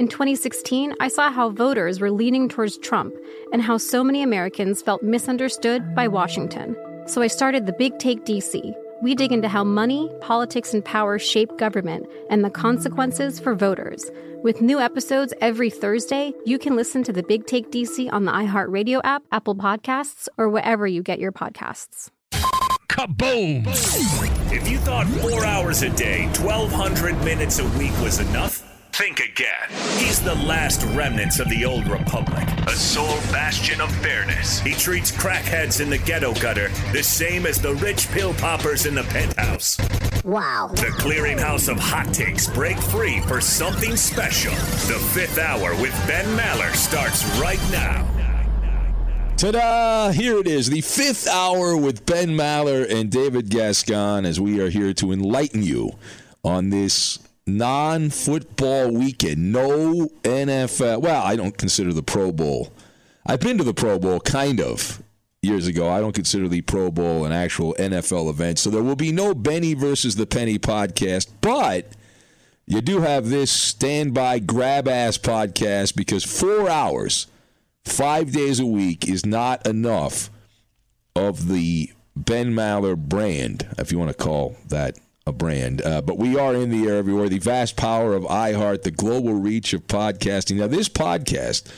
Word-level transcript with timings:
In 0.00 0.08
2016, 0.08 0.94
I 0.98 1.08
saw 1.08 1.30
how 1.30 1.50
voters 1.50 2.00
were 2.00 2.10
leaning 2.10 2.48
towards 2.48 2.78
Trump 2.78 3.14
and 3.52 3.60
how 3.60 3.76
so 3.76 4.02
many 4.02 4.22
Americans 4.22 4.80
felt 4.80 5.02
misunderstood 5.02 5.94
by 5.94 6.08
Washington. 6.08 6.74
So 7.04 7.20
I 7.20 7.26
started 7.26 7.66
the 7.66 7.74
Big 7.74 7.98
Take 7.98 8.24
DC. 8.24 8.74
We 9.02 9.14
dig 9.14 9.30
into 9.30 9.46
how 9.46 9.62
money, 9.62 10.10
politics, 10.22 10.72
and 10.72 10.82
power 10.82 11.18
shape 11.18 11.54
government 11.58 12.06
and 12.30 12.42
the 12.42 12.48
consequences 12.48 13.38
for 13.38 13.54
voters. 13.54 14.10
With 14.42 14.62
new 14.62 14.80
episodes 14.80 15.34
every 15.42 15.68
Thursday, 15.68 16.32
you 16.46 16.58
can 16.58 16.76
listen 16.76 17.02
to 17.02 17.12
the 17.12 17.22
Big 17.22 17.44
Take 17.44 17.70
DC 17.70 18.10
on 18.10 18.24
the 18.24 18.32
iHeartRadio 18.32 19.02
app, 19.04 19.24
Apple 19.32 19.54
Podcasts, 19.54 20.28
or 20.38 20.48
wherever 20.48 20.86
you 20.86 21.02
get 21.02 21.18
your 21.18 21.30
podcasts. 21.30 22.08
Kaboom! 22.88 23.66
If 24.50 24.66
you 24.66 24.78
thought 24.78 25.06
four 25.08 25.44
hours 25.44 25.82
a 25.82 25.90
day, 25.90 26.24
1,200 26.38 27.22
minutes 27.22 27.58
a 27.58 27.68
week 27.78 27.92
was 28.00 28.18
enough, 28.18 28.69
think 29.00 29.20
again. 29.20 29.66
He's 29.96 30.20
the 30.20 30.34
last 30.34 30.84
remnants 30.94 31.40
of 31.40 31.48
the 31.48 31.64
old 31.64 31.88
republic, 31.88 32.46
a 32.66 32.72
sole 32.72 33.16
bastion 33.32 33.80
of 33.80 33.90
fairness. 34.02 34.60
He 34.60 34.74
treats 34.74 35.10
crackheads 35.10 35.80
in 35.80 35.88
the 35.88 35.96
ghetto 35.96 36.34
gutter 36.34 36.68
the 36.92 37.02
same 37.02 37.46
as 37.46 37.58
the 37.58 37.74
rich 37.76 38.08
pill 38.08 38.34
poppers 38.34 38.84
in 38.84 38.94
the 38.94 39.04
penthouse. 39.04 39.78
Wow. 40.22 40.68
The 40.74 40.92
clearinghouse 40.98 41.70
of 41.70 41.78
hot 41.78 42.12
takes 42.12 42.46
break 42.46 42.76
free 42.76 43.20
for 43.20 43.40
something 43.40 43.96
special. 43.96 44.52
The 44.52 45.02
fifth 45.14 45.38
hour 45.38 45.74
with 45.80 45.94
Ben 46.06 46.26
Maller 46.36 46.74
starts 46.74 47.24
right 47.40 47.62
now. 47.72 48.06
Ta-da! 49.38 50.10
Here 50.10 50.36
it 50.36 50.46
is, 50.46 50.68
the 50.68 50.82
fifth 50.82 51.26
hour 51.26 51.74
with 51.74 52.04
Ben 52.04 52.28
Maller 52.28 52.86
and 52.90 53.10
David 53.10 53.48
Gascon 53.48 54.26
as 54.26 54.38
we 54.38 54.60
are 54.60 54.68
here 54.68 54.92
to 54.92 55.10
enlighten 55.10 55.62
you 55.62 55.92
on 56.44 56.68
this 56.68 57.18
non-football 57.56 58.92
weekend. 58.92 59.52
No 59.52 60.08
NFL. 60.22 61.02
Well, 61.02 61.22
I 61.22 61.36
don't 61.36 61.56
consider 61.56 61.92
the 61.92 62.02
Pro 62.02 62.32
Bowl. 62.32 62.72
I've 63.26 63.40
been 63.40 63.58
to 63.58 63.64
the 63.64 63.74
Pro 63.74 63.98
Bowl, 63.98 64.20
kind 64.20 64.60
of, 64.60 65.02
years 65.42 65.66
ago. 65.66 65.88
I 65.88 66.00
don't 66.00 66.14
consider 66.14 66.48
the 66.48 66.62
Pro 66.62 66.90
Bowl 66.90 67.24
an 67.24 67.32
actual 67.32 67.74
NFL 67.74 68.30
event. 68.30 68.58
So 68.58 68.70
there 68.70 68.82
will 68.82 68.96
be 68.96 69.12
no 69.12 69.34
Benny 69.34 69.74
versus 69.74 70.16
the 70.16 70.26
Penny 70.26 70.58
podcast, 70.58 71.28
but 71.40 71.86
you 72.66 72.80
do 72.80 73.00
have 73.00 73.28
this 73.28 73.50
standby 73.50 74.40
grab 74.40 74.86
ass 74.86 75.18
podcast 75.18 75.96
because 75.96 76.24
four 76.24 76.68
hours 76.68 77.26
five 77.84 78.32
days 78.32 78.60
a 78.60 78.66
week 78.66 79.08
is 79.08 79.24
not 79.24 79.66
enough 79.66 80.30
of 81.16 81.48
the 81.48 81.90
Ben 82.14 82.52
Maller 82.52 82.96
brand, 82.96 83.66
if 83.78 83.90
you 83.90 83.98
want 83.98 84.10
to 84.10 84.16
call 84.16 84.56
that 84.68 84.98
a 85.26 85.32
brand. 85.32 85.82
Uh, 85.82 86.00
but 86.02 86.18
we 86.18 86.38
are 86.38 86.54
in 86.54 86.70
the 86.70 86.88
air 86.88 86.96
everywhere. 86.98 87.28
The 87.28 87.38
vast 87.38 87.76
power 87.76 88.14
of 88.14 88.24
iHeart, 88.24 88.82
the 88.82 88.90
global 88.90 89.34
reach 89.34 89.72
of 89.72 89.86
podcasting. 89.86 90.56
Now, 90.56 90.66
this 90.66 90.88
podcast 90.88 91.70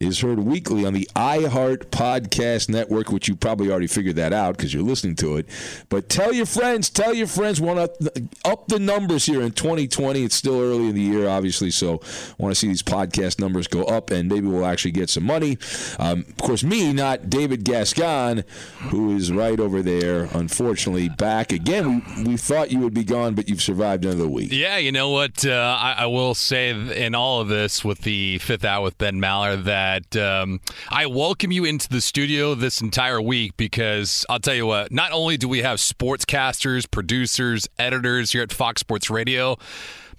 is 0.00 0.20
heard 0.20 0.38
weekly 0.38 0.86
on 0.86 0.92
the 0.92 1.08
iHeart 1.16 1.86
Podcast 1.86 2.68
Network, 2.68 3.10
which 3.10 3.26
you 3.26 3.34
probably 3.34 3.68
already 3.70 3.88
figured 3.88 4.14
that 4.16 4.32
out 4.32 4.56
because 4.56 4.72
you're 4.72 4.82
listening 4.82 5.16
to 5.16 5.36
it. 5.36 5.46
But 5.88 6.08
tell 6.08 6.32
your 6.32 6.46
friends, 6.46 6.88
tell 6.88 7.12
your 7.12 7.26
friends, 7.26 7.60
want 7.60 7.78
to 8.00 8.28
up 8.44 8.68
the 8.68 8.78
numbers 8.78 9.26
here 9.26 9.42
in 9.42 9.50
2020. 9.50 10.22
It's 10.22 10.36
still 10.36 10.60
early 10.60 10.88
in 10.88 10.94
the 10.94 11.00
year, 11.00 11.28
obviously, 11.28 11.72
so 11.72 12.00
want 12.38 12.52
to 12.52 12.54
see 12.54 12.68
these 12.68 12.82
podcast 12.82 13.40
numbers 13.40 13.66
go 13.66 13.82
up, 13.84 14.10
and 14.10 14.28
maybe 14.28 14.46
we'll 14.46 14.66
actually 14.66 14.92
get 14.92 15.10
some 15.10 15.24
money. 15.24 15.58
Um, 15.98 16.24
of 16.28 16.36
course, 16.36 16.62
me, 16.62 16.92
not 16.92 17.28
David 17.28 17.64
Gascon, 17.64 18.44
who 18.90 19.16
is 19.16 19.32
right 19.32 19.58
over 19.58 19.82
there, 19.82 20.28
unfortunately, 20.32 21.08
back 21.08 21.50
again. 21.50 22.04
We, 22.24 22.38
thought 22.38 22.70
you 22.70 22.78
would 22.78 22.94
be 22.94 23.02
gone, 23.02 23.34
but 23.34 23.48
you've 23.48 23.60
survived 23.60 24.04
another 24.04 24.28
week. 24.28 24.50
Yeah, 24.52 24.76
you 24.76 24.92
know 24.92 25.10
what? 25.10 25.44
Uh, 25.44 25.76
I, 25.78 25.96
I 25.98 26.06
will 26.06 26.34
say 26.34 26.70
in 26.70 27.16
all 27.16 27.40
of 27.40 27.48
this 27.48 27.84
with 27.84 28.02
the 28.02 28.38
fifth 28.38 28.64
out 28.64 28.84
with 28.84 28.96
Ben 28.96 29.16
Maller 29.16 29.62
that 29.64 29.87
um, 30.16 30.60
I 30.90 31.06
welcome 31.06 31.52
you 31.52 31.64
into 31.64 31.88
the 31.88 32.00
studio 32.00 32.54
this 32.54 32.80
entire 32.80 33.20
week 33.20 33.56
because 33.56 34.24
I'll 34.28 34.38
tell 34.38 34.54
you 34.54 34.66
what, 34.66 34.92
not 34.92 35.12
only 35.12 35.36
do 35.36 35.48
we 35.48 35.62
have 35.62 35.78
sportscasters, 35.78 36.90
producers, 36.90 37.68
editors 37.78 38.32
here 38.32 38.42
at 38.42 38.52
Fox 38.52 38.80
Sports 38.80 39.10
Radio, 39.10 39.56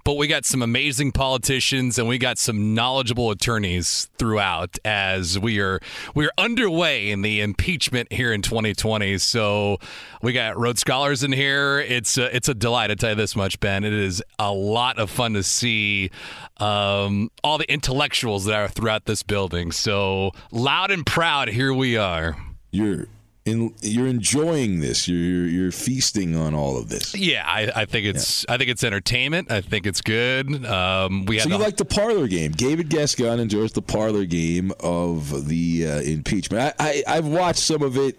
but 0.03 0.15
we 0.15 0.27
got 0.27 0.45
some 0.45 0.61
amazing 0.61 1.11
politicians 1.11 1.99
and 1.99 2.07
we 2.07 2.17
got 2.17 2.37
some 2.37 2.73
knowledgeable 2.73 3.31
attorneys 3.31 4.09
throughout 4.17 4.77
as 4.85 5.37
we 5.37 5.59
are 5.59 5.79
we 6.15 6.25
are 6.25 6.31
underway 6.37 7.09
in 7.09 7.21
the 7.21 7.41
impeachment 7.41 8.11
here 8.11 8.33
in 8.33 8.41
2020. 8.41 9.17
So 9.17 9.77
we 10.21 10.33
got 10.33 10.57
Rhodes 10.57 10.81
Scholars 10.81 11.23
in 11.23 11.31
here. 11.31 11.79
It's 11.79 12.17
a, 12.17 12.35
it's 12.35 12.49
a 12.49 12.53
delight. 12.53 12.91
I 12.91 12.95
tell 12.95 13.11
you 13.11 13.15
this 13.15 13.35
much, 13.35 13.59
Ben. 13.59 13.83
It 13.83 13.93
is 13.93 14.23
a 14.37 14.51
lot 14.51 14.99
of 14.99 15.09
fun 15.09 15.33
to 15.33 15.43
see 15.43 16.11
um, 16.57 17.31
all 17.43 17.57
the 17.57 17.71
intellectuals 17.71 18.45
that 18.45 18.55
are 18.55 18.67
throughout 18.67 19.05
this 19.05 19.23
building. 19.23 19.71
So 19.71 20.31
loud 20.51 20.91
and 20.91 21.05
proud, 21.05 21.49
here 21.49 21.73
we 21.73 21.97
are. 21.97 22.37
You're 22.71 23.07
in, 23.49 23.73
you're 23.81 24.07
enjoying 24.07 24.79
this. 24.79 25.07
You're, 25.07 25.17
you're 25.19 25.47
you're 25.47 25.71
feasting 25.71 26.35
on 26.35 26.53
all 26.53 26.77
of 26.77 26.89
this. 26.89 27.15
Yeah, 27.15 27.43
I, 27.45 27.71
I 27.81 27.85
think 27.85 28.05
it's 28.05 28.45
I 28.47 28.57
think 28.57 28.69
it's 28.69 28.83
entertainment. 28.83 29.51
I 29.51 29.61
think 29.61 29.85
it's 29.85 30.01
good. 30.01 30.65
Um, 30.65 31.25
we 31.25 31.39
So 31.39 31.49
you 31.49 31.57
the- 31.57 31.63
like 31.63 31.77
the 31.77 31.85
parlor 31.85 32.27
game? 32.27 32.51
David 32.51 32.89
Gascon 32.89 33.39
enjoys 33.39 33.71
the 33.73 33.81
parlor 33.81 34.25
game 34.25 34.71
of 34.79 35.47
the 35.47 35.87
uh, 35.87 35.99
impeachment. 36.01 36.75
I, 36.79 37.03
I 37.07 37.17
I've 37.17 37.27
watched 37.27 37.59
some 37.59 37.81
of 37.81 37.97
it, 37.97 38.17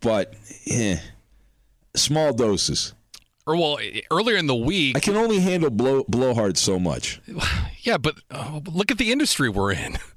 but 0.00 0.34
eh, 0.66 0.96
small 1.94 2.32
doses. 2.32 2.94
or 3.46 3.56
well 3.56 3.78
earlier 4.10 4.36
in 4.36 4.46
the 4.46 4.54
week. 4.54 4.96
I 4.96 5.00
can 5.00 5.16
only 5.16 5.40
handle 5.40 5.70
blow 5.70 6.04
blowhard 6.08 6.56
so 6.56 6.78
much. 6.78 7.20
Yeah, 7.84 7.98
but 7.98 8.14
uh, 8.30 8.60
look 8.70 8.92
at 8.92 8.98
the 8.98 9.10
industry 9.10 9.48
we're 9.48 9.72
in. 9.72 9.98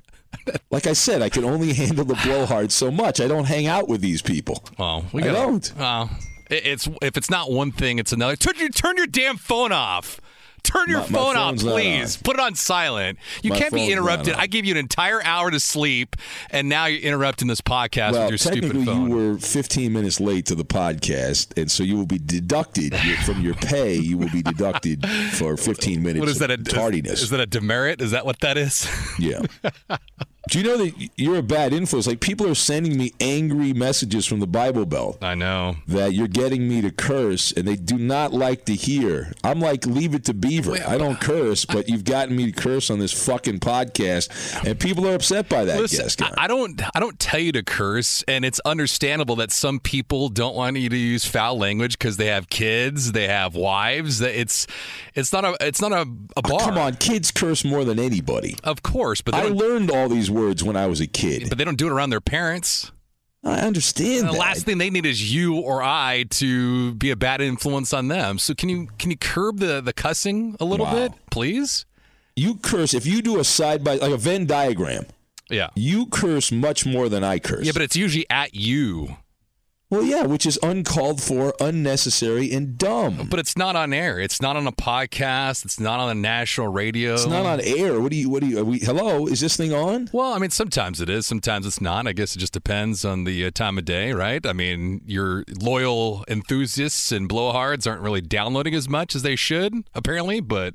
Like 0.72 0.88
I 0.88 0.94
said, 0.94 1.22
I 1.22 1.30
can 1.30 1.44
only 1.46 1.74
handle 1.74 2.04
the 2.06 2.16
blowhard 2.24 2.72
so 2.72 2.92
much. 2.92 3.20
I 3.22 3.28
don't 3.28 3.46
hang 3.46 3.68
out 3.68 3.88
with 3.88 4.02
these 4.02 4.22
people. 4.22 4.64
Well, 4.78 5.06
we 5.14 5.22
gotta- 5.22 5.34
don't. 5.34 5.74
Well, 5.78 6.10
it- 6.50 6.66
it's 6.66 6.90
if 7.02 7.16
it's 7.18 7.30
not 7.30 7.52
one 7.52 7.72
thing, 7.72 7.98
it's 8.00 8.12
another. 8.12 8.36
Turn 8.36 8.54
your 8.60 8.70
turn 8.70 8.98
your 8.98 9.08
damn 9.08 9.38
phone 9.38 9.72
off. 9.72 10.20
Turn 10.64 10.90
your 10.90 11.02
My- 11.02 11.10
my 11.10 11.20
phone 11.20 11.38
off, 11.38 11.58
please. 11.58 12.18
Put 12.18 12.38
it 12.38 12.40
on 12.40 12.56
silent. 12.56 13.20
You 13.44 13.52
My 13.52 13.60
can't 13.60 13.72
be 13.72 13.92
interrupted. 13.92 14.34
I 14.34 14.48
gave 14.48 14.66
you 14.66 14.72
an 14.72 14.80
entire 14.80 15.22
hour 15.24 15.52
to 15.52 15.60
sleep, 15.60 16.16
and 16.50 16.68
now 16.68 16.88
you're 16.88 17.02
interrupting 17.02 17.48
this 17.48 17.62
podcast 17.62 18.14
Well, 18.14 18.22
with 18.24 18.32
your 18.32 18.38
stupid 18.40 18.62
technically, 18.64 18.86
phone. 18.86 19.10
you 19.10 19.16
were 19.16 19.38
15 19.38 19.94
minutes 19.94 20.20
late 20.20 20.48
to 20.48 20.56
the 20.56 20.66
podcast, 20.66 21.56
and 21.56 21.70
so 21.70 21.84
you 21.84 21.96
will 21.98 22.08
be 22.08 22.18
deducted 22.18 22.96
from 23.26 23.42
your 23.42 23.54
pay. 23.54 23.94
You 23.96 24.18
will 24.18 24.32
be 24.32 24.42
deducted 24.42 25.08
for 25.34 25.56
15 25.56 26.02
minutes. 26.02 26.20
what 26.20 26.30
is 26.30 26.40
that? 26.40 26.50
A 26.50 26.56
of 26.56 26.68
tardiness? 26.68 27.22
Is 27.22 27.30
that 27.30 27.40
a 27.40 27.46
demerit? 27.46 28.02
Is 28.02 28.10
that 28.10 28.26
what 28.26 28.40
that 28.40 28.58
is? 28.58 28.88
Yeah. 29.20 29.42
Do 30.50 30.60
you 30.60 30.64
know 30.64 30.78
that 30.78 31.10
you're 31.16 31.38
a 31.38 31.44
bad 31.44 31.74
influence? 31.74 32.08
Like 32.08 32.20
people 32.20 32.48
are 32.48 32.56
sending 32.56 32.98
me 32.98 33.14
angry 33.20 33.74
messages 33.74 34.26
from 34.26 34.40
the 34.40 34.48
Bible 34.48 34.86
Belt 34.86 35.18
I 35.22 35.36
know. 35.36 35.76
that 35.88 36.14
you're 36.14 36.28
getting 36.28 36.68
me 36.68 36.82
to 36.82 36.92
curse, 36.92 37.52
and 37.52 37.68
they 37.68 37.76
do 37.76 37.98
not 37.98 38.34
like 38.34 38.66
to 38.66 38.76
hear. 38.76 39.34
I'm 39.44 39.60
like, 39.60 39.86
leave 39.86 40.16
it 40.16 40.24
to 40.26 40.34
Beaver. 40.34 40.78
I 40.88 40.98
don't 40.98 41.16
uh, 41.16 41.20
curse, 41.20 41.66
but 41.66 41.90
you've 41.90 42.06
gotten 42.06 42.36
me 42.36 42.52
to 42.52 42.62
curse 42.62 42.90
on 42.90 43.00
this 43.00 43.12
fucking 43.26 43.60
podcast, 43.60 44.66
and 44.66 44.80
people 44.80 45.08
are 45.08 45.16
upset 45.16 45.50
by 45.50 45.66
that. 45.66 45.80
Listen, 45.80 46.06
Gascon. 46.06 46.34
I 46.38 46.46
I 46.46 46.48
don't. 46.48 46.80
I 46.96 47.00
don't 47.00 47.20
tell 47.20 47.40
you 47.40 47.52
to 47.54 47.64
curse, 47.64 48.24
and 48.28 48.46
it's 48.46 48.60
understandable 48.66 49.36
that 49.38 49.52
some 49.52 49.80
people 49.80 50.30
don't 50.30 50.56
want 50.56 50.78
you 50.78 50.90
to 50.90 50.96
use 50.96 51.26
foul 51.26 51.58
language 51.58 51.98
because 51.98 52.18
they 52.18 52.28
have 52.28 52.52
kids, 52.52 53.14
they 53.14 53.28
have 53.28 53.56
wives. 53.56 54.20
That 54.20 54.40
It's, 54.40 54.68
it's 55.16 55.34
not 55.34 55.44
a, 55.44 55.58
it's 55.60 55.82
not 55.82 55.92
a, 55.92 56.02
a 56.02 56.06
oh, 56.36 56.42
bar. 56.44 56.60
Come 56.60 56.78
on, 56.78 56.98
kids 56.98 57.32
curse 57.32 57.66
more 57.66 57.84
than 57.84 57.98
anybody. 57.98 58.58
Of 58.64 58.84
course, 58.84 59.22
but 59.22 59.32
they 59.32 59.42
I 59.42 59.46
learned 59.46 59.90
all 59.90 60.08
these 60.08 60.30
words 60.36 60.64
when 60.64 60.76
I 60.76 60.86
was 60.88 61.00
a 61.02 61.08
kid. 61.08 61.50
but 61.50 61.58
they 61.58 61.64
don't 61.64 61.78
do 61.78 61.88
it 61.88 61.92
around 61.92 62.10
their 62.12 62.22
parents. 62.22 62.92
I 63.44 63.60
understand 63.62 64.28
The 64.28 64.32
that. 64.32 64.40
last 64.40 64.66
thing 64.66 64.80
they 64.80 64.90
need 64.90 65.06
is 65.06 65.32
you 65.34 65.56
or 65.60 65.84
I 65.84 66.26
to 66.42 66.94
be 66.96 67.12
a 67.12 67.16
bad 67.16 67.42
influence 67.42 67.94
on 67.94 68.08
them. 68.08 68.40
So 68.40 68.54
can 68.56 68.70
you 68.70 68.88
can 68.98 69.12
you 69.12 69.18
curb 69.18 69.60
the 69.60 69.82
the 69.82 69.94
cussing 69.94 70.56
a 70.60 70.66
little 70.66 70.86
Wow. 70.88 70.94
bit, 70.94 71.12
please? 71.32 71.86
you 72.38 72.56
curse 72.56 72.94
if 72.94 73.06
you 73.06 73.22
do 73.22 73.40
a 73.40 73.44
side 73.46 73.82
by 73.84 73.96
like 73.96 74.12
a 74.12 74.18
Venn 74.18 74.46
diagram. 74.46 75.06
Yeah. 75.50 75.70
You 75.76 76.08
curse 76.08 76.52
much 76.52 76.86
more 76.86 77.08
than 77.08 77.24
I 77.24 77.38
curse. 77.40 77.66
Yeah, 77.66 77.72
but 77.72 77.82
it's 77.84 77.96
usually 77.96 78.26
at 78.30 78.56
you. 78.56 79.16
Well, 79.90 80.04
yeah, 80.04 80.24
which 80.24 80.46
is 80.46 80.58
uncalled 80.64 81.22
for, 81.22 81.54
unnecessary, 81.60 82.52
and 82.52 82.78
dumb. 82.78 83.28
But 83.30 83.40
it's 83.40 83.56
not 83.56 83.76
on 83.76 83.94
air. 83.94 84.20
It's 84.20 84.42
not 84.42 84.56
on 84.56 84.66
a 84.66 84.72
podcast. 84.72 85.64
It's 85.64 85.80
not 85.80 86.00
on 86.00 86.10
a 86.10 86.16
national 86.16 86.70
radio. 86.70 87.14
It's 87.14 87.28
not 87.28 87.46
on 87.46 87.62
air. 87.62 88.02
What 88.02 88.12
do 88.12 88.18
you? 88.18 88.30
What 88.30 88.42
do 88.42 88.48
you? 88.48 88.60
Are 88.60 88.64
we, 88.64 88.80
hello, 88.80 89.28
is 89.28 89.40
this 89.42 89.56
thing 89.56 89.74
on? 89.74 90.10
Well, 90.12 90.34
I 90.34 90.40
mean, 90.40 90.50
sometimes 90.50 91.00
it 91.02 91.10
is, 91.10 91.28
sometimes 91.28 91.66
it's 91.66 91.80
not. 91.82 92.08
I 92.08 92.14
guess 92.14 92.36
it 92.36 92.40
just 92.40 92.54
depends 92.54 93.06
on 93.06 93.26
the 93.26 93.46
uh, 93.46 93.52
time 93.52 93.78
of 93.78 93.86
day, 93.86 94.12
right? 94.14 94.46
I 94.46 94.54
mean, 94.54 95.02
your 95.06 95.44
loyal 95.62 96.26
enthusiasts 96.28 97.12
and 97.12 97.30
blowhards 97.30 97.88
aren't 97.88 98.02
really 98.02 98.22
downloading 98.22 98.74
as 98.74 98.90
much 98.90 99.16
as 99.16 99.22
they 99.22 99.36
should, 99.36 99.74
apparently, 99.94 100.40
but 100.42 100.74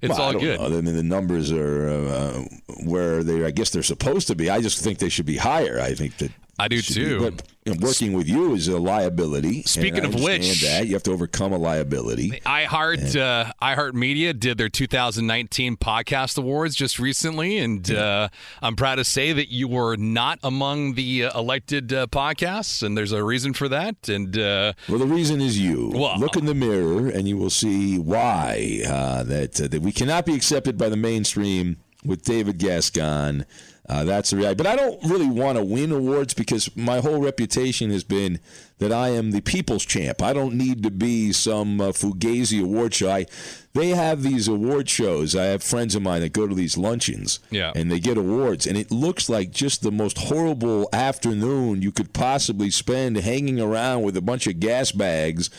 it's 0.00 0.16
Well, 0.16 0.22
all 0.22 0.32
good. 0.34 0.60
know. 0.60 0.66
I 0.66 0.80
mean, 0.80 0.94
the 0.94 1.02
numbers 1.02 1.50
are 1.50 1.88
uh, 1.88 2.44
where 2.84 3.24
they, 3.24 3.44
I 3.44 3.50
guess, 3.50 3.70
they're 3.70 3.82
supposed 3.82 4.28
to 4.28 4.36
be. 4.36 4.48
I 4.48 4.60
just 4.60 4.78
think 4.82 4.98
they 5.00 5.08
should 5.08 5.26
be 5.26 5.38
higher. 5.38 5.80
I 5.80 5.94
think 5.94 6.18
that 6.18 6.30
I 6.58 6.68
do 6.68 6.80
should 6.80 6.94
be- 6.96 7.00
too. 7.02 7.30
but 7.66 7.80
working 7.80 8.14
with 8.14 8.26
you 8.28 8.54
is 8.54 8.66
a 8.68 8.78
liability. 8.78 9.62
Speaking 9.64 10.04
I 10.04 10.08
of 10.08 10.14
which- 10.14 10.62
that 10.62 10.86
you 10.86 10.94
have 10.94 11.02
to 11.04 11.12
overcome 11.12 11.52
a 11.52 11.58
liability. 11.58 12.30
iHeart 12.46 13.14
uh, 13.16 13.52
iHeart 13.62 13.92
Media 13.94 14.32
did 14.32 14.56
their 14.58 14.68
2019 14.68 15.76
podcast 15.76 16.38
awards 16.38 16.74
just 16.74 16.98
recently, 16.98 17.58
and 17.58 17.90
uh, 17.90 18.28
I'm 18.62 18.74
proud 18.74 18.96
to 18.96 19.04
say 19.04 19.32
that 19.32 19.52
you 19.52 19.68
were 19.68 19.96
not 19.96 20.38
among 20.42 20.94
the 20.94 21.24
uh, 21.26 21.38
elected 21.38 21.92
uh, 21.92 22.06
podcasts, 22.08 22.82
and 22.82 22.96
there's 22.96 23.12
a 23.12 23.22
reason 23.22 23.52
for 23.52 23.68
that. 23.68 24.08
And 24.08 24.36
uh, 24.38 24.72
Well, 24.88 24.98
the 24.98 25.06
reason 25.06 25.40
is 25.40 25.58
you. 25.58 25.92
Well- 25.94 26.18
Look 26.18 26.36
in 26.36 26.46
the 26.46 26.54
mirror, 26.54 27.08
and 27.08 27.28
you 27.28 27.36
will 27.36 27.50
see 27.50 27.98
why 27.98 28.82
uh, 28.86 29.22
that 29.24 29.60
uh, 29.60 29.68
that 29.68 29.82
we 29.82 29.92
cannot 29.92 30.26
be 30.26 30.34
accepted 30.34 30.76
by 30.78 30.88
the 30.88 30.96
mainstream 30.96 31.76
with 32.04 32.22
David 32.22 32.58
Gascon. 32.58 33.44
Uh, 33.88 34.04
that's 34.04 34.30
the 34.30 34.36
reality. 34.36 34.56
But 34.56 34.66
I 34.66 34.76
don't 34.76 35.02
really 35.04 35.28
want 35.28 35.56
to 35.56 35.64
win 35.64 35.92
awards 35.92 36.34
because 36.34 36.74
my 36.76 37.00
whole 37.00 37.20
reputation 37.20 37.90
has 37.90 38.04
been 38.04 38.38
that 38.78 38.92
I 38.92 39.08
am 39.10 39.30
the 39.32 39.40
people's 39.40 39.84
champ. 39.84 40.22
I 40.22 40.32
don't 40.32 40.54
need 40.54 40.82
to 40.84 40.90
be 40.90 41.32
some 41.32 41.80
uh, 41.80 41.88
fugazi 41.88 42.62
award 42.62 42.94
show. 42.94 43.10
I, 43.10 43.26
they 43.74 43.88
have 43.90 44.22
these 44.22 44.48
award 44.48 44.88
shows. 44.88 45.36
I 45.36 45.44
have 45.46 45.62
friends 45.62 45.94
of 45.94 46.02
mine 46.02 46.20
that 46.22 46.32
go 46.32 46.46
to 46.46 46.54
these 46.54 46.76
luncheons, 46.76 47.38
Yeah. 47.50 47.72
and 47.76 47.90
they 47.90 48.00
get 48.00 48.16
awards, 48.16 48.66
and 48.66 48.76
it 48.76 48.90
looks 48.90 49.28
like 49.28 49.50
just 49.50 49.82
the 49.82 49.92
most 49.92 50.18
horrible 50.18 50.88
afternoon 50.92 51.82
you 51.82 51.92
could 51.92 52.12
possibly 52.12 52.70
spend 52.70 53.16
hanging 53.18 53.60
around 53.60 54.02
with 54.02 54.16
a 54.16 54.20
bunch 54.22 54.46
of 54.46 54.58
gas 54.60 54.90
bags 54.92 55.50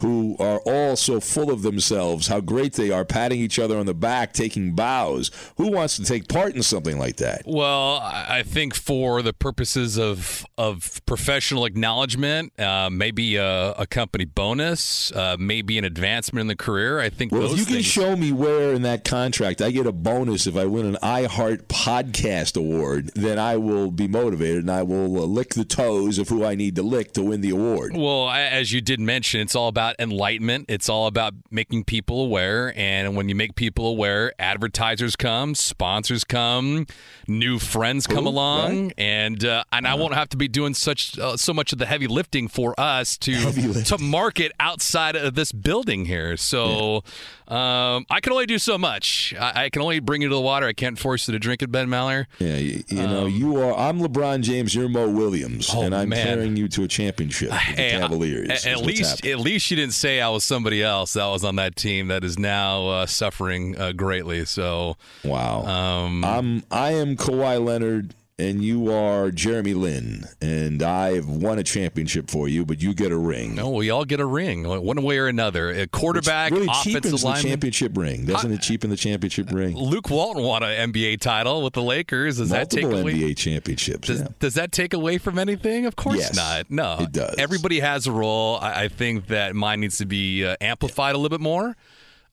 who 0.00 0.36
are 0.38 0.60
all 0.64 0.94
so 0.94 1.18
full 1.20 1.50
of 1.50 1.62
themselves, 1.62 2.28
how 2.28 2.40
great 2.40 2.74
they 2.74 2.90
are, 2.92 3.04
patting 3.04 3.40
each 3.40 3.58
other 3.58 3.76
on 3.76 3.86
the 3.86 3.94
back, 3.94 4.32
taking 4.32 4.72
bows. 4.74 5.30
Who 5.56 5.72
wants 5.72 5.96
to 5.96 6.04
take 6.04 6.28
part 6.28 6.54
in 6.54 6.62
something 6.62 6.98
like 6.98 7.16
that? 7.16 7.42
Well, 7.46 7.98
I 8.02 8.44
think 8.44 8.74
for 8.74 9.22
the 9.22 9.32
purposes 9.32 9.98
of 9.98 10.46
of 10.56 11.00
professional 11.06 11.64
acknowledgement, 11.64 12.52
uh, 12.58 12.62
maybe 12.90 13.36
a, 13.36 13.72
a 13.72 13.86
company 13.86 14.24
bonus, 14.24 15.12
uh, 15.12 15.36
maybe 15.38 15.78
an 15.78 15.84
advancement 15.84 16.40
in 16.42 16.46
the 16.48 16.56
career. 16.56 16.98
I 17.00 17.08
think 17.10 17.32
Well, 17.32 17.42
those 17.42 17.52
if 17.54 17.58
you 17.60 17.76
can 17.76 17.82
show 17.82 18.16
me 18.16 18.32
where 18.32 18.72
in 18.72 18.82
that 18.82 19.04
contract 19.04 19.60
I 19.62 19.70
get 19.70 19.86
a 19.86 19.92
bonus 19.92 20.46
if 20.46 20.56
I 20.56 20.64
win 20.66 20.86
an 20.86 20.96
iHeart 21.02 21.66
Podcast 21.68 22.56
Award, 22.56 23.10
then 23.14 23.38
I 23.38 23.56
will 23.56 23.90
be 23.90 24.06
motivated 24.08 24.58
and 24.58 24.70
I 24.70 24.82
will 24.82 25.18
uh, 25.22 25.26
lick 25.26 25.50
the 25.54 25.64
toes 25.64 26.18
of 26.18 26.28
who 26.28 26.44
I 26.44 26.54
need 26.54 26.76
to 26.76 26.82
lick 26.82 27.12
to 27.14 27.22
win 27.22 27.40
the 27.40 27.50
award. 27.50 27.96
well, 27.96 28.28
a- 28.28 28.48
as 28.58 28.72
you 28.72 28.80
did 28.80 29.00
mention, 29.00 29.40
it's 29.40 29.54
all 29.54 29.68
about 29.68 29.96
enlightenment. 29.98 30.66
It's 30.68 30.88
all 30.88 31.06
about 31.06 31.34
making 31.50 31.84
people 31.84 32.22
aware, 32.24 32.72
and 32.76 33.14
when 33.16 33.28
you 33.28 33.34
make 33.34 33.54
people 33.54 33.86
aware, 33.88 34.32
advertisers 34.38 35.16
come, 35.16 35.54
sponsors 35.54 36.24
come, 36.24 36.86
new 37.26 37.58
friends 37.58 38.06
come 38.06 38.24
Cool, 38.24 38.28
along, 38.32 38.84
right. 38.86 38.94
and 38.98 39.44
uh, 39.44 39.64
and 39.72 39.86
I 39.86 39.94
won't 39.94 40.14
have 40.14 40.28
to 40.30 40.36
be 40.36 40.48
doing 40.48 40.74
such 40.74 41.18
uh, 41.18 41.36
so 41.36 41.52
much 41.54 41.72
of 41.72 41.78
the 41.78 41.86
heavy 41.86 42.06
lifting 42.06 42.48
for 42.58 42.74
us 42.76 43.16
to 43.16 43.52
to 43.84 43.98
market 43.98 44.50
outside 44.58 45.14
of 45.14 45.36
this 45.36 45.52
building 45.52 46.06
here. 46.06 46.36
So 46.36 47.04
um, 47.46 48.04
I 48.10 48.18
can 48.20 48.32
only 48.32 48.46
do 48.46 48.58
so 48.58 48.76
much. 48.76 49.32
I, 49.38 49.66
I 49.66 49.70
can 49.70 49.80
only 49.80 50.00
bring 50.00 50.22
you 50.22 50.28
to 50.28 50.34
the 50.34 50.40
water. 50.40 50.66
I 50.66 50.72
can't 50.72 50.98
force 50.98 51.28
you 51.28 51.32
to 51.32 51.38
drink 51.38 51.62
it, 51.62 51.70
Ben 51.70 51.86
Maller. 51.86 52.26
Yeah, 52.40 52.56
you, 52.56 52.82
you 52.88 53.06
know, 53.06 53.26
you 53.26 53.62
are. 53.62 53.72
I'm 53.78 54.00
LeBron 54.00 54.40
James. 54.42 54.74
You're 54.74 54.88
Mo 54.88 55.08
Williams, 55.08 55.70
Um, 55.70 55.76
Oh, 55.78 55.82
and 55.82 55.94
I'm 55.94 56.08
man. 56.08 56.26
carrying 56.26 56.56
you 56.56 56.66
to 56.66 56.82
a 56.82 56.88
championship 56.88 57.50
with 57.50 57.60
the 57.76 57.82
Hey, 57.82 57.90
Cavaliers. 57.92 58.50
At, 58.50 58.66
at 58.66 58.80
least, 58.82 59.10
happening. 59.10 59.32
at 59.34 59.38
least 59.38 59.70
you 59.70 59.76
didn't 59.76 59.94
say 59.94 60.20
I 60.20 60.28
was 60.28 60.42
somebody 60.42 60.82
else 60.82 61.12
that 61.12 61.26
was 61.26 61.44
on 61.44 61.54
that 61.56 61.76
team 61.76 62.08
that 62.08 62.24
is 62.24 62.40
now 62.40 62.88
uh, 62.88 63.06
suffering 63.06 63.78
uh, 63.78 63.92
greatly. 63.92 64.44
So, 64.46 64.96
wow. 65.22 65.62
um, 65.62 66.24
I'm. 66.24 66.62
I 66.72 66.90
am 66.94 67.16
Kawhi 67.16 67.64
Leonard, 67.64 68.14
and 68.38 68.62
you 68.62 68.92
are 68.92 69.32
Jeremy 69.32 69.74
Lin, 69.74 70.24
and 70.40 70.80
I've 70.80 71.28
won 71.28 71.58
a 71.58 71.64
championship 71.64 72.30
for 72.30 72.48
you, 72.48 72.64
but 72.64 72.80
you 72.80 72.94
get 72.94 73.10
a 73.10 73.18
ring. 73.18 73.56
no, 73.56 73.70
we 73.70 73.90
all 73.90 74.04
get 74.04 74.20
a 74.20 74.26
ring, 74.26 74.66
one 74.66 75.02
way 75.02 75.18
or 75.18 75.26
another. 75.26 75.70
A 75.70 75.88
quarterback, 75.88 76.52
really 76.52 76.68
offensive 76.68 77.02
cheapens 77.02 77.22
the 77.22 77.48
championship 77.48 77.96
ring, 77.96 78.26
doesn't 78.26 78.52
it? 78.52 78.60
Cheapen 78.60 78.90
the 78.90 78.96
championship 78.96 79.50
ring. 79.50 79.76
Luke 79.76 80.08
Walton 80.08 80.44
won 80.44 80.62
an 80.62 80.92
NBA 80.92 81.20
title 81.20 81.62
with 81.62 81.72
the 81.72 81.82
Lakers. 81.82 82.38
Does 82.38 82.50
that 82.50 82.70
take 82.70 82.84
away? 82.84 83.14
NBA 83.14 83.36
championships. 83.36 84.06
Does, 84.06 84.20
yeah. 84.20 84.28
does 84.38 84.54
that 84.54 84.70
take 84.70 84.94
away 84.94 85.18
from 85.18 85.38
anything? 85.38 85.86
Of 85.86 85.96
course 85.96 86.18
Yes, 86.18 86.36
not. 86.36 86.70
No, 86.70 86.98
it 87.00 87.12
does. 87.12 87.34
Everybody 87.38 87.80
has 87.80 88.06
a 88.06 88.12
role. 88.12 88.58
I, 88.60 88.84
I 88.84 88.88
think 88.88 89.26
that 89.28 89.56
mine 89.56 89.80
needs 89.80 89.98
to 89.98 90.06
be 90.06 90.44
uh, 90.44 90.56
amplified 90.60 91.14
a 91.14 91.18
little 91.18 91.36
bit 91.36 91.42
more. 91.42 91.76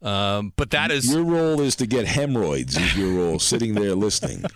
Um, 0.01 0.53
but 0.55 0.69
that 0.69 0.91
is 0.91 1.11
Your 1.11 1.23
role 1.23 1.61
is 1.61 1.75
to 1.77 1.87
get 1.87 2.05
hemorrhoids. 2.05 2.77
Is 2.77 2.95
your 2.95 3.11
role 3.11 3.39
sitting 3.39 3.73
there 3.73 3.95
listening? 3.95 4.43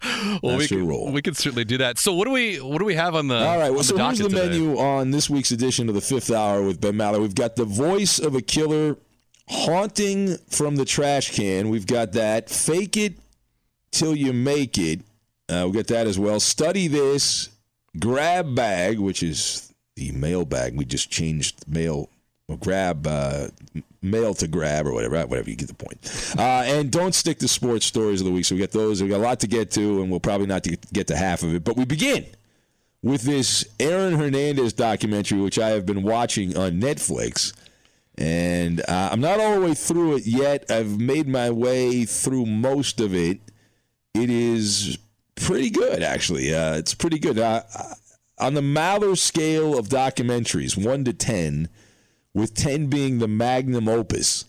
well, 0.42 0.56
we 0.56 0.66
your 0.66 0.80
can, 0.80 0.86
role. 0.86 1.10
We 1.10 1.22
can 1.22 1.34
certainly 1.34 1.64
do 1.64 1.78
that. 1.78 1.98
So 1.98 2.14
what 2.14 2.26
do 2.26 2.30
we 2.30 2.60
what 2.60 2.78
do 2.78 2.84
we 2.84 2.94
have 2.94 3.14
on 3.14 3.28
the 3.28 3.36
All 3.36 3.58
right. 3.58 3.70
Well, 3.70 3.82
so 3.82 3.96
here's 3.96 4.18
the 4.18 4.28
today? 4.28 4.48
menu 4.48 4.78
on 4.78 5.10
this 5.10 5.28
week's 5.28 5.50
edition 5.50 5.88
of 5.88 5.94
the 5.94 6.00
Fifth 6.00 6.30
Hour 6.30 6.62
with 6.62 6.80
Ben 6.80 6.94
Maller. 6.94 7.20
We've 7.20 7.34
got 7.34 7.56
the 7.56 7.64
voice 7.64 8.18
of 8.18 8.34
a 8.34 8.40
killer 8.40 8.96
haunting 9.48 10.36
from 10.50 10.76
the 10.76 10.84
trash 10.84 11.34
can. 11.34 11.68
We've 11.68 11.86
got 11.86 12.12
that. 12.12 12.48
Fake 12.48 12.96
it 12.96 13.14
till 13.90 14.14
you 14.14 14.32
make 14.32 14.78
it. 14.78 15.00
Uh, 15.48 15.64
we 15.66 15.72
got 15.72 15.86
that 15.88 16.06
as 16.06 16.18
well. 16.18 16.38
Study 16.38 16.88
this. 16.88 17.48
Grab 17.98 18.54
bag, 18.54 18.98
which 18.98 19.22
is 19.22 19.72
the 19.96 20.12
mail 20.12 20.44
bag. 20.44 20.76
We 20.76 20.84
just 20.84 21.10
changed 21.10 21.66
mail. 21.66 22.10
Well, 22.48 22.56
grab 22.56 23.06
uh, 23.06 23.48
mail 24.00 24.32
to 24.34 24.48
grab 24.48 24.86
or 24.86 24.92
whatever. 24.92 25.24
Whatever 25.26 25.50
you 25.50 25.56
get 25.56 25.68
the 25.68 25.74
point. 25.74 25.98
Uh, 26.38 26.62
and 26.64 26.90
don't 26.90 27.14
stick 27.14 27.38
to 27.40 27.48
sports 27.48 27.84
stories 27.84 28.22
of 28.22 28.26
the 28.26 28.32
week. 28.32 28.46
So 28.46 28.54
we 28.54 28.60
got 28.60 28.70
those. 28.70 29.02
We 29.02 29.08
got 29.10 29.18
a 29.18 29.22
lot 29.22 29.40
to 29.40 29.46
get 29.46 29.70
to, 29.72 30.00
and 30.00 30.10
we'll 30.10 30.20
probably 30.20 30.46
not 30.46 30.66
get 30.92 31.06
to 31.08 31.16
half 31.16 31.42
of 31.42 31.54
it. 31.54 31.62
But 31.62 31.76
we 31.76 31.84
begin 31.84 32.26
with 33.02 33.22
this 33.22 33.66
Aaron 33.78 34.14
Hernandez 34.14 34.72
documentary, 34.72 35.40
which 35.40 35.58
I 35.58 35.68
have 35.70 35.84
been 35.84 36.02
watching 36.02 36.56
on 36.56 36.80
Netflix. 36.80 37.54
And 38.16 38.80
uh, 38.80 39.10
I'm 39.12 39.20
not 39.20 39.38
all 39.40 39.56
the 39.56 39.60
way 39.60 39.74
through 39.74 40.16
it 40.16 40.26
yet. 40.26 40.70
I've 40.70 40.98
made 40.98 41.28
my 41.28 41.50
way 41.50 42.04
through 42.06 42.46
most 42.46 42.98
of 42.98 43.14
it. 43.14 43.40
It 44.14 44.30
is 44.30 44.98
pretty 45.36 45.70
good, 45.70 46.02
actually. 46.02 46.52
Uh, 46.54 46.76
it's 46.76 46.94
pretty 46.94 47.18
good. 47.18 47.38
Uh, 47.38 47.62
on 48.38 48.54
the 48.54 48.60
Maller 48.60 49.16
scale 49.16 49.78
of 49.78 49.88
documentaries, 49.88 50.82
1 50.82 51.04
to 51.04 51.12
10, 51.12 51.68
with 52.38 52.54
10 52.54 52.86
being 52.86 53.18
the 53.18 53.28
magnum 53.28 53.88
opus, 53.88 54.44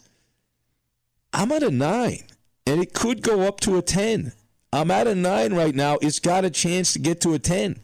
I'm 1.34 1.52
at 1.52 1.64
a 1.64 1.72
9. 1.72 2.20
And 2.66 2.82
it 2.82 2.94
could 2.94 3.22
go 3.22 3.42
up 3.42 3.60
to 3.62 3.78
a 3.78 3.82
10. 3.82 4.32
I'm 4.72 4.92
at 4.92 5.08
a 5.08 5.16
9 5.16 5.54
right 5.54 5.74
now. 5.74 5.98
It's 6.02 6.20
got 6.20 6.46
a 6.46 6.50
chance 6.50 6.94
to 6.94 7.00
get 7.00 7.20
to 7.22 7.34
a 7.34 7.40
10. 7.40 7.80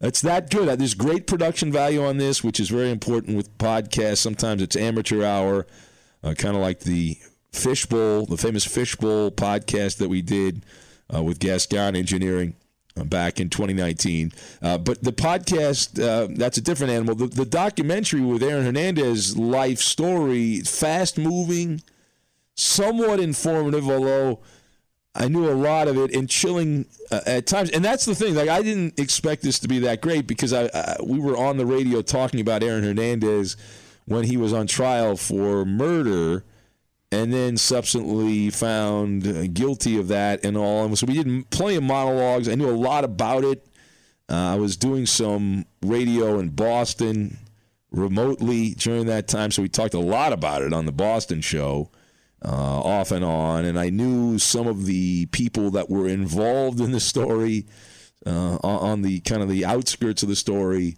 It's 0.00 0.20
that 0.22 0.50
good. 0.50 0.78
There's 0.78 0.94
great 0.94 1.26
production 1.26 1.72
value 1.72 2.04
on 2.04 2.18
this, 2.18 2.44
which 2.44 2.60
is 2.60 2.68
very 2.68 2.90
important 2.90 3.36
with 3.36 3.56
podcasts. 3.56 4.18
Sometimes 4.18 4.60
it's 4.60 4.76
amateur 4.76 5.24
hour, 5.24 5.66
uh, 6.22 6.34
kind 6.34 6.54
of 6.56 6.62
like 6.62 6.80
the 6.80 7.16
Fishbowl, 7.52 8.26
the 8.26 8.36
famous 8.36 8.64
Fishbowl 8.64 9.30
podcast 9.30 9.96
that 9.98 10.08
we 10.08 10.20
did 10.20 10.66
uh, 11.14 11.22
with 11.22 11.38
Gascon 11.38 11.96
Engineering 11.96 12.54
back 13.04 13.40
in 13.40 13.50
2019. 13.50 14.32
Uh, 14.62 14.78
but 14.78 15.02
the 15.02 15.12
podcast, 15.12 16.02
uh, 16.02 16.28
that's 16.36 16.58
a 16.58 16.60
different 16.60 16.92
animal. 16.92 17.14
The, 17.14 17.26
the 17.26 17.44
documentary 17.44 18.20
with 18.20 18.42
Aaron 18.42 18.64
Hernandez, 18.64 19.36
life 19.36 19.78
story, 19.78 20.60
fast 20.60 21.18
moving, 21.18 21.82
somewhat 22.54 23.20
informative, 23.20 23.88
although 23.88 24.40
I 25.14 25.28
knew 25.28 25.50
a 25.50 25.54
lot 25.54 25.88
of 25.88 25.96
it 25.96 26.14
and 26.14 26.28
chilling 26.28 26.86
uh, 27.10 27.20
at 27.26 27.46
times. 27.46 27.70
And 27.70 27.84
that's 27.84 28.04
the 28.04 28.14
thing. 28.14 28.34
Like 28.34 28.48
I 28.48 28.62
didn't 28.62 28.98
expect 28.98 29.42
this 29.42 29.58
to 29.60 29.68
be 29.68 29.78
that 29.80 30.00
great 30.00 30.26
because 30.26 30.52
I, 30.52 30.64
I 30.74 30.96
we 31.02 31.18
were 31.18 31.36
on 31.36 31.56
the 31.56 31.66
radio 31.66 32.02
talking 32.02 32.40
about 32.40 32.62
Aaron 32.62 32.84
Hernandez 32.84 33.56
when 34.04 34.24
he 34.24 34.36
was 34.36 34.52
on 34.52 34.66
trial 34.66 35.16
for 35.16 35.64
murder 35.64 36.44
and 37.12 37.32
then 37.32 37.56
subsequently 37.56 38.50
found 38.50 39.54
guilty 39.54 39.98
of 39.98 40.08
that 40.08 40.44
and 40.44 40.56
all. 40.56 40.84
And 40.84 40.98
so 40.98 41.06
we 41.06 41.22
did 41.22 41.50
plenty 41.50 41.76
of 41.76 41.82
monologues. 41.82 42.48
I 42.48 42.54
knew 42.54 42.68
a 42.68 42.72
lot 42.72 43.04
about 43.04 43.44
it. 43.44 43.66
Uh, 44.28 44.54
I 44.54 44.56
was 44.56 44.76
doing 44.76 45.06
some 45.06 45.66
radio 45.82 46.38
in 46.40 46.50
Boston 46.50 47.38
remotely 47.92 48.70
during 48.70 49.06
that 49.06 49.28
time, 49.28 49.52
so 49.52 49.62
we 49.62 49.68
talked 49.68 49.94
a 49.94 50.00
lot 50.00 50.32
about 50.32 50.62
it 50.62 50.72
on 50.72 50.84
the 50.84 50.92
Boston 50.92 51.40
show, 51.40 51.90
uh, 52.44 52.80
off 52.80 53.12
and 53.12 53.24
on. 53.24 53.64
And 53.64 53.78
I 53.78 53.88
knew 53.90 54.38
some 54.40 54.66
of 54.66 54.86
the 54.86 55.26
people 55.26 55.70
that 55.70 55.88
were 55.88 56.08
involved 56.08 56.80
in 56.80 56.90
the 56.90 57.00
story 57.00 57.66
uh, 58.26 58.56
on 58.64 59.02
the 59.02 59.20
kind 59.20 59.42
of 59.42 59.48
the 59.48 59.64
outskirts 59.64 60.24
of 60.24 60.28
the 60.28 60.36
story. 60.36 60.96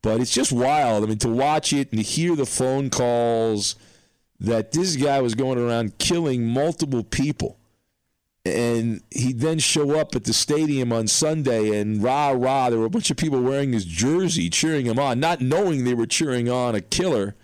But 0.00 0.20
it's 0.20 0.32
just 0.32 0.50
wild. 0.50 1.04
I 1.04 1.06
mean, 1.06 1.18
to 1.18 1.28
watch 1.28 1.74
it 1.74 1.92
and 1.92 2.00
to 2.00 2.04
hear 2.04 2.34
the 2.34 2.46
phone 2.46 2.88
calls 2.88 3.76
that 4.42 4.72
this 4.72 4.96
guy 4.96 5.20
was 5.20 5.36
going 5.36 5.56
around 5.56 5.98
killing 5.98 6.44
multiple 6.44 7.04
people. 7.04 7.58
And 8.44 9.00
he'd 9.12 9.38
then 9.38 9.60
show 9.60 9.96
up 9.96 10.16
at 10.16 10.24
the 10.24 10.32
stadium 10.32 10.92
on 10.92 11.06
Sunday 11.06 11.78
and 11.78 12.02
rah, 12.02 12.30
rah. 12.30 12.68
There 12.68 12.80
were 12.80 12.86
a 12.86 12.90
bunch 12.90 13.08
of 13.12 13.16
people 13.16 13.40
wearing 13.40 13.72
his 13.72 13.84
jersey 13.84 14.50
cheering 14.50 14.86
him 14.86 14.98
on, 14.98 15.20
not 15.20 15.40
knowing 15.40 15.84
they 15.84 15.94
were 15.94 16.06
cheering 16.06 16.50
on 16.50 16.74
a 16.74 16.80
killer. 16.80 17.36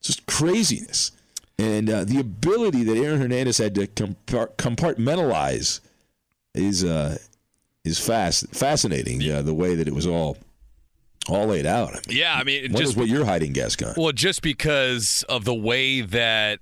Just 0.00 0.24
craziness. 0.26 1.10
And 1.58 1.90
uh, 1.90 2.04
the 2.04 2.20
ability 2.20 2.84
that 2.84 2.96
Aaron 2.96 3.20
Hernandez 3.20 3.58
had 3.58 3.74
to 3.74 3.88
compartmentalize 3.88 5.80
is 6.54 6.84
uh, 6.84 7.18
is 7.84 7.98
fast 7.98 8.54
fascinating. 8.54 9.20
Yeah, 9.20 9.40
the 9.40 9.54
way 9.54 9.74
that 9.74 9.88
it 9.88 9.94
was 9.94 10.06
all 10.06 10.36
all 11.28 11.46
laid 11.46 11.66
out. 11.66 12.12
yeah, 12.12 12.34
I 12.34 12.44
mean, 12.44 12.72
what 12.72 12.80
just 12.80 12.96
what 12.96 13.08
you're 13.08 13.24
hiding, 13.24 13.52
Gascon. 13.52 13.94
Well, 13.96 14.12
just 14.12 14.42
because 14.42 15.24
of 15.28 15.44
the 15.44 15.54
way 15.54 16.00
that 16.00 16.60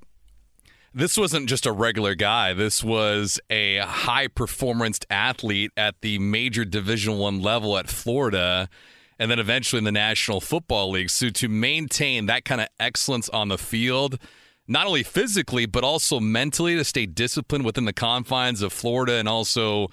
this 0.94 1.18
wasn't 1.18 1.48
just 1.48 1.66
a 1.66 1.72
regular 1.72 2.14
guy. 2.14 2.52
This 2.54 2.84
was 2.84 3.40
a 3.50 3.78
high 3.78 4.28
performance 4.28 5.00
athlete 5.10 5.72
at 5.76 6.00
the 6.02 6.20
major 6.20 6.64
Division 6.64 7.18
One 7.18 7.42
level 7.42 7.76
at 7.76 7.88
Florida, 7.88 8.68
and 9.18 9.28
then 9.30 9.40
eventually 9.40 9.78
in 9.78 9.84
the 9.84 9.92
National 9.92 10.40
Football 10.40 10.90
League. 10.92 11.10
So 11.10 11.30
to 11.30 11.48
maintain 11.48 12.26
that 12.26 12.44
kind 12.44 12.60
of 12.60 12.68
excellence 12.78 13.28
on 13.28 13.48
the 13.48 13.58
field. 13.58 14.18
Not 14.66 14.86
only 14.86 15.02
physically, 15.02 15.66
but 15.66 15.84
also 15.84 16.20
mentally 16.20 16.74
to 16.76 16.84
stay 16.84 17.04
disciplined 17.04 17.66
within 17.66 17.84
the 17.84 17.92
confines 17.92 18.62
of 18.62 18.72
Florida 18.72 19.16
and 19.16 19.28
also 19.28 19.88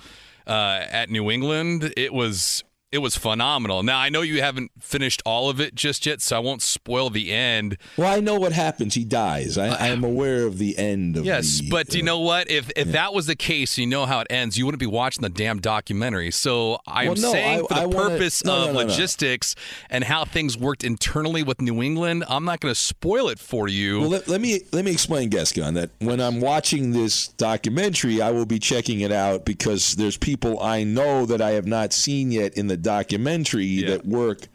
uh, 0.48 0.86
at 0.90 1.10
New 1.10 1.30
England, 1.30 1.94
it 1.98 2.13
was 2.13 2.63
it 2.91 2.98
was 2.98 3.15
phenomenal. 3.15 3.83
Now 3.83 4.00
I 4.00 4.10
know 4.10 4.21
you 4.21 4.41
haven't 4.41 4.71
finished 4.79 5.21
all 5.25 5.50
of 5.50 5.62
it 5.62 5.75
just 5.75 6.05
yet, 6.05 6.21
so 6.21 6.36
I 6.36 6.39
won't 6.39 6.62
spoil 6.62 7.10
the 7.10 7.31
end. 7.31 7.77
Well, 7.95 8.13
I 8.13 8.19
know 8.19 8.38
what 8.38 8.51
happens. 8.51 8.95
He 8.95 9.05
dies. 9.05 9.57
I, 9.57 9.67
I 9.67 9.88
am 9.88 10.03
aware 10.03 10.45
of 10.45 10.57
the 10.57 10.77
end 10.77 11.15
of. 11.15 11.25
Yes, 11.25 11.60
the, 11.60 11.69
but 11.69 11.95
uh, 11.95 11.98
you 11.98 12.03
know 12.03 12.19
what? 12.19 12.51
If 12.51 12.69
if 12.75 12.88
yeah. 12.88 12.93
that 12.93 13.13
was 13.13 13.27
the 13.27 13.36
case, 13.36 13.77
you 13.77 13.88
know 13.88 14.05
how 14.05 14.19
it 14.19 14.27
ends. 14.29 14.57
You 14.57 14.65
wouldn't 14.65 14.79
be 14.79 14.88
watching 14.88 15.21
the 15.21 15.29
damn 15.29 15.60
documentary. 15.60 16.31
So 16.31 16.79
I'm 16.86 17.07
well, 17.07 17.15
no, 17.15 17.31
saying 17.31 17.60
I, 17.60 17.62
for 17.62 17.74
the 17.74 17.98
I 17.98 18.10
purpose 18.10 18.43
wanna, 18.43 18.60
no, 18.60 18.67
of 18.67 18.74
no, 18.74 18.79
logistics 18.81 19.55
and 19.89 20.03
how 20.03 20.25
things 20.25 20.57
worked 20.57 20.83
internally 20.83 21.43
with 21.43 21.62
New 21.62 21.81
England, 21.81 22.25
I'm 22.27 22.43
not 22.43 22.60
going 22.60 22.74
to 22.74 22.79
spoil 22.79 23.29
it 23.29 23.39
for 23.39 23.67
you. 23.69 24.01
Well, 24.01 24.10
let, 24.10 24.27
let, 24.27 24.41
me 24.41 24.62
let 24.74 24.83
me 24.83 24.91
explain, 24.91 25.29
Gascon, 25.29 25.75
that 25.75 25.91
when 26.00 26.19
I'm 26.19 26.41
watching 26.41 26.91
this 26.91 27.29
documentary, 27.29 28.21
I 28.21 28.31
will 28.31 28.45
be 28.45 28.60
checking 28.60 29.00
it 29.00 29.12
out 29.12 29.45
because 29.45 29.95
there's 29.95 30.17
people 30.17 30.62
I 30.62 30.83
know 30.83 31.25
that 31.25 31.41
I 31.41 31.51
have 31.51 31.65
not 31.65 31.93
seen 31.93 32.31
yet 32.31 32.57
in 32.57 32.67
the 32.67 32.81
documentary 32.82 33.66
yeah. 33.66 33.92
that 33.92 34.06
work 34.06 34.48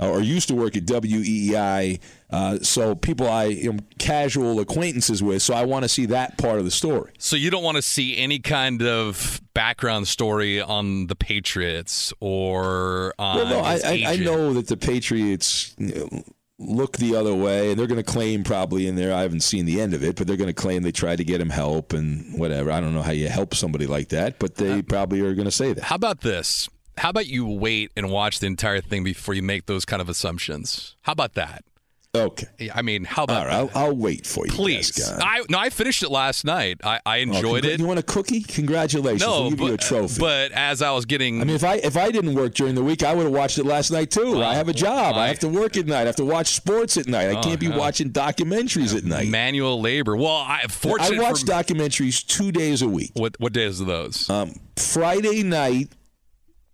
uh, 0.00 0.10
or 0.10 0.20
used 0.20 0.48
to 0.48 0.54
work 0.54 0.76
at 0.76 0.84
WEEI. 0.84 2.00
Uh, 2.30 2.58
so 2.58 2.94
people 2.94 3.28
I 3.28 3.44
am 3.44 3.80
casual 3.98 4.58
acquaintances 4.60 5.22
with. 5.22 5.42
So 5.42 5.54
I 5.54 5.64
want 5.64 5.84
to 5.84 5.88
see 5.88 6.06
that 6.06 6.38
part 6.38 6.58
of 6.58 6.64
the 6.64 6.70
story. 6.70 7.12
So 7.18 7.36
you 7.36 7.50
don't 7.50 7.62
want 7.62 7.76
to 7.76 7.82
see 7.82 8.16
any 8.16 8.38
kind 8.38 8.82
of 8.82 9.40
background 9.54 10.08
story 10.08 10.60
on 10.60 11.06
the 11.06 11.14
Patriots 11.14 12.12
or 12.20 13.14
on 13.18 13.36
well, 13.36 13.46
no, 13.46 13.60
I, 13.60 14.04
I, 14.06 14.16
know 14.16 14.54
that 14.54 14.66
the 14.68 14.76
Patriots. 14.76 15.74
You 15.78 15.94
know, 15.94 16.24
look 16.58 16.96
the 16.96 17.16
other 17.16 17.34
way, 17.34 17.70
and 17.70 17.78
they're 17.78 17.88
going 17.88 18.02
to 18.02 18.04
claim 18.04 18.44
probably 18.44 18.86
in 18.86 18.94
there. 18.94 19.12
I 19.12 19.22
haven't 19.22 19.40
seen 19.40 19.66
the 19.66 19.80
end 19.80 19.94
of 19.94 20.04
it, 20.04 20.14
but 20.14 20.28
they're 20.28 20.36
going 20.36 20.48
to 20.48 20.54
claim 20.54 20.82
they 20.82 20.92
tried 20.92 21.16
to 21.16 21.24
get 21.24 21.40
him 21.40 21.50
help 21.50 21.92
and 21.92 22.38
whatever. 22.38 22.70
I 22.70 22.80
don't 22.80 22.94
know 22.94 23.02
how 23.02 23.10
you 23.10 23.28
help 23.28 23.54
somebody 23.54 23.88
like 23.88 24.10
that, 24.10 24.38
but 24.38 24.54
they 24.54 24.78
uh, 24.78 24.82
probably 24.82 25.20
are 25.22 25.34
going 25.34 25.46
to 25.46 25.50
say 25.50 25.72
that. 25.72 25.82
How 25.82 25.96
about 25.96 26.20
this? 26.20 26.68
How 26.98 27.10
about 27.10 27.26
you 27.26 27.46
wait 27.46 27.90
and 27.96 28.10
watch 28.10 28.38
the 28.38 28.46
entire 28.46 28.80
thing 28.80 29.04
before 29.04 29.34
you 29.34 29.42
make 29.42 29.66
those 29.66 29.84
kind 29.84 30.02
of 30.02 30.08
assumptions? 30.08 30.96
How 31.02 31.12
about 31.12 31.34
that? 31.34 31.64
Okay. 32.14 32.70
I 32.74 32.82
mean, 32.82 33.04
how 33.04 33.24
about? 33.24 33.46
All 33.46 33.46
right, 33.46 33.74
I'll, 33.74 33.86
I'll, 33.86 33.96
wait 33.96 34.26
for 34.26 34.44
you. 34.44 34.52
Please. 34.52 35.10
I 35.10 35.42
no, 35.48 35.58
I 35.58 35.70
finished 35.70 36.02
it 36.02 36.10
last 36.10 36.44
night. 36.44 36.78
I, 36.84 37.00
I 37.06 37.20
oh, 37.20 37.22
enjoyed 37.22 37.64
oh, 37.64 37.68
congr- 37.68 37.72
it. 37.72 37.80
You 37.80 37.86
want 37.86 38.00
a 38.00 38.02
cookie? 38.02 38.42
Congratulations. 38.42 39.22
No, 39.22 39.44
we'll 39.44 39.56
but, 39.56 39.72
a 39.72 39.76
trophy. 39.78 40.20
But 40.20 40.52
as 40.52 40.82
I 40.82 40.90
was 40.90 41.06
getting, 41.06 41.40
I 41.40 41.44
mean, 41.44 41.56
if 41.56 41.64
I 41.64 41.76
if 41.76 41.96
I 41.96 42.10
didn't 42.10 42.34
work 42.34 42.52
during 42.52 42.74
the 42.74 42.84
week, 42.84 43.02
I 43.02 43.14
would 43.14 43.24
have 43.24 43.32
watched 43.32 43.56
it 43.56 43.64
last 43.64 43.90
night 43.90 44.10
too. 44.10 44.42
I 44.42 44.54
have 44.54 44.68
a 44.68 44.74
job. 44.74 45.14
I, 45.14 45.20
I, 45.20 45.28
have 45.28 45.38
to 45.38 45.48
work 45.48 45.78
at 45.78 45.86
night. 45.86 46.02
I 46.02 46.06
have 46.06 46.16
to 46.16 46.24
watch 46.26 46.48
sports 46.48 46.98
at 46.98 47.08
night. 47.08 47.30
I 47.30 47.40
can't 47.40 47.58
be 47.58 47.68
watching 47.68 48.10
documentaries 48.10 48.94
at 48.94 49.04
night. 49.04 49.28
Manual 49.28 49.80
labor. 49.80 50.14
Well, 50.14 50.26
I 50.28 50.66
fortunately 50.68 51.18
I 51.18 51.30
watch 51.30 51.44
documentaries 51.44 52.26
two 52.26 52.52
days 52.52 52.82
a 52.82 52.88
week. 52.88 53.12
What 53.14 53.40
what 53.40 53.54
days 53.54 53.80
are 53.80 53.86
those? 53.86 54.28
Um, 54.28 54.56
Friday 54.76 55.42
night, 55.42 55.88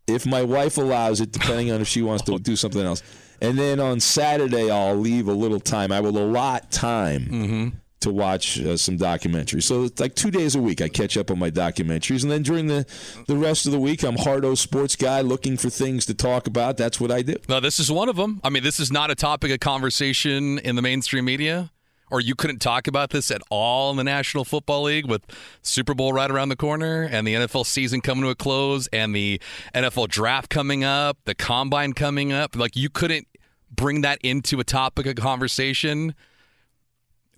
if 0.08 0.26
my 0.26 0.42
wife 0.42 0.78
allows 0.78 1.20
it, 1.20 1.32
depending 1.32 1.70
on 1.70 1.80
if 1.80 1.88
she 1.88 2.02
wants 2.02 2.24
to 2.24 2.38
do 2.38 2.56
something 2.56 2.82
else. 2.82 3.02
And 3.40 3.56
then 3.58 3.78
on 3.78 4.00
Saturday, 4.00 4.70
I'll 4.70 4.96
leave 4.96 5.28
a 5.28 5.32
little 5.32 5.60
time. 5.60 5.92
I 5.92 6.00
will 6.00 6.18
allot 6.18 6.72
time 6.72 7.20
mm-hmm. 7.22 7.68
to 8.00 8.10
watch 8.10 8.60
uh, 8.60 8.76
some 8.76 8.98
documentaries. 8.98 9.62
So 9.62 9.84
it's 9.84 10.00
like 10.00 10.16
two 10.16 10.32
days 10.32 10.56
a 10.56 10.60
week, 10.60 10.80
I 10.80 10.88
catch 10.88 11.16
up 11.16 11.30
on 11.30 11.38
my 11.38 11.50
documentaries. 11.50 12.22
And 12.22 12.32
then 12.32 12.42
during 12.42 12.66
the, 12.66 12.84
the 13.28 13.36
rest 13.36 13.66
of 13.66 13.72
the 13.72 13.78
week, 13.78 14.02
I'm 14.02 14.16
Hardo 14.16 14.56
Sports 14.56 14.96
Guy 14.96 15.20
looking 15.20 15.56
for 15.56 15.70
things 15.70 16.04
to 16.06 16.14
talk 16.14 16.48
about. 16.48 16.76
That's 16.76 17.00
what 17.00 17.12
I 17.12 17.22
do. 17.22 17.36
Now, 17.48 17.60
this 17.60 17.78
is 17.78 17.92
one 17.92 18.08
of 18.08 18.16
them. 18.16 18.40
I 18.42 18.50
mean, 18.50 18.64
this 18.64 18.80
is 18.80 18.90
not 18.90 19.10
a 19.10 19.14
topic 19.14 19.52
of 19.52 19.60
conversation 19.60 20.58
in 20.58 20.74
the 20.74 20.82
mainstream 20.82 21.24
media 21.24 21.70
or 22.10 22.20
you 22.20 22.34
couldn't 22.34 22.58
talk 22.58 22.86
about 22.86 23.10
this 23.10 23.30
at 23.30 23.42
all 23.50 23.90
in 23.90 23.96
the 23.96 24.04
National 24.04 24.44
Football 24.44 24.84
League 24.84 25.06
with 25.06 25.22
Super 25.62 25.94
Bowl 25.94 26.12
right 26.12 26.30
around 26.30 26.48
the 26.48 26.56
corner 26.56 27.08
and 27.10 27.26
the 27.26 27.34
NFL 27.34 27.66
season 27.66 28.00
coming 28.00 28.24
to 28.24 28.30
a 28.30 28.34
close 28.34 28.88
and 28.88 29.14
the 29.14 29.40
NFL 29.74 30.08
draft 30.08 30.50
coming 30.50 30.84
up, 30.84 31.18
the 31.24 31.34
combine 31.34 31.92
coming 31.92 32.32
up. 32.32 32.56
Like 32.56 32.76
you 32.76 32.88
couldn't 32.88 33.26
bring 33.70 34.00
that 34.02 34.18
into 34.22 34.60
a 34.60 34.64
topic 34.64 35.06
of 35.06 35.16
conversation 35.16 36.14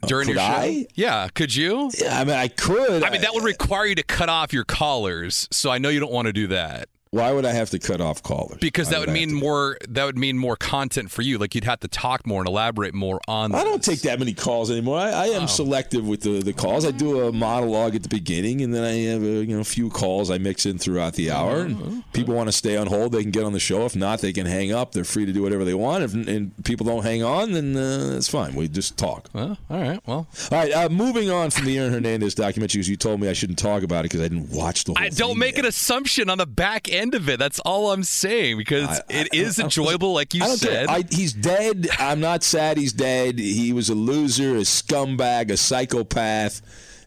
during 0.07 0.27
could 0.27 0.37
your 0.37 0.45
show? 0.45 0.53
I? 0.53 0.87
Yeah, 0.95 1.29
could 1.35 1.55
you? 1.55 1.91
Yeah, 1.99 2.19
I 2.19 2.25
mean, 2.25 2.37
I 2.37 2.49
could. 2.49 3.03
I 3.03 3.11
mean, 3.11 3.21
that 3.21 3.35
would 3.35 3.45
require 3.45 3.87
you 3.87 3.95
to 3.97 4.03
cut 4.03 4.29
off 4.29 4.53
your 4.53 4.65
callers. 4.65 5.49
So 5.51 5.71
I 5.71 5.79
know 5.79 5.89
you 5.89 6.01
don't 6.01 6.13
want 6.13 6.27
to 6.27 6.33
do 6.33 6.47
that. 6.49 6.89
Why 7.13 7.33
would 7.33 7.45
I 7.45 7.51
have 7.51 7.71
to 7.71 7.81
cut 7.81 8.01
off 8.01 8.23
callers? 8.23 8.59
Because 8.61 8.87
Why 8.87 8.93
that 8.93 9.01
would, 9.01 9.09
would 9.09 9.15
mean 9.15 9.35
more. 9.35 9.79
That 9.89 10.05
would 10.05 10.17
mean 10.17 10.39
more 10.39 10.55
content 10.55 11.11
for 11.11 11.23
you. 11.23 11.39
Like 11.39 11.57
you'd 11.57 11.65
have 11.65 11.81
to 11.81 11.89
talk 11.89 12.25
more 12.25 12.41
and 12.41 12.47
elaborate 12.47 12.95
more 12.95 13.21
on. 13.27 13.53
I 13.53 13.65
don't 13.65 13.83
take 13.83 14.03
that 14.03 14.21
many 14.21 14.33
calls 14.33 14.71
anymore. 14.71 14.99
I, 14.99 15.11
I 15.11 15.27
am 15.27 15.43
oh. 15.43 15.47
selective 15.47 16.07
with 16.07 16.21
the, 16.21 16.41
the 16.41 16.53
calls. 16.53 16.85
I 16.85 16.93
do 16.93 17.23
a 17.23 17.33
monologue 17.33 17.97
at 17.97 18.05
the 18.05 18.09
beginning, 18.09 18.63
and 18.63 18.73
then 18.73 18.85
I 18.85 18.93
have 19.11 19.23
a 19.25 19.45
you 19.45 19.57
know 19.57 19.61
a 19.61 19.65
few 19.65 19.91
calls 19.91 20.31
I 20.31 20.39
mix 20.39 20.67
in 20.67 20.79
throughout 20.79 21.15
the 21.15 21.33
hour. 21.33 21.63
And 21.63 22.05
people 22.13 22.37
want 22.37 22.47
to 22.47 22.53
stay 22.53 22.77
on 22.77 22.87
hold, 22.87 23.11
they 23.11 23.23
can 23.23 23.33
get 23.33 23.43
on 23.43 23.55
the 23.55 23.59
show. 23.59 23.85
If 23.87 23.97
not, 23.97 24.21
they 24.21 24.33
can 24.33 24.47
hang 24.47 24.71
up. 24.71 24.93
They're 24.93 25.03
free 25.03 25.27
to 25.27 25.33
do 25.33 25.43
whatever 25.43 25.65
they 25.65 25.75
want. 25.75 26.05
If 26.05 26.15
and 26.15 26.53
people 26.65 26.87
don't 26.87 27.03
hang 27.03 27.25
on, 27.25 27.51
then 27.51 27.77
uh, 27.77 28.15
it's 28.19 28.29
fine. 28.29 28.55
We 28.55 28.69
just 28.69 28.97
talk. 28.97 29.29
Well, 29.33 29.59
all 29.69 29.81
right. 29.81 30.01
Well, 30.07 30.29
all 30.53 30.59
right. 30.59 30.73
Uh, 30.73 30.89
moving 30.89 31.29
on 31.29 31.51
from 31.51 31.65
the 31.65 31.77
Aaron 31.77 31.93
Hernandez 31.93 32.37
documentary, 32.37 32.79
because 32.79 32.89
you 32.89 32.97
told 32.97 33.21
me 33.21 33.29
I 33.29 33.33
shouldn't 33.33 33.59
talk 33.59 33.83
about 33.83 34.05
it 34.05 34.13
because 34.13 34.21
I 34.21 34.29
didn't 34.29 34.53
watch 34.53 34.85
the 34.85 34.93
whole. 34.93 35.05
I 35.05 35.09
don't 35.09 35.39
make 35.39 35.57
yet. 35.57 35.65
an 35.65 35.69
assumption 35.71 36.31
on 36.31 36.39
the 36.39 36.47
back 36.47 36.89
end 36.89 37.00
of 37.15 37.29
it. 37.29 37.39
That's 37.39 37.59
all 37.61 37.93
I'm 37.93 38.05
saying 38.05 38.59
because 38.59 38.89
I, 38.89 39.03
it 39.09 39.29
I, 39.33 39.37
is 39.37 39.59
enjoyable, 39.59 40.13
like 40.13 40.35
you 40.35 40.47
said. 40.57 40.89
he's 41.13 41.33
dead. 41.33 41.89
I'm 41.99 42.21
not 42.21 42.43
sad 42.43 42.77
he's 42.77 42.93
dead. 42.93 43.39
He 43.39 43.73
was 43.73 43.89
a 43.89 43.95
loser, 43.95 44.57
a 44.57 44.61
scumbag, 44.61 45.51
a 45.51 45.57
psychopath. 45.57 46.63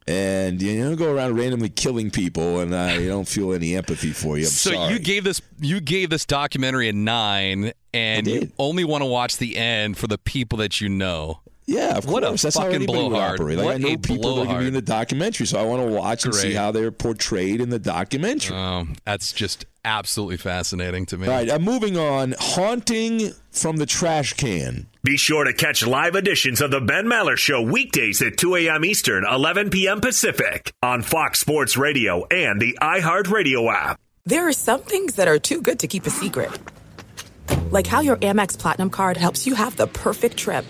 And 0.06 0.62
you 0.62 0.84
don't 0.84 0.98
go 0.98 1.14
around 1.16 1.38
randomly 1.38 1.70
killing 1.70 2.12
people, 2.12 2.60
and 2.60 2.76
I 2.76 3.06
don't 3.06 3.28
feel 3.28 3.54
any 3.54 3.74
empathy 3.74 4.12
for 4.12 4.38
you. 4.38 4.44
I'm 4.44 4.50
so 4.50 4.72
sorry. 4.72 4.94
you 4.94 5.00
gave 5.00 5.24
this 5.24 5.42
you 5.62 5.80
gave 5.80 6.10
this 6.10 6.26
documentary 6.26 6.90
a 6.90 6.94
nine, 6.94 7.72
and 7.94 8.28
you 8.28 8.52
only 8.60 8.84
want 8.84 9.02
to 9.02 9.06
watch 9.06 9.38
the 9.38 9.56
end 9.56 9.98
for 9.98 10.08
the 10.08 10.18
people 10.18 10.58
that 10.58 10.82
you 10.82 10.90
know. 10.90 11.40
Yeah, 11.66 11.98
of 11.98 12.06
what 12.06 12.24
course. 12.24 12.42
That's 12.42 12.58
how 12.58 12.68
anybody 12.68 13.02
would 13.02 13.16
operate. 13.16 13.58
Like, 13.58 13.66
what 13.66 13.76
I 13.76 13.78
know 13.78 13.98
people 13.98 14.36
that 14.36 14.42
are 14.42 14.46
going 14.46 14.58
to 14.58 14.62
be 14.64 14.68
in 14.68 14.74
the 14.74 14.82
documentary, 14.82 15.46
so 15.46 15.60
I 15.60 15.64
want 15.64 15.88
to 15.88 15.94
watch 15.96 16.26
and 16.26 16.36
see 16.36 16.54
how 16.54 16.72
they're 16.72 16.92
portrayed 16.92 17.62
in 17.62 17.70
the 17.70 17.80
documentary. 17.80 18.56
Oh, 18.56 18.88
that's 19.06 19.32
just 19.32 19.66
absolutely 19.86 20.38
fascinating 20.38 21.06
to 21.08 21.18
me. 21.18 21.28
All 21.28 21.34
right, 21.34 21.50
uh, 21.50 21.60
moving 21.60 21.98
on. 21.98 22.36
Haunting 22.40 23.32
from 23.52 23.78
the 23.78 23.86
trash 23.86 24.34
can. 24.34 24.88
Be 25.04 25.18
sure 25.18 25.44
to 25.44 25.54
catch 25.54 25.86
live 25.86 26.16
editions 26.16 26.62
of 26.62 26.72
the 26.72 26.80
Ben 26.82 27.06
Maller 27.06 27.38
Show 27.38 27.62
weekdays 27.62 28.22
at 28.22 28.38
2 28.38 28.56
a.m. 28.56 28.86
Eastern, 28.86 29.25
11 29.25 29.70
p.m. 29.70 30.00
Pacific 30.02 30.74
on 30.82 31.02
Fox 31.02 31.40
Sports 31.40 31.75
Radio 31.78 32.25
and 32.28 32.62
the 32.62 32.78
iHeartRadio 32.82 33.74
app. 33.74 34.00
There 34.25 34.48
are 34.48 34.54
some 34.54 34.82
things 34.82 35.16
that 35.16 35.28
are 35.28 35.40
too 35.40 35.62
good 35.62 35.80
to 35.80 35.88
keep 35.88 36.06
a 36.06 36.10
secret, 36.10 36.50
like 37.72 37.86
how 37.86 38.00
your 38.00 38.16
Amex 38.18 38.58
Platinum 38.58 38.90
card 38.90 39.18
helps 39.18 39.46
you 39.46 39.56
have 39.56 39.75
the 39.75 39.88
perfect 39.88 40.38
trip. 40.38 40.66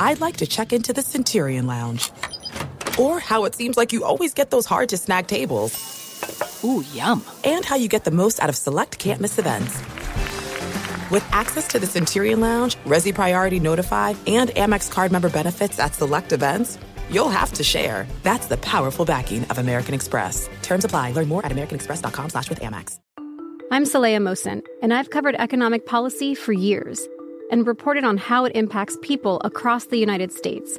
I'd 0.00 0.20
like 0.20 0.38
to 0.38 0.46
check 0.46 0.72
into 0.72 0.92
the 0.92 1.02
Centurion 1.02 1.66
Lounge. 1.66 2.10
Or 2.98 3.20
how 3.20 3.44
it 3.44 3.54
seems 3.54 3.76
like 3.76 3.92
you 3.92 4.04
always 4.04 4.34
get 4.34 4.50
those 4.50 4.66
hard 4.66 4.88
to 4.88 4.96
snag 4.96 5.28
tables. 5.28 5.97
Ooh, 6.64 6.84
yum. 6.92 7.24
And 7.44 7.64
how 7.64 7.76
you 7.76 7.88
get 7.88 8.04
the 8.04 8.10
most 8.10 8.42
out 8.42 8.48
of 8.48 8.56
select 8.56 8.98
can't 8.98 9.20
miss 9.20 9.38
events. 9.38 9.78
With 11.10 11.26
access 11.32 11.66
to 11.68 11.78
the 11.78 11.86
Centurion 11.86 12.40
Lounge, 12.40 12.76
Resy 12.84 13.14
Priority 13.14 13.60
Notify, 13.60 14.14
and 14.26 14.50
Amex 14.50 14.90
card 14.90 15.10
member 15.10 15.30
benefits 15.30 15.78
at 15.78 15.94
select 15.94 16.32
events, 16.32 16.78
you'll 17.10 17.30
have 17.30 17.52
to 17.54 17.64
share. 17.64 18.06
That's 18.22 18.46
the 18.46 18.58
powerful 18.58 19.04
backing 19.04 19.44
of 19.44 19.58
American 19.58 19.94
Express. 19.94 20.48
Terms 20.62 20.84
apply. 20.84 21.12
Learn 21.12 21.28
more 21.28 21.44
at 21.44 21.52
americanexpress.com 21.52 22.30
slash 22.30 22.48
with 22.50 22.60
Amex. 22.60 22.98
I'm 23.70 23.84
Saleha 23.84 24.16
Mohsin, 24.16 24.62
and 24.82 24.94
I've 24.94 25.10
covered 25.10 25.34
economic 25.34 25.84
policy 25.86 26.34
for 26.34 26.54
years 26.54 27.06
and 27.50 27.66
reported 27.66 28.04
on 28.04 28.16
how 28.16 28.46
it 28.46 28.52
impacts 28.54 28.96
people 29.02 29.40
across 29.44 29.86
the 29.86 29.98
United 29.98 30.32
States. 30.32 30.78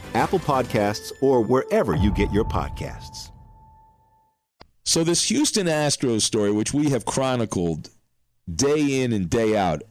Apple 0.13 0.39
Podcasts, 0.39 1.11
or 1.21 1.41
wherever 1.41 1.95
you 1.95 2.11
get 2.11 2.31
your 2.31 2.45
podcasts. 2.45 3.31
So, 4.83 5.03
this 5.03 5.29
Houston 5.29 5.67
Astros 5.67 6.21
story, 6.21 6.51
which 6.51 6.73
we 6.73 6.89
have 6.89 7.05
chronicled 7.05 7.89
day 8.53 9.03
in 9.03 9.13
and 9.13 9.29
day 9.29 9.55
out, 9.55 9.83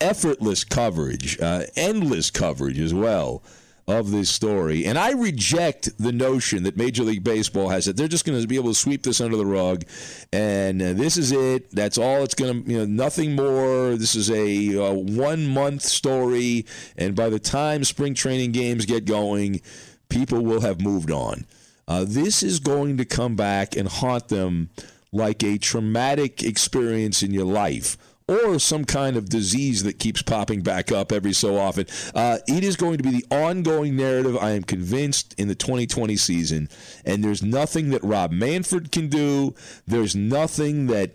effortless 0.00 0.64
coverage, 0.64 1.40
uh, 1.40 1.64
endless 1.76 2.30
coverage 2.30 2.78
as 2.78 2.94
well 2.94 3.42
of 3.88 4.10
this 4.10 4.28
story. 4.28 4.84
And 4.84 4.98
I 4.98 5.12
reject 5.12 5.96
the 5.98 6.10
notion 6.10 6.64
that 6.64 6.76
Major 6.76 7.04
League 7.04 7.22
Baseball 7.22 7.68
has 7.68 7.84
that 7.84 7.96
they're 7.96 8.08
just 8.08 8.24
going 8.24 8.40
to 8.40 8.46
be 8.46 8.56
able 8.56 8.70
to 8.70 8.74
sweep 8.74 9.04
this 9.04 9.20
under 9.20 9.36
the 9.36 9.46
rug 9.46 9.84
and 10.32 10.82
uh, 10.82 10.92
this 10.92 11.16
is 11.16 11.30
it. 11.30 11.70
That's 11.70 11.96
all 11.96 12.22
it's 12.24 12.34
going 12.34 12.64
to, 12.64 12.70
you 12.70 12.78
know, 12.78 12.84
nothing 12.84 13.36
more. 13.36 13.96
This 13.96 14.16
is 14.16 14.30
a 14.30 14.90
uh, 14.90 14.92
one 14.92 15.46
month 15.46 15.82
story. 15.82 16.66
And 16.96 17.14
by 17.14 17.28
the 17.28 17.38
time 17.38 17.84
spring 17.84 18.14
training 18.14 18.52
games 18.52 18.86
get 18.86 19.04
going, 19.04 19.60
people 20.08 20.42
will 20.42 20.62
have 20.62 20.80
moved 20.80 21.12
on. 21.12 21.46
Uh, 21.86 22.04
this 22.06 22.42
is 22.42 22.58
going 22.58 22.96
to 22.96 23.04
come 23.04 23.36
back 23.36 23.76
and 23.76 23.86
haunt 23.86 24.28
them 24.28 24.70
like 25.12 25.44
a 25.44 25.58
traumatic 25.58 26.42
experience 26.42 27.22
in 27.22 27.32
your 27.32 27.44
life 27.44 27.96
or 28.28 28.58
some 28.58 28.84
kind 28.84 29.16
of 29.16 29.28
disease 29.28 29.84
that 29.84 30.00
keeps 30.00 30.20
popping 30.20 30.60
back 30.60 30.90
up 30.90 31.12
every 31.12 31.32
so 31.32 31.56
often. 31.56 31.86
Uh, 32.12 32.38
it 32.48 32.64
is 32.64 32.74
going 32.74 32.96
to 32.96 33.02
be 33.02 33.10
the 33.10 33.24
ongoing 33.30 33.94
narrative, 33.94 34.36
I 34.36 34.50
am 34.50 34.64
convinced, 34.64 35.32
in 35.38 35.46
the 35.46 35.54
2020 35.54 36.16
season. 36.16 36.68
And 37.04 37.22
there's 37.22 37.42
nothing 37.42 37.90
that 37.90 38.02
Rob 38.02 38.32
Manfred 38.32 38.90
can 38.90 39.08
do. 39.08 39.54
There's 39.86 40.16
nothing 40.16 40.88
that 40.88 41.12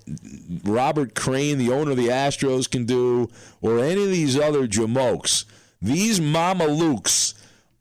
Robert 0.63 1.13
Crane, 1.13 1.57
the 1.57 1.71
owner 1.71 1.91
of 1.91 1.97
the 1.97 2.07
Astros, 2.07 2.71
can 2.71 2.85
do, 2.85 3.29
or 3.61 3.79
any 3.79 4.03
of 4.03 4.09
these 4.09 4.39
other 4.39 4.65
jamokes. 4.65 5.43
These 5.81 6.21
Mama 6.21 6.65
Lukes 6.65 7.33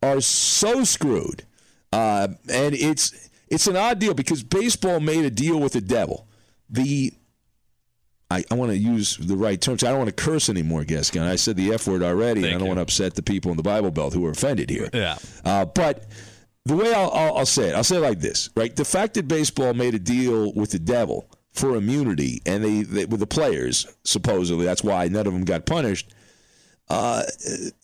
are 0.03 0.21
so 0.21 0.83
screwed. 0.83 1.45
Uh, 1.93 2.29
and 2.51 2.75
it's 2.75 3.29
it's 3.49 3.67
an 3.67 3.77
odd 3.77 3.99
deal 3.99 4.15
because 4.15 4.43
baseball 4.43 5.01
made 5.01 5.25
a 5.25 5.31
deal 5.31 5.59
with 5.61 5.73
the 5.73 5.81
devil. 5.81 6.27
The 6.69 7.13
I, 8.31 8.45
I 8.51 8.55
want 8.55 8.71
to 8.71 8.79
use 8.79 9.17
the 9.17 9.37
right 9.37 9.61
terms. 9.61 9.83
I 9.83 9.89
don't 9.89 9.99
want 9.99 10.17
to 10.17 10.23
curse 10.25 10.49
anymore, 10.49 10.85
Gascon. 10.85 11.23
I 11.23 11.37
said 11.37 11.57
the 11.57 11.73
F 11.73 11.89
word 11.89 12.03
already, 12.03 12.43
Thank 12.43 12.55
and 12.55 12.57
I 12.57 12.59
don't 12.59 12.69
want 12.69 12.79
to 12.79 12.83
upset 12.83 13.15
the 13.15 13.23
people 13.23 13.51
in 13.51 13.57
the 13.57 13.63
Bible 13.63 13.91
Belt 13.91 14.15
who 14.15 14.25
are 14.27 14.31
offended 14.31 14.71
here. 14.71 14.89
Yeah. 14.93 15.19
Uh, 15.45 15.65
but 15.65 16.07
the 16.65 16.77
way 16.77 16.95
I'll, 16.95 17.11
I'll, 17.11 17.39
I'll 17.39 17.47
say 17.47 17.71
it, 17.71 17.75
I'll 17.75 17.85
say 17.85 17.97
it 17.97 18.01
like 18.01 18.21
this, 18.21 18.51
right? 18.55 18.75
The 18.75 18.85
fact 18.85 19.15
that 19.15 19.27
baseball 19.27 19.75
made 19.75 19.95
a 19.95 19.99
deal 19.99 20.53
with 20.55 20.71
the 20.71 20.79
devil 20.79 21.29
for 21.53 21.75
immunity, 21.75 22.41
and 22.47 22.63
they, 22.63 22.83
they 22.83 23.05
with 23.07 23.21
the 23.21 23.27
players, 23.27 23.87
supposedly, 24.05 24.65
that's 24.65 24.85
why 24.85 25.09
none 25.09 25.27
of 25.27 25.33
them 25.33 25.45
got 25.45 25.67
punished. 25.67 26.15
Uh, 26.89 27.23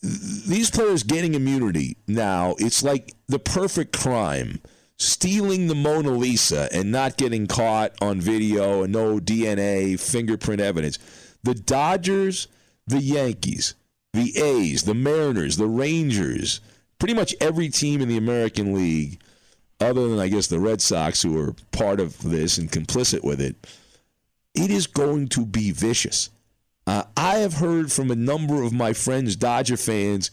these 0.02 0.70
players 0.70 1.02
getting 1.02 1.34
immunity 1.34 1.96
now, 2.06 2.54
it's 2.58 2.82
like 2.82 3.14
the 3.28 3.38
perfect 3.38 3.96
crime. 3.96 4.60
Stealing 4.98 5.66
the 5.66 5.74
Mona 5.74 6.10
Lisa 6.10 6.68
and 6.72 6.90
not 6.90 7.16
getting 7.16 7.46
caught 7.46 7.92
on 8.00 8.20
video 8.20 8.82
and 8.82 8.92
no 8.92 9.18
DNA, 9.18 10.00
fingerprint 10.00 10.60
evidence. 10.60 10.98
The 11.42 11.54
Dodgers, 11.54 12.48
the 12.86 13.00
Yankees, 13.00 13.74
the 14.14 14.38
A's, 14.38 14.84
the 14.84 14.94
Mariners, 14.94 15.58
the 15.58 15.66
Rangers, 15.66 16.60
pretty 16.98 17.14
much 17.14 17.34
every 17.40 17.68
team 17.68 18.00
in 18.00 18.08
the 18.08 18.16
American 18.16 18.74
League, 18.74 19.20
other 19.80 20.08
than, 20.08 20.18
I 20.18 20.28
guess, 20.28 20.46
the 20.46 20.60
Red 20.60 20.80
Sox, 20.80 21.22
who 21.22 21.38
are 21.38 21.54
part 21.72 22.00
of 22.00 22.22
this 22.22 22.56
and 22.56 22.70
complicit 22.70 23.22
with 23.22 23.40
it, 23.40 23.56
it 24.54 24.70
is 24.70 24.86
going 24.86 25.28
to 25.28 25.44
be 25.44 25.70
vicious. 25.70 26.30
Uh, 26.86 27.02
I 27.16 27.36
have 27.36 27.54
heard 27.54 27.92
from 27.92 28.10
a 28.10 28.16
number 28.16 28.62
of 28.62 28.72
my 28.72 28.92
friends, 28.92 29.36
Dodger 29.36 29.76
fans, 29.76 30.30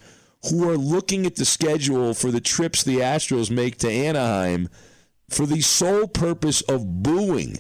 who 0.49 0.69
are 0.69 0.77
looking 0.77 1.25
at 1.25 1.35
the 1.35 1.45
schedule 1.45 2.13
for 2.13 2.31
the 2.31 2.41
trips 2.41 2.83
the 2.83 2.97
Astros 2.97 3.49
make 3.49 3.77
to 3.79 3.89
Anaheim 3.89 4.69
for 5.29 5.45
the 5.45 5.61
sole 5.61 6.07
purpose 6.07 6.61
of 6.61 7.03
booing 7.03 7.59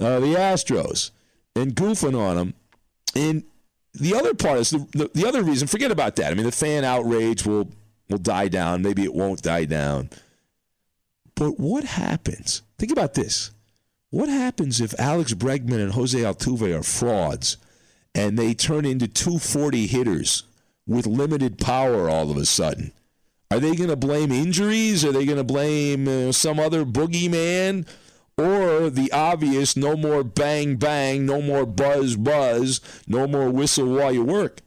uh, 0.00 0.20
the 0.20 0.34
Astros 0.34 1.10
and 1.54 1.74
goofing 1.74 2.18
on 2.18 2.36
them. 2.36 2.54
And 3.14 3.44
the 3.94 4.14
other 4.14 4.34
part 4.34 4.58
is 4.58 4.70
the, 4.70 4.86
the, 4.92 5.10
the 5.14 5.26
other 5.26 5.42
reason, 5.42 5.68
forget 5.68 5.90
about 5.90 6.16
that. 6.16 6.32
I 6.32 6.34
mean, 6.34 6.44
the 6.44 6.52
fan 6.52 6.84
outrage 6.84 7.46
will, 7.46 7.70
will 8.08 8.18
die 8.18 8.48
down. 8.48 8.82
Maybe 8.82 9.04
it 9.04 9.14
won't 9.14 9.42
die 9.42 9.64
down. 9.64 10.10
But 11.34 11.58
what 11.58 11.84
happens? 11.84 12.62
Think 12.78 12.92
about 12.92 13.14
this. 13.14 13.52
What 14.10 14.28
happens 14.28 14.80
if 14.80 14.98
Alex 14.98 15.34
Bregman 15.34 15.80
and 15.80 15.92
Jose 15.92 16.18
Altuve 16.18 16.76
are 16.76 16.82
frauds 16.82 17.58
and 18.14 18.38
they 18.38 18.54
turn 18.54 18.84
into 18.84 19.06
240 19.06 19.86
hitters 19.86 20.44
with 20.88 21.06
limited 21.06 21.58
power 21.58 22.08
all 22.08 22.30
of 22.30 22.36
a 22.36 22.46
sudden? 22.46 22.92
Are 23.50 23.60
they 23.60 23.76
going 23.76 23.90
to 23.90 23.96
blame 23.96 24.32
injuries? 24.32 25.04
Are 25.04 25.12
they 25.12 25.24
going 25.24 25.38
to 25.38 25.44
blame 25.44 26.08
uh, 26.08 26.32
some 26.32 26.58
other 26.58 26.84
boogeyman? 26.84 27.86
Or 28.36 28.88
the 28.88 29.10
obvious 29.12 29.76
no 29.76 29.96
more 29.96 30.22
bang 30.22 30.76
bang, 30.76 31.26
no 31.26 31.42
more 31.42 31.66
buzz 31.66 32.14
buzz, 32.16 32.80
no 33.06 33.26
more 33.26 33.50
whistle 33.50 33.88
while 33.88 34.12
you 34.12 34.22
work? 34.22 34.60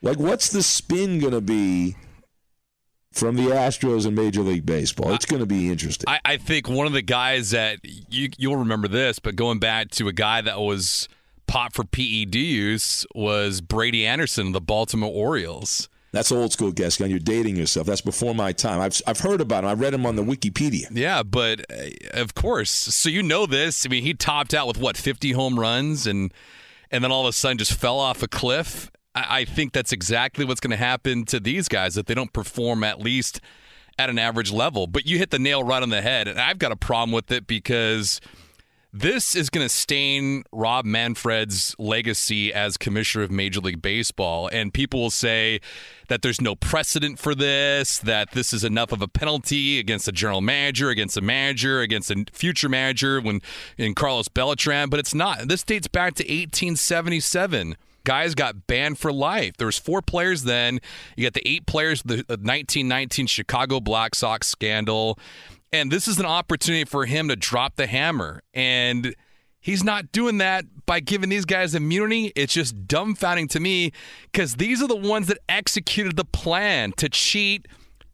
Like, 0.00 0.18
what's 0.18 0.50
the 0.50 0.62
spin 0.62 1.18
going 1.18 1.32
to 1.32 1.40
be 1.40 1.96
from 3.12 3.34
the 3.34 3.46
Astros 3.48 4.06
in 4.06 4.14
Major 4.14 4.42
League 4.42 4.64
Baseball? 4.64 5.12
It's 5.12 5.24
going 5.24 5.40
to 5.40 5.46
be 5.46 5.70
interesting. 5.70 6.04
I, 6.06 6.20
I 6.24 6.36
think 6.36 6.68
one 6.68 6.86
of 6.86 6.92
the 6.92 7.02
guys 7.02 7.50
that 7.50 7.80
you 7.82 8.30
you'll 8.38 8.58
remember 8.58 8.86
this, 8.86 9.18
but 9.18 9.34
going 9.34 9.58
back 9.58 9.90
to 9.92 10.06
a 10.06 10.12
guy 10.12 10.42
that 10.42 10.60
was 10.60 11.08
popped 11.46 11.76
for 11.76 11.84
PED 11.84 12.34
use 12.34 13.06
was 13.14 13.60
Brady 13.60 14.06
Anderson 14.06 14.48
of 14.48 14.52
the 14.52 14.60
Baltimore 14.60 15.12
Orioles. 15.12 15.88
That's 16.12 16.32
old 16.32 16.52
school, 16.52 16.72
Gascon. 16.72 17.10
You're 17.10 17.18
dating 17.18 17.56
yourself. 17.56 17.86
That's 17.86 18.00
before 18.00 18.34
my 18.34 18.52
time. 18.52 18.80
I've, 18.80 19.00
I've 19.06 19.20
heard 19.20 19.40
about 19.40 19.64
him. 19.64 19.70
I 19.70 19.74
read 19.74 19.92
him 19.92 20.06
on 20.06 20.16
the 20.16 20.22
Wikipedia. 20.22 20.86
Yeah, 20.90 21.22
but 21.22 21.60
uh, 21.70 21.90
of 22.12 22.34
course. 22.34 22.70
So 22.70 23.10
you 23.10 23.22
know 23.22 23.44
this. 23.44 23.84
I 23.84 23.90
mean, 23.90 24.02
he 24.02 24.14
topped 24.14 24.54
out 24.54 24.66
with 24.66 24.78
what 24.78 24.96
50 24.96 25.32
home 25.32 25.60
runs, 25.60 26.06
and 26.06 26.32
and 26.90 27.04
then 27.04 27.12
all 27.12 27.26
of 27.26 27.28
a 27.28 27.32
sudden 27.32 27.58
just 27.58 27.74
fell 27.74 27.98
off 27.98 28.22
a 28.22 28.28
cliff. 28.28 28.90
I, 29.14 29.40
I 29.40 29.44
think 29.44 29.72
that's 29.72 29.92
exactly 29.92 30.44
what's 30.44 30.60
going 30.60 30.70
to 30.70 30.76
happen 30.76 31.24
to 31.26 31.40
these 31.40 31.68
guys 31.68 31.96
if 31.96 32.06
they 32.06 32.14
don't 32.14 32.32
perform 32.32 32.82
at 32.82 33.00
least 33.00 33.40
at 33.98 34.08
an 34.08 34.18
average 34.18 34.52
level. 34.52 34.86
But 34.86 35.06
you 35.06 35.18
hit 35.18 35.30
the 35.30 35.38
nail 35.38 35.62
right 35.62 35.82
on 35.82 35.90
the 35.90 36.02
head. 36.02 36.28
And 36.28 36.38
I've 36.38 36.58
got 36.58 36.72
a 36.72 36.76
problem 36.76 37.12
with 37.12 37.30
it 37.30 37.46
because 37.46 38.20
this 38.98 39.34
is 39.34 39.50
going 39.50 39.64
to 39.64 39.68
stain 39.68 40.44
Rob 40.52 40.86
Manfred's 40.86 41.76
legacy 41.78 42.52
as 42.52 42.78
commissioner 42.78 43.24
of 43.24 43.30
Major 43.30 43.60
League 43.60 43.82
Baseball. 43.82 44.48
And 44.48 44.72
people 44.72 45.00
will 45.00 45.10
say 45.10 45.60
that 46.08 46.22
there's 46.22 46.40
no 46.40 46.54
precedent 46.54 47.18
for 47.18 47.34
this, 47.34 47.98
that 47.98 48.30
this 48.32 48.54
is 48.54 48.64
enough 48.64 48.92
of 48.92 49.02
a 49.02 49.08
penalty 49.08 49.78
against 49.78 50.08
a 50.08 50.12
general 50.12 50.40
manager, 50.40 50.88
against 50.88 51.16
a 51.16 51.20
manager, 51.20 51.80
against 51.80 52.10
a 52.10 52.24
future 52.32 52.70
manager 52.70 53.20
when 53.20 53.42
in 53.76 53.94
Carlos 53.94 54.28
Beltran, 54.28 54.88
but 54.88 54.98
it's 54.98 55.14
not. 55.14 55.46
This 55.48 55.62
dates 55.62 55.88
back 55.88 56.14
to 56.14 56.22
1877 56.22 57.76
guys 58.04 58.36
got 58.36 58.68
banned 58.68 58.96
for 58.98 59.12
life. 59.12 59.56
There 59.56 59.66
was 59.66 59.78
four 59.78 60.00
players 60.00 60.44
then. 60.44 60.78
You 61.16 61.26
got 61.26 61.34
the 61.34 61.46
eight 61.46 61.66
players, 61.66 62.02
the 62.04 62.20
uh, 62.20 62.38
1919 62.38 63.26
Chicago 63.26 63.80
Black 63.80 64.14
Sox 64.14 64.46
scandal. 64.46 65.18
And 65.72 65.90
this 65.90 66.08
is 66.08 66.18
an 66.18 66.26
opportunity 66.26 66.84
for 66.84 67.06
him 67.06 67.28
to 67.28 67.36
drop 67.36 67.76
the 67.76 67.86
hammer. 67.86 68.42
And 68.54 69.14
he's 69.60 69.82
not 69.82 70.12
doing 70.12 70.38
that 70.38 70.64
by 70.86 71.00
giving 71.00 71.28
these 71.28 71.44
guys 71.44 71.74
immunity. 71.74 72.32
It's 72.36 72.54
just 72.54 72.86
dumbfounding 72.86 73.48
to 73.50 73.60
me 73.60 73.92
because 74.30 74.54
these 74.54 74.82
are 74.82 74.88
the 74.88 74.96
ones 74.96 75.26
that 75.26 75.38
executed 75.48 76.16
the 76.16 76.24
plan 76.24 76.92
to 76.92 77.08
cheat, 77.08 77.66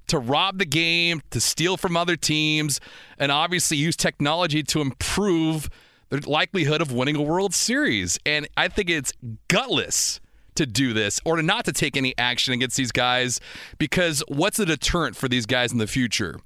to 0.08 0.18
rob 0.18 0.58
the 0.58 0.66
game, 0.66 1.20
to 1.30 1.40
steal 1.40 1.76
from 1.76 1.96
other 1.96 2.16
teams, 2.16 2.80
and 3.18 3.30
obviously 3.30 3.76
use 3.76 3.96
technology 3.96 4.62
to 4.62 4.80
improve 4.80 5.68
the 6.08 6.28
likelihood 6.28 6.80
of 6.80 6.92
winning 6.92 7.16
a 7.16 7.22
World 7.22 7.54
Series. 7.54 8.18
And 8.26 8.48
I 8.56 8.68
think 8.68 8.90
it's 8.90 9.12
gutless 9.48 10.20
to 10.54 10.66
do 10.66 10.92
this 10.92 11.20
or 11.24 11.36
to 11.36 11.42
not 11.42 11.64
to 11.64 11.72
take 11.72 11.96
any 11.96 12.14
action 12.18 12.52
against 12.52 12.76
these 12.76 12.92
guys 12.92 13.40
because 13.78 14.22
what's 14.28 14.58
the 14.58 14.66
deterrent 14.66 15.16
for 15.16 15.28
these 15.28 15.46
guys 15.46 15.72
in 15.72 15.78
the 15.78 15.86
future? 15.86 16.38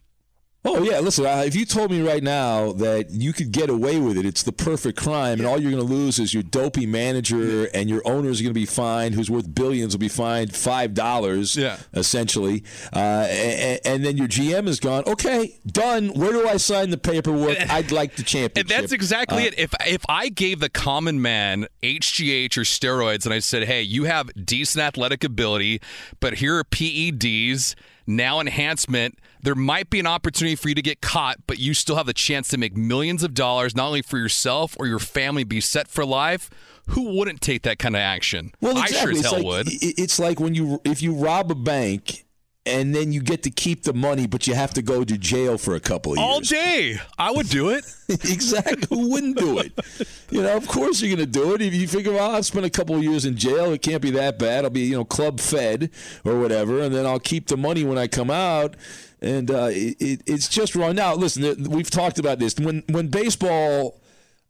Oh 0.66 0.82
yeah, 0.82 0.98
listen. 0.98 1.24
Uh, 1.24 1.44
if 1.46 1.54
you 1.54 1.64
told 1.64 1.92
me 1.92 2.02
right 2.02 2.22
now 2.22 2.72
that 2.72 3.10
you 3.10 3.32
could 3.32 3.52
get 3.52 3.70
away 3.70 4.00
with 4.00 4.18
it, 4.18 4.26
it's 4.26 4.42
the 4.42 4.52
perfect 4.52 4.98
crime, 4.98 5.38
and 5.38 5.46
all 5.46 5.60
you're 5.60 5.70
going 5.70 5.86
to 5.86 5.92
lose 5.92 6.18
is 6.18 6.34
your 6.34 6.42
dopey 6.42 6.86
manager, 6.86 7.66
and 7.72 7.88
your 7.88 8.02
owners 8.04 8.40
are 8.40 8.42
going 8.42 8.54
to 8.54 8.60
be 8.60 8.66
fined, 8.66 9.14
who's 9.14 9.30
worth 9.30 9.54
billions, 9.54 9.94
will 9.94 10.00
be 10.00 10.08
fined 10.08 10.54
five 10.54 10.92
dollars, 10.92 11.56
yeah. 11.56 11.76
essentially, 11.94 12.64
uh, 12.92 13.26
and, 13.28 13.80
and, 13.84 14.04
then 14.04 14.16
your 14.16 14.26
GM 14.26 14.66
is 14.66 14.80
gone. 14.80 15.04
Okay, 15.06 15.58
done. 15.66 16.08
Where 16.08 16.32
do 16.32 16.48
I 16.48 16.56
sign 16.56 16.90
the 16.90 16.98
paperwork? 16.98 17.58
I'd 17.70 17.92
like 17.92 18.16
the 18.16 18.24
championship. 18.24 18.58
And 18.58 18.68
that's 18.68 18.92
exactly 18.92 19.44
uh, 19.44 19.48
it. 19.48 19.58
If 19.58 19.74
if 19.86 20.02
I 20.08 20.30
gave 20.30 20.58
the 20.58 20.68
common 20.68 21.22
man 21.22 21.68
HGH 21.84 22.56
or 22.56 22.62
steroids, 22.62 23.24
and 23.24 23.32
I 23.32 23.38
said, 23.38 23.64
hey, 23.64 23.82
you 23.82 24.04
have 24.04 24.30
decent 24.44 24.82
athletic 24.82 25.22
ability, 25.22 25.80
but 26.18 26.34
here 26.34 26.56
are 26.56 26.64
PEDs 26.64 27.76
now 28.06 28.40
enhancement, 28.40 29.18
there 29.42 29.54
might 29.54 29.90
be 29.90 30.00
an 30.00 30.06
opportunity 30.06 30.54
for 30.56 30.68
you 30.68 30.74
to 30.74 30.82
get 30.82 31.00
caught, 31.00 31.38
but 31.46 31.58
you 31.58 31.74
still 31.74 31.96
have 31.96 32.06
the 32.06 32.12
chance 32.12 32.48
to 32.48 32.58
make 32.58 32.76
millions 32.76 33.22
of 33.22 33.34
dollars, 33.34 33.74
not 33.74 33.86
only 33.86 34.02
for 34.02 34.18
yourself 34.18 34.76
or 34.78 34.86
your 34.86 34.98
family, 34.98 35.44
be 35.44 35.60
set 35.60 35.88
for 35.88 36.04
life. 36.04 36.50
Who 36.90 37.16
wouldn't 37.16 37.40
take 37.40 37.62
that 37.62 37.78
kind 37.78 37.96
of 37.96 38.00
action? 38.00 38.52
Well, 38.60 38.72
exactly. 38.72 38.96
I 38.96 39.00
sure 39.00 39.10
as 39.10 39.18
it's 39.18 39.26
hell 39.26 39.38
like, 39.38 39.44
would. 39.44 39.66
It's 39.70 40.18
like 40.18 40.38
when 40.38 40.54
you 40.54 40.80
if 40.84 41.02
you 41.02 41.14
rob 41.14 41.50
a 41.50 41.56
bank 41.56 42.25
and 42.66 42.92
then 42.92 43.12
you 43.12 43.22
get 43.22 43.44
to 43.44 43.50
keep 43.50 43.84
the 43.84 43.94
money, 43.94 44.26
but 44.26 44.46
you 44.46 44.54
have 44.54 44.74
to 44.74 44.82
go 44.82 45.04
to 45.04 45.16
jail 45.16 45.56
for 45.56 45.76
a 45.76 45.80
couple 45.80 46.12
of 46.12 46.18
years. 46.18 46.28
All 46.28 46.40
day. 46.40 46.98
I 47.16 47.30
would 47.30 47.48
do 47.48 47.70
it. 47.70 47.84
exactly. 48.08 48.86
Who 48.90 49.08
wouldn't 49.10 49.38
do 49.38 49.60
it? 49.60 49.72
You 50.30 50.42
know, 50.42 50.56
of 50.56 50.66
course 50.66 51.00
you're 51.00 51.14
going 51.14 51.24
to 51.24 51.32
do 51.32 51.54
it. 51.54 51.62
If 51.62 51.72
you 51.72 51.86
figure, 51.86 52.12
well, 52.12 52.32
I'll 52.32 52.42
spend 52.42 52.66
a 52.66 52.70
couple 52.70 52.96
of 52.96 53.04
years 53.04 53.24
in 53.24 53.36
jail, 53.36 53.72
it 53.72 53.82
can't 53.82 54.02
be 54.02 54.10
that 54.12 54.38
bad. 54.38 54.64
I'll 54.64 54.70
be, 54.70 54.80
you 54.80 54.96
know, 54.96 55.04
club 55.04 55.38
fed 55.38 55.90
or 56.24 56.40
whatever, 56.40 56.80
and 56.80 56.92
then 56.92 57.06
I'll 57.06 57.20
keep 57.20 57.46
the 57.46 57.56
money 57.56 57.84
when 57.84 57.98
I 57.98 58.08
come 58.08 58.30
out. 58.30 58.74
And 59.22 59.50
uh, 59.50 59.68
it, 59.70 59.96
it, 60.00 60.22
it's 60.26 60.48
just 60.48 60.74
wrong. 60.74 60.96
Now, 60.96 61.14
listen, 61.14 61.70
we've 61.70 61.90
talked 61.90 62.18
about 62.18 62.38
this. 62.40 62.56
When 62.58 62.82
when 62.88 63.08
baseball, 63.08 64.00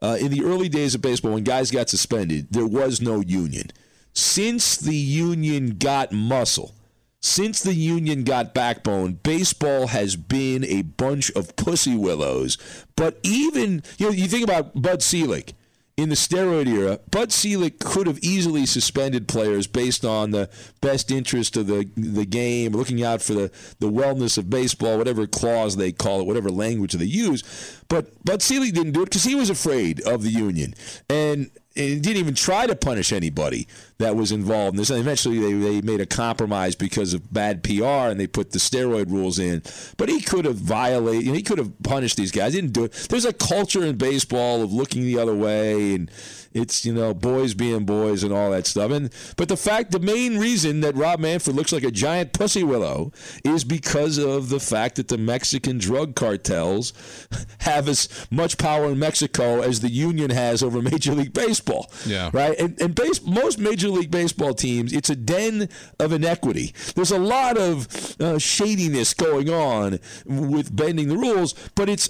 uh, 0.00 0.16
in 0.18 0.30
the 0.30 0.42
early 0.42 0.68
days 0.68 0.94
of 0.94 1.02
baseball, 1.02 1.32
when 1.32 1.44
guys 1.44 1.70
got 1.70 1.88
suspended, 1.90 2.48
there 2.50 2.66
was 2.66 3.00
no 3.00 3.20
union. 3.20 3.70
Since 4.12 4.78
the 4.78 4.96
union 4.96 5.76
got 5.78 6.10
muscle 6.10 6.75
since 7.20 7.62
the 7.62 7.74
union 7.74 8.24
got 8.24 8.54
backbone, 8.54 9.14
baseball 9.14 9.88
has 9.88 10.16
been 10.16 10.64
a 10.64 10.82
bunch 10.82 11.30
of 11.32 11.56
pussy 11.56 11.96
willows. 11.96 12.58
But 12.94 13.18
even, 13.22 13.82
you 13.98 14.06
know, 14.06 14.12
you 14.12 14.28
think 14.28 14.44
about 14.44 14.80
Bud 14.80 15.02
Selig 15.02 15.54
in 15.96 16.10
the 16.10 16.14
steroid 16.14 16.66
era, 16.66 17.00
Bud 17.10 17.32
Selig 17.32 17.78
could 17.78 18.06
have 18.06 18.18
easily 18.18 18.66
suspended 18.66 19.28
players 19.28 19.66
based 19.66 20.04
on 20.04 20.30
the 20.30 20.50
best 20.82 21.10
interest 21.10 21.56
of 21.56 21.66
the 21.66 21.88
the 21.96 22.26
game, 22.26 22.72
looking 22.72 23.02
out 23.02 23.22
for 23.22 23.32
the, 23.32 23.50
the 23.78 23.90
wellness 23.90 24.36
of 24.36 24.50
baseball, 24.50 24.98
whatever 24.98 25.26
clause 25.26 25.76
they 25.76 25.92
call 25.92 26.20
it, 26.20 26.26
whatever 26.26 26.50
language 26.50 26.92
they 26.92 27.04
use. 27.04 27.42
But 27.88 28.22
Bud 28.24 28.42
Selig 28.42 28.74
didn't 28.74 28.92
do 28.92 29.02
it 29.02 29.06
because 29.06 29.24
he 29.24 29.34
was 29.34 29.48
afraid 29.48 30.00
of 30.02 30.22
the 30.22 30.30
union. 30.30 30.74
And 31.08 31.50
and 31.76 32.02
didn't 32.02 32.18
even 32.18 32.34
try 32.34 32.66
to 32.66 32.74
punish 32.74 33.12
anybody 33.12 33.66
that 33.98 34.16
was 34.16 34.32
involved 34.32 34.74
in 34.74 34.78
this. 34.78 34.90
And 34.90 34.98
eventually, 35.00 35.38
they, 35.38 35.52
they 35.52 35.80
made 35.80 36.00
a 36.00 36.06
compromise 36.06 36.74
because 36.74 37.14
of 37.14 37.32
bad 37.32 37.62
PR, 37.62 38.10
and 38.10 38.20
they 38.20 38.26
put 38.26 38.52
the 38.52 38.58
steroid 38.58 39.10
rules 39.10 39.38
in. 39.38 39.62
But 39.96 40.08
he 40.08 40.20
could 40.20 40.44
have 40.44 40.56
violated. 40.56 41.24
You 41.24 41.32
know, 41.32 41.36
he 41.36 41.42
could 41.42 41.58
have 41.58 41.72
punished 41.82 42.16
these 42.16 42.32
guys. 42.32 42.54
He 42.54 42.60
didn't 42.60 42.74
do 42.74 42.84
it. 42.84 42.92
There's 43.08 43.24
a 43.24 43.32
culture 43.32 43.84
in 43.84 43.96
baseball 43.96 44.62
of 44.62 44.72
looking 44.72 45.02
the 45.02 45.18
other 45.18 45.34
way, 45.34 45.94
and 45.94 46.10
it's 46.56 46.84
you 46.84 46.92
know 46.92 47.12
boys 47.14 47.54
being 47.54 47.84
boys 47.84 48.22
and 48.22 48.32
all 48.32 48.50
that 48.50 48.66
stuff. 48.66 48.90
And 48.90 49.12
but 49.36 49.48
the 49.48 49.56
fact, 49.56 49.92
the 49.92 50.00
main 50.00 50.38
reason 50.38 50.80
that 50.80 50.96
Rob 50.96 51.20
Manfred 51.20 51.54
looks 51.54 51.72
like 51.72 51.84
a 51.84 51.90
giant 51.90 52.32
pussy 52.32 52.64
willow 52.64 53.12
is 53.44 53.64
because 53.64 54.18
of 54.18 54.48
the 54.48 54.60
fact 54.60 54.96
that 54.96 55.08
the 55.08 55.18
Mexican 55.18 55.78
drug 55.78 56.14
cartels 56.14 56.92
have 57.60 57.88
as 57.88 58.08
much 58.30 58.58
power 58.58 58.86
in 58.86 58.98
Mexico 58.98 59.60
as 59.60 59.80
the 59.80 59.90
union 59.90 60.30
has 60.30 60.62
over 60.62 60.80
Major 60.90 61.14
League 61.14 61.32
Baseball. 61.32 61.90
Yeah. 62.06 62.30
Right. 62.32 62.58
And 62.58 62.80
and 62.80 62.94
base, 62.94 63.24
most 63.24 63.58
Major 63.58 63.88
League 63.88 64.10
Baseball 64.10 64.54
teams, 64.54 64.92
it's 64.92 65.10
a 65.10 65.16
den 65.16 65.68
of 65.98 66.12
inequity. 66.12 66.74
There's 66.94 67.10
a 67.10 67.18
lot 67.18 67.58
of 67.58 67.88
uh, 68.20 68.38
shadiness 68.38 69.14
going 69.14 69.50
on 69.50 69.98
with 70.24 70.74
bending 70.74 71.08
the 71.08 71.16
rules, 71.16 71.54
but 71.74 71.88
it's 71.88 72.08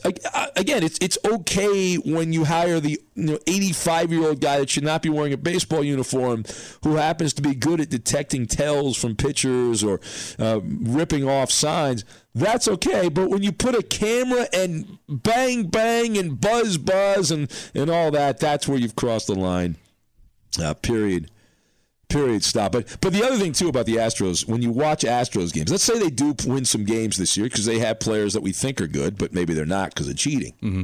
again, 0.56 0.82
it's 0.82 0.98
it's 1.00 1.18
okay 1.24 1.96
when 1.96 2.32
you 2.32 2.44
hire 2.44 2.80
the 2.80 3.00
you 3.14 3.24
know 3.24 3.38
85 3.46 4.12
year 4.12 4.28
old 4.28 4.35
guy 4.40 4.58
that 4.58 4.70
should 4.70 4.84
not 4.84 5.02
be 5.02 5.08
wearing 5.08 5.32
a 5.32 5.36
baseball 5.36 5.82
uniform 5.82 6.44
who 6.82 6.96
happens 6.96 7.32
to 7.34 7.42
be 7.42 7.54
good 7.54 7.80
at 7.80 7.90
detecting 7.90 8.46
tells 8.46 8.96
from 8.96 9.16
pitchers 9.16 9.82
or 9.82 10.00
uh, 10.38 10.60
ripping 10.62 11.28
off 11.28 11.50
signs. 11.50 12.04
That's 12.34 12.68
okay, 12.68 13.08
but 13.08 13.30
when 13.30 13.42
you 13.42 13.52
put 13.52 13.74
a 13.74 13.82
camera 13.82 14.46
and 14.52 14.98
bang 15.08 15.68
bang 15.68 16.18
and 16.18 16.38
buzz 16.40 16.76
buzz 16.76 17.30
and, 17.30 17.50
and 17.74 17.90
all 17.90 18.10
that, 18.10 18.38
that's 18.38 18.68
where 18.68 18.78
you've 18.78 18.96
crossed 18.96 19.28
the 19.28 19.34
line. 19.34 19.76
Uh, 20.60 20.74
period. 20.74 21.30
Period. 22.08 22.44
Stop. 22.44 22.72
But 22.72 22.98
but 23.00 23.12
the 23.12 23.24
other 23.24 23.36
thing 23.36 23.52
too 23.52 23.68
about 23.68 23.86
the 23.86 23.96
Astros, 23.96 24.46
when 24.46 24.62
you 24.62 24.70
watch 24.70 25.02
Astros 25.02 25.52
games, 25.52 25.70
let's 25.70 25.82
say 25.82 25.98
they 25.98 26.10
do 26.10 26.34
win 26.46 26.64
some 26.64 26.84
games 26.84 27.16
this 27.16 27.36
year 27.36 27.46
because 27.46 27.64
they 27.64 27.78
have 27.80 27.98
players 27.98 28.34
that 28.34 28.42
we 28.42 28.52
think 28.52 28.80
are 28.80 28.86
good, 28.86 29.18
but 29.18 29.32
maybe 29.32 29.54
they're 29.54 29.66
not 29.66 29.90
because 29.94 30.08
of 30.08 30.16
cheating. 30.16 30.52
Mm-hmm 30.62 30.82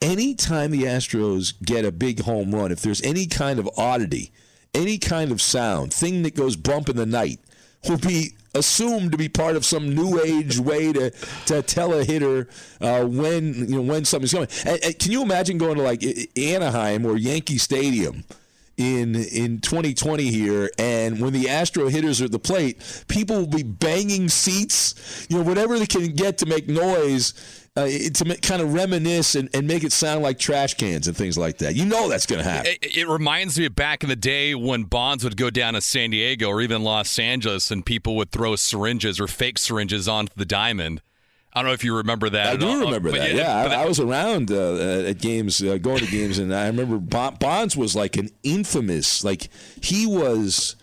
anytime 0.00 0.70
the 0.70 0.84
Astros 0.84 1.54
get 1.62 1.84
a 1.84 1.92
big 1.92 2.22
home 2.22 2.54
run, 2.54 2.72
if 2.72 2.80
there's 2.80 3.02
any 3.02 3.26
kind 3.26 3.58
of 3.58 3.68
oddity, 3.76 4.32
any 4.74 4.98
kind 4.98 5.30
of 5.30 5.40
sound, 5.42 5.92
thing 5.92 6.22
that 6.22 6.34
goes 6.34 6.56
bump 6.56 6.88
in 6.88 6.96
the 6.96 7.06
night, 7.06 7.40
will 7.88 7.98
be 7.98 8.32
assumed 8.54 9.12
to 9.12 9.18
be 9.18 9.28
part 9.28 9.56
of 9.56 9.64
some 9.64 9.94
new 9.94 10.20
age 10.20 10.58
way 10.58 10.92
to, 10.92 11.10
to 11.46 11.62
tell 11.62 11.94
a 11.94 12.04
hitter 12.04 12.48
uh, 12.80 13.04
when 13.04 13.54
you 13.54 13.76
know 13.76 13.82
when 13.82 14.04
something's 14.04 14.32
coming. 14.32 14.48
And, 14.66 14.82
and 14.84 14.98
can 14.98 15.12
you 15.12 15.22
imagine 15.22 15.58
going 15.58 15.76
to 15.76 15.82
like 15.82 16.02
Anaheim 16.36 17.06
or 17.06 17.16
Yankee 17.16 17.58
Stadium? 17.58 18.24
in 18.80 19.14
in 19.14 19.60
2020 19.60 20.30
here 20.30 20.70
and 20.78 21.20
when 21.20 21.34
the 21.34 21.50
astro 21.50 21.88
hitters 21.88 22.22
are 22.22 22.24
at 22.24 22.32
the 22.32 22.38
plate 22.38 23.04
people 23.08 23.36
will 23.36 23.46
be 23.46 23.62
banging 23.62 24.26
seats 24.26 25.26
you 25.28 25.36
know 25.36 25.44
whatever 25.44 25.78
they 25.78 25.84
can 25.84 26.06
get 26.14 26.38
to 26.38 26.46
make 26.46 26.66
noise 26.66 27.59
uh, 27.76 27.86
to 27.86 28.24
make, 28.24 28.42
kind 28.42 28.60
of 28.60 28.74
reminisce 28.74 29.34
and, 29.34 29.48
and 29.54 29.66
make 29.66 29.84
it 29.84 29.92
sound 29.92 30.22
like 30.22 30.38
trash 30.38 30.74
cans 30.74 31.06
and 31.06 31.16
things 31.16 31.38
like 31.38 31.58
that. 31.58 31.76
You 31.76 31.84
know 31.84 32.08
that's 32.08 32.26
going 32.26 32.42
to 32.42 32.48
happen. 32.48 32.72
It, 32.82 32.96
it, 32.96 33.08
reminds 33.08 33.58
me 33.58 33.66
of 33.66 33.76
back 33.76 34.02
in 34.02 34.08
the 34.08 34.16
day 34.16 34.54
when 34.54 34.84
Bonds 34.84 35.22
would 35.22 35.36
go 35.36 35.50
down 35.50 35.74
to 35.74 35.80
San 35.80 36.10
Diego 36.10 36.48
or 36.48 36.60
even 36.60 36.82
Los 36.82 37.18
Angeles 37.18 37.70
and 37.70 37.86
people 37.86 38.16
would 38.16 38.32
throw 38.32 38.56
syringes 38.56 39.20
or 39.20 39.28
fake 39.28 39.58
syringes 39.58 40.08
onto 40.08 40.32
the 40.34 40.44
diamond. 40.44 41.00
I 41.52 41.60
don't 41.60 41.68
know 41.68 41.74
if 41.74 41.84
you 41.84 41.96
remember 41.96 42.30
that. 42.30 42.46
I 42.46 42.56
do 42.56 42.68
all, 42.68 42.80
remember 42.80 43.10
that. 43.12 43.34
Yeah, 43.34 43.64
yeah 43.66 43.76
I, 43.76 43.82
I, 43.82 43.86
was 43.86 43.98
around 43.98 44.52
uh, 44.52 45.08
at 45.08 45.18
games, 45.18 45.60
uh, 45.60 45.78
going 45.78 45.98
to 45.98 46.06
games, 46.06 46.38
and 46.38 46.54
I 46.54 46.66
remember 46.68 46.98
Bonds 46.98 47.76
was 47.76 47.96
like 47.96 48.16
an 48.16 48.30
infamous, 48.44 49.24
like 49.24 49.48
he 49.80 50.06
was 50.06 50.76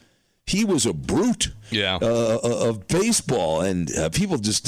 he 0.46 0.66
was 0.66 0.86
a 0.86 0.94
brute 0.94 1.50
yeah. 1.70 2.00
Uh, 2.02 2.40
uh, 2.44 2.70
of 2.70 2.88
baseball, 2.88 3.62
and 3.62 3.96
uh, 3.96 4.10
people 4.10 4.38
just 4.38 4.66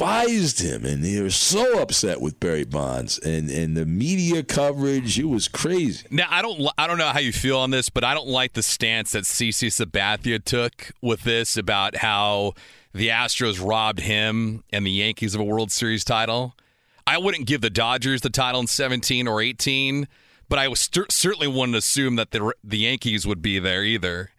despised 0.00 0.60
him, 0.60 0.84
and 0.84 1.04
they 1.04 1.20
were 1.20 1.30
so 1.30 1.80
upset 1.80 2.20
with 2.20 2.40
Barry 2.40 2.64
Bonds, 2.64 3.18
and 3.18 3.50
and 3.50 3.76
the 3.76 3.84
media 3.84 4.42
coverage, 4.42 5.18
it 5.18 5.26
was 5.26 5.46
crazy. 5.48 6.06
Now 6.10 6.26
I 6.30 6.42
don't 6.42 6.68
I 6.78 6.86
don't 6.86 6.98
know 6.98 7.08
how 7.08 7.18
you 7.18 7.32
feel 7.32 7.58
on 7.58 7.70
this, 7.70 7.90
but 7.90 8.04
I 8.04 8.14
don't 8.14 8.28
like 8.28 8.54
the 8.54 8.62
stance 8.62 9.12
that 9.12 9.24
CC 9.24 9.68
Sabathia 9.68 10.42
took 10.42 10.92
with 11.02 11.24
this 11.24 11.56
about 11.56 11.96
how 11.96 12.54
the 12.92 13.08
Astros 13.08 13.64
robbed 13.64 14.00
him 14.00 14.64
and 14.72 14.86
the 14.86 14.90
Yankees 14.90 15.34
of 15.34 15.40
a 15.40 15.44
World 15.44 15.70
Series 15.70 16.04
title. 16.04 16.54
I 17.06 17.18
wouldn't 17.18 17.46
give 17.46 17.60
the 17.60 17.70
Dodgers 17.70 18.20
the 18.20 18.30
title 18.30 18.60
in 18.60 18.66
17 18.66 19.26
or 19.28 19.40
18, 19.42 20.08
but 20.48 20.58
I 20.58 20.68
was 20.68 20.80
st- 20.80 21.12
certainly 21.12 21.48
wouldn't 21.48 21.76
assume 21.76 22.16
that 22.16 22.30
the 22.30 22.54
the 22.64 22.78
Yankees 22.78 23.26
would 23.26 23.42
be 23.42 23.58
there 23.58 23.84
either. 23.84 24.30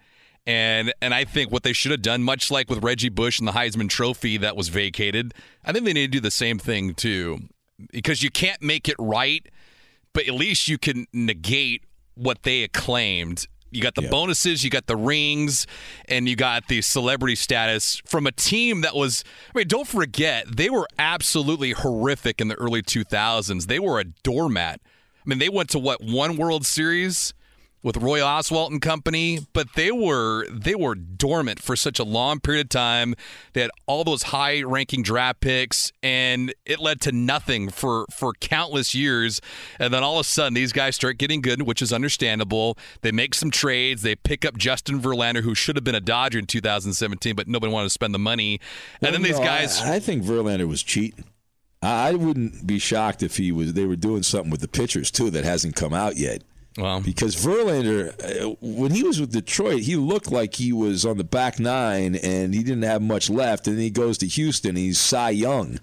And 0.48 0.94
and 1.02 1.14
I 1.14 1.24
think 1.24 1.52
what 1.52 1.64
they 1.64 1.74
should 1.74 1.92
have 1.92 2.02
done, 2.02 2.24
much 2.24 2.50
like 2.50 2.70
with 2.70 2.84
Reggie 2.84 3.10
Bush 3.10 3.40
and 3.40 3.48
the 3.48 3.52
Heisman 3.52 3.90
Trophy 3.90 4.38
that 4.38 4.56
was 4.56 4.70
vacated, 4.70 5.34
I 5.64 5.72
think 5.72 5.86
they 5.86 5.94
need 5.94 6.12
to 6.12 6.20
do 6.20 6.20
the 6.20 6.32
same 6.32 6.58
thing 6.58 6.96
too, 6.96 7.42
because 7.92 8.24
you 8.24 8.32
can't 8.32 8.62
make 8.62 8.90
it 8.90 8.96
right, 8.98 9.46
but 10.14 10.28
at 10.28 10.34
least 10.34 10.68
you 10.68 10.78
can 10.78 11.06
negate 11.14 11.84
what 12.16 12.44
they 12.44 12.64
acclaimed. 12.64 13.48
You 13.74 13.82
got 13.82 13.96
the 13.96 14.10
bonuses, 14.10 14.66
you 14.66 14.70
got 14.70 14.88
the 14.88 14.98
rings, 14.98 15.66
and 16.10 16.28
you 16.28 16.36
got 16.36 16.68
the 16.68 16.82
celebrity 16.82 17.36
status 17.36 18.02
from 18.06 18.28
a 18.28 18.32
team 18.32 18.82
that 18.82 18.96
was. 18.96 19.24
I 19.56 19.60
mean, 19.60 19.68
don't 19.70 19.88
forget 19.88 20.46
they 20.58 20.70
were 20.70 20.88
absolutely 21.00 21.72
horrific 21.72 22.42
in 22.42 22.50
the 22.50 22.56
early 22.56 22.82
2000s. 22.82 23.68
They 23.68 23.80
were 23.80 24.00
a 24.00 24.06
doormat. 24.24 24.82
I 24.86 25.30
mean, 25.30 25.40
they 25.40 25.48
went 25.48 25.70
to 25.70 25.80
what 25.80 26.04
one 26.04 26.36
World 26.36 26.66
Series 26.66 27.34
with 27.84 27.98
Roy 27.98 28.20
Oswalt 28.20 28.72
and 28.72 28.82
company, 28.82 29.40
but 29.54 29.68
they 29.76 29.92
were 29.92 30.48
they 30.50 30.76
were 30.76 30.96
dormant 30.96 31.62
for 31.62 31.76
such 31.76 32.00
a 32.00 32.04
long 32.04 32.40
period 32.40 32.68
of 32.68 32.70
time. 32.70 33.16
They 33.54 33.62
had 33.62 33.72
all 33.88 34.04
those 34.04 34.24
high 34.24 34.62
ranking 34.62 35.04
draft 35.04 35.42
picks 35.42 35.92
and 36.04 36.54
it 36.66 36.80
led 36.80 37.02
to 37.02 37.12
nothing 37.12 37.70
for 37.70 38.06
for 38.12 38.34
countless 38.34 38.94
years. 38.94 39.42
And 39.80 39.94
then 39.94 40.04
all 40.04 40.20
of 40.20 40.26
a 40.26 40.30
sudden 40.30 40.54
these 40.54 40.72
guys 40.72 40.96
start 40.96 41.18
getting 41.18 41.42
good, 41.42 41.64
which 41.64 41.82
is 41.82 41.92
understandable. 41.92 42.78
They 43.02 43.12
make 43.12 43.34
some 43.34 43.52
trades, 43.52 44.02
they 44.04 44.16
pick 44.16 44.46
up 44.46 44.58
Justin 44.58 45.02
Verlander 45.02 45.42
who 45.42 45.56
should 45.56 45.76
have 45.76 45.84
been 45.84 45.96
a 45.96 46.02
Dodger 46.02 46.40
in 46.40 46.46
2017, 46.46 47.36
but 47.36 47.48
nobody 47.48 47.72
wanted 47.72 47.86
to 47.86 47.92
spend 47.92 48.14
the 48.14 48.20
money. 48.20 48.60
And 49.02 49.04
Well, 49.04 49.12
then 49.14 49.22
these 49.24 49.40
guys 49.40 49.82
I, 49.82 49.96
I 49.96 50.00
think 50.00 50.24
Verlander 50.24 50.68
was 50.68 50.84
cheating. 50.84 51.26
I 51.82 52.10
I 52.10 52.14
wouldn't 52.14 52.68
be 52.68 52.78
shocked 52.78 53.24
if 53.24 53.38
he 53.38 53.52
was. 53.52 53.74
They 53.74 53.86
were 53.86 53.96
doing 53.96 54.22
something 54.24 54.52
with 54.52 54.62
the 54.62 54.68
pitchers 54.68 55.10
too 55.10 55.32
that 55.32 55.44
hasn't 55.44 55.76
come 55.76 55.94
out 55.94 56.16
yet. 56.18 56.44
Because 57.04 57.36
Verlander, 57.36 58.14
uh, 58.24 58.56
when 58.62 58.92
he 58.92 59.04
was 59.04 59.20
with 59.20 59.34
Detroit, 59.34 59.82
he 59.82 59.96
looked 59.96 60.32
like 60.32 60.56
he 60.56 60.72
was 60.72 61.06
on 61.06 61.18
the 61.18 61.24
back 61.24 61.60
nine 61.60 62.16
and 62.16 62.54
he 62.54 62.64
didn't 62.64 62.84
have 62.84 63.02
much 63.02 63.30
left. 63.30 63.68
And 63.68 63.78
he 63.78 63.90
goes 63.90 64.18
to 64.20 64.28
Houston. 64.28 64.76
He's 64.76 65.00
Cy 65.00 65.32
Young. 65.32 65.80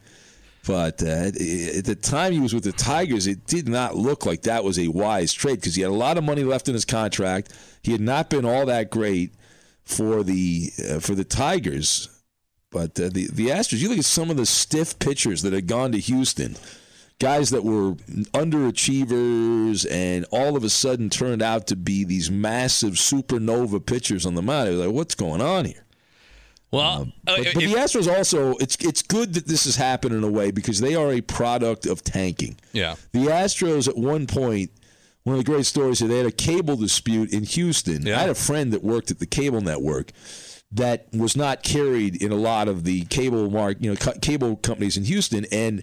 But 0.66 1.02
uh, 1.02 1.28
at 1.28 1.84
the 1.84 1.98
time 2.00 2.32
he 2.32 2.40
was 2.40 2.52
with 2.52 2.64
the 2.64 2.72
Tigers, 2.72 3.26
it 3.26 3.46
did 3.46 3.68
not 3.68 3.96
look 3.96 4.26
like 4.26 4.42
that 4.42 4.64
was 4.64 4.78
a 4.78 4.88
wise 4.88 5.32
trade 5.32 5.56
because 5.56 5.74
he 5.74 5.82
had 5.82 5.90
a 5.90 5.94
lot 5.94 6.18
of 6.18 6.24
money 6.24 6.44
left 6.44 6.68
in 6.68 6.74
his 6.74 6.84
contract. 6.84 7.54
He 7.82 7.92
had 7.92 8.00
not 8.00 8.28
been 8.28 8.44
all 8.44 8.66
that 8.66 8.90
great 8.90 9.32
for 9.84 10.22
the 10.22 10.70
uh, 10.90 11.00
for 11.00 11.14
the 11.14 11.24
Tigers. 11.24 12.08
But 12.70 13.00
uh, 13.00 13.08
the 13.08 13.28
the 13.32 13.48
Astros, 13.48 13.78
you 13.78 13.88
look 13.88 13.98
at 13.98 14.04
some 14.04 14.30
of 14.30 14.36
the 14.36 14.44
stiff 14.44 14.98
pitchers 14.98 15.40
that 15.42 15.54
had 15.54 15.66
gone 15.66 15.92
to 15.92 15.98
Houston, 15.98 16.56
guys 17.18 17.50
that 17.50 17.64
were 17.64 17.92
underachievers, 18.32 19.90
and 19.90 20.24
all 20.30 20.56
of 20.56 20.64
a 20.64 20.70
sudden 20.70 21.10
turned 21.10 21.42
out 21.42 21.66
to 21.68 21.76
be 21.76 22.04
these 22.04 22.30
massive 22.30 22.94
supernova 22.94 23.84
pitchers 23.84 24.24
on 24.24 24.34
the 24.34 24.42
mound. 24.42 24.78
Like, 24.78 24.90
what's 24.90 25.14
going 25.14 25.40
on 25.40 25.64
here? 25.64 25.84
Well, 26.70 27.02
um, 27.02 27.12
uh, 27.26 27.36
But, 27.36 27.54
but 27.54 27.60
the 27.60 27.74
Astros 27.74 28.14
also, 28.14 28.54
it's 28.56 28.76
it's 28.76 29.02
good 29.02 29.34
that 29.34 29.46
this 29.46 29.64
has 29.64 29.76
happened 29.76 30.14
in 30.14 30.22
a 30.22 30.30
way 30.30 30.50
because 30.50 30.80
they 30.80 30.94
are 30.94 31.12
a 31.12 31.20
product 31.20 31.86
of 31.86 32.04
tanking. 32.04 32.58
yeah. 32.72 32.96
The 33.12 33.26
Astros 33.26 33.88
at 33.88 33.96
one 33.96 34.26
point, 34.26 34.70
one 35.22 35.38
of 35.38 35.44
the 35.44 35.50
great 35.50 35.64
stories 35.64 36.02
is 36.02 36.08
they 36.08 36.18
had 36.18 36.26
a 36.26 36.30
cable 36.32 36.76
dispute 36.76 37.32
in 37.32 37.44
Houston. 37.44 38.06
I 38.06 38.18
had 38.18 38.30
a 38.30 38.34
friend 38.34 38.72
that 38.74 38.84
worked 38.84 39.10
at 39.10 39.18
the 39.18 39.26
cable 39.26 39.62
network 39.62 40.12
that 40.72 41.08
was 41.14 41.34
not 41.34 41.62
carried 41.62 42.22
in 42.22 42.30
a 42.30 42.36
lot 42.36 42.68
of 42.68 42.84
the 42.84 43.06
cable 43.06 43.48
mark, 43.50 43.78
you 43.80 43.90
know, 43.90 44.12
cable 44.20 44.56
companies 44.56 44.98
in 44.98 45.04
Houston, 45.04 45.46
and 45.50 45.82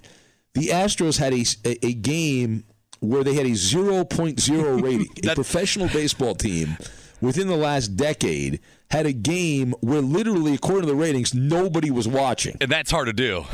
the 0.56 0.70
Astros 0.70 1.20
had 1.20 1.34
a, 1.34 1.46
a, 1.70 1.86
a 1.86 1.94
game 1.94 2.64
where 3.00 3.24
they 3.24 3.34
had 3.34 3.46
a 3.46 3.52
0.0 3.52 4.82
rating. 4.84 5.30
a 5.30 5.36
professional 5.36 5.88
baseball 5.90 6.34
team 6.36 6.78
within 7.22 7.48
the 7.48 7.56
last 7.58 7.90
decade 7.96 8.60
had 8.92 9.06
a 9.06 9.14
game 9.14 9.74
where 9.82 10.02
literally, 10.02 10.54
according 10.54 10.82
to 10.84 10.88
the 10.88 10.96
ratings, 10.96 11.34
nobody 11.34 11.92
was 11.92 12.08
watching. 12.08 12.56
And 12.62 12.72
that's 12.72 12.92
hard 12.92 13.08
to 13.08 13.14
do. 13.14 13.46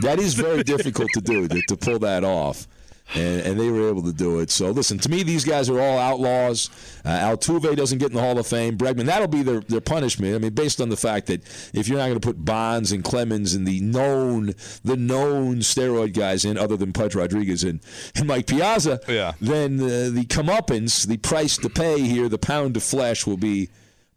That 0.00 0.18
is 0.18 0.34
very 0.34 0.62
difficult 0.74 1.08
to 1.14 1.20
do 1.20 1.48
to, 1.48 1.60
to 1.68 1.76
pull 1.76 1.98
that 2.00 2.24
off. 2.24 2.66
And, 3.14 3.40
and 3.42 3.60
they 3.60 3.70
were 3.70 3.88
able 3.88 4.02
to 4.02 4.12
do 4.12 4.40
it. 4.40 4.50
So 4.50 4.70
listen, 4.72 4.98
to 4.98 5.08
me, 5.08 5.22
these 5.22 5.44
guys 5.44 5.70
are 5.70 5.78
all 5.80 5.96
outlaws. 5.96 6.70
Uh, 7.04 7.10
Altuve 7.10 7.76
doesn't 7.76 7.98
get 7.98 8.08
in 8.10 8.14
the 8.16 8.20
Hall 8.20 8.36
of 8.36 8.48
Fame. 8.48 8.76
Bregman, 8.76 9.06
that'll 9.06 9.28
be 9.28 9.44
their, 9.44 9.60
their 9.60 9.80
punishment. 9.80 10.34
I 10.34 10.38
mean, 10.38 10.54
based 10.54 10.80
on 10.80 10.88
the 10.88 10.96
fact 10.96 11.28
that 11.28 11.42
if 11.72 11.86
you're 11.86 11.98
not 11.98 12.08
going 12.08 12.18
to 12.20 12.26
put 12.26 12.44
Bonds 12.44 12.90
and 12.90 13.04
Clemens 13.04 13.54
and 13.54 13.64
the 13.64 13.80
known 13.80 14.54
the 14.84 14.96
known 14.96 15.58
steroid 15.58 16.14
guys 16.14 16.44
in, 16.44 16.58
other 16.58 16.76
than 16.76 16.92
Pudge 16.92 17.14
Rodriguez 17.14 17.62
and, 17.62 17.78
and 18.16 18.26
Mike 18.26 18.48
Piazza, 18.48 18.98
Yeah. 19.06 19.34
then 19.40 19.78
uh, 19.80 19.86
the 20.12 20.24
comeuppance, 20.28 21.06
the 21.06 21.16
price 21.18 21.56
to 21.58 21.68
pay 21.70 22.00
here, 22.00 22.28
the 22.28 22.38
pound 22.38 22.76
of 22.76 22.82
flesh 22.82 23.24
will 23.24 23.36
be 23.36 23.68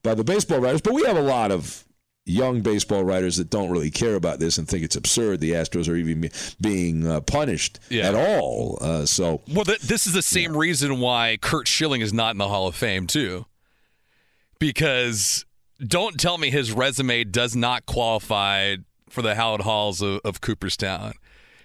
by 0.02 0.16
the 0.16 0.24
baseball 0.24 0.60
writers. 0.62 0.82
But 0.82 0.94
we 0.94 1.04
have 1.06 1.16
a 1.18 1.22
lot 1.22 1.52
of 1.52 1.84
young 2.30 2.62
baseball 2.62 3.04
writers 3.04 3.38
that 3.38 3.50
don't 3.50 3.70
really 3.72 3.90
care 3.92 4.16
about 4.16 4.40
this 4.40 4.58
and 4.58 4.68
think 4.68 4.84
it's 4.84 4.96
absurd 4.96 5.40
the 5.40 5.52
Astros 5.52 5.90
are 5.90 5.96
even 5.96 6.30
being 6.62 7.08
uh, 7.08 7.22
punished 7.22 7.80
Yeah. 7.90 8.10
at 8.10 8.16
all. 8.16 8.78
Uh, 8.82 9.06
so 9.06 9.42
Well, 9.52 9.66
th- 9.66 9.80
this 9.80 10.06
is 10.08 10.14
the 10.14 10.22
same 10.22 10.56
reason 10.56 11.00
why 11.00 11.38
Curt 11.42 11.68
Schilling 11.68 12.02
is 12.02 12.14
not 12.14 12.32
in 12.32 12.38
the 12.38 12.48
Hall 12.48 12.68
of 12.68 12.76
Fame, 12.76 13.08
too. 13.08 13.46
Because 14.60 15.46
don't 15.86 16.20
tell 16.20 16.38
me 16.38 16.50
his 16.50 16.72
resume 16.72 17.24
does 17.24 17.56
not 17.56 17.86
qualify 17.86 18.76
for 19.10 19.22
the 19.22 19.36
Howard 19.36 19.62
Halls 19.62 20.02
of, 20.02 20.20
of 20.24 20.42
Cooperstown. 20.42 21.14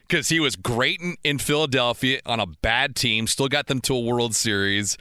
Because 0.07 0.29
he 0.29 0.38
was 0.38 0.55
great 0.55 1.00
in, 1.00 1.16
in 1.24 1.38
Philadelphia 1.38 2.20
on 2.27 2.38
a 2.38 2.46
bad 2.46 2.94
team, 2.94 3.27
still 3.27 3.48
got 3.48 3.66
them 3.66 3.81
to 3.83 3.94
a 3.94 4.00
World 4.00 4.35
Series. 4.35 4.96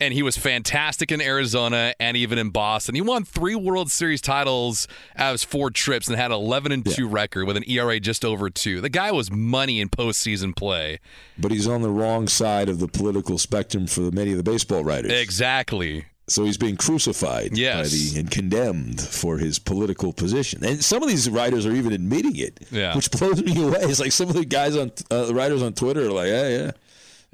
And 0.00 0.12
he 0.12 0.22
was 0.22 0.36
fantastic 0.36 1.12
in 1.12 1.20
Arizona 1.20 1.94
and 2.00 2.16
even 2.16 2.36
in 2.36 2.50
Boston. 2.50 2.94
He 2.96 3.00
won 3.00 3.24
three 3.24 3.54
World 3.54 3.90
Series 3.92 4.20
titles 4.20 4.88
as 5.14 5.44
four 5.44 5.70
trips 5.70 6.08
and 6.08 6.16
had 6.16 6.32
an 6.32 6.36
11 6.36 6.72
and 6.72 6.84
2 6.84 7.06
record 7.06 7.46
with 7.46 7.56
an 7.56 7.62
ERA 7.68 8.00
just 8.00 8.24
over 8.24 8.50
two. 8.50 8.80
The 8.80 8.88
guy 8.88 9.12
was 9.12 9.30
money 9.30 9.80
in 9.80 9.88
postseason 9.88 10.54
play. 10.56 10.98
but 11.38 11.52
he's 11.52 11.68
on 11.68 11.82
the 11.82 11.90
wrong 11.90 12.26
side 12.28 12.68
of 12.68 12.80
the 12.80 12.88
political 12.88 13.38
spectrum 13.38 13.86
for 13.86 14.10
many 14.10 14.32
of 14.32 14.36
the 14.36 14.42
baseball 14.42 14.82
writers. 14.82 15.12
Exactly. 15.12 16.06
So 16.26 16.44
he's 16.44 16.56
being 16.56 16.76
crucified 16.76 17.56
Yes. 17.56 17.90
by 17.90 18.14
the, 18.14 18.20
and 18.20 18.30
condemned 18.30 19.00
for 19.00 19.36
his 19.38 19.58
political 19.58 20.12
position. 20.12 20.64
And 20.64 20.82
some 20.82 21.02
of 21.02 21.08
these 21.08 21.28
writers 21.28 21.66
are 21.66 21.72
even 21.72 21.92
admitting 21.92 22.36
it, 22.36 22.60
Yeah. 22.72 22.96
which 22.96 23.10
blows 23.12 23.42
me 23.44 23.62
away. 23.62 23.80
It's 23.82 24.00
like 24.00 24.10
some 24.12 24.28
of 24.30 24.34
the 24.34 24.44
guys 24.46 24.74
on 24.74 24.90
uh, 25.10 25.26
the 25.26 25.34
writers 25.34 25.62
on 25.62 25.74
Twitter 25.74 26.06
are 26.06 26.12
like, 26.12 26.28
yeah, 26.28 26.48
yeah, 26.48 26.70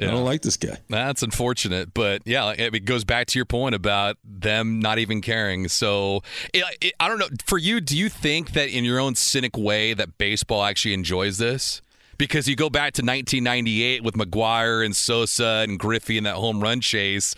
I 0.09 0.11
don't 0.13 0.25
like 0.25 0.43
this 0.43 0.57
guy. 0.57 0.79
That's 0.89 1.23
unfortunate, 1.23 1.93
but 1.95 2.23
yeah, 2.25 2.51
it 2.57 2.75
it 2.75 2.85
goes 2.85 3.05
back 3.05 3.27
to 3.29 3.39
your 3.39 3.47
point 3.47 3.75
about 3.75 4.17
them 4.25 4.81
not 4.81 4.99
even 4.99 5.21
caring. 5.21 5.69
So 5.69 6.23
it, 6.55 6.65
it, 6.81 6.95
I 6.99 7.09
don't 7.09 7.19
know. 7.19 7.29
For 7.45 7.59
you, 7.59 7.81
do 7.81 7.97
you 7.97 8.09
think 8.09 8.53
that 8.53 8.69
in 8.69 8.85
your 8.85 8.99
own 8.99 9.15
cynic 9.15 9.57
way 9.57 9.95
that 9.95 10.19
baseball 10.19 10.65
actually 10.65 10.95
enjoys 10.95 11.39
this? 11.39 11.83
Because 12.19 12.49
you 12.49 12.57
go 12.57 12.69
back 12.69 12.93
to 12.95 13.03
1998 13.03 14.03
with 14.03 14.15
McGwire 14.15 14.85
and 14.85 14.95
Sosa 14.95 15.65
and 15.67 15.79
Griffey 15.79 16.19
and 16.19 16.27
that 16.27 16.35
home 16.35 16.61
run 16.61 16.81
chase, 16.83 17.35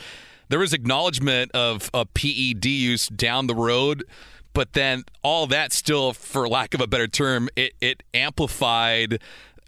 there 0.49 0.59
was 0.59 0.73
acknowledgement 0.73 1.53
of 1.53 1.89
a 1.95 2.05
PED 2.05 2.67
use 2.67 3.07
down 3.07 3.47
the 3.47 3.55
road, 3.55 4.05
but 4.53 4.73
then 4.73 5.05
all 5.23 5.47
that 5.47 5.73
still, 5.73 6.13
for 6.13 6.49
lack 6.49 6.75
of 6.75 6.81
a 6.81 6.87
better 6.87 7.07
term, 7.07 7.49
it, 7.57 7.75
it 7.81 8.03
amplified 8.13 9.21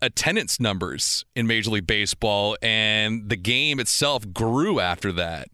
attendance 0.05 0.61
numbers 0.61 1.25
in 1.35 1.47
Major 1.47 1.71
League 1.71 1.87
Baseball, 1.87 2.57
and 2.63 3.29
the 3.29 3.37
game 3.37 3.81
itself 3.81 4.33
grew 4.33 4.81
after 4.81 5.13
that. 5.13 5.49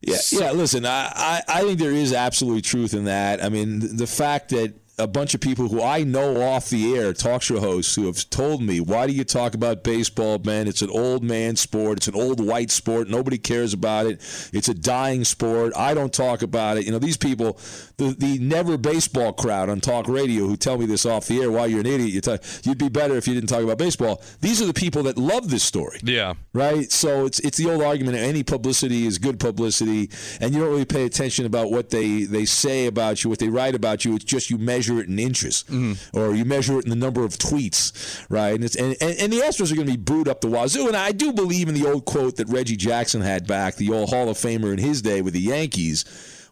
Yeah, 0.00 0.16
yeah. 0.30 0.52
Listen, 0.52 0.86
I, 0.86 1.12
I, 1.14 1.42
I 1.48 1.60
think 1.62 1.78
there 1.78 1.92
is 1.92 2.12
absolutely 2.12 2.62
truth 2.62 2.94
in 2.94 3.04
that. 3.04 3.42
I 3.42 3.48
mean, 3.48 3.80
th- 3.80 3.92
the 3.92 4.06
fact 4.06 4.50
that 4.50 4.74
a 4.98 5.06
bunch 5.06 5.34
of 5.34 5.40
people 5.40 5.68
who 5.68 5.82
I 5.82 6.02
know 6.04 6.42
off 6.42 6.70
the 6.70 6.96
air, 6.96 7.12
talk 7.12 7.42
show 7.42 7.60
hosts, 7.60 7.94
who 7.94 8.06
have 8.06 8.28
told 8.30 8.62
me, 8.62 8.80
"Why 8.80 9.06
do 9.06 9.12
you 9.12 9.24
talk 9.24 9.54
about 9.54 9.84
baseball, 9.84 10.38
man? 10.44 10.66
It's 10.68 10.82
an 10.82 10.90
old 10.90 11.22
man 11.22 11.56
sport. 11.56 11.98
It's 11.98 12.08
an 12.08 12.14
old 12.14 12.44
white 12.44 12.70
sport. 12.70 13.08
Nobody 13.08 13.38
cares 13.38 13.72
about 13.72 14.06
it. 14.06 14.20
It's 14.52 14.68
a 14.68 14.74
dying 14.74 15.24
sport. 15.24 15.72
I 15.76 15.94
don't 15.94 16.12
talk 16.12 16.42
about 16.42 16.76
it." 16.78 16.84
You 16.86 16.92
know, 16.92 16.98
these 16.98 17.16
people, 17.16 17.58
the 17.96 18.14
the 18.18 18.38
never 18.38 18.76
baseball 18.76 19.32
crowd 19.32 19.68
on 19.68 19.80
talk 19.80 20.08
radio, 20.08 20.46
who 20.46 20.56
tell 20.56 20.78
me 20.78 20.86
this 20.86 21.06
off 21.06 21.26
the 21.26 21.40
air. 21.42 21.50
Why 21.50 21.66
you're 21.66 21.80
an 21.80 21.86
idiot? 21.86 22.10
You 22.10 22.20
talk, 22.20 22.40
you'd 22.64 22.78
be 22.78 22.88
better 22.88 23.16
if 23.16 23.28
you 23.28 23.34
didn't 23.34 23.48
talk 23.48 23.62
about 23.62 23.78
baseball. 23.78 24.22
These 24.40 24.60
are 24.62 24.66
the 24.66 24.74
people 24.74 25.02
that 25.04 25.16
love 25.18 25.50
this 25.50 25.62
story 25.62 25.98
Yeah. 26.02 26.34
right? 26.52 26.90
So 26.90 27.26
it's 27.26 27.38
it's 27.40 27.56
the 27.58 27.70
old 27.70 27.82
argument: 27.82 28.16
any 28.16 28.42
publicity 28.42 29.06
is 29.06 29.18
good 29.18 29.38
publicity, 29.38 30.10
and 30.40 30.52
you 30.54 30.60
don't 30.60 30.70
really 30.70 30.84
pay 30.84 31.04
attention 31.04 31.46
about 31.46 31.70
what 31.70 31.90
they 31.90 32.24
they 32.24 32.44
say 32.44 32.86
about 32.86 33.22
you, 33.22 33.30
what 33.30 33.38
they 33.38 33.48
write 33.48 33.74
about 33.74 34.04
you. 34.04 34.14
It's 34.16 34.24
just 34.24 34.50
you 34.50 34.58
measure 34.58 34.87
it 34.96 35.08
in 35.08 35.18
inches, 35.18 35.64
mm-hmm. 35.68 36.18
or 36.18 36.34
you 36.34 36.44
measure 36.44 36.78
it 36.78 36.84
in 36.84 36.90
the 36.90 36.96
number 36.96 37.24
of 37.24 37.36
tweets, 37.36 38.24
right? 38.30 38.54
And 38.54 38.64
it's 38.64 38.76
and, 38.76 38.96
and, 39.00 39.18
and 39.18 39.32
the 39.32 39.38
Astros 39.38 39.70
are 39.70 39.74
going 39.74 39.86
to 39.86 39.92
be 39.92 39.98
booed 39.98 40.28
up 40.28 40.40
the 40.40 40.48
wazoo. 40.48 40.88
And 40.88 40.96
I 40.96 41.12
do 41.12 41.32
believe 41.32 41.68
in 41.68 41.74
the 41.74 41.86
old 41.86 42.04
quote 42.06 42.36
that 42.36 42.48
Reggie 42.48 42.76
Jackson 42.76 43.20
had 43.20 43.46
back, 43.46 43.76
the 43.76 43.92
old 43.92 44.08
Hall 44.08 44.28
of 44.28 44.36
Famer 44.36 44.72
in 44.72 44.78
his 44.78 45.02
day 45.02 45.20
with 45.20 45.34
the 45.34 45.40
Yankees. 45.40 46.04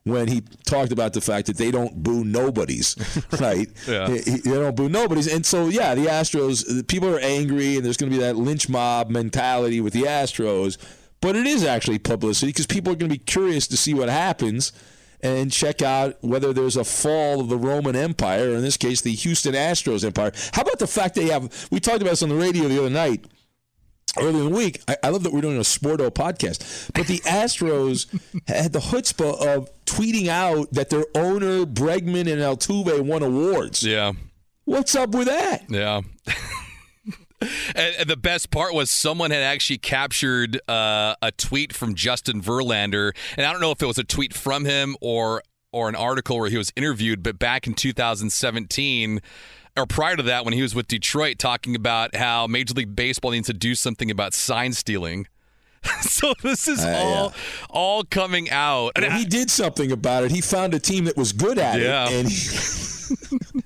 when 0.05 0.29
he 0.29 0.40
talked 0.64 0.92
about 0.92 1.14
the 1.14 1.20
fact 1.20 1.49
that 1.49 1.57
they 1.57 1.72
don't 1.72 2.01
boo 2.05 2.25
nobodies, 2.25 2.94
right? 3.40 3.68
Yeah. 3.88 4.07
They, 4.07 4.18
they 4.20 4.51
don't 4.53 4.77
boo 4.77 4.88
nobodies. 4.88 5.27
And 5.27 5.44
so, 5.44 5.66
yeah, 5.66 5.96
the 5.96 6.07
Astros, 6.07 6.87
people 6.87 7.12
are 7.12 7.18
angry, 7.18 7.75
and 7.75 7.85
there's 7.85 7.96
going 7.96 8.12
to 8.12 8.16
be 8.16 8.22
that 8.22 8.37
lynch 8.37 8.68
mob 8.68 9.11
mentality 9.11 9.81
with 9.81 9.92
the 9.92 10.03
Astros. 10.03 10.79
But 11.20 11.35
it 11.35 11.46
is 11.46 11.64
actually 11.64 11.99
publicity 11.99 12.53
because 12.53 12.68
people 12.68 12.92
are 12.92 12.96
going 12.96 13.11
to 13.11 13.18
be 13.18 13.25
curious 13.25 13.66
to 13.66 13.77
see 13.77 13.94
what 13.94 14.09
happens 14.09 14.70
and 15.22 15.52
check 15.52 15.83
out 15.83 16.16
whether 16.22 16.52
there's 16.52 16.76
a 16.76 16.85
fall 16.85 17.40
of 17.40 17.48
the 17.48 17.57
Roman 17.57 17.96
Empire, 17.96 18.50
or 18.50 18.57
in 18.57 18.62
this 18.62 18.76
case, 18.76 19.00
the 19.00 19.14
Houston 19.14 19.55
Astros 19.55 20.05
Empire. 20.05 20.33
How 20.52 20.62
about 20.62 20.79
the 20.79 20.87
fact 20.87 21.14
they 21.14 21.26
have, 21.26 21.68
we 21.70 21.81
talked 21.81 22.02
about 22.02 22.11
this 22.11 22.22
on 22.22 22.29
the 22.29 22.35
radio 22.37 22.68
the 22.68 22.79
other 22.79 22.90
night 22.90 23.24
earlier 24.18 24.44
in 24.44 24.50
the 24.50 24.57
week. 24.57 24.81
I, 24.88 24.96
I 25.02 25.09
love 25.11 25.22
that 25.24 25.33
we're 25.33 25.40
doing 25.40 25.57
a 25.57 25.61
Sporto 25.61 26.11
podcast, 26.11 26.90
but 26.94 27.07
the 27.07 27.18
Astros 27.20 28.07
had 28.48 28.72
the 28.72 28.81
chutzpah 28.81 29.46
of 29.46 29.70
tweeting 29.85 30.29
out 30.29 30.72
that 30.72 30.90
their 30.90 31.05
owner 31.14 31.64
Bregman 31.64 32.31
and 32.31 32.40
Altuve 32.40 33.00
won 33.00 33.22
awards. 33.22 33.83
Yeah. 33.83 34.12
What's 34.64 34.94
up 34.96 35.11
with 35.11 35.29
that? 35.29 35.64
Yeah. 35.68 36.00
And, 37.75 38.09
the 38.09 38.16
best 38.16 38.51
part 38.51 38.72
was 38.75 38.90
someone 38.90 39.31
had 39.31 39.42
actually 39.42 39.79
captured 39.79 40.59
uh, 40.68 41.14
a 41.20 41.33
tweet 41.33 41.72
from 41.75 41.94
Justin 41.94 42.40
Verlander, 42.40 43.14
and 43.37 43.46
I 43.46 43.53
don't 43.53 43.61
know 43.61 43.72
if 43.72 43.83
it 43.83 43.87
was 43.87 43.99
a 43.99 44.05
tweet 44.05 44.33
from 44.35 44.64
him 44.64 44.96
or 45.01 45.42
or 45.72 45.88
an 45.90 45.94
article 45.96 46.38
where 46.38 46.49
he 46.49 46.57
was 46.57 46.72
interviewed, 46.77 47.22
but 47.22 47.38
back 47.38 47.66
in 47.66 47.75
2017 47.75 49.20
or 49.77 49.85
prior 49.87 50.16
to 50.16 50.22
that 50.22 50.44
when 50.44 50.55
he 50.55 50.62
was 50.62 50.75
with 50.75 50.88
Detroit 50.88 51.38
talking 51.38 51.75
about 51.77 52.14
how 52.16 52.46
Major 52.46 52.72
League 52.72 52.96
Baseball 52.96 53.33
needs 53.33 53.49
to 53.49 53.53
do 53.53 53.75
something 53.75 54.11
about 54.11 54.33
sign 54.33 54.72
stealing. 54.72 55.27
so 56.01 56.33
this 56.42 56.66
is 56.66 56.83
Uh, 56.83 56.88
all 56.96 57.35
all 57.68 58.05
coming 58.05 58.49
out. 58.51 58.92
Well, 58.99 59.11
he 59.11 59.25
did 59.27 59.51
something 59.51 59.92
about 59.92 60.25
it. 60.25 60.31
He 60.31 60.40
found 60.40 60.72
a 60.72 60.79
team 60.79 61.05
that 61.05 61.16
was 61.16 61.33
good 61.33 61.59
at 61.59 61.81
Yeah. 61.81 62.09
it, 62.09 62.12
and 62.14 62.29
he. 62.29 63.61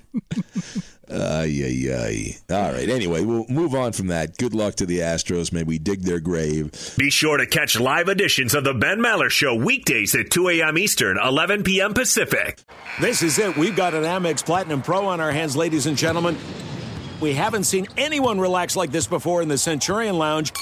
Ay, 1.11 1.61
ay, 1.65 1.93
ay. 1.93 2.37
All 2.55 2.71
right. 2.71 2.87
Anyway, 2.87 3.23
we'll 3.23 3.45
move 3.49 3.75
on 3.75 3.91
from 3.91 4.07
that. 4.07 4.37
Good 4.37 4.53
luck 4.53 4.75
to 4.75 4.85
the 4.85 4.99
Astros. 4.99 5.51
May 5.51 5.63
we 5.63 5.77
dig 5.77 6.03
their 6.03 6.19
grave. 6.19 6.71
Be 6.97 7.09
sure 7.09 7.37
to 7.37 7.45
catch 7.45 7.79
live 7.79 8.07
editions 8.07 8.53
of 8.53 8.63
The 8.63 8.73
Ben 8.73 8.99
Maller 8.99 9.29
Show 9.29 9.53
weekdays 9.55 10.15
at 10.15 10.29
2 10.31 10.49
a.m. 10.49 10.77
Eastern, 10.77 11.17
11 11.17 11.63
p.m. 11.63 11.93
Pacific. 11.93 12.61
This 13.01 13.21
is 13.23 13.37
it. 13.39 13.57
We've 13.57 13.75
got 13.75 13.93
an 13.93 14.03
Amex 14.03 14.45
Platinum 14.45 14.81
Pro 14.81 15.05
on 15.07 15.19
our 15.19 15.31
hands, 15.31 15.55
ladies 15.57 15.85
and 15.85 15.97
gentlemen. 15.97 16.37
We 17.19 17.33
haven't 17.33 17.65
seen 17.65 17.87
anyone 17.97 18.39
relax 18.39 18.75
like 18.75 18.91
this 18.91 19.05
before 19.07 19.41
in 19.41 19.47
the 19.49 19.57
Centurion 19.57 20.17
Lounge. 20.17 20.53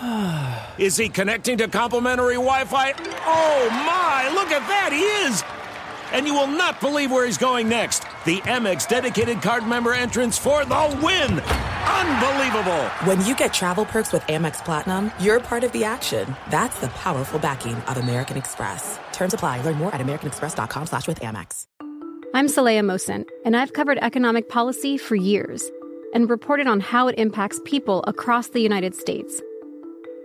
Is 0.78 0.96
he 0.96 1.08
connecting 1.08 1.58
to 1.58 1.68
complimentary 1.68 2.34
Wi 2.34 2.64
Fi? 2.64 2.92
Oh 3.26 3.68
my, 3.70 4.30
look 4.34 4.50
at 4.50 4.66
that, 4.68 4.92
he 4.92 5.00
is! 5.00 5.42
And 6.12 6.26
you 6.26 6.34
will 6.34 6.46
not 6.46 6.80
believe 6.80 7.10
where 7.10 7.26
he's 7.26 7.38
going 7.38 7.68
next. 7.68 8.00
The 8.24 8.40
Amex 8.42 8.88
dedicated 8.88 9.42
card 9.42 9.66
member 9.66 9.92
entrance 9.92 10.38
for 10.38 10.64
the 10.64 11.00
win! 11.02 11.40
Unbelievable! 11.40 12.84
When 13.04 13.24
you 13.24 13.34
get 13.36 13.52
travel 13.52 13.84
perks 13.84 14.12
with 14.12 14.22
Amex 14.24 14.64
Platinum, 14.64 15.12
you're 15.20 15.40
part 15.40 15.64
of 15.64 15.72
the 15.72 15.84
action. 15.84 16.34
That's 16.50 16.78
the 16.80 16.88
powerful 16.88 17.38
backing 17.38 17.74
of 17.74 17.96
American 17.96 18.36
Express. 18.36 18.98
Terms 19.12 19.34
apply. 19.34 19.62
Learn 19.62 19.76
more 19.76 19.94
at 19.94 20.00
americanexpress.com 20.00 20.86
slash 20.86 21.06
with 21.06 21.20
Amex. 21.20 21.66
I'm 22.34 22.48
Saleha 22.48 22.84
Mohsin, 22.84 23.26
and 23.44 23.56
I've 23.56 23.72
covered 23.72 23.98
economic 24.02 24.48
policy 24.48 24.98
for 24.98 25.14
years 25.14 25.70
and 26.12 26.28
reported 26.28 26.66
on 26.66 26.80
how 26.80 27.08
it 27.08 27.18
impacts 27.18 27.60
people 27.64 28.04
across 28.06 28.48
the 28.48 28.60
United 28.60 28.94
States. 28.94 29.40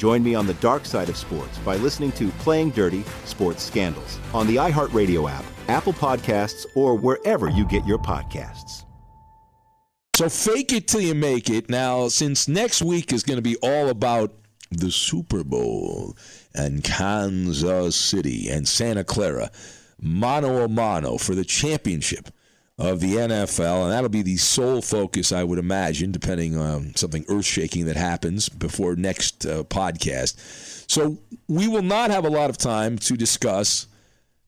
Join 0.00 0.22
me 0.22 0.34
on 0.34 0.46
the 0.46 0.54
dark 0.54 0.86
side 0.86 1.10
of 1.10 1.16
sports 1.18 1.58
by 1.58 1.76
listening 1.76 2.10
to 2.12 2.30
Playing 2.38 2.70
Dirty 2.70 3.04
Sports 3.26 3.62
Scandals 3.62 4.18
on 4.32 4.46
the 4.46 4.56
iHeartRadio 4.56 5.30
app, 5.30 5.44
Apple 5.68 5.92
Podcasts, 5.92 6.64
or 6.74 6.94
wherever 6.94 7.50
you 7.50 7.66
get 7.66 7.84
your 7.84 7.98
podcasts. 7.98 8.84
So 10.16 10.30
fake 10.30 10.72
it 10.72 10.88
till 10.88 11.02
you 11.02 11.14
make 11.14 11.50
it. 11.50 11.68
Now, 11.68 12.08
since 12.08 12.48
next 12.48 12.80
week 12.80 13.12
is 13.12 13.22
going 13.22 13.36
to 13.36 13.42
be 13.42 13.56
all 13.56 13.90
about 13.90 14.32
the 14.70 14.90
Super 14.90 15.44
Bowl 15.44 16.16
and 16.54 16.82
Kansas 16.82 17.94
City 17.94 18.48
and 18.48 18.66
Santa 18.66 19.04
Clara, 19.04 19.50
mano 20.00 20.64
a 20.64 20.68
mano 20.68 21.18
for 21.18 21.34
the 21.34 21.44
championship 21.44 22.30
of 22.80 23.00
the 23.00 23.14
NFL, 23.16 23.82
and 23.84 23.92
that'll 23.92 24.08
be 24.08 24.22
the 24.22 24.38
sole 24.38 24.80
focus, 24.80 25.32
I 25.32 25.44
would 25.44 25.58
imagine, 25.58 26.12
depending 26.12 26.56
on 26.56 26.96
something 26.96 27.26
earth 27.28 27.44
shaking 27.44 27.84
that 27.84 27.96
happens 27.96 28.48
before 28.48 28.96
next 28.96 29.44
uh, 29.44 29.64
podcast. 29.64 30.90
So 30.90 31.18
we 31.46 31.68
will 31.68 31.82
not 31.82 32.10
have 32.10 32.24
a 32.24 32.30
lot 32.30 32.48
of 32.48 32.56
time 32.56 32.96
to 33.00 33.16
discuss 33.18 33.86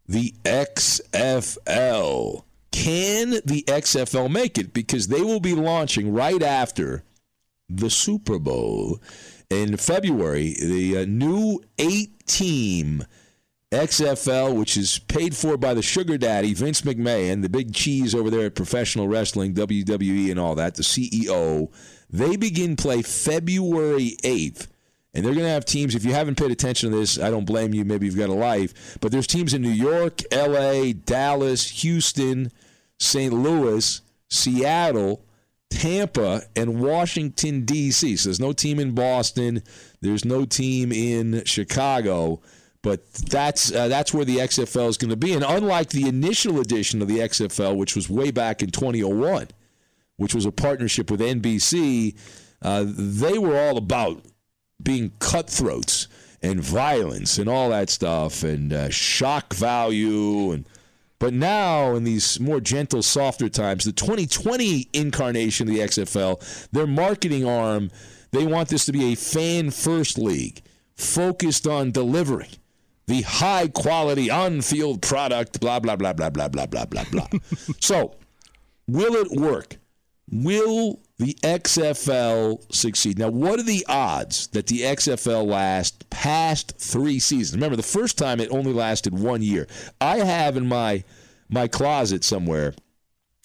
the 0.08 0.34
XFL. 0.44 0.74
Can 2.70 3.30
the 3.44 3.64
XFL 3.68 4.30
make 4.30 4.56
it? 4.56 4.72
Because 4.72 5.08
they 5.08 5.20
will 5.20 5.40
be 5.40 5.54
launching 5.54 6.14
right 6.14 6.42
after 6.42 7.04
the 7.68 7.90
Super 7.90 8.38
Bowl 8.38 8.98
in 9.50 9.76
February. 9.76 10.56
The 10.58 10.98
uh, 10.98 11.04
new 11.06 11.62
eight 11.78 12.26
team 12.26 13.04
XFL, 13.72 14.54
which 14.54 14.76
is 14.76 14.98
paid 14.98 15.34
for 15.34 15.56
by 15.56 15.72
the 15.72 15.80
sugar 15.80 16.18
daddy, 16.18 16.52
Vince 16.52 16.82
McMahon, 16.82 17.40
the 17.40 17.48
big 17.48 17.74
cheese 17.74 18.14
over 18.14 18.28
there 18.28 18.46
at 18.46 18.54
professional 18.54 19.08
wrestling, 19.08 19.54
WWE, 19.54 20.30
and 20.30 20.38
all 20.38 20.54
that, 20.54 20.74
the 20.74 20.82
CEO, 20.82 21.72
they 22.10 22.36
begin 22.36 22.76
play 22.76 23.00
February 23.00 24.16
8th. 24.22 24.68
And 25.14 25.24
they're 25.24 25.34
going 25.34 25.44
to 25.44 25.52
have 25.52 25.64
teams. 25.64 25.94
If 25.94 26.04
you 26.04 26.12
haven't 26.12 26.38
paid 26.38 26.50
attention 26.50 26.90
to 26.90 26.96
this, 26.96 27.18
I 27.18 27.30
don't 27.30 27.44
blame 27.44 27.74
you. 27.74 27.84
Maybe 27.84 28.06
you've 28.06 28.16
got 28.16 28.30
a 28.30 28.34
life. 28.34 28.98
But 29.00 29.12
there's 29.12 29.26
teams 29.26 29.52
in 29.52 29.60
New 29.60 29.68
York, 29.68 30.22
LA, 30.32 30.92
Dallas, 31.04 31.82
Houston, 31.82 32.50
St. 32.98 33.32
Louis, 33.32 34.00
Seattle, 34.30 35.22
Tampa, 35.68 36.42
and 36.56 36.80
Washington, 36.80 37.64
D.C. 37.64 38.16
So 38.16 38.28
there's 38.28 38.40
no 38.40 38.52
team 38.52 38.78
in 38.78 38.94
Boston. 38.94 39.62
There's 40.00 40.24
no 40.24 40.44
team 40.44 40.92
in 40.92 41.44
Chicago. 41.44 42.40
But 42.82 43.12
that's 43.14 43.72
uh, 43.72 43.86
that's 43.88 44.12
where 44.12 44.24
the 44.24 44.38
XFL 44.38 44.88
is 44.88 44.96
going 44.96 45.10
to 45.10 45.16
be. 45.16 45.34
And 45.34 45.44
unlike 45.44 45.90
the 45.90 46.08
initial 46.08 46.60
edition 46.60 47.00
of 47.00 47.08
the 47.08 47.18
XFL, 47.18 47.76
which 47.76 47.94
was 47.94 48.10
way 48.10 48.32
back 48.32 48.60
in 48.60 48.70
2001, 48.70 49.48
which 50.16 50.34
was 50.34 50.44
a 50.44 50.52
partnership 50.52 51.10
with 51.10 51.20
NBC, 51.20 52.16
uh, 52.60 52.84
they 52.86 53.38
were 53.38 53.56
all 53.56 53.76
about 53.76 54.24
being 54.82 55.12
cutthroats 55.20 56.08
and 56.42 56.60
violence 56.60 57.38
and 57.38 57.48
all 57.48 57.70
that 57.70 57.88
stuff 57.88 58.42
and 58.42 58.72
uh, 58.72 58.90
shock 58.90 59.54
value 59.54 60.50
and 60.52 60.66
but 61.18 61.32
now 61.32 61.94
in 61.94 62.02
these 62.02 62.40
more 62.40 62.60
gentle 62.60 63.00
softer 63.00 63.48
times 63.48 63.84
the 63.84 63.92
2020 63.92 64.88
incarnation 64.92 65.68
of 65.68 65.74
the 65.74 65.80
XFL 65.80 66.68
their 66.72 66.86
marketing 66.86 67.46
arm 67.46 67.90
they 68.32 68.44
want 68.44 68.68
this 68.68 68.84
to 68.84 68.92
be 68.92 69.12
a 69.12 69.14
fan 69.14 69.70
first 69.70 70.18
league 70.18 70.62
focused 70.96 71.66
on 71.66 71.92
delivering 71.92 72.50
the 73.06 73.22
high 73.22 73.68
quality 73.68 74.30
on 74.30 74.60
field 74.60 75.02
product, 75.02 75.60
blah, 75.60 75.80
blah, 75.80 75.96
blah, 75.96 76.12
blah, 76.12 76.30
blah, 76.30 76.48
blah, 76.48 76.66
blah, 76.66 76.84
blah, 76.84 77.04
blah. 77.10 77.26
so, 77.80 78.14
will 78.86 79.14
it 79.14 79.30
work? 79.32 79.76
Will 80.30 81.00
the 81.18 81.34
XFL 81.42 82.72
succeed? 82.74 83.18
Now, 83.18 83.28
what 83.28 83.58
are 83.60 83.64
the 83.64 83.84
odds 83.88 84.46
that 84.48 84.66
the 84.66 84.80
XFL 84.80 85.46
last 85.46 86.08
past 86.10 86.74
three 86.78 87.18
seasons? 87.18 87.56
Remember, 87.56 87.76
the 87.76 87.82
first 87.82 88.16
time 88.16 88.40
it 88.40 88.50
only 88.50 88.72
lasted 88.72 89.18
one 89.18 89.42
year. 89.42 89.66
I 90.00 90.18
have 90.18 90.56
in 90.56 90.66
my 90.66 91.04
my 91.48 91.68
closet 91.68 92.24
somewhere. 92.24 92.74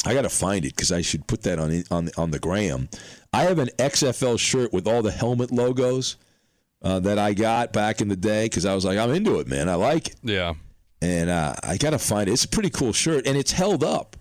I 0.05 0.13
got 0.13 0.21
to 0.21 0.29
find 0.29 0.63
it 0.63 0.75
because 0.75 0.91
I 0.91 1.01
should 1.01 1.27
put 1.27 1.43
that 1.43 1.59
on 1.59 1.83
on 1.91 2.09
on 2.15 2.31
the 2.31 2.39
gram. 2.39 2.87
I 3.33 3.43
have 3.43 3.59
an 3.59 3.69
XFL 3.77 4.39
shirt 4.39 4.71
with 4.71 4.87
all 4.87 5.01
the 5.01 5.11
helmet 5.11 5.51
logos 5.51 6.15
uh, 6.81 6.99
that 7.01 7.19
I 7.19 7.33
got 7.33 7.73
back 7.73 8.01
in 8.01 8.07
the 8.07 8.15
day 8.15 8.45
because 8.45 8.65
I 8.65 8.75
was 8.75 8.85
like, 8.85 8.97
I'm 8.97 9.11
into 9.11 9.39
it, 9.39 9.47
man. 9.47 9.69
I 9.69 9.75
like 9.75 10.09
it. 10.09 10.15
Yeah. 10.23 10.53
And 11.01 11.29
uh, 11.29 11.55
I 11.63 11.77
got 11.77 11.91
to 11.91 11.99
find 11.99 12.27
it. 12.27 12.33
It's 12.33 12.45
a 12.45 12.49
pretty 12.49 12.69
cool 12.69 12.93
shirt, 12.93 13.27
and 13.27 13.37
it's 13.37 13.51
held 13.51 13.83
up 13.83 14.15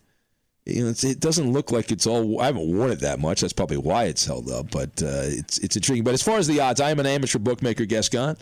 you 0.67 0.83
know, 0.83 0.93
it 1.01 1.21
doesn't 1.21 1.53
look 1.53 1.71
like 1.71 1.93
it's 1.93 2.09
all. 2.09 2.41
I 2.41 2.47
haven't 2.47 2.67
worn 2.67 2.91
it 2.91 2.99
that 3.01 3.21
much. 3.21 3.41
That's 3.41 3.53
probably 3.53 3.77
why 3.77 4.05
it's 4.05 4.27
held 4.27 4.51
up. 4.51 4.73
But 4.73 5.01
uh, 5.01 5.23
it's 5.23 5.59
it's 5.59 5.77
intriguing. 5.77 6.03
But 6.03 6.15
as 6.15 6.25
far 6.25 6.39
as 6.39 6.49
the 6.49 6.59
odds, 6.59 6.81
I 6.81 6.91
am 6.91 6.99
an 6.99 7.07
amateur 7.07 7.39
bookmaker, 7.39 7.85
Gascon. 7.85 8.37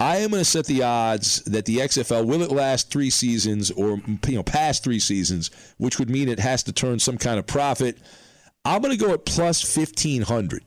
I 0.00 0.16
am 0.16 0.30
going 0.30 0.40
to 0.40 0.44
set 0.44 0.66
the 0.66 0.82
odds 0.82 1.42
that 1.44 1.66
the 1.66 1.76
XFL 1.76 2.26
will 2.26 2.42
it 2.42 2.50
last 2.50 2.90
three 2.90 3.10
seasons 3.10 3.70
or 3.70 4.00
you 4.26 4.34
know 4.34 4.42
past 4.42 4.82
three 4.82 4.98
seasons, 4.98 5.52
which 5.76 6.00
would 6.00 6.10
mean 6.10 6.28
it 6.28 6.40
has 6.40 6.64
to 6.64 6.72
turn 6.72 6.98
some 6.98 7.16
kind 7.16 7.38
of 7.38 7.46
profit. 7.46 7.96
I'm 8.64 8.82
going 8.82 8.98
to 8.98 9.02
go 9.02 9.12
at 9.12 9.24
plus 9.24 9.62
fifteen 9.62 10.22
hundred, 10.22 10.64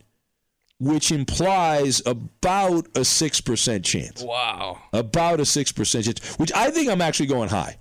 which 0.81 1.11
implies 1.11 2.01
about 2.07 2.87
a 2.95 3.05
six 3.05 3.39
percent 3.39 3.85
chance. 3.85 4.23
Wow, 4.23 4.81
about 4.91 5.39
a 5.39 5.45
six 5.45 5.71
percent 5.71 6.05
chance, 6.05 6.35
which 6.39 6.51
I 6.53 6.71
think 6.71 6.89
I'm 6.89 7.01
actually 7.01 7.27
going 7.27 7.49
high. 7.49 7.77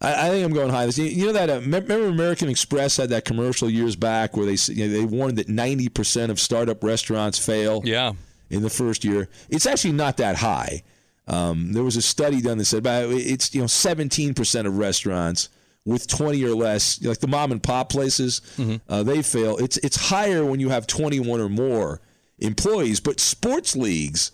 I, 0.00 0.28
I 0.28 0.30
think 0.30 0.44
I'm 0.44 0.54
going 0.54 0.70
high. 0.70 0.86
You 0.86 1.26
know 1.26 1.32
that 1.34 1.50
uh, 1.50 1.60
remember 1.60 2.06
American 2.06 2.48
Express 2.48 2.96
had 2.96 3.10
that 3.10 3.26
commercial 3.26 3.68
years 3.68 3.94
back 3.94 4.36
where 4.36 4.46
they 4.46 4.56
you 4.72 4.88
know, 4.88 4.92
they 4.92 5.04
warned 5.04 5.36
that 5.36 5.50
90 5.50 5.90
percent 5.90 6.32
of 6.32 6.40
startup 6.40 6.82
restaurants 6.82 7.38
fail. 7.38 7.82
Yeah. 7.84 8.12
In 8.48 8.60
the 8.62 8.70
first 8.70 9.02
year, 9.02 9.30
it's 9.48 9.64
actually 9.64 9.92
not 9.92 10.18
that 10.18 10.36
high. 10.36 10.82
Um, 11.26 11.72
there 11.72 11.82
was 11.82 11.96
a 11.96 12.02
study 12.02 12.42
done 12.42 12.58
that 12.58 12.66
said 12.66 12.80
about 12.80 13.10
it's 13.10 13.54
you 13.54 13.60
know 13.60 13.66
17 13.66 14.34
percent 14.34 14.66
of 14.66 14.76
restaurants 14.76 15.48
with 15.84 16.06
20 16.06 16.44
or 16.44 16.54
less, 16.54 17.02
like 17.02 17.18
the 17.18 17.26
mom 17.26 17.52
and 17.52 17.62
pop 17.62 17.88
places, 17.88 18.40
mm-hmm. 18.56 18.76
uh, 18.88 19.02
they 19.02 19.22
fail. 19.22 19.56
It's 19.58 19.76
it's 19.78 19.96
higher 19.96 20.44
when 20.44 20.60
you 20.60 20.68
have 20.68 20.86
21 20.86 21.40
or 21.40 21.48
more 21.48 22.00
employees, 22.38 23.00
but 23.00 23.20
sports 23.20 23.76
leagues 23.76 24.32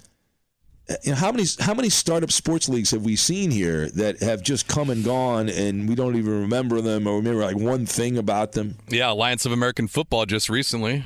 you 1.05 1.11
know, 1.13 1.17
how 1.17 1.31
many 1.31 1.45
how 1.61 1.75
many 1.75 1.91
startup 1.91 2.33
sports 2.33 2.69
leagues 2.69 2.91
have 2.93 3.05
we 3.05 3.15
seen 3.15 3.51
here 3.51 3.91
that 3.91 4.21
have 4.21 4.43
just 4.43 4.69
come 4.69 4.89
and 4.89 5.05
gone 5.05 5.49
and 5.49 5.89
we 5.89 5.95
don't 5.95 6.17
even 6.17 6.41
remember 6.43 6.81
them 6.81 7.07
or 7.07 7.17
remember 7.17 7.43
like 7.43 7.57
one 7.57 7.85
thing 7.85 8.17
about 8.17 8.53
them? 8.53 8.77
Yeah, 8.89 9.13
Alliance 9.13 9.45
of 9.45 9.53
American 9.53 9.87
Football 9.87 10.25
just 10.25 10.49
recently. 10.49 11.05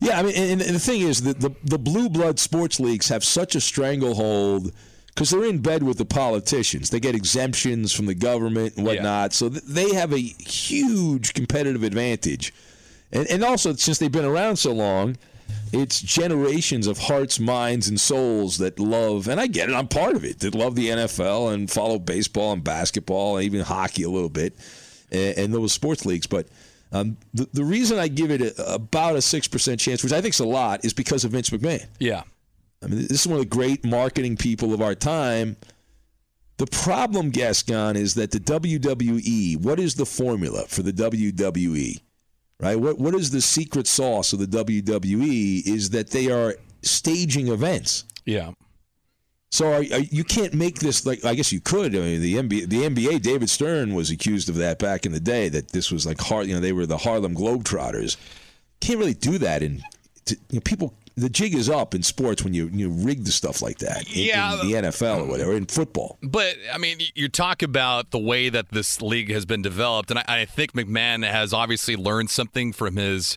Yeah, 0.00 0.18
I 0.18 0.22
mean, 0.22 0.34
and, 0.36 0.60
and 0.60 0.74
the 0.74 0.80
thing 0.80 1.00
is 1.00 1.22
that 1.22 1.40
the 1.40 1.54
the 1.64 1.78
blue 1.78 2.10
blood 2.10 2.38
sports 2.38 2.78
leagues 2.78 3.08
have 3.08 3.24
such 3.24 3.54
a 3.54 3.60
stranglehold 3.60 4.72
because 5.14 5.30
they're 5.30 5.44
in 5.44 5.58
bed 5.58 5.82
with 5.82 5.98
the 5.98 6.04
politicians. 6.04 6.90
They 6.90 7.00
get 7.00 7.14
exemptions 7.14 7.92
from 7.92 8.06
the 8.06 8.14
government 8.14 8.76
and 8.76 8.84
whatnot, 8.86 9.30
yeah. 9.30 9.34
so 9.34 9.48
they 9.48 9.94
have 9.94 10.12
a 10.12 10.18
huge 10.18 11.34
competitive 11.34 11.82
advantage. 11.82 12.52
And 13.12 13.26
and 13.28 13.44
also 13.44 13.74
since 13.74 13.98
they've 13.98 14.10
been 14.10 14.24
around 14.24 14.56
so 14.56 14.72
long 14.72 15.16
it's 15.72 16.00
generations 16.00 16.86
of 16.86 16.98
hearts, 16.98 17.40
minds, 17.40 17.88
and 17.88 18.00
souls 18.00 18.58
that 18.58 18.78
love, 18.78 19.28
and 19.28 19.40
I 19.40 19.46
get 19.46 19.68
it, 19.68 19.74
I'm 19.74 19.88
part 19.88 20.14
of 20.14 20.24
it, 20.24 20.40
that 20.40 20.54
love 20.54 20.76
the 20.76 20.88
NFL 20.88 21.52
and 21.52 21.70
follow 21.70 21.98
baseball 21.98 22.52
and 22.52 22.62
basketball 22.62 23.36
and 23.36 23.44
even 23.44 23.60
hockey 23.60 24.04
a 24.04 24.10
little 24.10 24.28
bit 24.28 24.54
and, 25.10 25.38
and 25.38 25.54
those 25.54 25.72
sports 25.72 26.06
leagues. 26.06 26.26
But 26.26 26.46
um, 26.92 27.16
the, 27.32 27.48
the 27.52 27.64
reason 27.64 27.98
I 27.98 28.08
give 28.08 28.30
it 28.30 28.40
a, 28.40 28.74
about 28.74 29.14
a 29.14 29.18
6% 29.18 29.78
chance, 29.80 30.04
which 30.04 30.12
I 30.12 30.20
think 30.20 30.34
is 30.34 30.40
a 30.40 30.46
lot, 30.46 30.84
is 30.84 30.92
because 30.92 31.24
of 31.24 31.32
Vince 31.32 31.50
McMahon. 31.50 31.86
Yeah. 31.98 32.22
I 32.84 32.86
mean, 32.86 33.02
this 33.08 33.22
is 33.22 33.26
one 33.26 33.38
of 33.38 33.44
the 33.44 33.56
great 33.56 33.84
marketing 33.84 34.36
people 34.36 34.74
of 34.74 34.82
our 34.82 34.94
time. 34.94 35.56
The 36.58 36.66
problem, 36.66 37.30
Gascon, 37.30 37.96
is 37.96 38.14
that 38.14 38.30
the 38.30 38.38
WWE, 38.38 39.56
what 39.56 39.80
is 39.80 39.94
the 39.94 40.06
formula 40.06 40.66
for 40.68 40.82
the 40.82 40.92
WWE? 40.92 42.00
right? 42.60 42.78
What 42.78 42.98
what 42.98 43.14
is 43.14 43.30
the 43.30 43.40
secret 43.40 43.86
sauce 43.86 44.32
of 44.32 44.38
the 44.38 44.46
WWE 44.46 45.66
is 45.66 45.90
that 45.90 46.10
they 46.10 46.30
are 46.30 46.54
staging 46.82 47.48
events. 47.48 48.04
Yeah. 48.24 48.52
So 49.50 49.68
are, 49.68 49.76
are, 49.76 49.82
you 49.82 50.24
can't 50.24 50.54
make 50.54 50.80
this 50.80 51.06
like 51.06 51.24
I 51.24 51.34
guess 51.34 51.52
you 51.52 51.60
could. 51.60 51.94
I 51.94 52.00
mean, 52.00 52.20
the 52.20 52.34
NBA, 52.34 52.68
the 52.68 52.82
NBA, 52.82 53.22
David 53.22 53.50
Stern 53.50 53.94
was 53.94 54.10
accused 54.10 54.48
of 54.48 54.56
that 54.56 54.78
back 54.78 55.06
in 55.06 55.12
the 55.12 55.20
day. 55.20 55.48
That 55.48 55.68
this 55.68 55.90
was 55.90 56.06
like 56.06 56.20
hard. 56.20 56.46
You 56.46 56.54
know, 56.54 56.60
they 56.60 56.72
were 56.72 56.86
the 56.86 56.98
Harlem 56.98 57.34
Globetrotters. 57.34 58.16
Can't 58.80 58.98
really 58.98 59.14
do 59.14 59.38
that, 59.38 59.62
and 59.62 59.82
you 60.28 60.36
know, 60.52 60.60
people 60.60 60.94
the 61.16 61.28
jig 61.28 61.54
is 61.54 61.70
up 61.70 61.94
in 61.94 62.02
sports 62.02 62.42
when 62.42 62.54
you 62.54 62.68
you 62.72 62.90
rig 62.90 63.24
the 63.24 63.32
stuff 63.32 63.62
like 63.62 63.78
that. 63.78 64.06
In, 64.14 64.24
yeah, 64.24 64.60
in 64.60 64.68
the 64.68 64.74
NFL 64.74 65.22
or 65.22 65.26
whatever 65.26 65.54
in 65.54 65.66
football. 65.66 66.18
But 66.22 66.56
I 66.72 66.78
mean, 66.78 66.98
you 67.14 67.28
talk 67.28 67.62
about 67.62 68.10
the 68.10 68.18
way 68.18 68.48
that 68.48 68.70
this 68.70 69.00
league 69.00 69.30
has 69.30 69.44
been 69.46 69.62
developed, 69.62 70.10
and 70.10 70.18
I, 70.20 70.24
I 70.28 70.44
think 70.44 70.72
McMahon 70.72 71.28
has 71.28 71.52
obviously 71.52 71.96
learned 71.96 72.30
something 72.30 72.72
from 72.72 72.96
his 72.96 73.36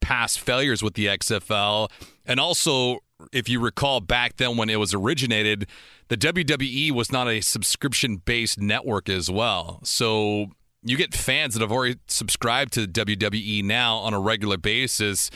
past 0.00 0.40
failures 0.40 0.82
with 0.82 0.94
the 0.94 1.06
XFL, 1.06 1.90
and 2.26 2.38
also 2.38 2.98
if 3.32 3.48
you 3.48 3.60
recall 3.60 4.00
back 4.00 4.36
then 4.36 4.56
when 4.56 4.68
it 4.68 4.76
was 4.76 4.92
originated, 4.92 5.66
the 6.08 6.16
WWE 6.16 6.90
was 6.92 7.10
not 7.10 7.28
a 7.28 7.40
subscription 7.40 8.16
based 8.16 8.60
network 8.60 9.08
as 9.08 9.30
well. 9.30 9.80
So 9.84 10.48
you 10.82 10.96
get 10.96 11.14
fans 11.14 11.54
that 11.54 11.60
have 11.60 11.72
already 11.72 11.96
subscribed 12.06 12.72
to 12.74 12.86
WWE 12.86 13.64
now 13.64 13.96
on 13.96 14.12
a 14.12 14.20
regular 14.20 14.58
basis 14.58 15.30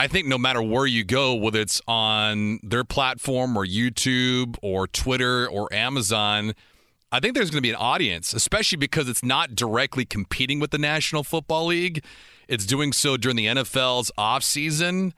I 0.00 0.06
think 0.06 0.26
no 0.26 0.38
matter 0.38 0.62
where 0.62 0.86
you 0.86 1.04
go, 1.04 1.34
whether 1.34 1.60
it's 1.60 1.82
on 1.86 2.58
their 2.62 2.84
platform 2.84 3.54
or 3.54 3.66
YouTube 3.66 4.56
or 4.62 4.86
Twitter 4.86 5.46
or 5.46 5.70
Amazon, 5.74 6.54
I 7.12 7.20
think 7.20 7.34
there's 7.34 7.50
going 7.50 7.58
to 7.58 7.62
be 7.62 7.68
an 7.68 7.76
audience, 7.76 8.32
especially 8.32 8.78
because 8.78 9.10
it's 9.10 9.22
not 9.22 9.54
directly 9.54 10.06
competing 10.06 10.58
with 10.58 10.70
the 10.70 10.78
National 10.78 11.22
Football 11.22 11.66
League. 11.66 12.02
It's 12.48 12.64
doing 12.64 12.94
so 12.94 13.18
during 13.18 13.36
the 13.36 13.44
NFL's 13.44 14.10
off 14.16 14.42
season. 14.42 15.12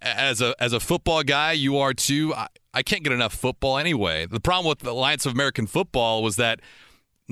As 0.00 0.40
a 0.40 0.54
as 0.58 0.72
a 0.72 0.80
football 0.80 1.22
guy, 1.22 1.52
you 1.52 1.76
are 1.76 1.92
too. 1.92 2.32
I, 2.34 2.46
I 2.72 2.82
can't 2.82 3.04
get 3.04 3.12
enough 3.12 3.34
football 3.34 3.76
anyway. 3.76 4.24
The 4.24 4.40
problem 4.40 4.70
with 4.70 4.78
the 4.78 4.92
Alliance 4.92 5.26
of 5.26 5.32
American 5.32 5.66
Football 5.66 6.22
was 6.22 6.36
that 6.36 6.60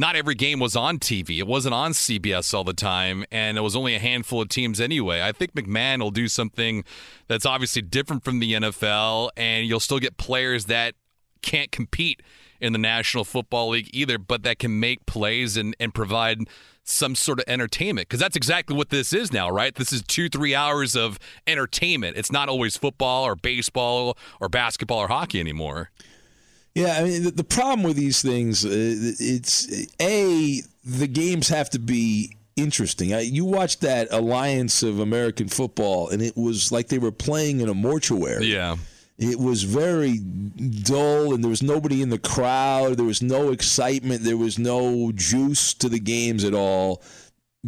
not 0.00 0.16
every 0.16 0.34
game 0.34 0.58
was 0.58 0.74
on 0.74 0.98
TV. 0.98 1.38
It 1.38 1.46
wasn't 1.46 1.74
on 1.74 1.92
CBS 1.92 2.54
all 2.54 2.64
the 2.64 2.72
time, 2.72 3.26
and 3.30 3.58
it 3.58 3.60
was 3.60 3.76
only 3.76 3.94
a 3.94 3.98
handful 3.98 4.40
of 4.40 4.48
teams 4.48 4.80
anyway. 4.80 5.20
I 5.20 5.30
think 5.30 5.52
McMahon 5.52 6.00
will 6.00 6.10
do 6.10 6.26
something 6.26 6.84
that's 7.28 7.44
obviously 7.44 7.82
different 7.82 8.24
from 8.24 8.38
the 8.38 8.54
NFL, 8.54 9.28
and 9.36 9.66
you'll 9.66 9.78
still 9.78 9.98
get 9.98 10.16
players 10.16 10.64
that 10.64 10.94
can't 11.42 11.70
compete 11.70 12.22
in 12.62 12.72
the 12.72 12.78
National 12.78 13.24
Football 13.24 13.68
League 13.70 13.90
either, 13.92 14.18
but 14.18 14.42
that 14.42 14.58
can 14.58 14.80
make 14.80 15.04
plays 15.04 15.58
and, 15.58 15.76
and 15.78 15.94
provide 15.94 16.38
some 16.82 17.14
sort 17.14 17.38
of 17.38 17.44
entertainment. 17.46 18.08
Because 18.08 18.20
that's 18.20 18.36
exactly 18.36 18.74
what 18.74 18.88
this 18.88 19.12
is 19.12 19.30
now, 19.34 19.50
right? 19.50 19.74
This 19.74 19.92
is 19.92 20.02
two, 20.02 20.30
three 20.30 20.54
hours 20.54 20.96
of 20.96 21.18
entertainment. 21.46 22.16
It's 22.16 22.32
not 22.32 22.48
always 22.48 22.74
football 22.74 23.24
or 23.24 23.36
baseball 23.36 24.16
or 24.40 24.48
basketball 24.48 24.98
or 24.98 25.08
hockey 25.08 25.40
anymore. 25.40 25.90
Yeah, 26.74 26.96
I 26.98 27.04
mean 27.04 27.24
the, 27.24 27.30
the 27.30 27.44
problem 27.44 27.82
with 27.82 27.96
these 27.96 28.22
things, 28.22 28.64
uh, 28.64 28.68
it's 28.70 29.68
a 30.00 30.62
the 30.84 31.08
games 31.08 31.48
have 31.48 31.70
to 31.70 31.78
be 31.78 32.36
interesting. 32.56 33.12
I, 33.12 33.20
you 33.20 33.44
watched 33.44 33.80
that 33.80 34.08
Alliance 34.10 34.82
of 34.82 35.00
American 35.00 35.48
Football, 35.48 36.10
and 36.10 36.22
it 36.22 36.36
was 36.36 36.70
like 36.70 36.88
they 36.88 36.98
were 36.98 37.12
playing 37.12 37.60
in 37.60 37.68
a 37.68 37.74
mortuary. 37.74 38.46
Yeah. 38.46 38.76
It 39.18 39.38
was 39.38 39.64
very 39.64 40.18
dull, 40.18 41.34
and 41.34 41.44
there 41.44 41.50
was 41.50 41.62
nobody 41.62 42.00
in 42.00 42.08
the 42.08 42.18
crowd. 42.18 42.96
There 42.96 43.04
was 43.04 43.20
no 43.20 43.50
excitement. 43.50 44.22
There 44.22 44.38
was 44.38 44.58
no 44.58 45.12
juice 45.12 45.74
to 45.74 45.90
the 45.90 45.98
games 45.98 46.42
at 46.42 46.54
all. 46.54 47.02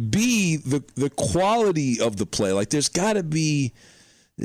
B 0.09 0.57
the 0.57 0.83
the 0.95 1.11
quality 1.11 1.99
of 1.99 2.17
the 2.17 2.25
play. 2.25 2.51
Like 2.53 2.71
there's 2.71 2.89
got 2.89 3.13
to 3.13 3.23
be 3.23 3.71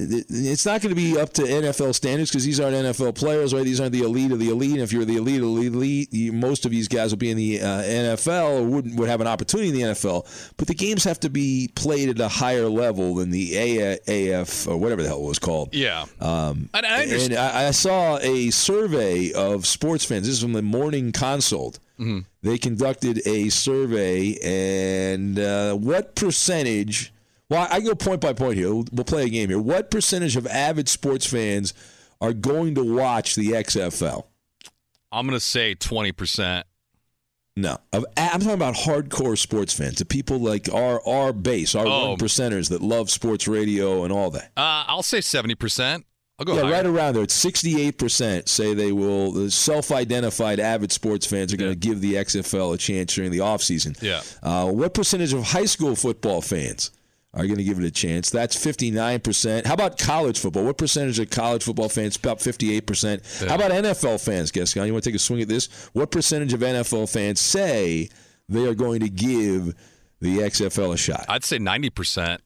it's 0.01 0.65
not 0.65 0.81
going 0.81 0.95
to 0.95 1.01
be 1.01 1.19
up 1.19 1.33
to 1.33 1.43
NFL 1.43 1.93
standards 1.95 2.31
because 2.31 2.45
these 2.45 2.61
aren't 2.61 2.77
NFL 2.77 3.17
players, 3.17 3.53
right? 3.53 3.65
These 3.65 3.81
aren't 3.81 3.93
the 3.93 4.03
elite 4.03 4.31
of 4.31 4.39
the 4.39 4.51
elite. 4.51 4.73
And 4.73 4.81
if 4.81 4.93
you're 4.93 5.05
the 5.05 5.17
elite 5.17 5.43
of 5.43 5.57
the 5.57 5.67
elite, 5.67 6.13
you, 6.13 6.33
most 6.33 6.65
of 6.65 6.71
these 6.71 6.87
guys 6.87 7.11
will 7.11 7.19
be 7.19 7.31
in 7.31 7.37
the 7.37 7.61
uh, 7.61 7.83
NFL 7.83 8.61
or 8.61 8.63
would 8.63 8.99
would 8.99 9.09
have 9.09 9.21
an 9.21 9.27
opportunity 9.27 9.71
in 9.71 9.75
the 9.75 9.83
NFL. 9.95 10.53
But 10.57 10.69
the 10.69 10.75
games 10.75 11.03
have 11.05 11.19
to 11.21 11.31
be 11.31 11.71
played 11.75 12.09
at 12.11 12.21
a 12.21 12.29
higher 12.29 12.69
level 12.69 13.17
than 13.17 13.31
the 13.31 13.57
AF 13.57 14.69
or 14.69 14.77
whatever 14.77 15.03
the 15.03 15.09
hell 15.09 15.19
it 15.19 15.29
was 15.29 15.41
called. 15.41 15.75
Yeah. 15.75 16.05
Um, 16.21 16.71
and 16.75 16.87
I, 16.87 17.03
and 17.03 17.35
I, 17.35 17.69
I 17.69 17.71
saw 17.73 18.19
a 18.19 18.51
survey 18.51 19.33
of 19.33 19.67
sports 19.67 20.05
fans. 20.05 20.27
This 20.27 20.37
is 20.37 20.43
from 20.43 20.53
the 20.53 20.63
Morning 20.63 21.11
Consult. 21.11 21.81
Mm-hmm. 21.99 22.21
They 22.43 22.59
conducted 22.59 23.21
a 23.27 23.49
survey, 23.49 24.37
and 24.45 25.41
uh, 25.41 25.75
what 25.75 26.15
percentage 26.15 27.13
well, 27.51 27.67
I 27.71 27.81
go 27.81 27.95
point 27.95 28.21
by 28.21 28.33
point 28.33 28.57
here. 28.57 28.69
We'll, 28.73 28.85
we'll 28.93 29.05
play 29.05 29.25
a 29.25 29.29
game 29.29 29.49
here. 29.49 29.59
What 29.59 29.91
percentage 29.91 30.37
of 30.37 30.47
avid 30.47 30.89
sports 30.89 31.27
fans 31.27 31.75
are 32.21 32.33
going 32.33 32.75
to 32.75 32.85
watch 32.85 33.35
the 33.35 33.51
XFL? 33.53 34.25
I'm 35.11 35.27
going 35.27 35.37
to 35.39 35.45
say 35.45 35.75
20%. 35.75 36.65
No, 37.57 37.77
I'm 37.93 38.05
talking 38.17 38.51
about 38.51 38.77
hardcore 38.77 39.37
sports 39.37 39.73
fans, 39.75 39.97
the 39.99 40.05
people 40.05 40.39
like 40.39 40.73
our 40.73 41.05
our 41.05 41.33
base, 41.33 41.75
our 41.75 41.85
Oh. 41.89 42.11
one 42.11 42.19
percenters 42.19 42.69
that 42.69 42.83
love 42.83 43.11
sports 43.11 43.49
radio 43.49 44.05
and 44.05 44.13
all 44.13 44.31
that. 44.31 44.53
Uh, 44.57 44.85
I'll 44.87 45.03
say 45.03 45.19
70%. 45.19 46.05
I'll 46.39 46.45
go 46.47 46.55
yeah, 46.55 46.63
higher. 46.63 46.71
right 46.71 46.87
around 46.87 47.15
there. 47.15 47.25
It's 47.25 47.45
68% 47.45 48.49
say 48.49 48.75
they 48.75 48.93
will. 48.93 49.33
The 49.33 49.51
self-identified 49.51 50.61
avid 50.61 50.93
sports 50.93 51.27
fans 51.27 51.53
are 51.53 51.57
going 51.57 51.73
to 51.73 51.77
give 51.77 52.01
the 52.01 52.15
XFL 52.15 52.75
a 52.75 52.79
chance 52.79 53.13
during 53.13 53.33
the 53.33 53.39
offseason. 53.39 54.01
Yeah. 54.01 54.23
Uh, 54.41 54.71
what 54.71 54.95
percentage 54.95 55.33
of 55.33 55.43
high 55.43 55.65
school 55.65 55.97
football 55.97 56.41
fans 56.41 56.93
are 57.39 57.47
going 57.47 57.59
to 57.59 57.65
give 57.65 57.79
it 57.79 57.85
a 57.85 57.91
chance? 57.91 58.31
That's 58.31 58.57
59%. 58.57 59.67
How 59.67 59.75
about 59.75 59.97
college 59.97 60.39
football? 60.39 60.65
What 60.65 60.77
percentage 60.77 61.19
of 61.19 61.31
college 61.31 61.63
football 61.63 61.89
fans? 61.89 62.17
About 62.17 62.39
58%. 62.41 63.43
Yeah. 63.43 63.49
How 63.49 63.55
about 63.55 63.71
NFL 63.71 64.23
fans, 64.23 64.51
Gascon? 64.51 64.87
You 64.87 64.93
want 64.93 65.05
to 65.05 65.11
take 65.11 65.17
a 65.17 65.21
swing 65.21 65.41
at 65.41 65.49
this? 65.49 65.69
What 65.93 66.11
percentage 66.11 66.53
of 66.53 66.61
NFL 66.61 67.11
fans 67.11 67.41
say 67.41 68.09
they 68.49 68.67
are 68.67 68.75
going 68.75 69.01
to 69.01 69.09
give 69.09 69.75
the 70.21 70.39
XFL 70.39 70.95
a 70.95 70.97
shot? 70.97 71.25
I'd 71.29 71.45
say 71.45 71.59
90%. 71.59 72.39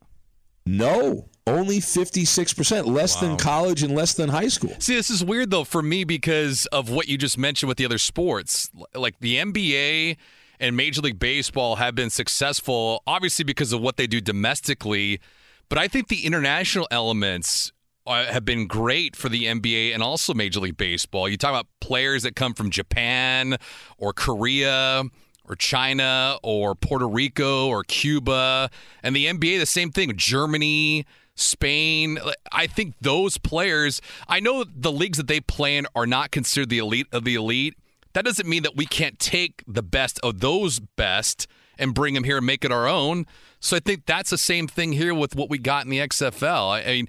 No, 0.66 1.28
only 1.46 1.78
56%, 1.78 2.86
less 2.86 3.16
than 3.16 3.36
college 3.36 3.82
and 3.82 3.94
less 3.94 4.14
than 4.14 4.28
high 4.28 4.48
school. 4.48 4.74
See, 4.78 4.94
this 4.94 5.10
is 5.10 5.24
weird 5.24 5.50
though 5.50 5.64
for 5.64 5.82
me 5.82 6.04
because 6.04 6.66
of 6.66 6.90
what 6.90 7.08
you 7.08 7.18
just 7.18 7.36
mentioned 7.36 7.68
with 7.68 7.78
the 7.78 7.84
other 7.84 7.98
sports. 7.98 8.70
Like 8.94 9.18
the 9.18 9.36
NBA 9.38 10.18
and 10.62 10.76
Major 10.76 11.00
League 11.00 11.18
Baseball 11.18 11.76
have 11.76 11.94
been 11.96 12.08
successful, 12.08 13.02
obviously 13.06 13.44
because 13.44 13.72
of 13.72 13.80
what 13.80 13.96
they 13.96 14.06
do 14.06 14.20
domestically. 14.20 15.20
But 15.68 15.78
I 15.78 15.88
think 15.88 16.06
the 16.08 16.24
international 16.24 16.86
elements 16.90 17.72
uh, 18.06 18.26
have 18.26 18.44
been 18.44 18.68
great 18.68 19.16
for 19.16 19.28
the 19.28 19.44
NBA 19.44 19.92
and 19.92 20.02
also 20.02 20.32
Major 20.32 20.60
League 20.60 20.76
Baseball. 20.76 21.28
You 21.28 21.36
talk 21.36 21.50
about 21.50 21.66
players 21.80 22.22
that 22.22 22.36
come 22.36 22.54
from 22.54 22.70
Japan 22.70 23.56
or 23.98 24.12
Korea 24.12 25.04
or 25.44 25.56
China 25.56 26.38
or 26.44 26.76
Puerto 26.76 27.08
Rico 27.08 27.66
or 27.68 27.82
Cuba. 27.82 28.70
And 29.02 29.16
the 29.16 29.26
NBA, 29.26 29.58
the 29.58 29.66
same 29.66 29.90
thing. 29.90 30.12
Germany, 30.16 31.06
Spain. 31.34 32.18
I 32.52 32.68
think 32.68 32.94
those 33.00 33.36
players, 33.36 34.00
I 34.28 34.38
know 34.38 34.64
the 34.64 34.92
leagues 34.92 35.18
that 35.18 35.26
they 35.26 35.40
play 35.40 35.76
in 35.76 35.86
are 35.96 36.06
not 36.06 36.30
considered 36.30 36.68
the 36.68 36.78
elite 36.78 37.08
of 37.12 37.24
the 37.24 37.34
elite. 37.34 37.74
That 38.14 38.24
doesn't 38.24 38.48
mean 38.48 38.62
that 38.62 38.76
we 38.76 38.86
can't 38.86 39.18
take 39.18 39.62
the 39.66 39.82
best 39.82 40.20
of 40.22 40.40
those 40.40 40.80
best 40.80 41.46
and 41.78 41.94
bring 41.94 42.14
them 42.14 42.24
here 42.24 42.38
and 42.38 42.46
make 42.46 42.64
it 42.64 42.72
our 42.72 42.86
own. 42.86 43.26
So 43.60 43.76
I 43.76 43.80
think 43.80 44.06
that's 44.06 44.30
the 44.30 44.38
same 44.38 44.68
thing 44.68 44.92
here 44.92 45.14
with 45.14 45.34
what 45.34 45.48
we 45.48 45.58
got 45.58 45.84
in 45.84 45.90
the 45.90 45.98
XFL. 45.98 46.70
I, 46.70 46.84
mean, 46.84 47.08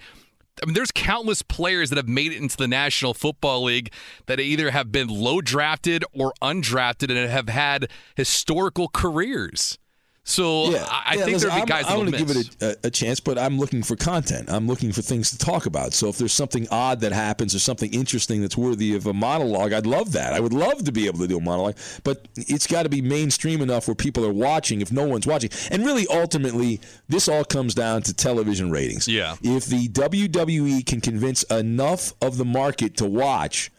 I 0.61 0.65
mean, 0.65 0.73
there's 0.73 0.91
countless 0.91 1.41
players 1.41 1.89
that 1.89 1.97
have 1.97 2.07
made 2.07 2.31
it 2.31 2.41
into 2.41 2.57
the 2.57 2.67
National 2.67 3.13
Football 3.13 3.63
League 3.63 3.91
that 4.27 4.39
either 4.39 4.71
have 4.71 4.91
been 4.91 5.07
low 5.07 5.41
drafted 5.41 6.05
or 6.13 6.33
undrafted 6.41 7.09
and 7.09 7.29
have 7.29 7.49
had 7.49 7.89
historical 8.15 8.87
careers. 8.87 9.77
So 10.25 10.67
I, 10.67 10.69
I 10.69 11.13
Yeah, 11.15 11.25
think 11.25 11.33
listen, 11.33 11.49
there'll 11.49 11.65
be 11.65 11.71
I'm- 11.73 11.83
guys 11.83 11.91
I'm 11.91 11.97
gonna 12.05 12.17
give 12.17 12.29
it 12.31 12.55
a, 12.61 12.87
a 12.87 12.89
chance, 12.89 13.19
but 13.19 13.37
I'm 13.37 13.59
looking 13.59 13.83
for 13.83 13.97
content. 13.97 14.49
I'm 14.49 14.67
looking 14.67 14.93
for 14.93 15.01
things 15.01 15.31
to 15.31 15.37
talk 15.37 15.65
about. 15.65 15.93
So 15.93 16.07
if 16.07 16.17
there's 16.17 16.31
something 16.31 16.65
odd 16.71 17.01
that 17.01 17.11
happens 17.11 17.53
or 17.53 17.59
something 17.59 17.93
interesting 17.93 18.39
that's 18.41 18.55
worthy 18.55 18.95
of 18.95 19.05
a 19.05 19.13
monologue, 19.13 19.73
I'd 19.73 19.85
love 19.85 20.13
that. 20.13 20.31
I 20.33 20.39
would 20.39 20.53
love 20.53 20.85
to 20.85 20.93
be 20.93 21.07
able 21.07 21.19
to 21.19 21.27
do 21.27 21.37
a 21.37 21.41
monologue, 21.41 21.75
but 22.05 22.25
it's 22.37 22.67
got 22.67 22.83
to 22.83 22.89
be 22.89 23.01
mainstream 23.01 23.61
enough 23.61 23.87
where 23.89 23.95
people 23.95 24.25
are 24.25 24.31
watching. 24.31 24.79
If 24.79 24.93
no 24.93 25.05
one's 25.05 25.27
watching, 25.27 25.49
and 25.69 25.85
really, 25.85 26.07
ultimately, 26.07 26.79
this 27.09 27.27
all 27.27 27.43
comes 27.43 27.75
down 27.75 28.03
to 28.03 28.13
television 28.13 28.71
ratings. 28.71 29.09
Yeah. 29.09 29.35
If 29.41 29.65
the 29.65 29.89
WWE 29.89 30.85
can 30.85 31.01
convince 31.01 31.43
enough 31.43 32.13
of 32.21 32.37
the 32.37 32.45
market 32.45 32.95
to 32.97 33.05
watch, 33.05 33.71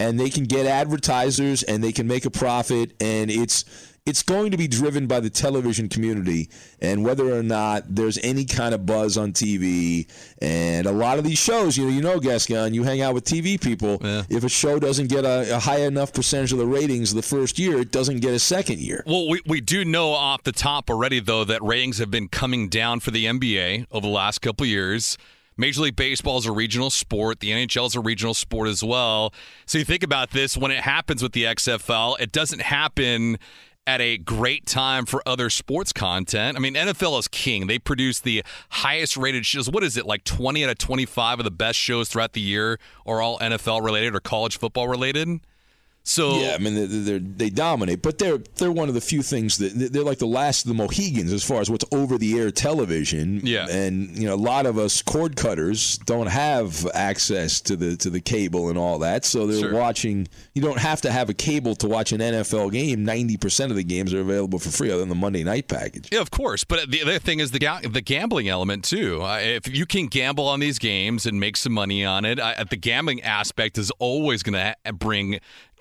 and 0.00 0.18
they 0.20 0.30
can 0.30 0.44
get 0.44 0.64
advertisers 0.64 1.64
and 1.64 1.82
they 1.82 1.90
can 1.90 2.06
make 2.06 2.24
a 2.24 2.30
profit 2.30 2.92
and 3.00 3.32
it's 3.32 3.64
it's 4.08 4.22
going 4.22 4.50
to 4.50 4.56
be 4.56 4.66
driven 4.66 5.06
by 5.06 5.20
the 5.20 5.30
television 5.30 5.88
community 5.88 6.48
and 6.80 7.04
whether 7.04 7.32
or 7.32 7.42
not 7.42 7.84
there's 7.88 8.18
any 8.18 8.44
kind 8.44 8.74
of 8.74 8.86
buzz 8.86 9.16
on 9.18 9.32
TV 9.32 10.06
and 10.40 10.86
a 10.86 10.92
lot 10.92 11.18
of 11.18 11.24
these 11.24 11.38
shows 11.38 11.76
you 11.76 11.84
know 11.84 11.90
you 11.90 12.02
know 12.02 12.18
Gascon 12.18 12.74
you 12.74 12.82
hang 12.84 13.02
out 13.02 13.14
with 13.14 13.24
TV 13.24 13.60
people 13.60 13.98
if 14.02 14.44
a 14.44 14.48
show 14.48 14.78
doesn't 14.78 15.08
get 15.08 15.24
a, 15.24 15.56
a 15.56 15.58
high 15.58 15.80
enough 15.80 16.12
percentage 16.12 16.52
of 16.52 16.58
the 16.58 16.66
ratings 16.66 17.12
the 17.14 17.22
first 17.22 17.58
year 17.58 17.78
it 17.78 17.92
doesn't 17.92 18.20
get 18.20 18.32
a 18.32 18.38
second 18.38 18.78
year 18.80 19.02
Well, 19.06 19.28
we, 19.28 19.40
we 19.46 19.60
do 19.60 19.84
know 19.84 20.10
off 20.12 20.42
the 20.42 20.52
top 20.52 20.90
already, 20.90 21.20
though, 21.20 21.44
that 21.44 21.62
ratings 21.62 21.98
have 21.98 22.10
been 22.10 22.28
coming 22.28 22.68
down 22.68 23.00
for 23.00 23.10
the 23.10 23.26
NBA 23.26 23.86
over 23.90 24.06
the 24.06 24.12
last 24.12 24.40
couple 24.40 24.64
of 24.64 24.70
years. 24.70 25.18
Major 25.56 25.82
League 25.82 25.96
Baseball 25.96 26.38
is 26.38 26.46
a 26.46 26.52
regional 26.52 26.88
sport. 26.88 27.40
The 27.40 27.50
NHL 27.50 27.86
is 27.86 27.96
a 27.96 28.00
regional 28.00 28.34
sport 28.34 28.68
as 28.68 28.84
well. 28.84 29.34
So 29.66 29.78
you 29.78 29.84
think 29.84 30.04
about 30.04 30.30
this 30.30 30.56
when 30.56 30.70
it 30.70 30.78
happens 30.78 31.20
with 31.20 31.32
the 31.32 31.44
XFL, 31.44 32.20
it 32.20 32.30
doesn't 32.30 32.62
happen 32.62 33.38
at 33.88 34.02
a 34.02 34.18
great 34.18 34.66
time 34.66 35.06
for 35.06 35.22
other 35.26 35.48
sports 35.48 35.94
content. 35.94 36.58
I 36.58 36.60
mean, 36.60 36.74
NFL 36.74 37.18
is 37.20 37.26
king. 37.26 37.68
They 37.68 37.78
produce 37.78 38.20
the 38.20 38.44
highest 38.68 39.16
rated 39.16 39.46
shows. 39.46 39.70
What 39.70 39.82
is 39.82 39.96
it, 39.96 40.04
like 40.04 40.24
20 40.24 40.62
out 40.62 40.68
of 40.68 40.76
25 40.76 41.40
of 41.40 41.44
the 41.44 41.50
best 41.50 41.78
shows 41.78 42.10
throughout 42.10 42.34
the 42.34 42.40
year 42.42 42.78
are 43.06 43.22
all 43.22 43.38
NFL 43.38 43.82
related 43.82 44.14
or 44.14 44.20
college 44.20 44.58
football 44.58 44.88
related? 44.88 45.40
So 46.08 46.38
yeah, 46.40 46.54
I 46.54 46.58
mean 46.58 47.04
they're, 47.04 47.18
they 47.18 47.50
dominate, 47.50 48.00
but 48.00 48.16
they're 48.16 48.38
they're 48.56 48.72
one 48.72 48.88
of 48.88 48.94
the 48.94 49.00
few 49.02 49.22
things 49.22 49.58
that 49.58 49.92
they're 49.92 50.02
like 50.02 50.18
the 50.18 50.26
last 50.26 50.64
of 50.64 50.68
the 50.68 50.74
Mohegans 50.74 51.32
as 51.34 51.44
far 51.44 51.60
as 51.60 51.68
what's 51.70 51.84
over 51.92 52.16
the 52.16 52.38
air 52.38 52.50
television. 52.50 53.40
Yeah. 53.44 53.66
and 53.68 54.16
you 54.16 54.26
know 54.26 54.34
a 54.34 54.36
lot 54.36 54.64
of 54.64 54.78
us 54.78 55.02
cord 55.02 55.36
cutters 55.36 55.98
don't 55.98 56.28
have 56.28 56.86
access 56.94 57.60
to 57.62 57.76
the 57.76 57.96
to 57.98 58.08
the 58.08 58.20
cable 58.20 58.70
and 58.70 58.78
all 58.78 58.98
that, 59.00 59.24
so 59.26 59.46
they're 59.46 59.58
Sure. 59.60 59.74
watching. 59.74 60.28
You 60.54 60.62
don't 60.62 60.78
have 60.78 61.00
to 61.02 61.10
have 61.12 61.28
a 61.28 61.34
cable 61.34 61.74
to 61.76 61.88
watch 61.88 62.12
an 62.12 62.20
NFL 62.20 62.72
game. 62.72 63.04
Ninety 63.04 63.36
percent 63.36 63.70
of 63.70 63.76
the 63.76 63.84
games 63.84 64.14
are 64.14 64.20
available 64.20 64.58
for 64.58 64.70
free, 64.70 64.88
other 64.90 65.00
than 65.00 65.08
the 65.10 65.14
Monday 65.14 65.44
night 65.44 65.68
package. 65.68 66.08
Yeah, 66.10 66.20
of 66.20 66.30
course. 66.30 66.64
But 66.64 66.90
the 66.90 67.02
other 67.02 67.18
thing 67.18 67.40
is 67.40 67.50
the 67.50 67.58
ga- 67.58 67.80
the 67.82 68.00
gambling 68.00 68.48
element 68.48 68.84
too. 68.84 69.20
Uh, 69.22 69.40
if 69.42 69.68
you 69.68 69.84
can 69.84 70.06
gamble 70.06 70.46
on 70.48 70.60
these 70.60 70.78
games 70.78 71.26
and 71.26 71.38
make 71.38 71.56
some 71.58 71.72
money 71.74 72.02
on 72.04 72.24
it, 72.24 72.38
uh, 72.40 72.64
the 72.70 72.76
gambling 72.76 73.20
aspect 73.22 73.76
is 73.76 73.90
always 73.98 74.42
going 74.42 74.54
to 74.54 74.74
ha- 74.86 74.92
bring 74.92 75.38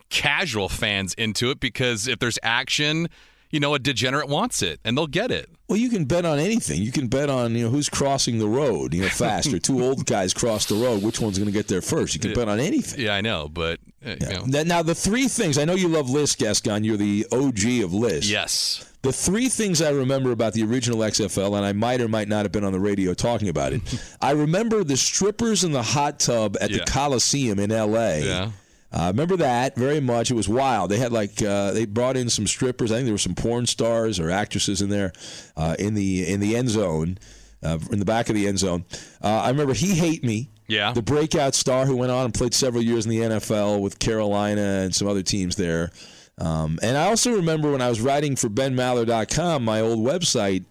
casual 0.10 0.70
fans 0.70 1.14
into 1.16 1.49
it 1.51 1.60
because 1.60 2.08
if 2.08 2.20
there's 2.20 2.39
action, 2.43 3.08
you 3.49 3.60
know, 3.60 3.74
a 3.74 3.80
degenerate 3.80 4.28
wants 4.28 4.62
it 4.62 4.80
and 4.84 4.97
they'll 4.97 5.08
get 5.08 5.32
it. 5.32 5.49
Well, 5.70 5.78
you 5.78 5.89
can 5.89 6.05
bet 6.05 6.26
on 6.26 6.39
anything. 6.39 6.82
You 6.82 6.91
can 6.91 7.08
bet 7.08 7.30
on 7.30 7.53
you 7.55 7.66
know 7.66 7.70
who's 7.70 7.89
crossing 7.89 8.39
the 8.39 8.47
road, 8.47 8.93
you 8.93 9.01
know, 9.01 9.08
faster. 9.26 9.60
Two 9.60 9.84
old 9.84 10.05
guys 10.05 10.34
cross 10.34 10.66
the 10.66 10.76
road. 10.76 11.03
Which 11.03 11.20
one's 11.20 11.38
going 11.38 11.47
to 11.47 11.53
get 11.53 11.68
there 11.68 11.82
first? 11.82 12.14
You 12.14 12.20
can 12.22 12.34
bet 12.34 12.47
on 12.47 12.60
anything. 12.60 13.01
Yeah, 13.05 13.14
I 13.16 13.22
know, 13.22 13.49
but 13.49 13.80
uh, 14.05 14.16
you 14.22 14.28
know. 14.30 14.43
Now- 14.45 14.64
Now, 14.64 14.82
the 14.84 14.95
three 14.95 15.28
things 15.28 15.58
I 15.58 15.66
know 15.66 15.76
you 15.76 15.88
love 15.89 16.10
list, 16.10 16.39
Gascon. 16.39 16.84
You're 16.84 16.97
the 16.97 17.26
OG 17.32 17.84
of 17.84 17.93
list. 17.93 18.30
Yes. 18.30 18.84
The 19.03 19.14
three 19.14 19.47
things 19.47 19.82
I 19.82 19.89
remember 19.91 20.32
about 20.32 20.53
the 20.53 20.64
original 20.64 20.99
XFL, 20.99 21.55
and 21.55 21.66
I 21.66 21.72
might 21.72 22.01
or 22.01 22.08
might 22.10 22.28
not 22.28 22.43
have 22.43 22.51
been 22.51 22.64
on 22.66 22.74
the 22.74 22.80
radio 22.80 23.14
talking 23.14 23.47
about 23.47 23.72
it. 23.74 23.82
I 24.22 24.32
remember 24.32 24.84
the 24.84 24.97
strippers 24.97 25.64
in 25.64 25.72
the 25.72 25.84
hot 25.84 26.20
tub 26.20 26.58
at 26.60 26.70
Yeah. 26.72 26.80
the 26.80 26.91
Coliseum 26.91 27.60
in 27.60 27.72
L.A. 27.72 28.22
Yeah. 28.26 28.51
I 28.91 29.07
remember 29.07 29.38
that 29.38 29.75
very 29.75 29.99
much. 29.99 30.31
It 30.31 30.35
was 30.35 30.47
wild. 30.47 30.91
They 30.91 30.97
had 30.97 31.11
like 31.11 31.41
uh, 31.41 31.71
they 31.71 31.85
brought 31.85 32.15
in 32.15 32.29
some 32.29 32.47
strippers. 32.47 32.91
I 32.91 32.95
think 32.95 33.05
there 33.05 33.13
were 33.13 33.19
some 33.19 33.35
porn 33.35 33.65
stars 33.65 34.19
or 34.19 34.29
actresses 34.29 34.81
in 34.81 34.89
there 34.89 35.11
uh, 35.55 35.75
in 35.77 35.93
the 35.93 36.27
in 36.31 36.39
the 36.39 36.55
end 36.55 36.69
zone, 36.69 37.17
uh, 37.61 37.79
in 37.91 37.99
the 37.99 38.05
back 38.05 38.29
of 38.29 38.35
the 38.35 38.47
end 38.47 38.59
zone. 38.59 38.85
Uh, 39.21 39.41
I 39.41 39.49
remember 39.49 39.73
he 39.73 39.93
hate 39.95 40.23
me. 40.23 40.49
Yeah. 40.67 40.91
The 40.93 41.01
breakout 41.01 41.55
star 41.55 41.85
who 41.85 41.95
went 41.95 42.11
on 42.11 42.25
and 42.25 42.33
played 42.33 42.53
several 42.53 42.83
years 42.83 43.05
in 43.05 43.11
the 43.11 43.19
NFL 43.19 43.81
with 43.81 43.99
Carolina 43.99 44.81
and 44.83 44.93
some 44.93 45.07
other 45.07 45.23
teams 45.23 45.55
there. 45.55 45.91
Um, 46.39 46.77
and 46.83 46.97
I 46.97 47.07
also 47.07 47.31
remember 47.31 47.71
when 47.71 47.81
I 47.81 47.89
was 47.89 48.01
writing 48.01 48.35
for 48.35 48.49
BenMaller.com, 48.49 49.63
my 49.63 49.79
old 49.81 49.99
website, 49.99 50.65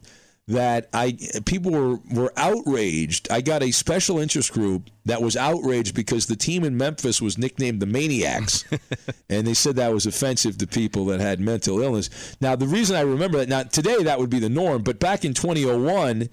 that 0.48 0.88
I 0.92 1.18
people 1.44 1.72
were 1.72 1.96
were 2.12 2.32
outraged. 2.36 3.28
I 3.30 3.40
got 3.40 3.62
a 3.62 3.72
special 3.72 4.18
interest 4.20 4.52
group 4.52 4.90
that 5.04 5.20
was 5.20 5.36
outraged 5.36 5.94
because 5.94 6.26
the 6.26 6.36
team 6.36 6.62
in 6.64 6.76
Memphis 6.76 7.20
was 7.20 7.36
nicknamed 7.36 7.80
the 7.80 7.86
Maniacs, 7.86 8.64
and 9.28 9.46
they 9.46 9.54
said 9.54 9.76
that 9.76 9.92
was 9.92 10.06
offensive 10.06 10.56
to 10.58 10.66
people 10.66 11.06
that 11.06 11.20
had 11.20 11.40
mental 11.40 11.80
illness. 11.80 12.36
Now, 12.40 12.54
the 12.54 12.66
reason 12.68 12.96
I 12.96 13.00
remember 13.00 13.38
that 13.38 13.48
now 13.48 13.64
today 13.64 14.02
that 14.04 14.18
would 14.20 14.30
be 14.30 14.38
the 14.38 14.48
norm, 14.48 14.82
but 14.82 15.00
back 15.00 15.24
in 15.24 15.34
2001, 15.34 16.28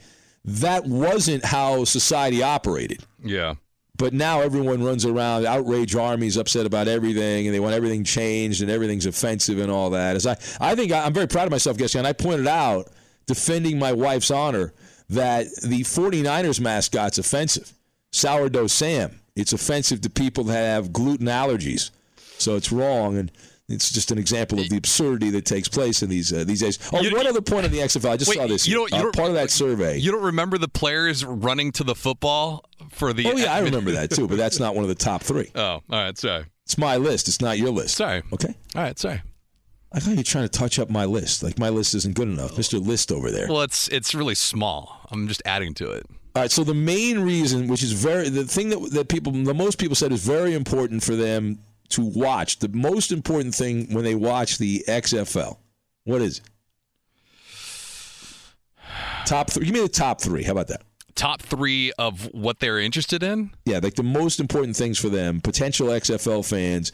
that 0.46 0.86
wasn't 0.86 1.46
how 1.46 1.84
society 1.86 2.44
operated. 2.44 3.04
Yeah. 3.24 3.56
But 3.96 4.12
now 4.14 4.42
everyone 4.42 4.84
runs 4.84 5.06
around, 5.06 5.46
outrage 5.46 5.96
armies, 5.96 6.36
upset 6.36 6.66
about 6.66 6.88
everything, 6.88 7.46
and 7.48 7.54
they 7.54 7.60
want 7.60 7.76
everything 7.76 8.04
changed, 8.04 8.62
and 8.62 8.70
everything's 8.70 9.06
offensive 9.06 9.60
and 9.60 9.72
all 9.72 9.92
that. 9.92 10.16
As 10.16 10.26
I, 10.28 10.32
I 10.60 10.76
think 10.76 10.92
I- 10.92 11.06
I'm 11.06 11.14
very 11.14 11.28
proud 11.28 11.46
of 11.46 11.52
myself, 11.52 11.78
Gascon. 11.78 12.00
And 12.00 12.08
I 12.08 12.14
pointed 12.14 12.48
out, 12.48 12.92
defending 13.26 13.80
my 13.80 13.94
wife's 13.94 14.32
honor, 14.32 14.74
that 15.10 15.46
the 15.62 15.82
49ers 15.82 16.60
mascot's 16.60 17.18
offensive. 17.18 17.74
Sourdough 18.12 18.68
Sam. 18.68 19.20
It's 19.36 19.54
offensive 19.54 20.02
to 20.02 20.10
people 20.10 20.44
that 20.46 20.54
have 20.54 20.94
gluten 20.94 21.28
allergies. 21.28 21.90
So 22.38 22.56
it's 22.56 22.72
wrong, 22.72 23.18
and 23.18 23.32
it's 23.70 23.92
just 23.92 24.12
an 24.12 24.18
example 24.20 24.60
of 24.60 24.70
the 24.70 24.78
absurdity 24.78 25.30
that 25.32 25.46
takes 25.46 25.68
place 25.68 26.04
in 26.04 26.10
these 26.10 26.32
uh, 26.32 26.44
these 26.44 26.60
days. 26.60 26.78
Oh, 26.92 27.02
You- 27.02 27.16
one 27.16 27.26
other 27.26 27.42
point 27.42 27.66
on 27.66 27.72
the 27.72 27.80
XFL. 27.80 28.12
I 28.12 28.18
just 28.18 28.30
Wait, 28.30 28.38
saw 28.38 28.48
this. 28.48 28.68
you 28.68 28.76
don't- 28.76 28.92
you 28.92 28.98
uh, 28.98 29.02
don't- 29.04 29.16
part 29.16 29.30
of 29.30 29.36
that 29.36 29.50
survey. 29.50 29.98
You 29.98 30.12
don't 30.12 30.24
remember 30.24 30.58
the 30.58 30.68
players 30.68 31.26
running 31.26 31.72
to 31.74 31.84
the 31.84 31.96
football 31.96 32.66
for 32.92 33.14
the 33.14 33.26
oh 33.28 33.38
yeah, 33.38 33.54
I 33.54 33.60
remember 33.62 33.92
that 33.92 34.12
too, 34.12 34.28
but 34.28 34.38
that's 34.38 34.60
not 34.60 34.76
one 34.76 34.84
of 34.84 34.90
the 34.90 34.96
top 34.96 35.24
three. 35.24 35.50
Oh, 35.56 35.62
all 35.62 35.82
right, 35.90 36.18
sorry. 36.18 36.46
It's 36.66 36.78
my 36.78 36.98
list. 36.98 37.28
It's 37.28 37.42
not 37.42 37.58
your 37.58 37.72
list. 37.72 37.96
Sorry. 37.96 38.22
Okay. 38.34 38.54
All 38.76 38.84
right. 38.84 38.98
Sorry. 38.98 39.22
I 39.94 40.00
thought 40.00 40.16
you're 40.16 40.24
trying 40.24 40.46
to 40.46 40.50
touch 40.50 40.80
up 40.80 40.90
my 40.90 41.06
list. 41.06 41.44
Like 41.44 41.60
my 41.60 41.70
list 41.70 41.94
isn't 41.94 42.16
good 42.16 42.28
enough, 42.28 42.58
Mister 42.58 42.80
List 42.80 43.12
over 43.12 43.30
there. 43.30 43.48
Well, 43.48 43.62
it's 43.62 43.88
it's 43.90 44.16
really 44.16 44.36
small. 44.36 45.02
I'm 45.12 45.28
just 45.28 45.42
adding 45.46 45.74
to 45.76 45.92
it. 45.92 46.06
All 46.36 46.42
right. 46.42 46.52
So 46.52 46.64
the 46.64 46.74
main 46.74 47.20
reason, 47.20 47.68
which 47.68 47.84
is 47.84 47.92
very 47.92 48.30
the 48.30 48.44
thing 48.46 48.70
that 48.70 48.80
that 48.92 49.08
people, 49.08 49.32
the 49.32 49.54
most 49.54 49.78
people 49.78 49.96
said 49.96 50.12
is 50.12 50.26
very 50.26 50.56
important 50.56 51.04
for 51.04 51.16
them 51.16 51.60
to 51.90 52.02
watch. 52.02 52.58
The 52.58 52.70
most 52.70 53.12
important 53.12 53.54
thing 53.54 53.94
when 53.94 54.04
they 54.04 54.16
watch 54.16 54.58
the 54.58 54.84
XFL, 54.88 55.58
what 56.06 56.22
is 56.22 56.40
it? 56.40 56.50
Top 59.28 59.52
three. 59.52 59.66
Give 59.66 59.76
me 59.76 59.82
the 59.82 59.88
top 59.88 60.20
three. 60.20 60.44
How 60.44 60.54
about 60.54 60.68
that? 60.70 60.82
Top 61.16 61.44
three 61.44 61.92
of 62.00 62.34
what 62.34 62.60
they're 62.60 62.80
interested 62.80 63.22
in. 63.22 63.52
Yeah, 63.66 63.80
like 63.84 63.94
the 63.94 64.02
most 64.04 64.40
important 64.40 64.76
things 64.76 64.98
for 64.98 65.10
them, 65.10 65.40
potential 65.40 65.88
XFL 65.88 66.48
fans. 66.48 66.92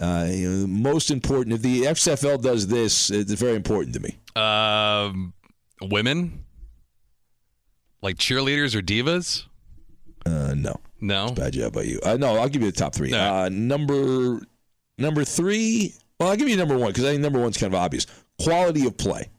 Uh, 0.00 0.26
you 0.30 0.50
know, 0.50 0.66
most 0.66 1.10
important. 1.10 1.54
If 1.54 1.62
the 1.62 1.82
XFL 1.82 2.42
does 2.42 2.66
this, 2.66 3.10
it's 3.10 3.32
very 3.32 3.54
important 3.54 3.94
to 3.94 4.00
me. 4.00 4.18
Um, 4.34 5.32
women, 5.80 6.44
like 8.00 8.16
cheerleaders 8.16 8.74
or 8.74 8.80
divas. 8.80 9.44
Uh, 10.24 10.54
no, 10.56 10.80
no, 11.00 11.32
bad 11.32 11.52
job 11.52 11.72
by 11.72 11.82
you. 11.82 12.00
Uh, 12.02 12.16
no, 12.16 12.36
I'll 12.36 12.48
give 12.48 12.62
you 12.62 12.70
the 12.70 12.76
top 12.76 12.94
three. 12.94 13.12
Uh, 13.12 13.48
number 13.48 14.40
number 14.98 15.24
three. 15.24 15.94
Well, 16.18 16.30
I'll 16.30 16.36
give 16.36 16.48
you 16.48 16.56
number 16.56 16.76
one 16.76 16.88
because 16.88 17.04
I 17.04 17.10
think 17.10 17.22
number 17.22 17.40
one's 17.40 17.56
kind 17.56 17.72
of 17.72 17.78
obvious. 17.78 18.06
Quality 18.40 18.86
of 18.86 18.96
play. 18.96 19.30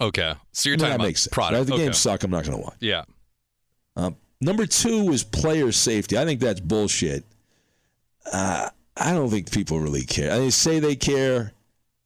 Okay, 0.00 0.32
so 0.52 0.68
you're 0.68 0.74
I 0.74 0.76
mean, 0.76 0.78
talking 0.78 0.90
that 0.90 0.94
about 0.96 1.06
makes 1.06 1.22
sense. 1.22 1.34
product. 1.34 1.54
Right? 1.54 1.60
If 1.60 1.66
the 1.66 1.74
okay. 1.74 1.84
games 1.84 1.98
suck, 1.98 2.22
I'm 2.22 2.30
not 2.30 2.44
going 2.44 2.56
to 2.56 2.62
watch. 2.62 2.76
Yeah. 2.80 3.04
Um, 3.96 4.16
number 4.40 4.64
two 4.66 5.10
is 5.12 5.24
player 5.24 5.72
safety. 5.72 6.16
I 6.16 6.24
think 6.24 6.40
that's 6.40 6.60
bullshit. 6.60 7.24
Uh, 8.32 8.70
I 9.00 9.12
don't 9.12 9.30
think 9.30 9.50
people 9.50 9.80
really 9.80 10.04
care. 10.04 10.30
I 10.30 10.34
mean, 10.34 10.44
they 10.44 10.50
say 10.50 10.78
they 10.78 10.94
care, 10.94 11.52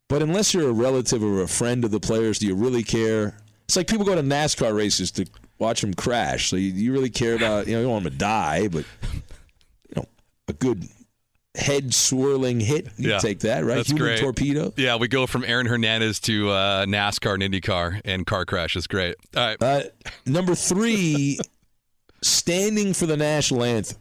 but 0.09 0.23
unless 0.23 0.55
you're 0.55 0.69
a 0.69 0.73
relative 0.73 1.23
or 1.23 1.43
a 1.43 1.49
friend 1.49 1.85
of 1.85 1.91
the 1.91 2.01
players, 2.01 2.39
do 2.39 2.47
you 2.47 2.55
really 2.55 2.85
care? 2.85 3.37
It's 3.65 3.77
like 3.77 3.89
people 3.89 4.07
go 4.07 4.15
to 4.15 4.23
NASCAR 4.23 4.75
races 4.75 5.11
to 5.13 5.27
watch 5.59 5.81
them 5.81 5.95
crash. 5.95 6.51
So 6.51 6.57
you, 6.57 6.71
you 6.73 6.93
really 6.93 7.11
care 7.11 7.35
about, 7.35 7.67
you 7.67 7.73
know, 7.73 7.81
you 7.81 7.85
don't 7.85 7.93
want 7.93 8.05
them 8.05 8.13
to 8.13 8.19
die, 8.19 8.69
but, 8.69 8.85
you 9.89 9.95
know, 9.97 10.05
a 10.49 10.53
good 10.53 10.87
head 11.57 11.95
swirling 11.95 12.61
hit, 12.61 12.89
you 12.97 13.11
yeah, 13.11 13.19
take 13.19 13.41
that, 13.41 13.65
right? 13.65 13.77
That's 13.77 13.89
Human 13.89 14.05
great. 14.05 14.21
torpedo. 14.21 14.73
Yeah, 14.77 14.97
we 14.97 15.09
go 15.09 15.27
from 15.27 15.45
Aaron 15.45 15.67
Hernandez 15.67 16.21
to 16.21 16.51
uh, 16.51 16.85
NASCAR 16.87 17.35
and 17.35 17.43
IndyCar 17.43 18.01
and 18.05 18.27
car 18.27 18.45
crashes. 18.45 18.87
Great. 18.87 19.17
All 19.37 19.47
right. 19.47 19.63
Uh, 19.63 19.83
number 20.27 20.55
three, 20.55 21.39
standing 22.23 22.93
for 22.93 23.07
the 23.07 23.17
national 23.17 23.65
anthem. 23.65 23.99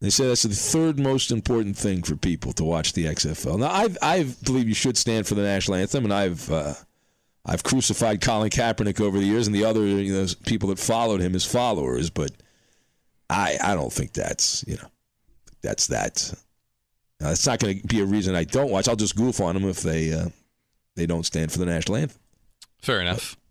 They 0.00 0.10
say 0.10 0.28
that's 0.28 0.44
the 0.44 0.50
third 0.50 0.98
most 0.98 1.32
important 1.32 1.76
thing 1.76 2.02
for 2.02 2.14
people 2.14 2.52
to 2.52 2.64
watch 2.64 2.92
the 2.92 3.06
XFL. 3.06 3.58
Now, 3.58 3.66
I 3.66 3.88
I 4.00 4.22
believe 4.44 4.68
you 4.68 4.74
should 4.74 4.96
stand 4.96 5.26
for 5.26 5.34
the 5.34 5.42
national 5.42 5.76
anthem, 5.76 6.04
and 6.04 6.14
I've 6.14 6.50
uh, 6.50 6.74
I've 7.44 7.64
crucified 7.64 8.20
Colin 8.20 8.50
Kaepernick 8.50 9.00
over 9.00 9.18
the 9.18 9.24
years, 9.24 9.46
and 9.46 9.56
the 9.56 9.64
other 9.64 9.84
you 9.84 10.12
know 10.12 10.26
people 10.46 10.68
that 10.68 10.78
followed 10.78 11.20
him 11.20 11.34
as 11.34 11.44
followers. 11.44 12.10
But 12.10 12.30
I 13.28 13.58
I 13.62 13.74
don't 13.74 13.92
think 13.92 14.12
that's 14.12 14.64
you 14.68 14.76
know 14.76 14.88
that's 15.62 15.88
that. 15.88 16.32
Now, 17.20 17.28
that's 17.30 17.46
not 17.46 17.58
going 17.58 17.80
to 17.80 17.86
be 17.88 18.00
a 18.00 18.04
reason 18.04 18.36
I 18.36 18.44
don't 18.44 18.70
watch. 18.70 18.86
I'll 18.88 18.94
just 18.94 19.16
goof 19.16 19.40
on 19.40 19.54
them 19.54 19.68
if 19.68 19.80
they 19.80 20.12
uh, 20.12 20.28
they 20.94 21.06
don't 21.06 21.26
stand 21.26 21.50
for 21.50 21.58
the 21.58 21.66
national 21.66 21.96
anthem. 21.96 22.20
Fair 22.80 23.00
enough. 23.00 23.36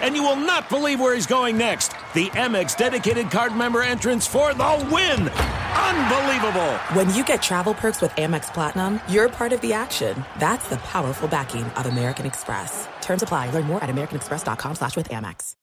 And 0.00 0.14
you 0.14 0.22
will 0.22 0.36
not 0.36 0.68
believe 0.68 1.00
where 1.00 1.14
he's 1.14 1.26
going 1.26 1.56
next. 1.56 1.88
The 2.14 2.28
Amex 2.30 2.76
dedicated 2.76 3.30
card 3.30 3.54
member 3.54 3.82
entrance 3.82 4.26
for 4.26 4.54
the 4.54 4.88
win! 4.92 5.28
Unbelievable! 5.28 6.72
When 6.94 7.12
you 7.14 7.24
get 7.24 7.42
travel 7.42 7.74
perks 7.74 8.00
with 8.00 8.10
Amex 8.12 8.52
Platinum, 8.52 9.00
you're 9.08 9.28
part 9.28 9.52
of 9.52 9.60
the 9.60 9.72
action. 9.72 10.24
That's 10.38 10.68
the 10.68 10.76
powerful 10.78 11.28
backing 11.28 11.64
of 11.64 11.86
American 11.86 12.26
Express. 12.26 12.88
Terms 13.00 13.22
apply. 13.22 13.50
Learn 13.50 13.64
more 13.64 13.82
at 13.82 13.90
americanexpress.com 13.90 14.74
slash 14.74 14.96
with 14.96 15.08
Amex. 15.10 15.54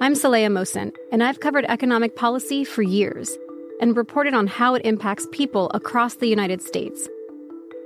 I'm 0.00 0.14
Saleha 0.14 0.48
Mohsin, 0.48 0.92
and 1.12 1.22
I've 1.22 1.40
covered 1.40 1.64
economic 1.66 2.16
policy 2.16 2.64
for 2.64 2.82
years 2.82 3.38
and 3.80 3.96
reported 3.96 4.34
on 4.34 4.46
how 4.46 4.74
it 4.74 4.84
impacts 4.84 5.26
people 5.32 5.70
across 5.72 6.16
the 6.16 6.26
United 6.26 6.60
States. 6.62 7.08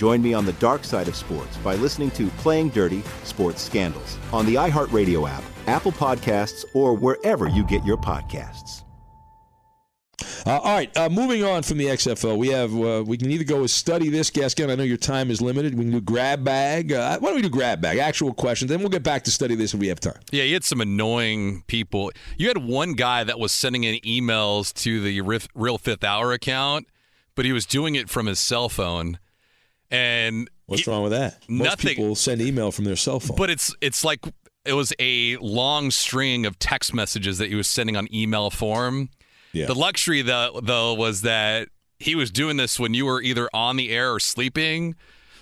Join 0.00 0.22
me 0.22 0.32
on 0.32 0.46
the 0.46 0.54
dark 0.54 0.84
side 0.84 1.08
of 1.08 1.14
sports 1.14 1.58
by 1.58 1.74
listening 1.74 2.10
to 2.12 2.28
Playing 2.38 2.70
Dirty 2.70 3.02
Sports 3.22 3.60
Scandals 3.60 4.16
on 4.32 4.46
the 4.46 4.54
iHeartRadio 4.54 5.28
app, 5.28 5.44
Apple 5.66 5.92
Podcasts, 5.92 6.64
or 6.72 6.94
wherever 6.94 7.50
you 7.50 7.66
get 7.66 7.84
your 7.84 7.98
podcasts. 7.98 8.84
Uh, 10.46 10.52
all 10.52 10.74
right, 10.74 10.96
uh, 10.96 11.10
moving 11.10 11.44
on 11.44 11.62
from 11.62 11.76
the 11.76 11.84
XFL, 11.84 12.38
we 12.38 12.48
have 12.48 12.74
uh, 12.74 13.04
we 13.06 13.18
can 13.18 13.30
either 13.30 13.44
go 13.44 13.60
with 13.60 13.70
study 13.70 14.08
this, 14.08 14.30
Gascon. 14.30 14.70
I 14.70 14.74
know 14.74 14.84
your 14.84 14.96
time 14.96 15.30
is 15.30 15.42
limited. 15.42 15.74
We 15.74 15.84
can 15.84 15.92
do 15.92 16.00
grab 16.00 16.44
bag. 16.44 16.94
Uh, 16.94 17.18
why 17.18 17.28
don't 17.28 17.36
we 17.36 17.42
do 17.42 17.50
grab 17.50 17.82
bag? 17.82 17.98
Actual 17.98 18.32
questions, 18.32 18.70
then 18.70 18.78
we'll 18.78 18.88
get 18.88 19.02
back 19.02 19.24
to 19.24 19.30
study 19.30 19.54
this 19.54 19.74
if 19.74 19.80
we 19.80 19.88
have 19.88 20.00
time. 20.00 20.18
Yeah, 20.32 20.44
you 20.44 20.54
had 20.54 20.64
some 20.64 20.80
annoying 20.80 21.62
people. 21.66 22.10
You 22.38 22.48
had 22.48 22.56
one 22.56 22.94
guy 22.94 23.22
that 23.24 23.38
was 23.38 23.52
sending 23.52 23.84
in 23.84 23.96
emails 23.96 24.72
to 24.76 25.02
the 25.02 25.20
Real 25.54 25.76
Fifth 25.76 26.04
Hour 26.04 26.32
account, 26.32 26.86
but 27.34 27.44
he 27.44 27.52
was 27.52 27.66
doing 27.66 27.96
it 27.96 28.08
from 28.08 28.24
his 28.24 28.40
cell 28.40 28.70
phone. 28.70 29.18
And 29.90 30.48
What's 30.66 30.84
he- 30.84 30.90
wrong 30.90 31.02
with 31.02 31.12
that? 31.12 31.42
Most 31.48 31.64
Nothing. 31.66 31.88
people 31.96 32.14
send 32.14 32.40
email 32.40 32.70
from 32.72 32.84
their 32.84 32.96
cell 32.96 33.20
phone. 33.20 33.36
But 33.36 33.50
it's 33.50 33.74
it's 33.80 34.04
like 34.04 34.20
it 34.64 34.74
was 34.74 34.92
a 35.00 35.36
long 35.38 35.90
string 35.90 36.46
of 36.46 36.58
text 36.58 36.94
messages 36.94 37.38
that 37.38 37.48
he 37.48 37.54
was 37.54 37.68
sending 37.68 37.96
on 37.96 38.06
email 38.14 38.50
form. 38.50 39.08
Yeah. 39.52 39.66
The 39.66 39.74
luxury 39.74 40.22
though, 40.22 40.60
though 40.62 40.94
was 40.94 41.22
that 41.22 41.68
he 41.98 42.14
was 42.14 42.30
doing 42.30 42.56
this 42.56 42.78
when 42.78 42.94
you 42.94 43.06
were 43.06 43.20
either 43.20 43.48
on 43.52 43.76
the 43.76 43.90
air 43.90 44.12
or 44.14 44.20
sleeping. 44.20 44.94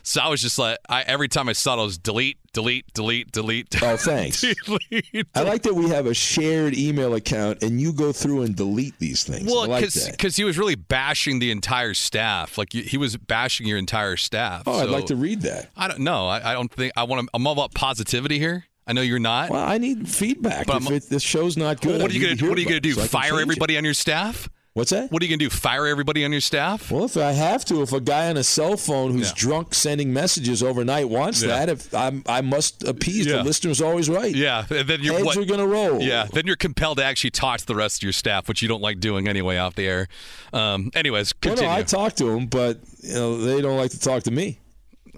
So 0.02 0.20
I 0.20 0.28
was 0.28 0.40
just 0.40 0.58
like, 0.58 0.78
I, 0.88 1.02
every 1.02 1.28
time 1.28 1.48
I 1.48 1.52
saw 1.52 1.74
it, 1.76 1.80
I 1.80 1.84
was 1.84 1.98
delete, 1.98 2.38
delete, 2.52 2.92
delete, 2.94 3.30
delete. 3.32 3.82
Oh, 3.82 3.96
thanks. 3.96 4.40
delete. 4.64 5.26
I 5.34 5.42
like 5.42 5.62
that 5.62 5.74
we 5.74 5.88
have 5.90 6.06
a 6.06 6.14
shared 6.14 6.76
email 6.76 7.14
account 7.14 7.62
and 7.62 7.80
you 7.80 7.92
go 7.92 8.12
through 8.12 8.42
and 8.42 8.56
delete 8.56 8.98
these 8.98 9.24
things. 9.24 9.46
Well, 9.46 9.62
I 9.62 9.66
like 9.66 9.88
because 10.10 10.36
he 10.36 10.44
was 10.44 10.58
really 10.58 10.74
bashing 10.74 11.38
the 11.38 11.50
entire 11.50 11.94
staff. 11.94 12.58
Like 12.58 12.72
he 12.72 12.96
was 12.96 13.16
bashing 13.16 13.66
your 13.66 13.78
entire 13.78 14.16
staff. 14.16 14.62
Oh, 14.66 14.80
I'd 14.80 14.88
like 14.88 15.06
to 15.06 15.16
read 15.16 15.42
that. 15.42 15.70
I 15.76 15.88
don't 15.88 16.00
know. 16.00 16.26
I, 16.26 16.50
I 16.50 16.52
don't 16.54 16.72
think 16.72 16.92
I 16.96 17.04
want 17.04 17.22
to. 17.26 17.30
I'm 17.34 17.46
all 17.46 17.52
about 17.52 17.74
positivity 17.74 18.38
here. 18.38 18.64
I 18.86 18.94
know 18.94 19.02
you're 19.02 19.18
not. 19.18 19.50
Well, 19.50 19.62
I 19.62 19.76
need 19.76 20.08
feedback. 20.08 20.66
But 20.66 20.82
if 20.82 20.90
it, 20.90 21.02
the 21.10 21.20
show's 21.20 21.58
not 21.58 21.82
good, 21.82 21.92
Well, 21.92 22.02
what 22.02 22.10
are 22.10 22.14
you 22.14 22.22
gonna 22.22 22.36
to 22.36 22.48
What 22.48 22.56
are 22.56 22.60
you 22.60 22.66
gonna 22.66 22.80
do? 22.80 22.92
so 22.92 23.02
Fire 23.02 23.30
change 23.30 23.38
it. 23.40 23.42
everybody 23.42 23.76
on 23.76 23.84
your 23.84 23.92
staff? 23.92 24.48
What's 24.74 24.90
that? 24.90 25.10
What 25.10 25.20
are 25.22 25.24
you 25.26 25.30
gonna 25.30 25.38
do? 25.38 25.50
Fire 25.50 25.86
everybody 25.86 26.24
on 26.24 26.30
your 26.30 26.40
staff? 26.40 26.92
Well, 26.92 27.04
if 27.04 27.16
I 27.16 27.32
have 27.32 27.64
to, 27.64 27.82
if 27.82 27.92
a 27.92 28.00
guy 28.00 28.28
on 28.28 28.36
a 28.36 28.44
cell 28.44 28.76
phone 28.76 29.10
who's 29.10 29.28
Yeah. 29.30 29.34
drunk 29.36 29.74
sending 29.74 30.12
messages 30.12 30.62
overnight 30.62 31.08
wants 31.08 31.42
Yeah. 31.42 31.48
that, 31.48 31.68
if 31.68 31.92
I'm, 31.92 32.22
I 32.26 32.42
must 32.42 32.84
appease 32.84 33.26
Yeah. 33.26 33.38
the 33.38 33.42
listener's 33.44 33.80
always 33.80 34.08
right. 34.08 34.32
Yeah, 34.32 34.64
and 34.70 34.88
then 34.88 35.00
you're 35.02 35.14
Heads 35.14 35.24
what, 35.26 35.36
are 35.38 35.44
gonna 35.44 35.66
roll. 35.66 36.00
Yeah, 36.00 36.28
then 36.32 36.46
you're 36.46 36.54
compelled 36.54 36.98
to 36.98 37.04
actually 37.04 37.30
talk 37.30 37.58
to 37.58 37.66
the 37.66 37.74
rest 37.74 37.98
of 37.98 38.02
your 38.04 38.12
staff, 38.12 38.46
which 38.46 38.62
you 38.62 38.68
don't 38.68 38.82
like 38.82 39.00
doing 39.00 39.26
anyway 39.26 39.56
off 39.56 39.74
the 39.74 39.86
air. 39.86 40.06
Um, 40.52 40.92
anyways, 40.94 41.32
Well, 41.44 41.56
no, 41.56 41.68
I 41.68 41.82
talk 41.82 42.14
to 42.16 42.24
them, 42.26 42.46
but 42.46 42.78
you 43.02 43.14
know 43.14 43.38
they 43.38 43.60
don't 43.60 43.76
like 43.78 43.90
to 43.92 44.00
talk 44.00 44.22
to 44.24 44.30
me. 44.30 44.60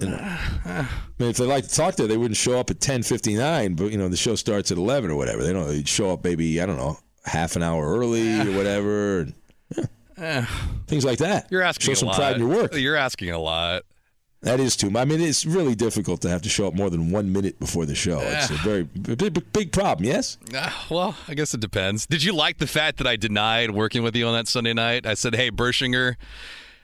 I 0.00 0.06
mean, 1.18 1.28
if 1.28 1.36
they 1.36 1.44
like 1.44 1.64
to 1.68 1.74
talk 1.74 1.96
to, 1.96 2.06
they 2.06 2.16
wouldn't 2.16 2.38
show 2.38 2.58
up 2.58 2.70
at 2.70 2.80
ten 2.80 3.02
fifty 3.02 3.34
nine. 3.34 3.74
But 3.74 3.92
you 3.92 3.98
know, 3.98 4.08
the 4.08 4.16
show 4.16 4.36
starts 4.36 4.72
at 4.72 4.78
eleven 4.78 5.10
or 5.10 5.16
whatever. 5.16 5.42
They 5.44 5.52
don't. 5.52 5.68
They'd 5.68 5.86
show 5.88 6.12
up 6.12 6.24
maybe 6.24 6.60
I 6.62 6.64
don't 6.66 6.78
know 6.78 6.98
half 7.26 7.54
an 7.56 7.62
hour 7.62 7.86
early 7.98 8.40
or 8.40 8.52
whatever. 8.56 9.20
And, 9.20 9.34
yeah. 10.18 10.46
Things 10.86 11.04
like 11.04 11.18
that. 11.18 11.46
you're 11.50 11.62
asking 11.62 11.86
Show 11.86 11.94
some 11.94 12.08
lot. 12.08 12.16
pride 12.16 12.34
in 12.36 12.40
your 12.40 12.48
work. 12.48 12.74
You're 12.74 12.96
asking 12.96 13.30
a 13.30 13.38
lot. 13.38 13.82
That 14.42 14.58
is 14.58 14.74
too. 14.74 14.88
much. 14.88 15.02
I 15.02 15.04
mean, 15.04 15.20
it's 15.20 15.44
really 15.44 15.74
difficult 15.74 16.22
to 16.22 16.30
have 16.30 16.40
to 16.42 16.48
show 16.48 16.66
up 16.66 16.74
more 16.74 16.88
than 16.88 17.10
one 17.10 17.30
minute 17.30 17.60
before 17.60 17.84
the 17.84 17.94
show. 17.94 18.20
It's 18.20 18.48
a 18.48 18.54
very 18.54 18.84
big, 18.84 19.52
big, 19.52 19.70
problem. 19.70 20.06
Yes. 20.06 20.38
Ah, 20.54 20.86
well, 20.90 21.14
I 21.28 21.34
guess 21.34 21.52
it 21.52 21.60
depends. 21.60 22.06
Did 22.06 22.22
you 22.22 22.32
like 22.32 22.56
the 22.56 22.66
fact 22.66 22.96
that 22.98 23.06
I 23.06 23.16
denied 23.16 23.72
working 23.72 24.02
with 24.02 24.16
you 24.16 24.26
on 24.26 24.32
that 24.32 24.48
Sunday 24.48 24.72
night? 24.72 25.04
I 25.04 25.12
said, 25.12 25.34
"Hey, 25.34 25.50
Bershinger, 25.50 26.16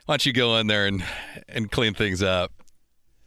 why 0.05 0.13
don't 0.13 0.25
you 0.27 0.33
go 0.33 0.55
in 0.57 0.67
there 0.67 0.85
and 0.85 1.03
and 1.49 1.71
clean 1.71 1.95
things 1.95 2.21
up?" 2.21 2.51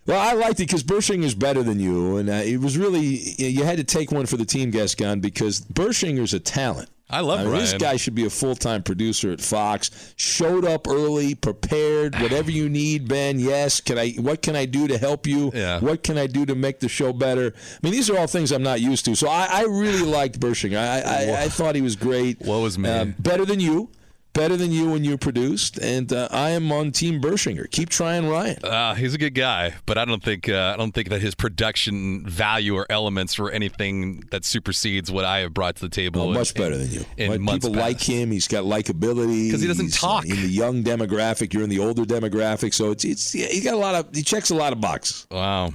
Well, 0.06 0.20
I 0.20 0.32
liked 0.34 0.60
it 0.60 0.66
because 0.68 0.84
Bershing 0.84 1.24
is 1.24 1.34
better 1.34 1.64
than 1.64 1.80
you, 1.80 2.16
and 2.16 2.30
uh, 2.30 2.34
it 2.34 2.60
was 2.60 2.78
really 2.78 3.34
you 3.38 3.64
had 3.64 3.78
to 3.78 3.84
take 3.84 4.12
one 4.12 4.26
for 4.26 4.36
the 4.36 4.44
team, 4.46 4.70
Gascon, 4.70 5.18
because 5.18 5.60
Bershinger's 5.60 6.34
a 6.34 6.40
talent. 6.40 6.88
I 7.10 7.20
love 7.20 7.40
I 7.40 7.44
mean, 7.44 7.52
This 7.54 7.72
guy 7.74 7.96
should 7.96 8.14
be 8.14 8.26
a 8.26 8.30
full 8.30 8.54
time 8.54 8.82
producer 8.82 9.30
at 9.32 9.40
Fox. 9.40 9.90
Showed 10.16 10.64
up 10.64 10.86
early, 10.88 11.34
prepared. 11.34 12.14
Whatever 12.20 12.50
you 12.50 12.68
need, 12.68 13.08
Ben. 13.08 13.38
Yes. 13.38 13.80
Can 13.80 13.98
I? 13.98 14.12
What 14.12 14.42
can 14.42 14.56
I 14.56 14.66
do 14.66 14.86
to 14.88 14.98
help 14.98 15.26
you? 15.26 15.50
Yeah. 15.54 15.80
What 15.80 16.02
can 16.02 16.18
I 16.18 16.26
do 16.26 16.46
to 16.46 16.54
make 16.54 16.80
the 16.80 16.88
show 16.88 17.12
better? 17.12 17.52
I 17.56 17.78
mean, 17.82 17.92
these 17.92 18.08
are 18.10 18.18
all 18.18 18.26
things 18.26 18.52
I'm 18.52 18.62
not 18.62 18.80
used 18.80 19.04
to. 19.06 19.14
So 19.14 19.28
I, 19.28 19.48
I 19.50 19.62
really 19.62 20.02
liked 20.02 20.38
Bershinger. 20.40 20.78
I, 20.78 21.00
I, 21.00 21.42
I 21.44 21.48
thought 21.48 21.74
he 21.74 21.82
was 21.82 21.96
great. 21.96 22.40
What 22.40 22.58
was 22.58 22.78
me? 22.78 22.88
Um, 22.88 23.14
better 23.18 23.44
than 23.44 23.60
you. 23.60 23.90
Better 24.32 24.56
than 24.56 24.70
you 24.70 24.88
when 24.90 25.02
you 25.02 25.18
produced, 25.18 25.78
and 25.78 26.12
uh, 26.12 26.28
I 26.30 26.50
am 26.50 26.70
on 26.70 26.92
Team 26.92 27.20
Bershinger. 27.20 27.68
Keep 27.70 27.88
trying, 27.88 28.28
Ryan. 28.28 28.64
Uh, 28.64 28.94
he's 28.94 29.12
a 29.12 29.18
good 29.18 29.34
guy, 29.34 29.74
but 29.86 29.98
I 29.98 30.04
don't 30.04 30.22
think 30.22 30.48
uh, 30.48 30.70
I 30.72 30.76
don't 30.78 30.92
think 30.92 31.08
that 31.08 31.20
his 31.20 31.34
production 31.34 32.24
value 32.26 32.76
or 32.76 32.86
elements 32.88 33.38
were 33.40 33.50
anything 33.50 34.22
that 34.30 34.44
supersedes 34.44 35.10
what 35.10 35.24
I 35.24 35.40
have 35.40 35.52
brought 35.52 35.74
to 35.76 35.82
the 35.82 35.88
table. 35.88 36.22
Oh, 36.22 36.28
in- 36.28 36.34
much 36.34 36.54
better 36.54 36.76
than 36.76 36.90
you. 36.92 37.04
In 37.16 37.44
Like, 37.44 37.60
people 37.60 37.72
like 37.74 38.00
him. 38.00 38.30
He's 38.30 38.46
got 38.46 38.62
likability 38.64 39.48
because 39.48 39.62
he 39.62 39.66
doesn't 39.66 39.86
He's, 39.86 39.96
uh, 40.02 40.06
talk. 40.06 40.24
in 40.26 40.40
the 40.40 40.48
young 40.48 40.84
demographic. 40.84 41.52
You're 41.52 41.64
in 41.64 41.68
the 41.70 41.80
older 41.80 42.04
demographic, 42.04 42.72
so 42.72 42.92
it's 42.92 43.04
it's 43.04 43.32
he 43.32 43.60
got 43.60 43.74
a 43.74 43.78
lot 43.78 43.96
of 43.96 44.14
he 44.14 44.22
checks 44.22 44.50
a 44.50 44.54
lot 44.54 44.72
of 44.72 44.80
boxes. 44.80 45.26
Wow. 45.32 45.72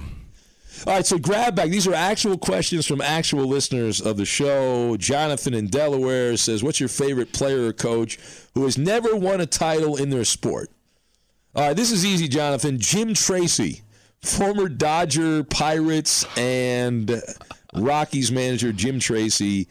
All 0.84 0.94
right, 0.94 1.06
so 1.06 1.18
grab 1.18 1.54
back. 1.56 1.70
These 1.70 1.86
are 1.86 1.94
actual 1.94 2.36
questions 2.36 2.86
from 2.86 3.00
actual 3.00 3.46
listeners 3.46 4.00
of 4.00 4.16
the 4.16 4.24
show. 4.24 4.96
Jonathan 4.96 5.54
in 5.54 5.68
Delaware 5.68 6.36
says, 6.36 6.62
"What's 6.62 6.80
your 6.80 6.88
favorite 6.88 7.32
player 7.32 7.66
or 7.68 7.72
coach 7.72 8.18
who 8.54 8.64
has 8.64 8.76
never 8.76 9.16
won 9.16 9.40
a 9.40 9.46
title 9.46 9.96
in 9.96 10.10
their 10.10 10.24
sport?" 10.24 10.70
All 11.54 11.68
right, 11.68 11.76
this 11.76 11.90
is 11.90 12.04
easy, 12.04 12.28
Jonathan. 12.28 12.78
Jim 12.78 13.14
Tracy, 13.14 13.80
former 14.20 14.68
Dodger, 14.68 15.42
Pirates, 15.44 16.26
and 16.36 17.22
Rockies 17.74 18.30
manager 18.30 18.72
Jim 18.72 18.98
Tracy. 19.00 19.68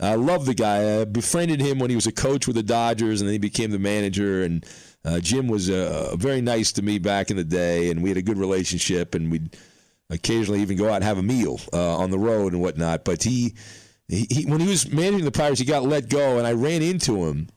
I 0.00 0.16
love 0.16 0.46
the 0.46 0.54
guy. 0.54 1.00
I 1.00 1.04
befriended 1.04 1.60
him 1.60 1.78
when 1.78 1.90
he 1.90 1.96
was 1.96 2.06
a 2.06 2.12
coach 2.12 2.46
with 2.46 2.56
the 2.56 2.62
Dodgers, 2.62 3.20
and 3.20 3.28
then 3.28 3.32
he 3.32 3.38
became 3.38 3.70
the 3.70 3.78
manager. 3.78 4.42
And 4.42 4.66
uh, 5.04 5.20
Jim 5.20 5.48
was 5.48 5.70
uh, 5.70 6.14
very 6.16 6.40
nice 6.40 6.72
to 6.72 6.82
me 6.82 6.98
back 6.98 7.30
in 7.30 7.36
the 7.36 7.44
day, 7.44 7.90
and 7.90 8.02
we 8.02 8.10
had 8.10 8.18
a 8.18 8.22
good 8.22 8.38
relationship, 8.38 9.14
and 9.14 9.30
we'd 9.30 9.56
occasionally 10.10 10.60
even 10.60 10.76
go 10.76 10.88
out 10.88 10.96
and 10.96 11.04
have 11.04 11.18
a 11.18 11.22
meal 11.22 11.60
uh, 11.72 11.96
on 11.96 12.10
the 12.10 12.18
road 12.18 12.52
and 12.52 12.62
whatnot. 12.62 13.04
But 13.04 13.22
he, 13.22 13.54
he, 14.08 14.26
he, 14.30 14.46
when 14.46 14.60
he 14.60 14.68
was 14.68 14.90
managing 14.90 15.24
the 15.24 15.32
Pirates, 15.32 15.60
he 15.60 15.66
got 15.66 15.82
let 15.84 16.08
go, 16.08 16.38
and 16.38 16.46
I 16.46 16.52
ran 16.52 16.82
into 16.82 17.26
him 17.26 17.48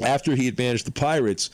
after 0.00 0.34
he 0.34 0.46
had 0.46 0.58
managed 0.58 0.86
the 0.86 0.92
Pirates. 0.92 1.50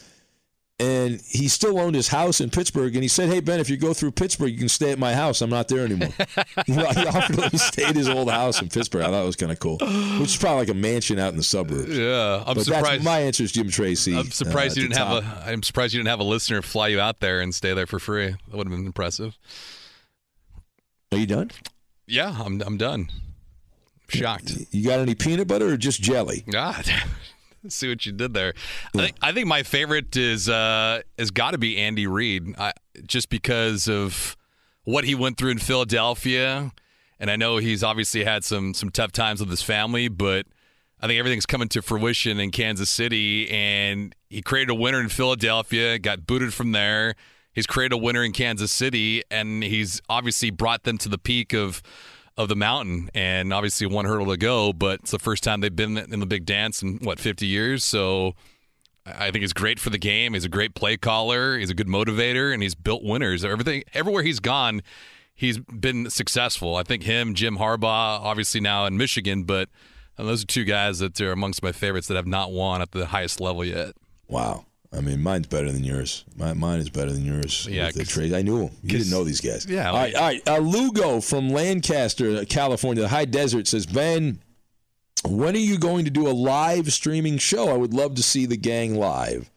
And 0.78 1.20
he 1.28 1.46
still 1.46 1.78
owned 1.78 1.94
his 1.94 2.08
house 2.08 2.40
in 2.40 2.50
Pittsburgh. 2.50 2.96
And 2.96 3.04
he 3.04 3.08
said, 3.08 3.28
Hey, 3.28 3.38
Ben, 3.38 3.60
if 3.60 3.70
you 3.70 3.76
go 3.76 3.92
through 3.92 4.12
Pittsburgh, 4.12 4.50
you 4.50 4.58
can 4.58 4.68
stay 4.68 4.90
at 4.90 4.98
my 4.98 5.14
house. 5.14 5.40
I'm 5.40 5.50
not 5.50 5.68
there 5.68 5.84
anymore. 5.84 6.08
he 6.66 6.76
offered 6.76 7.50
to 7.50 7.58
stay 7.58 7.84
at 7.84 7.94
his 7.94 8.08
old 8.08 8.28
house 8.28 8.60
in 8.60 8.68
Pittsburgh. 8.68 9.02
I 9.02 9.10
thought 9.10 9.22
it 9.22 9.26
was 9.26 9.36
kind 9.36 9.52
of 9.52 9.60
cool, 9.60 9.78
which 10.18 10.30
is 10.30 10.36
probably 10.36 10.62
like 10.62 10.70
a 10.70 10.74
mansion 10.74 11.20
out 11.20 11.30
in 11.30 11.36
the 11.36 11.44
suburbs. 11.44 11.96
Yeah, 11.96 12.42
I'm 12.44 12.56
but 12.56 12.64
surprised. 12.64 12.86
That's, 12.86 13.04
my 13.04 13.20
answer 13.20 13.44
is 13.44 13.52
Jim 13.52 13.68
Tracy. 13.68 14.16
I'm 14.16 14.32
surprised, 14.32 14.76
uh, 14.76 14.80
you 14.80 14.88
didn't 14.88 14.98
top. 14.98 15.22
have 15.22 15.46
a, 15.46 15.50
I'm 15.50 15.62
surprised 15.62 15.94
you 15.94 16.00
didn't 16.00 16.08
have 16.08 16.20
a 16.20 16.24
listener 16.24 16.62
fly 16.62 16.88
you 16.88 16.98
out 16.98 17.20
there 17.20 17.40
and 17.40 17.54
stay 17.54 17.74
there 17.74 17.86
for 17.86 18.00
free. 18.00 18.30
That 18.30 18.56
would 18.56 18.66
have 18.66 18.76
been 18.76 18.86
impressive. 18.86 19.38
Are 21.12 21.18
you 21.18 21.26
done? 21.26 21.50
Yeah, 22.06 22.34
I'm. 22.42 22.60
I'm 22.62 22.78
done. 22.78 23.10
Shocked. 24.08 24.52
You 24.70 24.86
got 24.88 24.98
any 24.98 25.14
peanut 25.14 25.46
butter 25.46 25.68
or 25.68 25.76
just 25.76 26.02
jelly? 26.02 26.42
God, 26.50 26.84
see 27.68 27.88
what 27.88 28.04
you 28.04 28.12
did 28.12 28.34
there. 28.34 28.54
I 28.94 28.98
think 28.98 29.16
I 29.20 29.32
think 29.32 29.46
my 29.46 29.62
favorite 29.62 30.16
is 30.16 30.48
uh 30.48 31.02
has 31.18 31.30
got 31.30 31.52
to 31.52 31.58
be 31.58 31.78
Andy 31.78 32.06
Reid, 32.06 32.54
I, 32.58 32.72
just 33.06 33.28
because 33.28 33.88
of 33.88 34.36
what 34.84 35.04
he 35.04 35.14
went 35.14 35.36
through 35.36 35.50
in 35.50 35.58
Philadelphia, 35.58 36.72
and 37.20 37.30
I 37.30 37.36
know 37.36 37.58
he's 37.58 37.84
obviously 37.84 38.24
had 38.24 38.42
some 38.42 38.74
some 38.74 38.90
tough 38.90 39.12
times 39.12 39.40
with 39.40 39.50
his 39.50 39.62
family, 39.62 40.08
but 40.08 40.46
I 41.00 41.06
think 41.06 41.18
everything's 41.18 41.46
coming 41.46 41.68
to 41.70 41.82
fruition 41.82 42.40
in 42.40 42.50
Kansas 42.50 42.88
City, 42.88 43.50
and 43.50 44.14
he 44.30 44.40
created 44.40 44.70
a 44.70 44.74
winner 44.74 45.00
in 45.00 45.08
Philadelphia, 45.08 45.98
got 45.98 46.26
booted 46.26 46.54
from 46.54 46.72
there. 46.72 47.16
He's 47.52 47.66
created 47.66 47.94
a 47.94 47.98
winner 47.98 48.24
in 48.24 48.32
Kansas 48.32 48.72
City, 48.72 49.22
and 49.30 49.62
he's 49.62 50.00
obviously 50.08 50.50
brought 50.50 50.84
them 50.84 50.98
to 50.98 51.08
the 51.08 51.18
peak 51.18 51.52
of 51.52 51.82
of 52.38 52.48
the 52.48 52.56
mountain, 52.56 53.10
and 53.14 53.52
obviously 53.52 53.86
one 53.86 54.06
hurdle 54.06 54.26
to 54.28 54.36
go. 54.38 54.72
But 54.72 55.00
it's 55.00 55.10
the 55.10 55.18
first 55.18 55.44
time 55.44 55.60
they've 55.60 55.74
been 55.74 55.98
in 55.98 56.20
the 56.20 56.26
big 56.26 56.46
dance 56.46 56.82
in 56.82 56.98
what 57.02 57.20
50 57.20 57.46
years. 57.46 57.84
So 57.84 58.34
I 59.04 59.30
think 59.30 59.42
he's 59.42 59.52
great 59.52 59.78
for 59.78 59.90
the 59.90 59.98
game. 59.98 60.34
He's 60.34 60.44
a 60.44 60.48
great 60.48 60.74
play 60.74 60.96
caller. 60.96 61.58
He's 61.58 61.70
a 61.70 61.74
good 61.74 61.88
motivator, 61.88 62.52
and 62.52 62.62
he's 62.62 62.74
built 62.74 63.02
winners. 63.02 63.44
Everything, 63.44 63.82
everywhere 63.92 64.22
he's 64.22 64.40
gone, 64.40 64.82
he's 65.34 65.58
been 65.58 66.08
successful. 66.08 66.76
I 66.76 66.84
think 66.84 67.02
him, 67.02 67.34
Jim 67.34 67.58
Harbaugh, 67.58 68.20
obviously 68.20 68.60
now 68.60 68.86
in 68.86 68.96
Michigan, 68.96 69.42
but 69.44 69.68
uh, 70.16 70.24
those 70.24 70.44
are 70.44 70.46
two 70.46 70.64
guys 70.64 71.00
that 71.00 71.20
are 71.20 71.32
amongst 71.32 71.62
my 71.62 71.72
favorites 71.72 72.06
that 72.08 72.16
have 72.16 72.26
not 72.26 72.52
won 72.52 72.80
at 72.80 72.92
the 72.92 73.06
highest 73.06 73.40
level 73.40 73.64
yet. 73.64 73.94
Wow. 74.28 74.66
I 74.94 75.00
mean, 75.00 75.22
mine's 75.22 75.46
better 75.46 75.72
than 75.72 75.84
yours. 75.84 76.24
My, 76.36 76.52
mine 76.52 76.80
is 76.80 76.90
better 76.90 77.12
than 77.12 77.24
yours. 77.24 77.66
Yeah, 77.70 77.86
with 77.86 77.94
the 77.96 78.04
trade. 78.04 78.34
I 78.34 78.42
knew 78.42 78.64
him. 78.66 78.76
You 78.82 78.98
didn't 78.98 79.10
know 79.10 79.24
these 79.24 79.40
guys. 79.40 79.64
Yeah, 79.66 79.88
All 79.88 79.94
like- 79.94 80.14
right. 80.14 80.20
All 80.20 80.28
right. 80.28 80.48
Uh, 80.48 80.58
Lugo 80.58 81.20
from 81.20 81.48
Lancaster, 81.48 82.44
California, 82.44 83.02
the 83.02 83.08
high 83.08 83.24
desert 83.24 83.66
says, 83.66 83.86
Ben, 83.86 84.40
when 85.26 85.54
are 85.54 85.58
you 85.58 85.78
going 85.78 86.04
to 86.04 86.10
do 86.10 86.28
a 86.28 86.32
live 86.32 86.92
streaming 86.92 87.38
show? 87.38 87.68
I 87.68 87.76
would 87.76 87.94
love 87.94 88.16
to 88.16 88.22
see 88.22 88.44
the 88.44 88.56
gang 88.56 88.94
live. 88.96 89.50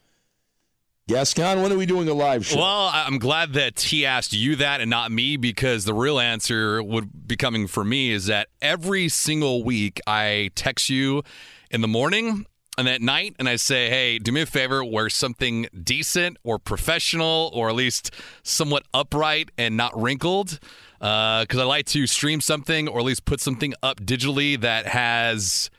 Gascon, 1.08 1.62
when 1.62 1.72
are 1.72 1.76
we 1.76 1.86
doing 1.86 2.08
a 2.08 2.14
live 2.14 2.44
show? 2.44 2.56
Well, 2.58 2.90
I'm 2.92 3.18
glad 3.18 3.52
that 3.52 3.78
he 3.80 4.04
asked 4.04 4.32
you 4.32 4.56
that 4.56 4.80
and 4.80 4.90
not 4.90 5.12
me 5.12 5.36
because 5.36 5.84
the 5.84 5.94
real 5.94 6.18
answer 6.18 6.82
would 6.82 7.28
be 7.28 7.36
coming 7.36 7.68
for 7.68 7.84
me 7.84 8.10
is 8.10 8.26
that 8.26 8.48
every 8.60 9.08
single 9.08 9.62
week 9.62 10.00
I 10.06 10.50
text 10.56 10.90
you 10.90 11.22
in 11.70 11.80
the 11.80 11.86
morning 11.88 12.46
and 12.78 12.88
at 12.88 13.00
night 13.00 13.36
and 13.38 13.48
I 13.48 13.56
say, 13.56 13.88
hey, 13.88 14.18
do 14.18 14.32
me 14.32 14.42
a 14.42 14.46
favor, 14.46 14.84
wear 14.84 15.08
something 15.08 15.66
decent 15.82 16.36
or 16.44 16.58
professional 16.58 17.50
or 17.54 17.68
at 17.68 17.74
least 17.74 18.10
somewhat 18.42 18.84
upright 18.92 19.50
and 19.56 19.76
not 19.76 19.98
wrinkled. 20.00 20.58
Uh, 21.00 21.42
because 21.42 21.58
I 21.58 21.64
like 21.64 21.86
to 21.86 22.06
stream 22.06 22.40
something 22.40 22.88
or 22.88 23.00
at 23.00 23.04
least 23.04 23.24
put 23.24 23.40
something 23.40 23.74
up 23.82 24.00
digitally 24.00 24.60
that 24.60 24.86
has 24.86 25.70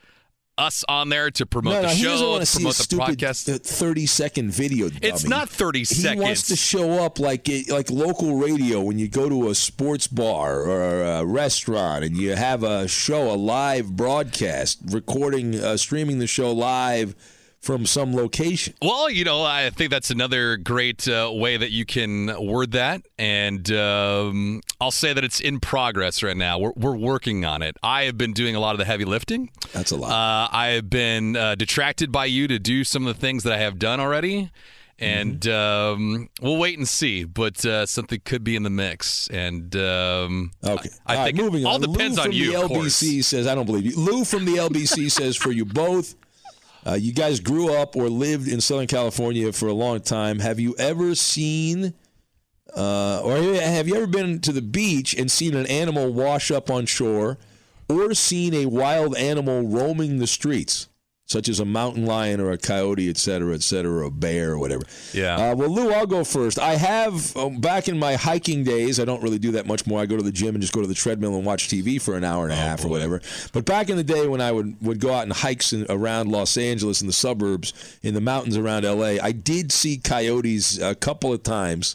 us 0.58 0.84
on 0.88 1.08
there 1.08 1.30
to 1.30 1.46
promote 1.46 1.74
no, 1.74 1.82
no, 1.82 1.88
the 1.88 1.94
show, 1.94 2.34
to 2.34 2.40
to 2.40 2.46
see 2.46 2.62
a 2.68 2.72
promote 2.72 3.16
the 3.16 3.16
podcast. 3.16 3.60
thirty-second 3.64 4.50
video. 4.50 4.90
It's 5.00 5.24
not 5.24 5.48
30 5.48 5.78
He 5.80 5.84
seconds. 5.84 6.20
He 6.20 6.20
wants 6.20 6.46
to 6.48 6.56
show 6.56 7.04
up 7.04 7.18
like 7.18 7.48
it- 7.48 7.70
like 7.70 7.90
local 7.90 8.36
radio 8.36 8.80
when 8.80 8.98
you 8.98 9.08
go 9.08 9.28
to 9.28 9.48
a 9.50 9.54
sports 9.54 10.06
bar 10.08 10.62
or 10.62 11.02
a 11.02 11.24
restaurant 11.24 12.04
and 12.04 12.16
you 12.16 12.34
have 12.34 12.62
a 12.62 12.88
show, 12.88 13.30
a 13.32 13.36
live 13.36 13.96
broadcast, 13.96 14.78
recording, 14.90 15.54
uh, 15.54 15.76
streaming 15.76 16.18
the 16.18 16.26
show 16.26 16.52
live 16.52 17.14
from 17.68 17.84
some 17.84 18.14
location. 18.16 18.72
Well, 18.80 19.10
you 19.10 19.24
know, 19.24 19.42
I 19.42 19.68
think 19.68 19.90
that's 19.90 20.10
another 20.10 20.56
great 20.56 21.06
uh, 21.06 21.30
way 21.34 21.58
that 21.58 21.70
you 21.70 21.84
can 21.84 22.34
word 22.42 22.72
that. 22.72 23.02
And 23.18 23.70
um, 23.72 24.62
I'll 24.80 24.90
say 24.90 25.12
that 25.12 25.22
it's 25.22 25.38
in 25.38 25.60
progress 25.60 26.22
right 26.22 26.34
now. 26.36 26.58
We're, 26.58 26.72
we're 26.76 26.96
working 26.96 27.44
on 27.44 27.60
it. 27.60 27.76
I 27.82 28.04
have 28.04 28.16
been 28.16 28.32
doing 28.32 28.56
a 28.56 28.60
lot 28.60 28.72
of 28.72 28.78
the 28.78 28.86
heavy 28.86 29.04
lifting. 29.04 29.50
That's 29.74 29.90
a 29.90 29.98
lot. 29.98 30.10
Uh, 30.10 30.48
I 30.50 30.68
have 30.68 30.88
been 30.88 31.36
uh, 31.36 31.56
detracted 31.56 32.10
by 32.10 32.24
you 32.24 32.48
to 32.48 32.58
do 32.58 32.84
some 32.84 33.06
of 33.06 33.14
the 33.14 33.20
things 33.20 33.42
that 33.42 33.52
I 33.52 33.58
have 33.58 33.78
done 33.78 34.00
already. 34.00 34.50
And 34.98 35.40
Mm-hmm. 35.42 36.02
um, 36.02 36.28
we'll 36.40 36.56
wait 36.56 36.78
and 36.78 36.88
see, 36.88 37.24
but 37.24 37.62
uh, 37.66 37.84
something 37.84 38.20
could 38.24 38.42
be 38.44 38.56
in 38.56 38.62
the 38.62 38.70
mix. 38.70 39.28
And 39.28 39.76
um, 39.76 40.52
Okay. 40.64 40.88
I, 41.06 41.12
I 41.12 41.16
All 41.16 41.22
right, 41.22 41.34
think 41.34 41.36
moving 41.44 41.62
it 41.62 41.66
all 41.66 41.74
on. 41.74 41.82
depends 41.82 42.16
Lou 42.16 42.22
on 42.22 42.28
from 42.28 42.32
you. 42.32 42.52
The 42.62 42.66
course. 42.66 43.02
LBC 43.02 43.22
says, 43.24 43.46
I 43.46 43.54
don't 43.54 43.66
believe 43.66 43.84
you. 43.84 43.94
Lou 43.94 44.24
from 44.24 44.46
the 44.46 44.54
LBC 44.54 45.10
says, 45.10 45.36
for 45.36 45.52
you 45.52 45.66
both, 45.66 46.14
uh, 46.86 46.94
you 46.94 47.12
guys 47.12 47.40
grew 47.40 47.74
up 47.74 47.96
or 47.96 48.08
lived 48.08 48.48
in 48.48 48.60
Southern 48.60 48.86
California 48.86 49.52
for 49.52 49.68
a 49.68 49.72
long 49.72 50.00
time. 50.00 50.38
Have 50.38 50.60
you 50.60 50.74
ever 50.78 51.14
seen, 51.14 51.94
uh, 52.76 53.20
or 53.22 53.36
have 53.36 53.88
you 53.88 53.96
ever 53.96 54.06
been 54.06 54.40
to 54.40 54.52
the 54.52 54.62
beach 54.62 55.14
and 55.14 55.30
seen 55.30 55.54
an 55.54 55.66
animal 55.66 56.12
wash 56.12 56.50
up 56.50 56.70
on 56.70 56.86
shore, 56.86 57.38
or 57.88 58.14
seen 58.14 58.54
a 58.54 58.66
wild 58.66 59.16
animal 59.16 59.62
roaming 59.62 60.18
the 60.18 60.26
streets? 60.26 60.88
Such 61.28 61.50
as 61.50 61.60
a 61.60 61.64
mountain 61.66 62.06
lion 62.06 62.40
or 62.40 62.52
a 62.52 62.56
coyote, 62.56 63.10
et 63.10 63.18
cetera, 63.18 63.54
et 63.54 63.62
cetera, 63.62 63.92
or 63.92 64.02
a 64.04 64.10
bear 64.10 64.52
or 64.52 64.58
whatever. 64.58 64.84
Yeah. 65.12 65.50
Uh, 65.50 65.54
well, 65.54 65.68
Lou, 65.68 65.92
I'll 65.92 66.06
go 66.06 66.24
first. 66.24 66.58
I 66.58 66.76
have 66.76 67.36
um, 67.36 67.60
back 67.60 67.86
in 67.86 67.98
my 67.98 68.14
hiking 68.14 68.64
days. 68.64 68.98
I 68.98 69.04
don't 69.04 69.22
really 69.22 69.38
do 69.38 69.50
that 69.52 69.66
much 69.66 69.86
more. 69.86 70.00
I 70.00 70.06
go 70.06 70.16
to 70.16 70.22
the 70.22 70.32
gym 70.32 70.54
and 70.54 70.62
just 70.62 70.72
go 70.72 70.80
to 70.80 70.86
the 70.86 70.94
treadmill 70.94 71.36
and 71.36 71.44
watch 71.44 71.68
TV 71.68 72.00
for 72.00 72.16
an 72.16 72.24
hour 72.24 72.44
and 72.44 72.52
a 72.54 72.56
half 72.56 72.82
or 72.82 72.88
whatever. 72.88 73.20
But 73.52 73.66
back 73.66 73.90
in 73.90 73.98
the 73.98 74.04
day 74.04 74.26
when 74.26 74.40
I 74.40 74.50
would 74.50 74.80
would 74.80 75.00
go 75.00 75.12
out 75.12 75.24
and 75.24 75.32
hikes 75.34 75.74
in, 75.74 75.84
around 75.90 76.32
Los 76.32 76.56
Angeles 76.56 77.02
in 77.02 77.06
the 77.06 77.12
suburbs, 77.12 77.98
in 78.02 78.14
the 78.14 78.22
mountains 78.22 78.56
around 78.56 78.84
LA, 78.84 79.22
I 79.22 79.32
did 79.32 79.70
see 79.70 79.98
coyotes 79.98 80.78
a 80.80 80.94
couple 80.94 81.30
of 81.34 81.42
times. 81.42 81.94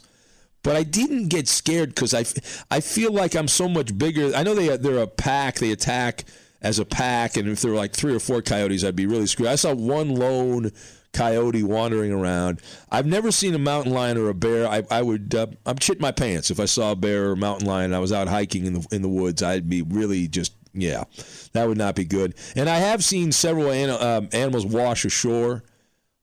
But 0.62 0.76
I 0.76 0.84
didn't 0.84 1.28
get 1.28 1.48
scared 1.48 1.88
because 1.90 2.14
I, 2.14 2.24
I 2.70 2.80
feel 2.80 3.12
like 3.12 3.34
I'm 3.34 3.48
so 3.48 3.68
much 3.68 3.98
bigger. 3.98 4.32
I 4.34 4.44
know 4.44 4.54
they 4.54 4.76
they're 4.76 4.98
a 4.98 5.08
pack. 5.08 5.56
They 5.56 5.72
attack 5.72 6.24
as 6.64 6.78
a 6.78 6.84
pack, 6.84 7.36
and 7.36 7.46
if 7.46 7.60
there 7.60 7.70
were 7.70 7.76
like 7.76 7.92
three 7.92 8.14
or 8.14 8.18
four 8.18 8.40
coyotes, 8.40 8.82
I'd 8.82 8.96
be 8.96 9.06
really 9.06 9.26
screwed. 9.26 9.50
I 9.50 9.54
saw 9.54 9.74
one 9.74 10.14
lone 10.14 10.72
coyote 11.12 11.62
wandering 11.62 12.10
around. 12.10 12.60
I've 12.90 13.06
never 13.06 13.30
seen 13.30 13.54
a 13.54 13.58
mountain 13.58 13.92
lion 13.92 14.16
or 14.16 14.30
a 14.30 14.34
bear. 14.34 14.66
I, 14.66 14.82
I 14.90 15.02
would 15.02 15.34
uh, 15.34 15.46
I'm 15.66 15.78
shit 15.78 16.00
my 16.00 16.10
pants 16.10 16.50
if 16.50 16.58
I 16.58 16.64
saw 16.64 16.92
a 16.92 16.96
bear 16.96 17.28
or 17.28 17.32
a 17.32 17.36
mountain 17.36 17.68
lion. 17.68 17.86
And 17.86 17.94
I 17.94 17.98
was 17.98 18.12
out 18.12 18.28
hiking 18.28 18.64
in 18.64 18.72
the 18.72 18.86
in 18.90 19.02
the 19.02 19.08
woods. 19.08 19.42
I'd 19.42 19.68
be 19.68 19.82
really 19.82 20.26
just 20.26 20.54
yeah, 20.72 21.04
that 21.52 21.68
would 21.68 21.78
not 21.78 21.94
be 21.94 22.04
good. 22.04 22.34
And 22.56 22.68
I 22.68 22.78
have 22.78 23.04
seen 23.04 23.30
several 23.30 23.70
an, 23.70 23.90
um, 23.90 24.28
animals 24.32 24.66
wash 24.66 25.04
ashore 25.04 25.62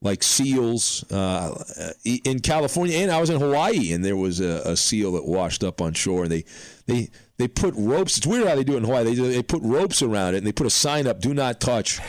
like 0.02 0.24
seals 0.24 1.04
uh, 1.12 1.62
in 2.04 2.40
California, 2.40 2.98
and 2.98 3.10
I 3.10 3.20
was 3.20 3.30
in 3.30 3.40
Hawaii, 3.40 3.92
and 3.92 4.04
there 4.04 4.16
was 4.16 4.40
a, 4.40 4.62
a 4.64 4.76
seal 4.76 5.12
that 5.12 5.24
washed 5.24 5.62
up 5.62 5.80
on 5.80 5.94
shore. 5.94 6.24
And 6.24 6.32
they 6.32 6.44
they 6.86 7.10
they 7.38 7.48
put 7.48 7.74
ropes. 7.76 8.18
It's 8.18 8.26
weird 8.26 8.46
how 8.46 8.54
they 8.54 8.64
do 8.64 8.74
it 8.74 8.78
in 8.78 8.84
Hawaii. 8.84 9.04
They 9.04 9.14
they 9.14 9.42
put 9.42 9.62
ropes 9.62 10.02
around 10.02 10.34
it, 10.34 10.38
and 10.38 10.46
they 10.46 10.52
put 10.52 10.66
a 10.66 10.70
sign 10.70 11.06
up: 11.06 11.20
"Do 11.20 11.34
not 11.34 11.60
touch." 11.60 12.00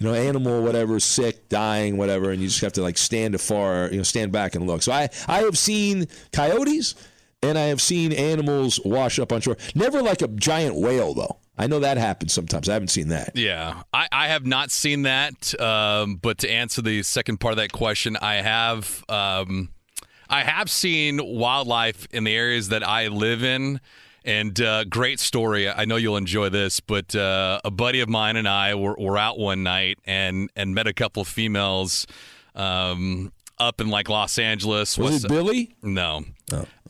You 0.00 0.06
know, 0.06 0.14
animal, 0.14 0.62
whatever, 0.62 1.00
sick, 1.00 1.48
dying, 1.48 1.96
whatever, 1.96 2.30
and 2.30 2.40
you 2.40 2.46
just 2.46 2.60
have 2.60 2.74
to 2.74 2.82
like 2.82 2.96
stand 2.96 3.34
afar, 3.34 3.88
you 3.90 3.96
know, 3.96 4.04
stand 4.04 4.30
back 4.30 4.54
and 4.54 4.64
look. 4.64 4.82
So 4.82 4.92
I 4.92 5.08
I 5.26 5.40
have 5.40 5.58
seen 5.58 6.06
coyotes, 6.32 6.94
and 7.42 7.58
I 7.58 7.64
have 7.64 7.82
seen 7.82 8.12
animals 8.12 8.80
wash 8.84 9.18
up 9.18 9.32
on 9.32 9.40
shore. 9.40 9.56
Never 9.74 10.00
like 10.00 10.22
a 10.22 10.28
giant 10.28 10.76
whale 10.76 11.14
though. 11.14 11.38
I 11.58 11.66
know 11.66 11.80
that 11.80 11.98
happens 11.98 12.32
sometimes. 12.32 12.68
I 12.68 12.74
haven't 12.74 12.88
seen 12.88 13.08
that. 13.08 13.32
Yeah, 13.34 13.82
I, 13.92 14.06
I 14.12 14.28
have 14.28 14.46
not 14.46 14.70
seen 14.70 15.02
that. 15.02 15.60
Um, 15.60 16.14
but 16.14 16.38
to 16.38 16.50
answer 16.50 16.80
the 16.80 17.02
second 17.02 17.38
part 17.40 17.52
of 17.52 17.56
that 17.56 17.72
question, 17.72 18.16
I 18.16 18.36
have. 18.36 19.04
Um, 19.08 19.70
I 20.30 20.42
have 20.42 20.70
seen 20.70 21.20
wildlife 21.24 22.06
in 22.12 22.24
the 22.24 22.34
areas 22.34 22.68
that 22.68 22.86
I 22.86 23.08
live 23.08 23.42
in. 23.42 23.80
And 24.28 24.60
uh, 24.60 24.84
great 24.84 25.20
story. 25.20 25.70
I 25.70 25.86
know 25.86 25.96
you'll 25.96 26.18
enjoy 26.18 26.50
this, 26.50 26.80
but 26.80 27.16
uh, 27.16 27.60
a 27.64 27.70
buddy 27.70 28.00
of 28.00 28.10
mine 28.10 28.36
and 28.36 28.46
I 28.46 28.74
were, 28.74 28.94
were 28.98 29.16
out 29.16 29.38
one 29.38 29.62
night 29.62 29.98
and, 30.04 30.50
and 30.54 30.74
met 30.74 30.86
a 30.86 30.92
couple 30.92 31.22
of 31.22 31.28
females 31.28 32.06
um, 32.54 33.32
up 33.58 33.80
in 33.80 33.88
like 33.88 34.10
Los 34.10 34.38
Angeles. 34.38 34.98
Was 34.98 35.12
west- 35.12 35.24
it 35.24 35.28
Billy? 35.28 35.74
No. 35.82 36.26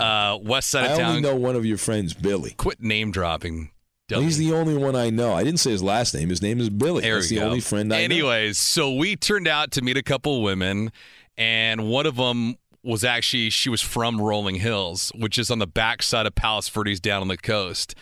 Uh, 0.00 0.38
west 0.42 0.68
side 0.70 0.86
I 0.86 0.92
of 0.94 0.98
town. 0.98 1.08
only 1.10 1.20
know 1.20 1.36
one 1.36 1.54
of 1.54 1.64
your 1.64 1.78
friends, 1.78 2.12
Billy. 2.12 2.54
Quit 2.56 2.82
name 2.82 3.12
dropping. 3.12 3.70
He's 4.08 4.38
the 4.38 4.52
only 4.54 4.74
one 4.74 4.96
I 4.96 5.10
know. 5.10 5.34
I 5.34 5.44
didn't 5.44 5.60
say 5.60 5.70
his 5.70 5.82
last 5.82 6.14
name. 6.14 6.30
His 6.30 6.42
name 6.42 6.58
is 6.58 6.70
Billy. 6.70 7.02
There 7.02 7.16
That's 7.16 7.28
the 7.28 7.36
go. 7.36 7.42
only 7.44 7.60
friend 7.60 7.92
I 7.94 7.98
know. 7.98 8.04
Anyways, 8.04 8.58
so 8.58 8.94
we 8.94 9.14
turned 9.14 9.46
out 9.46 9.70
to 9.72 9.82
meet 9.82 9.96
a 9.96 10.02
couple 10.02 10.42
women, 10.42 10.90
and 11.36 11.88
one 11.88 12.06
of 12.06 12.16
them 12.16 12.56
was 12.88 13.04
actually 13.04 13.50
she 13.50 13.68
was 13.68 13.82
from 13.82 14.18
Rolling 14.18 14.56
Hills, 14.56 15.12
which 15.14 15.38
is 15.38 15.50
on 15.50 15.58
the 15.58 15.66
backside 15.66 16.24
of 16.24 16.34
Palos 16.34 16.68
Verdes 16.70 17.00
down 17.00 17.20
on 17.20 17.28
the 17.28 17.36
coast. 17.36 17.94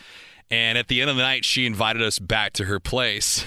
And 0.49 0.79
at 0.79 0.87
the 0.87 1.01
end 1.01 1.11
of 1.11 1.17
the 1.17 1.23
night, 1.23 1.45
she 1.45 1.67
invited 1.67 2.03
us 2.03 2.21
back 2.21 2.53
to 2.53 2.67
her 2.67 2.79
place. 2.79 3.45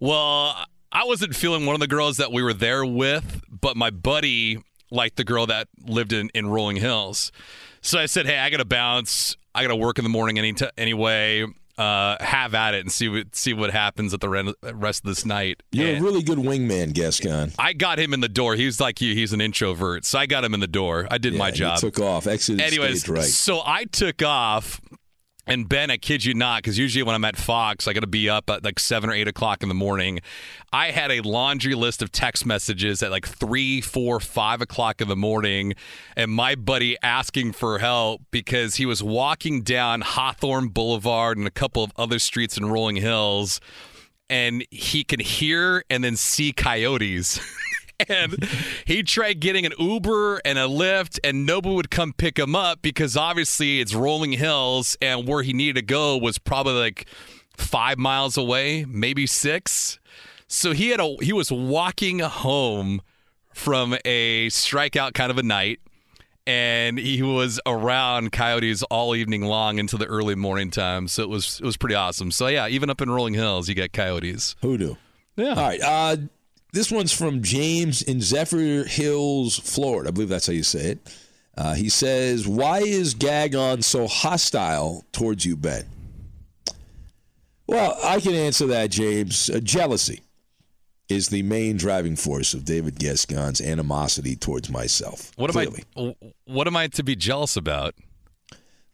Well, 0.00 0.56
I 0.90 1.04
wasn't 1.04 1.36
feeling 1.36 1.66
one 1.66 1.74
of 1.74 1.80
the 1.80 1.86
girls 1.86 2.16
that 2.16 2.32
we 2.32 2.42
were 2.42 2.52
there 2.52 2.84
with, 2.84 3.42
but 3.48 3.76
my 3.76 3.90
buddy 3.90 4.58
liked 4.90 5.16
the 5.16 5.24
girl 5.24 5.46
that 5.46 5.68
lived 5.84 6.12
in, 6.12 6.30
in 6.34 6.48
Rolling 6.48 6.78
Hills. 6.78 7.30
So 7.80 8.00
I 8.00 8.06
said, 8.06 8.26
"Hey, 8.26 8.38
I 8.38 8.50
got 8.50 8.56
to 8.56 8.64
bounce. 8.64 9.36
I 9.54 9.62
got 9.62 9.68
to 9.68 9.76
work 9.76 9.98
in 9.98 10.04
the 10.04 10.10
morning 10.10 10.36
any 10.36 10.52
t- 10.52 10.66
anyway. 10.76 11.44
Uh, 11.78 12.16
have 12.24 12.54
at 12.54 12.72
it 12.74 12.80
and 12.80 12.90
see 12.90 13.08
what 13.08 13.34
see 13.36 13.52
what 13.52 13.70
happens 13.70 14.14
at 14.14 14.20
the 14.20 14.28
rest 14.74 15.04
of 15.04 15.08
this 15.08 15.26
night." 15.26 15.62
You're 15.72 15.88
And 15.88 15.98
a 15.98 16.02
really 16.02 16.22
good 16.22 16.38
wingman, 16.38 16.92
Gascon. 16.94 17.52
I 17.58 17.72
got 17.74 17.98
him 17.98 18.14
in 18.14 18.20
the 18.20 18.28
door. 18.28 18.54
He 18.56 18.64
was 18.66 18.80
like 18.80 19.00
you. 19.00 19.14
He's 19.14 19.32
an 19.32 19.40
introvert, 19.40 20.04
so 20.04 20.18
I 20.18 20.26
got 20.26 20.42
him 20.44 20.54
in 20.54 20.60
the 20.60 20.66
door. 20.66 21.06
I 21.10 21.18
did 21.18 21.34
my 21.34 21.48
Yeah, 21.48 21.52
you 21.52 21.58
job. 21.58 21.78
took 21.80 22.00
off. 22.00 22.26
Exited 22.26 22.60
Anyways, 22.62 23.08
right. 23.08 23.22
so 23.24 23.60
I 23.64 23.84
took 23.84 24.22
off. 24.22 24.80
And 25.48 25.68
Ben, 25.68 25.92
I 25.92 25.96
kid 25.96 26.24
you 26.24 26.34
not, 26.34 26.62
because 26.62 26.76
usually 26.76 27.04
when 27.04 27.14
I'm 27.14 27.24
at 27.24 27.36
Fox, 27.36 27.86
I 27.86 27.92
got 27.92 28.00
to 28.00 28.08
be 28.08 28.28
up 28.28 28.50
at 28.50 28.64
like 28.64 28.80
seven 28.80 29.10
or 29.10 29.12
eight 29.12 29.28
o'clock 29.28 29.62
in 29.62 29.68
the 29.68 29.76
morning. 29.76 30.18
I 30.72 30.90
had 30.90 31.12
a 31.12 31.20
laundry 31.20 31.76
list 31.76 32.02
of 32.02 32.10
text 32.10 32.44
messages 32.44 33.00
at 33.00 33.12
like 33.12 33.28
three, 33.28 33.80
four, 33.80 34.18
five 34.18 34.60
o'clock 34.60 35.00
in 35.00 35.06
the 35.06 35.14
morning, 35.14 35.74
and 36.16 36.32
my 36.32 36.56
buddy 36.56 36.96
asking 37.00 37.52
for 37.52 37.78
help 37.78 38.22
because 38.32 38.74
he 38.74 38.86
was 38.86 39.04
walking 39.04 39.62
down 39.62 40.00
Hawthorne 40.00 40.68
Boulevard 40.68 41.38
and 41.38 41.46
a 41.46 41.52
couple 41.52 41.84
of 41.84 41.92
other 41.96 42.18
streets 42.18 42.58
in 42.58 42.66
Rolling 42.66 42.96
Hills, 42.96 43.60
and 44.28 44.66
he 44.70 45.04
could 45.04 45.20
hear 45.20 45.84
and 45.88 46.02
then 46.02 46.16
see 46.16 46.52
coyotes. 46.52 47.38
and 48.08 48.36
he 48.84 49.02
tried 49.02 49.40
getting 49.40 49.64
an 49.66 49.72
Uber 49.78 50.40
and 50.44 50.58
a 50.58 50.66
Lyft, 50.66 51.18
and 51.24 51.46
nobody 51.46 51.74
would 51.74 51.90
come 51.90 52.12
pick 52.12 52.38
him 52.38 52.54
up 52.54 52.82
because 52.82 53.16
obviously 53.16 53.80
it's 53.80 53.94
rolling 53.94 54.32
hills, 54.32 54.96
and 55.00 55.26
where 55.26 55.42
he 55.42 55.52
needed 55.52 55.76
to 55.76 55.82
go 55.82 56.16
was 56.16 56.38
probably 56.38 56.74
like 56.74 57.06
five 57.56 57.98
miles 57.98 58.36
away, 58.36 58.84
maybe 58.86 59.26
six. 59.26 59.98
So 60.48 60.72
he 60.72 60.90
had 60.90 61.00
a 61.00 61.16
he 61.22 61.32
was 61.32 61.50
walking 61.50 62.20
home 62.20 63.00
from 63.52 63.96
a 64.04 64.48
strikeout 64.48 65.14
kind 65.14 65.30
of 65.30 65.38
a 65.38 65.42
night, 65.42 65.80
and 66.46 66.98
he 66.98 67.22
was 67.22 67.58
around 67.66 68.30
coyotes 68.32 68.82
all 68.84 69.16
evening 69.16 69.42
long 69.42 69.78
into 69.78 69.96
the 69.96 70.06
early 70.06 70.34
morning 70.34 70.70
time. 70.70 71.08
So 71.08 71.22
it 71.22 71.28
was 71.28 71.60
it 71.60 71.66
was 71.66 71.76
pretty 71.76 71.94
awesome. 71.94 72.30
So 72.30 72.46
yeah, 72.48 72.68
even 72.68 72.90
up 72.90 73.00
in 73.00 73.10
Rolling 73.10 73.34
Hills, 73.34 73.68
you 73.68 73.74
get 73.74 73.92
coyotes. 73.92 74.54
Hoodoo. 74.60 74.96
Yeah. 75.36 75.50
All 75.50 75.56
right. 75.56 75.80
Uh, 75.80 76.16
this 76.76 76.92
one's 76.92 77.12
from 77.12 77.42
James 77.42 78.02
in 78.02 78.18
Zephyrhills, 78.18 79.58
Florida. 79.60 80.08
I 80.08 80.12
believe 80.12 80.28
that's 80.28 80.46
how 80.46 80.52
you 80.52 80.62
say 80.62 80.90
it. 80.90 80.98
Uh, 81.56 81.74
he 81.74 81.88
says, 81.88 82.46
"Why 82.46 82.80
is 82.80 83.14
Gascon 83.14 83.80
so 83.80 84.06
hostile 84.06 85.04
towards 85.10 85.46
you, 85.46 85.56
Ben?" 85.56 85.86
Well, 87.66 87.98
I 88.04 88.20
can 88.20 88.34
answer 88.34 88.66
that, 88.66 88.90
James. 88.90 89.48
Uh, 89.48 89.60
jealousy 89.60 90.20
is 91.08 91.28
the 91.28 91.42
main 91.42 91.78
driving 91.78 92.14
force 92.14 92.52
of 92.52 92.66
David 92.66 92.98
Gascon's 92.98 93.60
animosity 93.60 94.36
towards 94.36 94.68
myself. 94.68 95.32
What 95.36 95.50
clearly. 95.50 95.84
am 95.96 96.14
I? 96.20 96.32
What 96.44 96.66
am 96.66 96.76
I 96.76 96.88
to 96.88 97.02
be 97.02 97.16
jealous 97.16 97.56
about? 97.56 97.94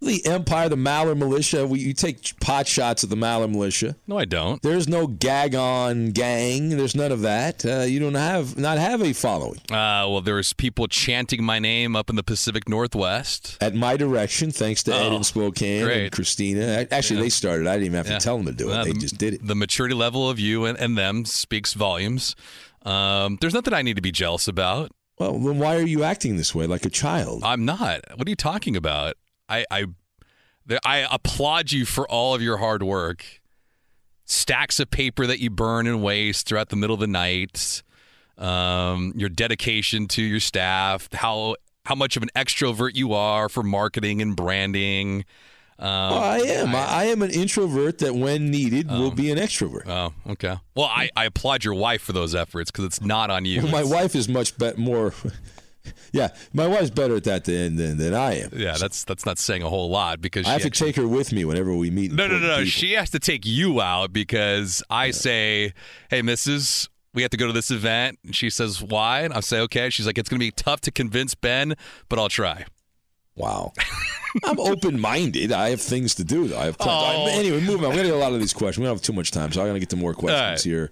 The 0.05 0.27
Empire, 0.27 0.69
the 0.69 0.77
Maller 0.77 1.17
Militia. 1.17 1.67
We, 1.67 1.79
you 1.79 1.93
take 1.95 2.39
pot 2.41 2.67
shots 2.67 3.05
at 3.05 3.11
the 3.11 3.17
Maller 3.17 3.49
Militia. 3.51 3.95
No, 4.09 4.19
I 4.19 4.25
don't. 4.25 4.61
There's 4.61 4.89
no 4.89 5.07
gag 5.07 5.55
on 5.55 6.11
gang. 6.11 6.71
There's 6.71 6.97
none 6.97 7.13
of 7.13 7.21
that. 7.23 7.65
Uh, 7.65 7.81
you 7.83 8.01
don't 8.01 8.15
have 8.15 8.59
not 8.59 8.79
have 8.79 9.01
a 9.01 9.13
following. 9.13 9.61
Uh, 9.71 10.05
well, 10.11 10.21
there 10.21 10.35
was 10.35 10.53
people 10.53 10.89
chanting 10.89 11.45
my 11.45 11.59
name 11.61 11.95
up 11.95 12.11
in 12.11 12.17
the 12.17 12.25
Pacific 12.25 12.69
Northwest. 12.69 13.57
At 13.61 13.75
my 13.77 13.97
direction, 13.97 14.51
thanks 14.51 14.83
to 14.85 14.95
Ed 14.95 15.13
Oh, 15.13 15.17
in 15.17 15.25
Spokane 15.25 15.85
great. 15.85 16.03
and 16.05 16.13
Christina. 16.13 16.87
Actually, 16.91 17.17
Yeah. 17.19 17.23
they 17.23 17.29
started. 17.31 17.67
I 17.69 17.75
didn't 17.75 17.87
even 17.87 17.97
have 17.99 18.09
Yeah. 18.09 18.19
to 18.19 18.25
tell 18.25 18.37
them 18.37 18.47
to 18.47 18.53
do 18.53 18.71
it. 18.71 18.75
Uh, 18.75 18.85
they 18.85 18.93
the- 18.93 18.99
just 18.99 19.19
did 19.19 19.35
it. 19.35 19.47
The 19.47 19.55
maturity 19.55 19.95
level 19.95 20.29
of 20.29 20.41
you 20.41 20.65
and, 20.65 20.77
and 20.79 20.99
them 20.99 21.25
speaks 21.25 21.75
volumes. 21.75 22.35
Um, 22.85 23.39
there's 23.41 23.55
nothing 23.55 23.73
I 23.73 23.83
need 23.83 23.95
to 23.97 24.03
be 24.03 24.11
jealous 24.13 24.49
about. 24.49 24.91
Well, 25.19 25.39
then 25.39 25.59
why 25.61 25.77
are 25.77 25.83
you 25.87 26.03
acting 26.03 26.37
this 26.37 26.53
way 26.55 26.67
like 26.67 26.85
a 26.85 26.91
child? 26.91 27.43
I'm 27.45 27.65
not. 27.65 28.01
What 28.17 28.27
are 28.27 28.31
you 28.31 28.35
talking 28.37 28.75
about? 28.77 29.15
I 29.49 29.65
I, 29.71 29.85
I 30.85 31.07
applaud 31.11 31.73
you 31.73 31.85
for 31.85 32.09
all 32.09 32.35
of 32.35 32.43
your 32.43 32.59
hard 32.59 32.83
work. 32.83 33.25
Stacks 34.25 34.81
of 34.81 34.91
paper 34.91 35.27
that 35.27 35.41
you 35.41 35.51
burn 35.51 35.87
and 35.87 36.03
waste 36.03 36.47
throughout 36.47 36.69
the 36.71 36.77
middle 36.77 36.95
of 36.95 37.01
the 37.01 37.07
night. 37.07 37.83
um, 38.39 39.13
your 39.15 39.29
dedication 39.29 40.09
to 40.09 40.23
your 40.23 40.41
staff, 40.41 41.09
how 41.13 41.57
how 41.85 41.95
much 41.95 42.17
of 42.17 42.23
an 42.23 42.31
extrovert 42.37 42.95
you 42.95 43.13
are 43.13 43.49
for 43.49 43.63
marketing 43.63 44.23
and 44.23 44.35
branding. 44.37 45.25
Um, 45.79 45.89
Well, 45.89 46.19
I 46.23 46.39
am. 46.39 46.75
I, 46.75 46.85
I 46.87 47.05
am 47.07 47.23
an 47.23 47.31
introvert 47.33 47.99
that, 47.99 48.15
when 48.15 48.51
needed, 48.51 48.89
will 48.89 49.11
be 49.11 49.31
an 49.33 49.39
extrovert. 49.39 49.87
Oh, 49.89 50.13
okay. 50.33 50.57
Well, 50.77 50.87
I, 50.87 51.11
I 51.17 51.25
applaud 51.25 51.65
your 51.65 51.75
wife 51.75 52.01
for 52.03 52.13
those 52.13 52.35
efforts 52.37 52.71
because 52.71 52.85
it's 52.85 53.01
not 53.01 53.31
on 53.31 53.45
you. 53.45 53.63
Well, 53.63 53.73
my 53.73 53.83
wife 53.85 54.15
is 54.15 54.29
much 54.29 54.57
be- 54.57 54.75
more. 54.77 55.13
yeah, 56.13 56.29
my 56.53 56.67
wife's 56.67 56.91
better 56.91 57.17
at 57.17 57.25
that 57.25 57.45
than 57.45 57.77
than, 57.77 57.99
than 57.99 58.15
I 58.15 58.41
am. 58.41 58.51
Yeah, 58.55 58.77
that's 58.79 59.05
that's 59.05 59.27
not 59.27 59.39
saying 59.39 59.63
a 59.63 59.69
whole 59.69 59.91
lot 59.91 60.21
because 60.21 60.47
I 60.47 60.53
have 60.53 60.63
to 60.63 60.71
take 60.71 60.97
her 60.97 61.07
with 61.07 61.33
me 61.33 61.45
whenever 61.45 61.75
we 61.75 61.91
meet. 61.91 62.13
No, 62.13 62.27
no, 62.27 62.39
no, 62.39 62.59
no. 62.59 62.65
She 62.65 62.93
has 62.93 63.11
to 63.11 63.19
take 63.19 63.45
you 63.45 63.81
out 63.81 64.13
because 64.13 64.83
I 64.91 65.11
say, 65.11 65.73
"Hey, 66.11 66.23
Mrs." 66.23 66.89
We 67.15 67.21
have 67.21 67.31
to 67.33 67.37
go 67.37 67.47
to 67.47 67.53
this 67.53 67.71
event. 67.71 68.19
And 68.25 68.35
she 68.35 68.49
says, 68.49 68.83
"Why?" 68.83 69.21
And 69.21 69.35
I 69.35 69.41
say, 69.41 69.61
"Okay." 69.61 69.91
She's 69.91 70.07
like, 70.07 70.17
"It's 70.17 70.31
going 70.31 70.41
to 70.41 70.47
be 70.47 70.51
tough 70.51 70.81
to 70.83 70.91
convince 70.91 71.35
Ben, 71.35 71.75
but 72.09 72.19
I'll 72.19 72.31
try." 72.31 72.65
Wow. 73.35 73.73
I'm 74.45 74.59
open 74.61 75.01
minded. 75.01 75.53
I 75.53 75.71
have 75.71 75.81
things 75.81 76.15
to 76.17 76.25
do, 76.25 76.49
though. 76.49 76.59
I 76.59 76.65
have 76.65 76.79
time. 76.79 76.89
Oh. 76.89 77.27
Anyway, 77.27 77.61
moving 77.61 77.85
on. 77.85 77.91
We're 77.91 77.97
going 77.97 78.05
to 78.05 78.13
get 78.13 78.15
a 78.15 78.17
lot 78.17 78.33
of 78.33 78.41
these 78.41 78.53
questions. 78.53 78.79
We 78.79 78.87
don't 78.87 78.97
have 78.97 79.03
too 79.03 79.13
much 79.13 79.31
time, 79.31 79.53
so 79.53 79.61
I'm 79.61 79.67
going 79.67 79.75
to 79.75 79.81
get 79.81 79.91
to 79.91 79.97
more 79.97 80.15
questions 80.15 80.41
right. 80.41 80.63
here. 80.63 80.91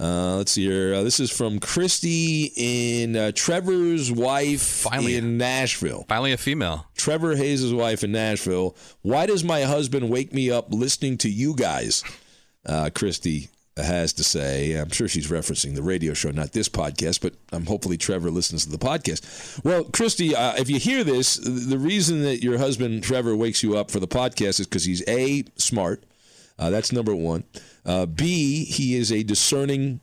Uh, 0.00 0.36
let's 0.36 0.52
see 0.52 0.64
here. 0.64 0.94
Uh, 0.94 1.02
this 1.02 1.20
is 1.20 1.30
from 1.30 1.58
Christy 1.58 2.50
in 2.56 3.14
uh, 3.16 3.32
Trevor's 3.34 4.10
wife 4.10 4.62
Finally. 4.62 5.16
in 5.16 5.36
Nashville. 5.36 6.06
Finally, 6.08 6.32
a 6.32 6.38
female. 6.38 6.86
Trevor 6.96 7.36
Hayes' 7.36 7.72
wife 7.74 8.02
in 8.02 8.12
Nashville. 8.12 8.74
Why 9.02 9.26
does 9.26 9.44
my 9.44 9.62
husband 9.62 10.08
wake 10.08 10.32
me 10.32 10.50
up 10.50 10.72
listening 10.72 11.18
to 11.18 11.28
you 11.28 11.54
guys? 11.54 12.02
Uh, 12.64 12.88
Christy 12.94 13.50
has 13.76 14.14
to 14.14 14.24
say. 14.24 14.72
I'm 14.72 14.90
sure 14.90 15.06
she's 15.06 15.28
referencing 15.28 15.74
the 15.74 15.82
radio 15.82 16.14
show, 16.14 16.30
not 16.30 16.52
this 16.52 16.68
podcast, 16.68 17.20
but 17.20 17.34
um, 17.52 17.66
hopefully 17.66 17.98
Trevor 17.98 18.30
listens 18.30 18.64
to 18.64 18.70
the 18.70 18.78
podcast. 18.78 19.62
Well, 19.64 19.84
Christy, 19.84 20.34
uh, 20.34 20.54
if 20.56 20.70
you 20.70 20.78
hear 20.78 21.04
this, 21.04 21.36
the 21.36 21.78
reason 21.78 22.22
that 22.22 22.42
your 22.42 22.56
husband 22.56 23.02
Trevor 23.02 23.36
wakes 23.36 23.62
you 23.62 23.76
up 23.76 23.90
for 23.90 24.00
the 24.00 24.08
podcast 24.08 24.60
is 24.60 24.66
because 24.66 24.84
he's 24.84 25.06
a 25.06 25.44
smart. 25.56 26.04
Uh, 26.58 26.70
that's 26.70 26.90
number 26.90 27.14
one. 27.14 27.44
Uh, 27.84 28.06
B, 28.06 28.64
he 28.64 28.96
is 28.96 29.10
a 29.10 29.22
discerning 29.22 30.00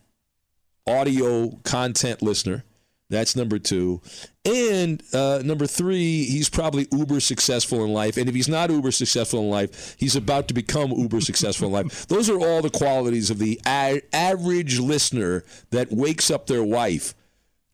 audio 0.85 1.51
content 1.63 2.21
listener. 2.21 2.63
That's 3.09 3.35
number 3.37 3.57
two. 3.57 4.01
And 4.43 5.01
uh, 5.13 5.41
number 5.43 5.65
three, 5.65 6.25
he's 6.25 6.49
probably 6.49 6.87
uber 6.91 7.21
successful 7.21 7.85
in 7.85 7.93
life. 7.93 8.17
And 8.17 8.27
if 8.27 8.35
he's 8.35 8.49
not 8.49 8.69
uber 8.69 8.91
successful 8.91 9.39
in 9.39 9.49
life, 9.49 9.95
he's 9.97 10.15
about 10.17 10.49
to 10.49 10.53
become 10.53 10.91
uber 10.91 11.21
successful 11.21 11.67
in 11.67 11.73
life. 11.73 12.07
Those 12.07 12.29
are 12.29 12.39
all 12.39 12.61
the 12.61 12.69
qualities 12.69 13.29
of 13.29 13.39
the 13.39 13.61
a- 13.65 14.01
average 14.13 14.79
listener 14.79 15.45
that 15.69 15.91
wakes 15.91 16.29
up 16.29 16.47
their 16.47 16.63
wife 16.63 17.13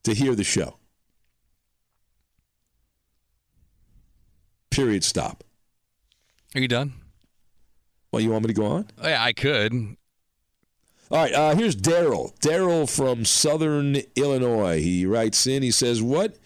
to 0.03 0.13
hear 0.13 0.35
the 0.35 0.43
show. 0.43 0.77
Period. 4.69 5.03
Stop. 5.03 5.43
Are 6.55 6.61
you 6.61 6.67
done? 6.67 6.93
Well, 8.13 8.21
you 8.21 8.29
want 8.29 8.43
me 8.43 8.53
to 8.53 8.53
go 8.53 8.67
on? 8.67 8.85
Oh, 9.01 9.09
yeah, 9.09 9.23
I 9.23 9.33
could. 9.33 9.73
All 11.09 11.17
right, 11.17 11.33
uh, 11.33 11.55
here's 11.55 11.75
Daryl. 11.75 12.37
Daryl 12.41 12.87
from 12.87 13.25
Southern 13.25 13.97
Illinois. 14.15 14.81
He 14.81 15.07
writes 15.07 15.47
in, 15.47 15.63
he 15.63 15.71
says, 15.71 15.99
What 15.99 16.37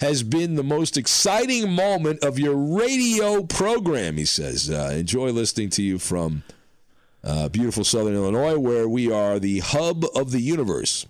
has 0.00 0.22
been 0.22 0.54
the 0.54 0.64
most 0.64 0.96
exciting 0.96 1.70
moment 1.70 2.24
of 2.24 2.38
your 2.38 2.56
radio 2.56 3.42
program? 3.42 4.16
He 4.16 4.24
says, 4.24 4.70
uh, 4.70 4.94
Enjoy 4.94 5.28
listening 5.32 5.68
to 5.70 5.82
you 5.82 5.98
from 5.98 6.44
uh, 7.22 7.50
beautiful 7.50 7.84
Southern 7.84 8.14
Illinois, 8.14 8.58
where 8.58 8.88
we 8.88 9.12
are 9.12 9.38
the 9.38 9.58
hub 9.58 10.06
of 10.14 10.30
the 10.30 10.40
universe. 10.40 11.04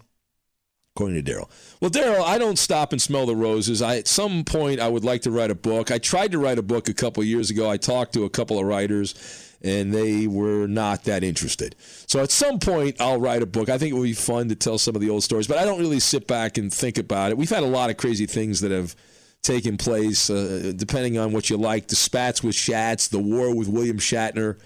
According 0.96 1.24
to 1.24 1.32
Daryl. 1.32 1.48
Well, 1.80 1.92
Daryl, 1.92 2.24
I 2.24 2.38
don't 2.38 2.58
stop 2.58 2.92
and 2.92 3.00
smell 3.00 3.24
the 3.24 3.36
roses. 3.36 3.80
I, 3.80 3.98
at 3.98 4.08
some 4.08 4.42
point, 4.42 4.80
I 4.80 4.88
would 4.88 5.04
like 5.04 5.22
to 5.22 5.30
write 5.30 5.52
a 5.52 5.54
book. 5.54 5.92
I 5.92 5.98
tried 5.98 6.32
to 6.32 6.38
write 6.38 6.58
a 6.58 6.62
book 6.62 6.88
a 6.88 6.94
couple 6.94 7.22
years 7.22 7.50
ago. 7.50 7.70
I 7.70 7.76
talked 7.76 8.12
to 8.14 8.24
a 8.24 8.30
couple 8.30 8.58
of 8.58 8.66
writers, 8.66 9.51
and 9.62 9.92
they 9.92 10.26
were 10.26 10.66
not 10.66 11.04
that 11.04 11.22
interested. 11.22 11.76
So 12.06 12.20
at 12.20 12.30
some 12.30 12.58
point, 12.58 13.00
I'll 13.00 13.20
write 13.20 13.42
a 13.42 13.46
book. 13.46 13.68
I 13.68 13.78
think 13.78 13.92
it 13.92 13.96
would 13.96 14.02
be 14.04 14.12
fun 14.12 14.48
to 14.48 14.56
tell 14.56 14.78
some 14.78 14.94
of 14.94 15.00
the 15.00 15.10
old 15.10 15.22
stories, 15.22 15.46
but 15.46 15.58
I 15.58 15.64
don't 15.64 15.78
really 15.78 16.00
sit 16.00 16.26
back 16.26 16.58
and 16.58 16.72
think 16.72 16.98
about 16.98 17.30
it. 17.30 17.38
We've 17.38 17.50
had 17.50 17.62
a 17.62 17.66
lot 17.66 17.90
of 17.90 17.96
crazy 17.96 18.26
things 18.26 18.60
that 18.60 18.72
have 18.72 18.96
taken 19.42 19.76
place, 19.76 20.30
uh, 20.30 20.72
depending 20.74 21.18
on 21.18 21.32
what 21.32 21.50
you 21.50 21.56
like. 21.56 21.88
The 21.88 21.96
spats 21.96 22.42
with 22.42 22.54
Shats, 22.54 23.08
the 23.10 23.18
war 23.18 23.54
with 23.54 23.68
William 23.68 23.98
Shatner, 23.98 24.58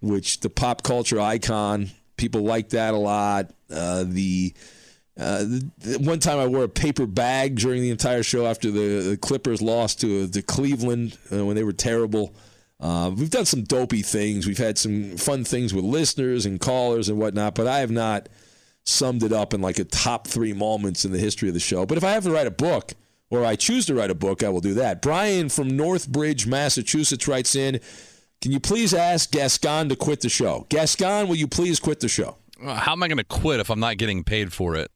which 0.00 0.40
the 0.40 0.50
pop 0.50 0.82
culture 0.82 1.20
icon, 1.20 1.90
people 2.16 2.42
like 2.42 2.70
that 2.70 2.94
a 2.94 2.98
lot. 2.98 3.50
Uh, 3.70 4.04
the 4.06 4.54
uh, 5.16 5.44
the, 5.44 5.70
the 5.78 5.98
one 6.00 6.18
time 6.18 6.38
I 6.38 6.46
wore 6.46 6.64
a 6.64 6.68
paper 6.68 7.06
bag 7.06 7.56
during 7.56 7.82
the 7.82 7.90
entire 7.90 8.24
show 8.24 8.46
after 8.46 8.70
the, 8.70 9.10
the 9.10 9.16
Clippers 9.16 9.62
lost 9.62 10.00
to 10.00 10.26
to 10.28 10.42
Cleveland 10.42 11.16
uh, 11.32 11.44
when 11.44 11.56
they 11.56 11.64
were 11.64 11.72
terrible. 11.72 12.34
Uh, 12.80 13.10
we've 13.16 13.30
done 13.30 13.46
some 13.46 13.62
dopey 13.62 14.02
things. 14.02 14.46
We've 14.46 14.58
had 14.58 14.78
some 14.78 15.16
fun 15.16 15.44
things 15.44 15.72
with 15.72 15.84
listeners 15.84 16.44
and 16.44 16.60
callers 16.60 17.08
and 17.08 17.18
whatnot, 17.18 17.54
but 17.54 17.66
I 17.66 17.78
have 17.78 17.90
not 17.90 18.28
summed 18.84 19.22
it 19.22 19.32
up 19.32 19.54
in 19.54 19.62
like 19.62 19.78
a 19.78 19.84
top 19.84 20.26
three 20.26 20.52
moments 20.52 21.04
in 21.04 21.12
the 21.12 21.18
history 21.18 21.48
of 21.48 21.54
the 21.54 21.60
show. 21.60 21.86
But 21.86 21.98
if 21.98 22.04
I 22.04 22.10
have 22.10 22.24
to 22.24 22.30
write 22.30 22.46
a 22.46 22.50
book, 22.50 22.92
or 23.30 23.44
I 23.44 23.56
choose 23.56 23.86
to 23.86 23.94
write 23.94 24.10
a 24.10 24.14
book, 24.14 24.42
I 24.42 24.48
will 24.48 24.60
do 24.60 24.74
that. 24.74 25.02
Brian 25.02 25.48
from 25.48 25.70
Northbridge, 25.70 26.46
Massachusetts 26.46 27.26
writes 27.26 27.54
in 27.54 27.80
Can 28.40 28.52
you 28.52 28.60
please 28.60 28.92
ask 28.92 29.30
Gascon 29.30 29.88
to 29.88 29.96
quit 29.96 30.20
the 30.20 30.28
show? 30.28 30.66
Gascon, 30.68 31.28
will 31.28 31.36
you 31.36 31.48
please 31.48 31.80
quit 31.80 32.00
the 32.00 32.08
show? 32.08 32.36
How 32.62 32.92
am 32.92 33.02
I 33.02 33.08
going 33.08 33.18
to 33.18 33.24
quit 33.24 33.60
if 33.60 33.70
I'm 33.70 33.80
not 33.80 33.96
getting 33.96 34.24
paid 34.24 34.52
for 34.52 34.76
it? 34.76 34.90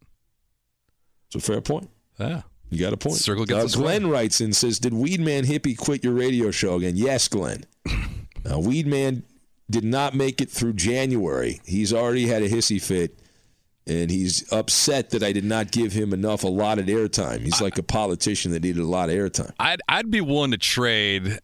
It's 1.26 1.36
a 1.36 1.40
fair 1.40 1.60
point. 1.60 1.90
Yeah. 2.18 2.42
You 2.70 2.78
got 2.78 2.92
a 2.92 2.96
point. 2.96 3.16
Circle 3.16 3.46
gets 3.46 3.74
uh. 3.74 3.80
Glenn 3.80 4.08
writes 4.08 4.40
in 4.40 4.52
says, 4.52 4.78
"Did 4.78 4.92
Weedman 4.92 5.44
Hippie 5.44 5.76
quit 5.76 6.04
your 6.04 6.12
radio 6.14 6.50
show 6.50 6.76
again?" 6.76 6.96
Yes, 6.96 7.28
Glenn. 7.28 7.64
Uh, 8.46 8.52
Weedman 8.52 9.24
did 9.68 9.84
not 9.84 10.14
make 10.14 10.40
it 10.40 10.48
through 10.48 10.72
January. 10.72 11.60
He's 11.66 11.92
already 11.92 12.26
had 12.28 12.42
a 12.42 12.48
hissy 12.48 12.80
fit, 12.80 13.18
and 13.86 14.10
he's 14.10 14.50
upset 14.50 15.10
that 15.10 15.22
I 15.22 15.32
did 15.32 15.44
not 15.44 15.70
give 15.70 15.92
him 15.92 16.14
enough 16.14 16.44
allotted 16.44 16.86
airtime. 16.86 17.40
He's 17.40 17.60
like 17.60 17.76
a 17.76 17.82
politician 17.82 18.52
that 18.52 18.62
needed 18.62 18.80
a 18.80 18.86
lot 18.86 19.10
of 19.10 19.16
airtime. 19.16 19.52
I'd 19.58 19.82
I'd 19.88 20.10
be 20.10 20.20
willing 20.22 20.52
to 20.52 20.56
trade 20.56 21.40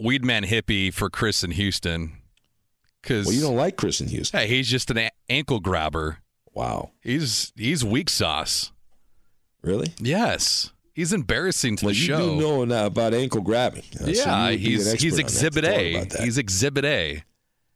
Weedman 0.00 0.46
Hippie 0.46 0.92
for 0.92 1.08
Chris 1.10 1.44
in 1.44 1.52
Houston. 1.52 2.14
Because 3.02 3.26
Well, 3.26 3.34
you 3.34 3.42
don't 3.42 3.56
like 3.56 3.76
Chris 3.76 4.00
in 4.00 4.08
Houston. 4.08 4.40
Hey, 4.40 4.46
he's 4.48 4.68
just 4.68 4.90
an 4.90 4.98
a- 4.98 5.10
ankle 5.28 5.60
grabber. 5.60 6.18
Wow. 6.52 6.90
He's 7.02 7.52
he's 7.54 7.84
weak 7.84 8.10
sauce. 8.10 8.72
Really? 9.62 9.92
Yes. 9.98 10.70
He's 10.94 11.12
embarrassing 11.12 11.76
to 11.76 11.86
Well, 11.86 11.94
the 11.94 12.00
you 12.00 12.06
show. 12.06 12.34
do 12.34 12.40
know 12.40 12.64
now 12.64 12.86
about 12.86 13.14
ankle 13.14 13.40
grabbing. 13.40 13.84
Uh, 14.00 14.06
yeah, 14.06 14.48
an 14.48 14.58
he's 14.58 14.92
he's 15.00 15.18
exhibit 15.18 15.64
A. 15.64 16.06
He's 16.20 16.36
exhibit 16.36 16.84
A. 16.84 17.22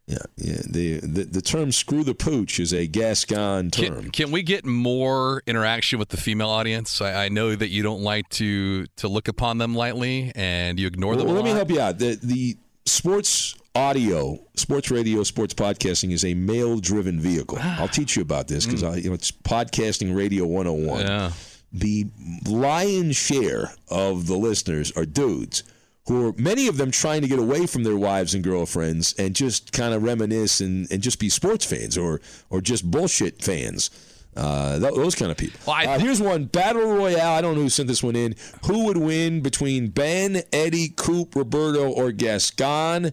Yeah, 0.07 0.19
yeah. 0.37 0.59
The, 0.69 1.01
the 1.01 1.25
the 1.25 1.41
term 1.41 1.73
"screw 1.73 2.05
the 2.05 2.15
pooch" 2.15 2.61
is 2.61 2.75
a 2.75 2.87
Gascon 2.87 3.71
term. 3.71 4.03
Can, 4.03 4.11
can 4.11 4.31
we 4.33 4.43
get 4.43 4.67
more 4.67 5.43
interaction 5.47 5.99
with 5.99 6.11
the 6.11 6.19
female 6.19 6.51
audience? 6.51 7.01
I, 7.01 7.25
I 7.27 7.29
know 7.31 7.55
that 7.55 7.69
you 7.69 7.83
don't 7.83 8.03
like 8.03 8.29
to 8.31 8.85
to 8.97 9.09
look 9.09 9.29
upon 9.29 9.57
them 9.57 9.75
lightly 9.75 10.31
and 10.35 10.79
you 10.79 10.87
ignore 10.87 11.17
them. 11.17 11.27
Well, 11.27 11.37
a 11.37 11.39
let 11.39 11.45
me 11.45 11.53
help 11.53 11.71
you 11.71 11.81
out. 11.81 11.99
The 11.99 12.19
the 12.23 12.59
sports 12.85 13.55
audio, 13.75 14.39
sports 14.57 14.91
radio, 14.91 15.23
sports 15.23 15.55
podcasting 15.55 16.11
is 16.13 16.25
a 16.27 16.35
male 16.35 16.79
driven 16.81 17.19
vehicle. 17.19 17.57
I'll 17.63 17.89
teach 17.89 18.15
you 18.17 18.21
about 18.23 18.49
this 18.49 18.67
because 18.67 18.83
I 18.83 18.97
you 18.97 19.09
know 19.09 19.15
it's 19.15 19.31
podcasting 19.31 20.15
radio 20.15 20.45
101. 20.45 21.01
Yeah. 21.01 21.33
The 21.77 22.07
lion's 22.47 23.17
share 23.17 23.73
of 23.89 24.27
the 24.29 24.37
listeners 24.37 24.93
are 24.93 25.05
dudes 25.05 25.65
who 26.07 26.29
are 26.29 26.33
many 26.37 26.69
of 26.69 26.77
them 26.77 26.91
trying 26.91 27.23
to 27.23 27.29
get 27.29 27.39
away 27.39 27.67
from 27.67 27.83
their 27.83 27.97
wives 27.97 28.33
and 28.35 28.45
girlfriends 28.45 29.13
and 29.19 29.35
just 29.35 29.73
kind 29.73 29.93
of 29.93 30.03
reminisce 30.03 30.61
and, 30.61 30.87
and 30.93 31.03
just 31.03 31.19
be 31.19 31.29
sports 31.29 31.65
fans 31.65 31.99
or 31.99 32.21
or 32.49 32.61
just 32.61 32.89
bullshit 32.91 33.43
fans. 33.43 33.91
Uh, 34.37 34.79
th- 34.81 34.95
those 34.95 35.15
kind 35.15 35.31
of 35.31 35.37
people. 35.37 35.59
uh, 35.87 35.99
here's 35.99 36.21
one 36.21 36.45
battle 36.47 36.93
royale. 36.93 37.35
I 37.35 37.41
don't 37.41 37.55
know 37.55 37.63
who 37.63 37.69
sent 37.69 37.89
this 37.89 38.03
one 38.03 38.17
in. 38.17 38.35
Who 38.67 38.85
would 38.87 38.97
win 38.97 39.41
between 39.43 39.89
Ben, 39.89 40.43
Eddie, 40.53 40.89
Coop, 40.89 41.37
Roberto, 41.37 41.89
or 41.89 42.11
Gascon? 42.11 43.13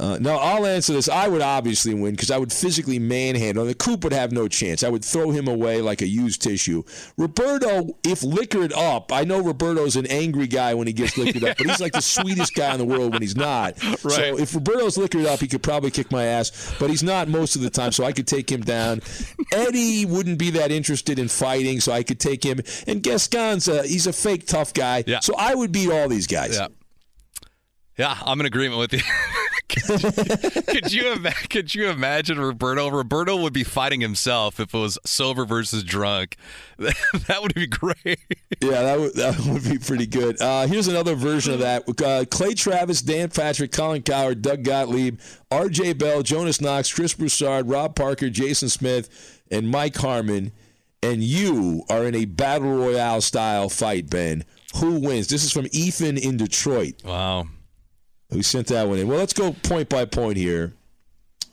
Uh, 0.00 0.16
no, 0.18 0.36
I'll 0.36 0.64
answer 0.64 0.94
this. 0.94 1.10
I 1.10 1.28
would 1.28 1.42
obviously 1.42 1.92
win 1.92 2.12
because 2.12 2.30
I 2.30 2.38
would 2.38 2.52
physically 2.52 2.98
manhandle. 2.98 3.66
The 3.66 3.74
Coop 3.74 4.02
would 4.02 4.14
have 4.14 4.32
no 4.32 4.48
chance. 4.48 4.82
I 4.82 4.88
would 4.88 5.04
throw 5.04 5.30
him 5.30 5.46
away 5.46 5.82
like 5.82 6.00
a 6.00 6.06
used 6.06 6.40
tissue. 6.40 6.84
Roberto, 7.18 7.98
if 8.02 8.22
liquored 8.22 8.72
up, 8.72 9.12
I 9.12 9.24
know 9.24 9.42
Roberto's 9.42 9.96
an 9.96 10.06
angry 10.06 10.46
guy 10.46 10.72
when 10.72 10.86
he 10.86 10.94
gets 10.94 11.18
liquored 11.18 11.44
up, 11.44 11.58
but 11.58 11.66
he's 11.66 11.80
like 11.80 11.92
the 11.92 12.00
sweetest 12.00 12.54
guy 12.54 12.72
in 12.72 12.78
the 12.78 12.86
world 12.86 13.12
when 13.12 13.20
he's 13.20 13.36
not. 13.36 13.78
So 13.78 14.38
if 14.38 14.54
Roberto's 14.54 14.96
liquored 14.96 15.26
up, 15.26 15.40
he 15.40 15.48
could 15.48 15.62
probably 15.62 15.90
kick 15.90 16.10
my 16.10 16.24
ass, 16.24 16.74
but 16.78 16.88
he's 16.88 17.02
not 17.02 17.28
most 17.28 17.54
of 17.54 17.60
the 17.60 17.70
time, 17.70 17.92
so 17.92 18.04
I 18.04 18.12
could 18.12 18.26
take 18.26 18.50
him 18.50 18.62
down. 18.62 19.02
Eddie 19.52 20.06
wouldn't 20.06 20.38
be 20.38 20.48
that 20.50 20.72
interested 20.72 21.18
in 21.18 21.28
fighting, 21.28 21.78
so 21.78 21.92
I 21.92 22.04
could 22.04 22.18
take 22.18 22.42
him. 22.42 22.60
And 22.86 23.02
Gascon's 23.02 23.68
a, 23.68 23.82
he's 23.82 24.06
a 24.06 24.14
fake 24.14 24.46
tough 24.46 24.72
guy, 24.72 25.04
yeah. 25.06 25.20
so 25.20 25.34
I 25.36 25.54
would 25.54 25.72
beat 25.72 25.90
all 25.90 26.08
these 26.08 26.26
guys. 26.26 26.56
Yeah. 26.56 26.68
Yeah, 27.98 28.16
I'm 28.24 28.40
in 28.40 28.46
agreement 28.46 28.78
with 28.78 28.94
you. 28.94 29.00
could 30.66 30.92
you 30.92 31.12
ima- 31.12 31.32
could 31.48 31.74
you 31.74 31.88
imagine 31.88 32.40
Roberto? 32.40 32.88
Roberto 32.88 33.36
would 33.36 33.52
be 33.52 33.64
fighting 33.64 34.00
himself 34.00 34.58
if 34.58 34.74
it 34.74 34.78
was 34.78 34.98
sober 35.04 35.44
versus 35.44 35.84
drunk. 35.84 36.36
that 36.78 37.38
would 37.40 37.54
be 37.54 37.66
great. 37.66 38.18
Yeah, 38.60 38.82
that 38.82 38.98
would, 38.98 39.14
that 39.14 39.38
would 39.46 39.64
be 39.64 39.78
pretty 39.78 40.06
good. 40.06 40.40
Uh, 40.40 40.66
here's 40.66 40.88
another 40.88 41.14
version 41.14 41.54
of 41.54 41.60
that. 41.60 41.84
Uh, 42.02 42.24
Clay 42.24 42.54
Travis, 42.54 43.02
Dan 43.02 43.28
Patrick, 43.28 43.72
Colin 43.72 44.02
Cowherd, 44.02 44.42
Doug 44.42 44.64
Gottlieb, 44.64 45.20
R.J. 45.50 45.94
Bell, 45.94 46.22
Jonas 46.22 46.60
Knox, 46.60 46.92
Chris 46.92 47.14
Broussard, 47.14 47.68
Rob 47.68 47.94
Parker, 47.94 48.30
Jason 48.30 48.68
Smith, 48.68 49.42
and 49.50 49.70
Mike 49.70 49.96
Harmon. 49.96 50.52
And 51.02 51.22
you 51.22 51.84
are 51.88 52.04
in 52.04 52.14
a 52.14 52.26
battle 52.26 52.74
royale 52.74 53.20
style 53.20 53.68
fight, 53.68 54.10
Ben. 54.10 54.44
Who 54.76 55.00
wins? 55.00 55.28
This 55.28 55.44
is 55.44 55.52
from 55.52 55.66
Ethan 55.72 56.18
in 56.18 56.36
Detroit. 56.36 57.02
Wow. 57.04 57.46
We 58.30 58.42
sent 58.42 58.68
that 58.68 58.88
one 58.88 58.98
in. 58.98 59.08
Well, 59.08 59.18
let's 59.18 59.32
go 59.32 59.52
point 59.52 59.88
by 59.88 60.04
point 60.04 60.36
here. 60.36 60.72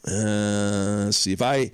Uh, 0.05 1.11
see 1.11 1.33
if 1.33 1.41
I. 1.41 1.71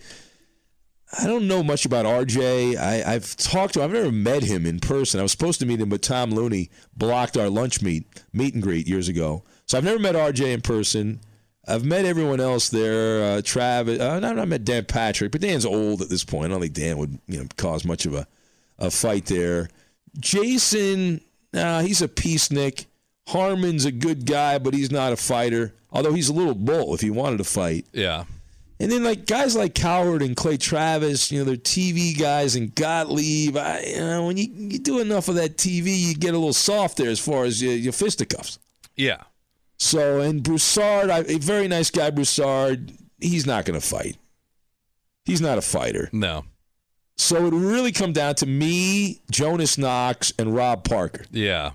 I 1.19 1.27
don't 1.27 1.47
know 1.47 1.61
much 1.61 1.85
about 1.85 2.07
RJ. 2.07 2.75
I, 2.75 3.03
I've 3.13 3.35
talked 3.35 3.75
to 3.75 3.81
him. 3.81 3.85
I've 3.85 3.93
never 3.93 4.11
met 4.11 4.41
him 4.41 4.65
in 4.65 4.79
person. 4.79 5.19
I 5.19 5.23
was 5.23 5.31
supposed 5.31 5.59
to 5.59 5.65
meet 5.67 5.79
him, 5.79 5.89
but 5.89 6.01
Tom 6.01 6.31
Looney 6.31 6.71
blocked 6.97 7.37
our 7.37 7.49
lunch 7.49 7.83
meet, 7.83 8.05
meet 8.33 8.55
and 8.55 8.63
greet 8.63 8.87
years 8.87 9.07
ago. 9.07 9.43
So 9.67 9.77
I've 9.77 9.83
never 9.83 9.99
met 9.99 10.15
RJ 10.15 10.53
in 10.53 10.61
person. 10.61 11.19
I've 11.67 11.85
met 11.85 12.05
everyone 12.05 12.39
else 12.39 12.69
there. 12.69 13.23
Uh, 13.23 13.41
Travis. 13.43 13.99
Uh, 13.99 14.19
I've 14.23 14.35
not 14.35 14.47
met 14.47 14.65
Dan 14.65 14.85
Patrick, 14.85 15.31
but 15.31 15.41
Dan's 15.41 15.65
old 15.65 16.01
at 16.01 16.09
this 16.09 16.23
point. 16.23 16.47
I 16.47 16.49
don't 16.49 16.61
think 16.61 16.73
Dan 16.73 16.97
would 16.97 17.19
you 17.27 17.39
know 17.39 17.47
cause 17.57 17.85
much 17.85 18.05
of 18.05 18.15
a, 18.15 18.27
a 18.79 18.89
fight 18.91 19.27
there. 19.27 19.69
Jason, 20.19 21.21
uh, 21.53 21.81
he's 21.81 22.01
a 22.01 22.07
peacenik. 22.07 22.85
Harmon's 23.27 23.85
a 23.85 23.91
good 23.91 24.25
guy, 24.25 24.57
but 24.57 24.73
he's 24.73 24.91
not 24.91 25.13
a 25.13 25.17
fighter. 25.17 25.73
Although 25.91 26.13
he's 26.13 26.29
a 26.29 26.33
little 26.33 26.55
bull 26.55 26.93
if 26.93 27.01
he 27.01 27.09
wanted 27.09 27.37
to 27.37 27.43
fight. 27.43 27.85
Yeah. 27.93 28.25
And 28.79 28.91
then 28.91 29.03
like 29.03 29.27
guys 29.27 29.55
like 29.55 29.75
Cowherd 29.75 30.21
and 30.21 30.35
Clay 30.35 30.57
Travis, 30.57 31.31
you 31.31 31.39
know, 31.39 31.45
they're 31.45 31.55
TV 31.55 32.19
guys 32.19 32.55
and 32.55 32.73
Gottlieb. 32.73 33.55
I, 33.55 33.81
you 33.81 33.99
know, 33.99 34.25
when 34.25 34.37
you, 34.37 34.47
you 34.51 34.79
do 34.79 34.99
enough 34.99 35.29
of 35.29 35.35
that 35.35 35.57
TV, 35.57 35.97
you 35.97 36.15
get 36.15 36.33
a 36.33 36.37
little 36.37 36.53
soft 36.53 36.97
there 36.97 37.09
as 37.09 37.19
far 37.19 37.45
as 37.45 37.61
your, 37.61 37.73
your 37.73 37.93
fisticuffs. 37.93 38.59
Yeah. 38.97 39.23
So 39.77 40.19
and 40.19 40.43
Broussard, 40.43 41.09
I, 41.09 41.19
a 41.19 41.37
very 41.37 41.67
nice 41.67 41.91
guy, 41.91 42.09
Broussard. 42.09 42.91
He's 43.19 43.45
not 43.45 43.65
going 43.65 43.79
to 43.79 43.85
fight. 43.85 44.17
He's 45.25 45.39
not 45.41 45.57
a 45.57 45.61
fighter. 45.61 46.09
No. 46.11 46.43
So 47.15 47.45
it 47.45 47.53
really 47.53 47.91
come 47.91 48.11
down 48.11 48.35
to 48.35 48.45
me, 48.45 49.21
Jonas 49.31 49.77
Knox, 49.77 50.33
and 50.37 50.53
Rob 50.53 50.83
Parker. 50.83 51.25
Yeah. 51.31 51.71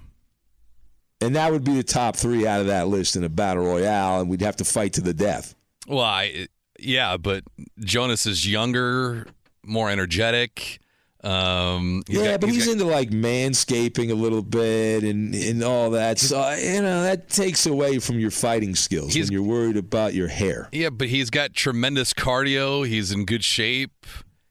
And 1.20 1.34
that 1.36 1.50
would 1.50 1.64
be 1.64 1.74
the 1.74 1.82
top 1.82 2.14
three 2.16 2.46
out 2.46 2.60
of 2.60 2.66
that 2.68 2.86
list 2.88 3.16
in 3.16 3.24
a 3.24 3.28
battle 3.28 3.64
royale, 3.64 4.20
and 4.20 4.30
we'd 4.30 4.40
have 4.42 4.56
to 4.56 4.64
fight 4.64 4.92
to 4.94 5.00
the 5.00 5.12
death. 5.14 5.54
Well, 5.86 6.00
I 6.00 6.46
yeah, 6.78 7.16
but 7.16 7.42
Jonas 7.80 8.24
is 8.26 8.48
younger, 8.50 9.26
more 9.64 9.90
energetic. 9.90 10.78
Um, 11.24 12.04
yeah, 12.06 12.32
got- 12.32 12.40
but 12.42 12.50
he's, 12.50 12.66
got- 12.66 12.72
into 12.74 12.84
like 12.84 13.10
manscaping 13.10 14.10
a 14.10 14.14
little 14.14 14.42
bit 14.42 15.02
and, 15.02 15.34
and 15.34 15.64
all 15.64 15.90
that. 15.90 16.20
So 16.20 16.38
you 16.52 16.80
know 16.80 17.02
that 17.02 17.28
takes 17.28 17.66
away 17.66 17.98
from 17.98 18.20
your 18.20 18.30
fighting 18.30 18.76
skills 18.76 19.16
when 19.16 19.26
you're 19.32 19.42
worried 19.42 19.76
about 19.76 20.14
your 20.14 20.28
hair. 20.28 20.68
yeah, 20.70 20.90
but 20.90 21.08
he's 21.08 21.30
got 21.30 21.54
tremendous 21.54 22.12
cardio. 22.12 22.86
He's 22.86 23.10
in 23.10 23.24
good 23.24 23.42
shape. 23.42 24.06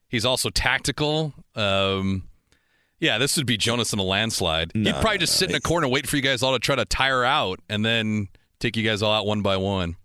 He's 0.09 0.25
also 0.25 0.49
tactical. 0.49 1.33
Um, 1.55 2.26
yeah, 2.99 3.17
this 3.17 3.37
would 3.37 3.45
be 3.45 3.57
Jonas 3.57 3.93
in 3.93 3.99
a 3.99 4.03
landslide. 4.03 4.71
He'd 4.73 4.83
No, 4.83 4.93
probably 5.01 5.19
just 5.19 5.35
sit 5.37 5.49
in 5.49 5.55
a 5.55 5.59
corner, 5.61 5.87
wait 5.87 6.07
for 6.07 6.15
you 6.15 6.21
guys 6.21 6.41
all 6.43 6.53
to 6.53 6.59
try 6.59 6.75
to 6.75 6.85
tire 6.85 7.23
out, 7.23 7.59
and 7.69 7.85
then 7.85 8.27
take 8.59 8.75
you 8.77 8.83
guys 8.83 9.01
all 9.01 9.13
out 9.13 9.25
one 9.25 9.41
by 9.41 9.57
one. 9.57 9.95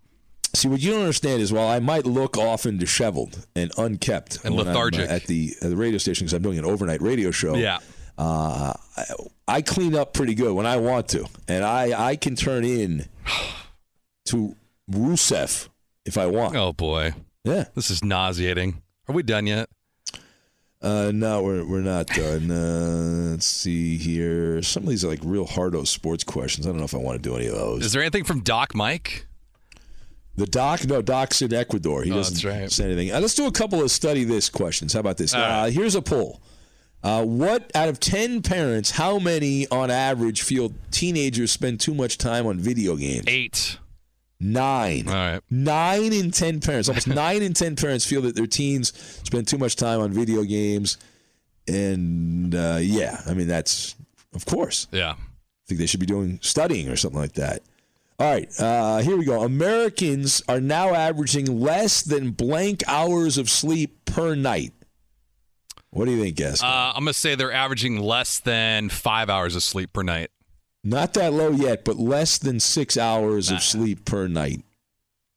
See, 0.55 0.67
what 0.67 0.79
you 0.81 0.91
don't 0.91 0.99
understand 1.01 1.41
is 1.41 1.51
while 1.51 1.67
I 1.67 1.79
might 1.79 2.05
look 2.05 2.37
often 2.37 2.77
disheveled 2.77 3.47
and 3.55 3.71
unkept 3.77 4.45
And 4.45 4.53
uh, 4.53 4.57
lethargic. 4.63 5.09
at 5.09 5.23
the 5.23 5.53
at 5.63 5.69
the 5.71 5.75
radio 5.75 5.97
station 5.97 6.25
because 6.25 6.33
I'm 6.33 6.43
doing 6.43 6.59
an 6.59 6.65
overnight 6.65 7.01
radio 7.01 7.31
show. 7.31 7.55
Yeah. 7.55 7.79
uh, 8.19 8.73
I, 8.95 9.03
I 9.47 9.61
clean 9.63 9.95
up 9.95 10.13
pretty 10.13 10.35
good 10.35 10.53
when 10.53 10.67
I 10.67 10.77
want 10.77 11.07
to, 11.09 11.25
and 11.47 11.63
I 11.65 12.09
I 12.09 12.15
can 12.15 12.35
turn 12.35 12.63
in 12.63 13.07
to 14.25 14.55
Rusev 14.91 15.69
if 16.05 16.17
I 16.17 16.27
want. 16.27 16.55
Oh 16.55 16.73
boy, 16.73 17.13
yeah, 17.43 17.65
this 17.75 17.89
is 17.89 18.03
nauseating. 18.03 18.81
Are 19.07 19.15
we 19.15 19.23
done 19.23 19.47
yet? 19.47 19.69
Uh, 20.83 21.11
no, 21.13 21.41
we're 21.41 21.65
we're 21.65 21.79
not 21.81 22.07
done. 22.07 22.51
Uh, 22.51 23.29
let's 23.31 23.45
see 23.45 23.97
here. 23.97 24.61
Some 24.61 24.83
of 24.83 24.89
these 24.89 25.05
are 25.05 25.07
like 25.07 25.21
real 25.23 25.45
hardo 25.45 25.85
sports 25.85 26.23
questions. 26.25 26.67
I 26.67 26.71
don't 26.71 26.79
know 26.79 26.83
if 26.83 26.93
I 26.93 26.97
want 26.97 27.23
to 27.23 27.29
do 27.29 27.35
any 27.37 27.47
of 27.47 27.53
those. 27.55 27.85
Is 27.85 27.93
there 27.93 28.01
anything 28.01 28.25
from 28.25 28.41
Doc 28.41 28.75
Mike? 28.75 29.25
The 30.35 30.47
doc, 30.47 30.83
no, 30.85 31.01
doc's 31.03 31.41
in 31.43 31.53
Ecuador. 31.53 32.01
He 32.03 32.11
Oh, 32.11 32.15
doesn't 32.15 32.43
right. 32.49 32.69
say 32.71 32.85
anything. 32.85 33.11
Uh, 33.13 33.19
let's 33.19 33.35
do 33.35 33.45
a 33.45 33.51
couple 33.51 33.81
of 33.83 33.91
study 33.91 34.23
this 34.23 34.49
questions. 34.49 34.91
How 34.93 34.99
about 34.99 35.17
this? 35.17 35.33
Uh, 35.33 35.37
right. 35.37 35.71
here's 35.71 35.93
a 35.93 36.01
poll. 36.01 36.41
Uh, 37.03 37.23
what 37.23 37.69
out 37.75 37.87
of 37.87 37.99
10 37.99 38.41
parents, 38.41 38.89
how 38.91 39.19
many 39.19 39.67
on 39.67 39.91
average 39.91 40.41
feel 40.41 40.73
teenagers 40.89 41.51
spend 41.51 41.79
too 41.79 41.93
much 41.93 42.17
time 42.17 42.47
on 42.47 42.57
video 42.57 42.95
games? 42.95 43.25
Eight. 43.27 43.77
Nine. 44.39 45.07
All 45.07 45.13
right. 45.13 45.41
Nine 45.49 46.11
in 46.13 46.31
10 46.31 46.59
parents, 46.59 46.89
almost 46.89 47.07
nine 47.23 47.41
in 47.41 47.53
10 47.53 47.75
parents 47.75 48.05
feel 48.05 48.21
that 48.23 48.35
their 48.35 48.47
teens 48.47 48.91
spend 49.23 49.47
too 49.47 49.57
much 49.57 49.75
time 49.75 49.99
on 49.99 50.11
video 50.11 50.43
games. 50.43 50.97
And 51.67 52.53
uh, 52.53 52.79
yeah, 52.81 53.21
I 53.25 53.33
mean, 53.33 53.47
that's, 53.47 53.95
of 54.33 54.45
course. 54.45 54.87
Yeah. 54.91 55.11
I 55.13 55.65
think 55.67 55.79
they 55.79 55.85
should 55.85 56.01
be 56.01 56.05
doing 56.05 56.39
studying 56.41 56.89
or 56.89 56.95
something 56.97 57.19
like 57.19 57.33
that. 57.33 57.61
All 58.19 58.31
right, 58.31 58.47
uh, 58.59 58.99
here 58.99 59.17
we 59.17 59.25
go. 59.25 59.41
Americans 59.41 60.43
are 60.47 60.61
now 60.61 60.93
averaging 60.93 61.59
less 61.59 62.03
than 62.03 62.29
blank 62.31 62.83
hours 62.87 63.39
of 63.39 63.49
sleep 63.49 64.05
per 64.05 64.35
night. 64.35 64.71
What 65.89 66.05
do 66.05 66.11
you 66.11 66.21
think, 66.21 66.37
Guess? 66.37 66.61
Uh, 66.61 66.93
I'm 66.95 67.03
gonna 67.03 67.13
say 67.13 67.35
they're 67.35 67.51
averaging 67.51 67.99
less 67.99 68.39
than 68.39 68.89
five 68.89 69.29
hours 69.29 69.55
of 69.55 69.63
sleep 69.63 69.93
per 69.93 70.03
night. 70.03 70.29
Not 70.83 71.13
that 71.13 71.31
low 71.33 71.49
yet, 71.51 71.85
but 71.85 71.97
less 71.97 72.37
than 72.37 72.59
six 72.59 72.97
hours 72.97 73.49
of 73.51 73.61
sleep 73.63 74.03
per 74.05 74.27
night. 74.27 74.63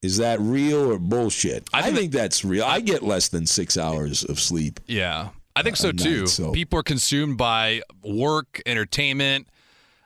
Is 0.02 0.18
that 0.18 0.40
real 0.40 0.92
or 0.92 0.98
bullshit? 0.98 1.68
I 1.72 1.90
think, 1.92 2.12
that's 2.12 2.44
real. 2.44 2.64
I 2.64 2.80
get 2.80 3.02
less 3.02 3.28
than 3.28 3.46
six 3.46 3.76
hours 3.78 4.24
of 4.24 4.38
sleep. 4.40 4.80
Yeah, 4.86 5.30
I 5.54 5.62
think 5.62 5.76
so 5.76 5.88
a 5.90 5.92
night, 5.92 6.02
too. 6.02 6.26
so- 6.26 6.52
People 6.52 6.78
are 6.80 6.84
consumed 6.84 7.38
by 7.38 7.82
work, 8.02 8.60
entertainment, 8.66 9.48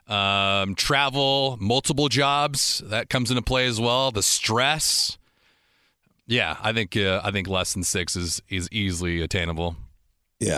um, 0.07 0.75
travel, 0.75 1.57
multiple 1.59 2.07
jobs. 2.09 2.81
That 2.85 3.09
comes 3.09 3.31
into 3.31 3.41
play 3.41 3.65
as 3.65 3.79
well. 3.79 4.11
The 4.11 4.23
stress. 4.23 5.17
Yeah, 6.27 6.55
I 6.61 6.71
think 6.71 6.95
uh, 6.95 7.21
I 7.23 7.31
think 7.31 7.47
less 7.47 7.73
than 7.73 7.83
six 7.83 8.15
is 8.15 8.41
is 8.49 8.69
easily 8.71 9.21
attainable. 9.21 9.75
Yeah, 10.39 10.55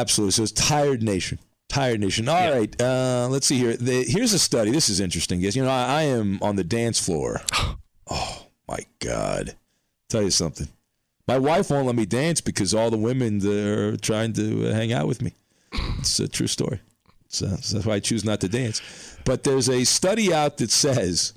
absolutely. 0.00 0.32
So 0.32 0.42
it's 0.44 0.52
tired 0.52 1.02
nation. 1.02 1.38
Tired 1.68 2.00
nation. 2.00 2.28
All 2.28 2.50
right. 2.52 2.80
Uh, 2.80 3.28
let's 3.30 3.46
see 3.46 3.58
here. 3.58 3.76
The, 3.76 4.04
here's 4.04 4.32
a 4.32 4.38
study. 4.38 4.70
This 4.70 4.88
is 4.88 5.00
interesting, 5.00 5.40
guys. 5.40 5.56
You 5.56 5.64
know, 5.64 5.70
I, 5.70 5.84
I 5.84 6.02
am 6.02 6.38
on 6.42 6.56
the 6.56 6.64
dance 6.64 7.00
floor. 7.04 7.40
Oh 8.08 8.46
my 8.68 8.78
God! 9.00 9.56
Tell 10.08 10.22
you 10.22 10.30
something. 10.30 10.68
My 11.26 11.38
wife 11.38 11.70
won't 11.70 11.86
let 11.86 11.96
me 11.96 12.06
dance 12.06 12.40
because 12.40 12.72
all 12.72 12.88
the 12.88 12.96
women 12.96 13.44
are 13.44 13.96
trying 13.96 14.32
to 14.34 14.68
uh, 14.68 14.72
hang 14.74 14.92
out 14.92 15.08
with 15.08 15.20
me. 15.22 15.32
It's 15.98 16.20
a 16.20 16.28
true 16.28 16.46
story. 16.46 16.78
So 17.26 17.46
that's 17.46 17.84
why 17.84 17.94
I 17.94 17.98
choose 17.98 18.24
not 18.24 18.40
to 18.42 18.48
dance. 18.48 18.80
But 19.24 19.42
there's 19.42 19.68
a 19.68 19.82
study 19.82 20.32
out 20.32 20.58
that 20.58 20.70
says 20.70 21.32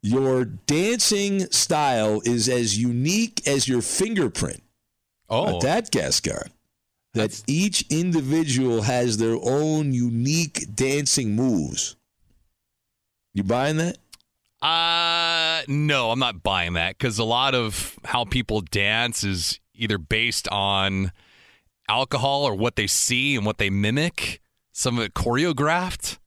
your 0.00 0.46
dancing 0.46 1.40
style 1.50 2.22
is 2.24 2.48
as 2.48 2.78
unique 2.78 3.46
as 3.46 3.68
your 3.68 3.82
fingerprint. 3.82 4.62
Oh, 5.28 5.52
Not 5.52 5.60
that 5.62 5.90
Gascon. 5.90 6.50
That 7.14 7.42
each 7.46 7.84
individual 7.90 8.82
has 8.82 9.16
their 9.18 9.38
own 9.42 9.94
unique 9.94 10.74
dancing 10.74 11.34
moves. 11.34 11.96
You 13.32 13.44
buying 13.44 13.76
that? 13.78 13.98
Uh, 14.60 15.62
no, 15.68 16.10
I'm 16.10 16.18
not 16.18 16.42
buying 16.42 16.72
that 16.74 16.96
because 16.98 17.18
a 17.18 17.24
lot 17.24 17.54
of 17.54 17.98
how 18.04 18.24
people 18.24 18.62
dance 18.62 19.22
is 19.22 19.60
either 19.74 19.98
based 19.98 20.48
on 20.48 21.12
alcohol 21.88 22.44
or 22.44 22.54
what 22.54 22.76
they 22.76 22.86
see 22.86 23.36
and 23.36 23.44
what 23.44 23.58
they 23.58 23.70
mimic. 23.70 24.40
Some 24.72 24.98
of 24.98 25.04
it 25.04 25.14
choreographed 25.14 26.18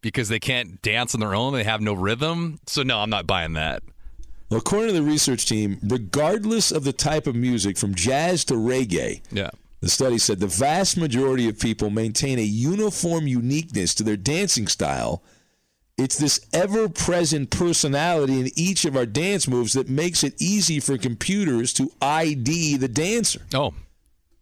because 0.00 0.28
they 0.28 0.38
can't 0.40 0.80
dance 0.80 1.14
on 1.14 1.20
their 1.20 1.34
own. 1.34 1.52
They 1.52 1.64
have 1.64 1.80
no 1.80 1.92
rhythm. 1.92 2.60
So, 2.66 2.82
no, 2.82 3.00
I'm 3.00 3.10
not 3.10 3.26
buying 3.26 3.54
that. 3.54 3.82
Well, 4.48 4.60
according 4.60 4.88
to 4.88 4.94
the 4.94 5.02
research 5.02 5.46
team, 5.46 5.78
regardless 5.82 6.70
of 6.70 6.84
the 6.84 6.92
type 6.92 7.26
of 7.26 7.34
music, 7.34 7.78
from 7.78 7.94
jazz 7.94 8.44
to 8.46 8.54
reggae, 8.54 9.22
Yeah. 9.30 9.50
The 9.82 9.88
study 9.88 10.16
said 10.16 10.38
the 10.38 10.46
vast 10.46 10.96
majority 10.96 11.48
of 11.48 11.58
people 11.58 11.90
maintain 11.90 12.38
a 12.38 12.42
uniform 12.42 13.26
uniqueness 13.26 13.94
to 13.96 14.04
their 14.04 14.16
dancing 14.16 14.68
style. 14.68 15.24
It's 15.98 16.16
this 16.16 16.46
ever 16.52 16.88
present 16.88 17.50
personality 17.50 18.40
in 18.40 18.50
each 18.56 18.84
of 18.84 18.96
our 18.96 19.06
dance 19.06 19.48
moves 19.48 19.72
that 19.72 19.88
makes 19.88 20.22
it 20.22 20.40
easy 20.40 20.78
for 20.78 20.96
computers 20.96 21.72
to 21.74 21.90
ID 22.00 22.76
the 22.76 22.86
dancer. 22.86 23.40
Oh. 23.52 23.74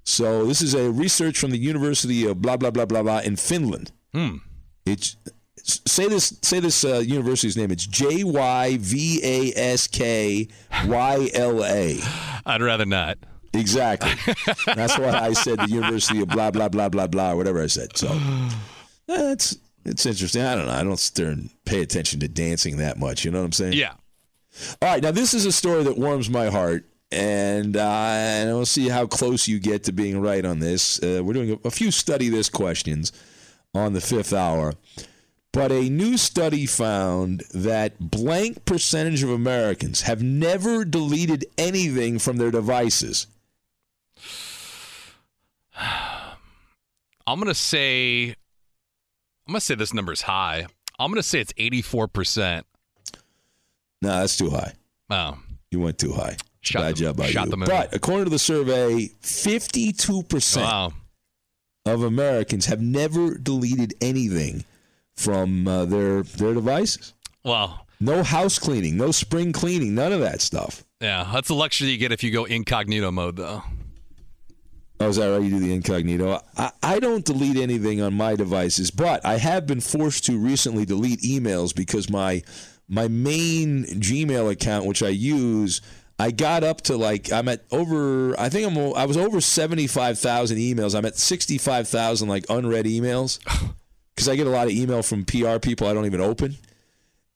So, 0.04 0.44
this 0.44 0.60
is 0.60 0.74
a 0.74 0.90
research 0.90 1.38
from 1.38 1.52
the 1.52 1.58
University 1.58 2.26
of 2.26 2.42
blah, 2.42 2.58
blah, 2.58 2.70
blah, 2.70 2.84
blah, 2.84 3.02
blah 3.02 3.20
in 3.20 3.36
Finland. 3.36 3.92
Hmm. 4.12 4.36
It's 4.84 5.16
Say 5.62 6.08
this. 6.08 6.38
Say 6.42 6.58
this 6.58 6.84
uh, 6.84 6.98
university's 6.98 7.56
name. 7.56 7.70
It's 7.70 7.86
J 7.86 8.24
Y 8.24 8.78
V 8.80 9.20
A 9.22 9.52
S 9.54 9.86
K 9.86 10.48
Y 10.86 11.30
L 11.34 11.64
A. 11.64 12.00
I'd 12.46 12.62
rather 12.62 12.86
not. 12.86 13.18
Exactly. 13.52 14.12
That's 14.66 14.98
why 14.98 15.10
I 15.10 15.32
said 15.32 15.58
the 15.58 15.68
University 15.68 16.20
of 16.20 16.28
blah 16.28 16.50
blah 16.50 16.68
blah 16.68 16.88
blah 16.88 17.06
blah 17.06 17.34
whatever 17.34 17.62
I 17.62 17.66
said. 17.66 17.96
So 17.96 18.08
that's 19.06 19.56
it's 19.84 20.06
interesting. 20.06 20.42
I 20.42 20.54
don't 20.54 20.66
know. 20.66 20.72
I 20.72 20.84
don't 20.84 20.98
sit 20.98 21.14
there 21.16 21.30
and 21.30 21.50
pay 21.64 21.82
attention 21.82 22.20
to 22.20 22.28
dancing 22.28 22.76
that 22.76 22.98
much. 22.98 23.24
You 23.24 23.30
know 23.30 23.40
what 23.40 23.46
I'm 23.46 23.52
saying? 23.52 23.72
Yeah. 23.72 23.94
All 24.80 24.88
right. 24.88 25.02
Now 25.02 25.10
this 25.10 25.34
is 25.34 25.46
a 25.46 25.52
story 25.52 25.82
that 25.84 25.98
warms 25.98 26.30
my 26.30 26.46
heart, 26.46 26.84
and 27.10 27.76
uh, 27.76 27.80
and 28.14 28.50
we'll 28.50 28.66
see 28.66 28.88
how 28.88 29.06
close 29.06 29.48
you 29.48 29.58
get 29.58 29.84
to 29.84 29.92
being 29.92 30.20
right 30.20 30.44
on 30.44 30.60
this. 30.60 31.02
Uh, 31.02 31.22
we're 31.24 31.34
doing 31.34 31.52
a, 31.52 31.68
a 31.68 31.70
few 31.70 31.90
study 31.90 32.28
this 32.28 32.48
questions 32.48 33.12
on 33.74 33.92
the 33.92 34.00
fifth 34.00 34.32
hour. 34.32 34.74
But 35.52 35.72
a 35.72 35.88
new 35.88 36.16
study 36.16 36.64
found 36.64 37.42
that 37.52 37.98
blank 37.98 38.64
percentage 38.64 39.24
of 39.24 39.30
Americans 39.30 40.02
have 40.02 40.22
never 40.22 40.84
deleted 40.84 41.44
anything 41.58 42.20
from 42.20 42.36
their 42.36 42.52
devices. 42.52 43.26
I'm 47.26 47.38
gonna 47.38 47.54
say, 47.54 48.28
I'm 49.46 49.52
gonna 49.52 49.60
say 49.60 49.74
this 49.74 49.94
number 49.94 50.12
is 50.12 50.22
high. 50.22 50.66
I'm 50.98 51.10
gonna 51.10 51.22
say 51.22 51.40
it's 51.40 51.52
84 51.56 52.08
percent. 52.08 52.66
No, 54.02 54.08
that's 54.20 54.36
too 54.36 54.50
high. 54.50 54.72
Oh, 55.10 55.38
You 55.70 55.80
went 55.80 55.98
too 55.98 56.12
high. 56.12 56.36
Shot 56.62 56.80
Bad 56.82 56.96
the- 56.96 57.00
job 57.00 57.16
by 57.16 57.26
shot 57.30 57.46
you. 57.46 57.50
the 57.52 57.56
moon. 57.58 57.68
But 57.68 57.94
according 57.94 58.24
to 58.24 58.30
the 58.30 58.38
survey, 58.38 59.08
52% 59.22 60.56
wow. 60.62 60.92
of 61.86 62.02
Americans 62.02 62.66
have 62.66 62.80
never 62.80 63.36
deleted 63.38 63.94
anything 64.00 64.64
from 65.16 65.66
uh, 65.68 65.84
their 65.86 66.22
their 66.22 66.54
devices. 66.54 67.14
Well, 67.44 67.86
No 68.00 68.22
house 68.22 68.58
cleaning, 68.58 68.96
no 68.96 69.10
spring 69.10 69.52
cleaning, 69.52 69.94
none 69.94 70.12
of 70.12 70.20
that 70.20 70.40
stuff. 70.40 70.84
yeah, 71.00 71.28
that's 71.32 71.48
the 71.48 71.54
luxury 71.54 71.88
you 71.90 71.98
get 71.98 72.12
if 72.12 72.22
you 72.22 72.30
go 72.30 72.44
incognito 72.44 73.10
mode, 73.10 73.36
though. 73.36 73.62
Oh, 75.00 75.08
is 75.08 75.16
that 75.16 75.28
right? 75.28 75.42
You 75.42 75.48
do 75.48 75.58
the 75.60 75.72
incognito. 75.72 76.40
I, 76.58 76.72
I 76.82 76.98
don't 77.00 77.24
delete 77.24 77.56
anything 77.56 78.02
on 78.02 78.12
my 78.12 78.36
devices, 78.36 78.90
but 78.90 79.24
I 79.24 79.38
have 79.38 79.66
been 79.66 79.80
forced 79.80 80.26
to 80.26 80.38
recently 80.38 80.84
delete 80.84 81.22
emails 81.22 81.74
because 81.74 82.10
my 82.10 82.42
my 82.86 83.08
main 83.08 83.84
Gmail 83.84 84.50
account, 84.50 84.84
which 84.84 85.02
I 85.02 85.08
use, 85.08 85.80
I 86.18 86.32
got 86.32 86.64
up 86.64 86.82
to 86.82 86.98
like 86.98 87.32
I'm 87.32 87.48
at 87.48 87.64
over. 87.70 88.38
I 88.38 88.50
think 88.50 88.66
I'm. 88.70 88.94
I 88.94 89.06
was 89.06 89.16
over 89.16 89.40
seventy 89.40 89.86
five 89.86 90.18
thousand 90.18 90.58
emails. 90.58 90.94
I'm 90.94 91.06
at 91.06 91.16
sixty 91.16 91.56
five 91.56 91.88
thousand 91.88 92.28
like 92.28 92.44
unread 92.50 92.84
emails 92.84 93.38
because 94.14 94.28
I 94.28 94.36
get 94.36 94.46
a 94.46 94.50
lot 94.50 94.66
of 94.66 94.72
email 94.72 95.02
from 95.02 95.24
PR 95.24 95.58
people 95.58 95.86
I 95.86 95.94
don't 95.94 96.04
even 96.04 96.20
open 96.20 96.58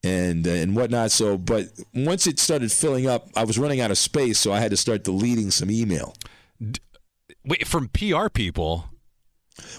and 0.02 0.46
uh, 0.46 0.50
and 0.50 0.76
whatnot. 0.76 1.12
So, 1.12 1.38
but 1.38 1.68
once 1.94 2.26
it 2.26 2.38
started 2.38 2.70
filling 2.70 3.06
up, 3.06 3.28
I 3.34 3.44
was 3.44 3.58
running 3.58 3.80
out 3.80 3.90
of 3.90 3.96
space, 3.96 4.38
so 4.38 4.52
I 4.52 4.60
had 4.60 4.70
to 4.70 4.76
start 4.76 5.02
deleting 5.02 5.50
some 5.50 5.70
email. 5.70 6.14
Wait, 7.46 7.66
from 7.66 7.88
PR 7.88 8.28
people. 8.28 8.86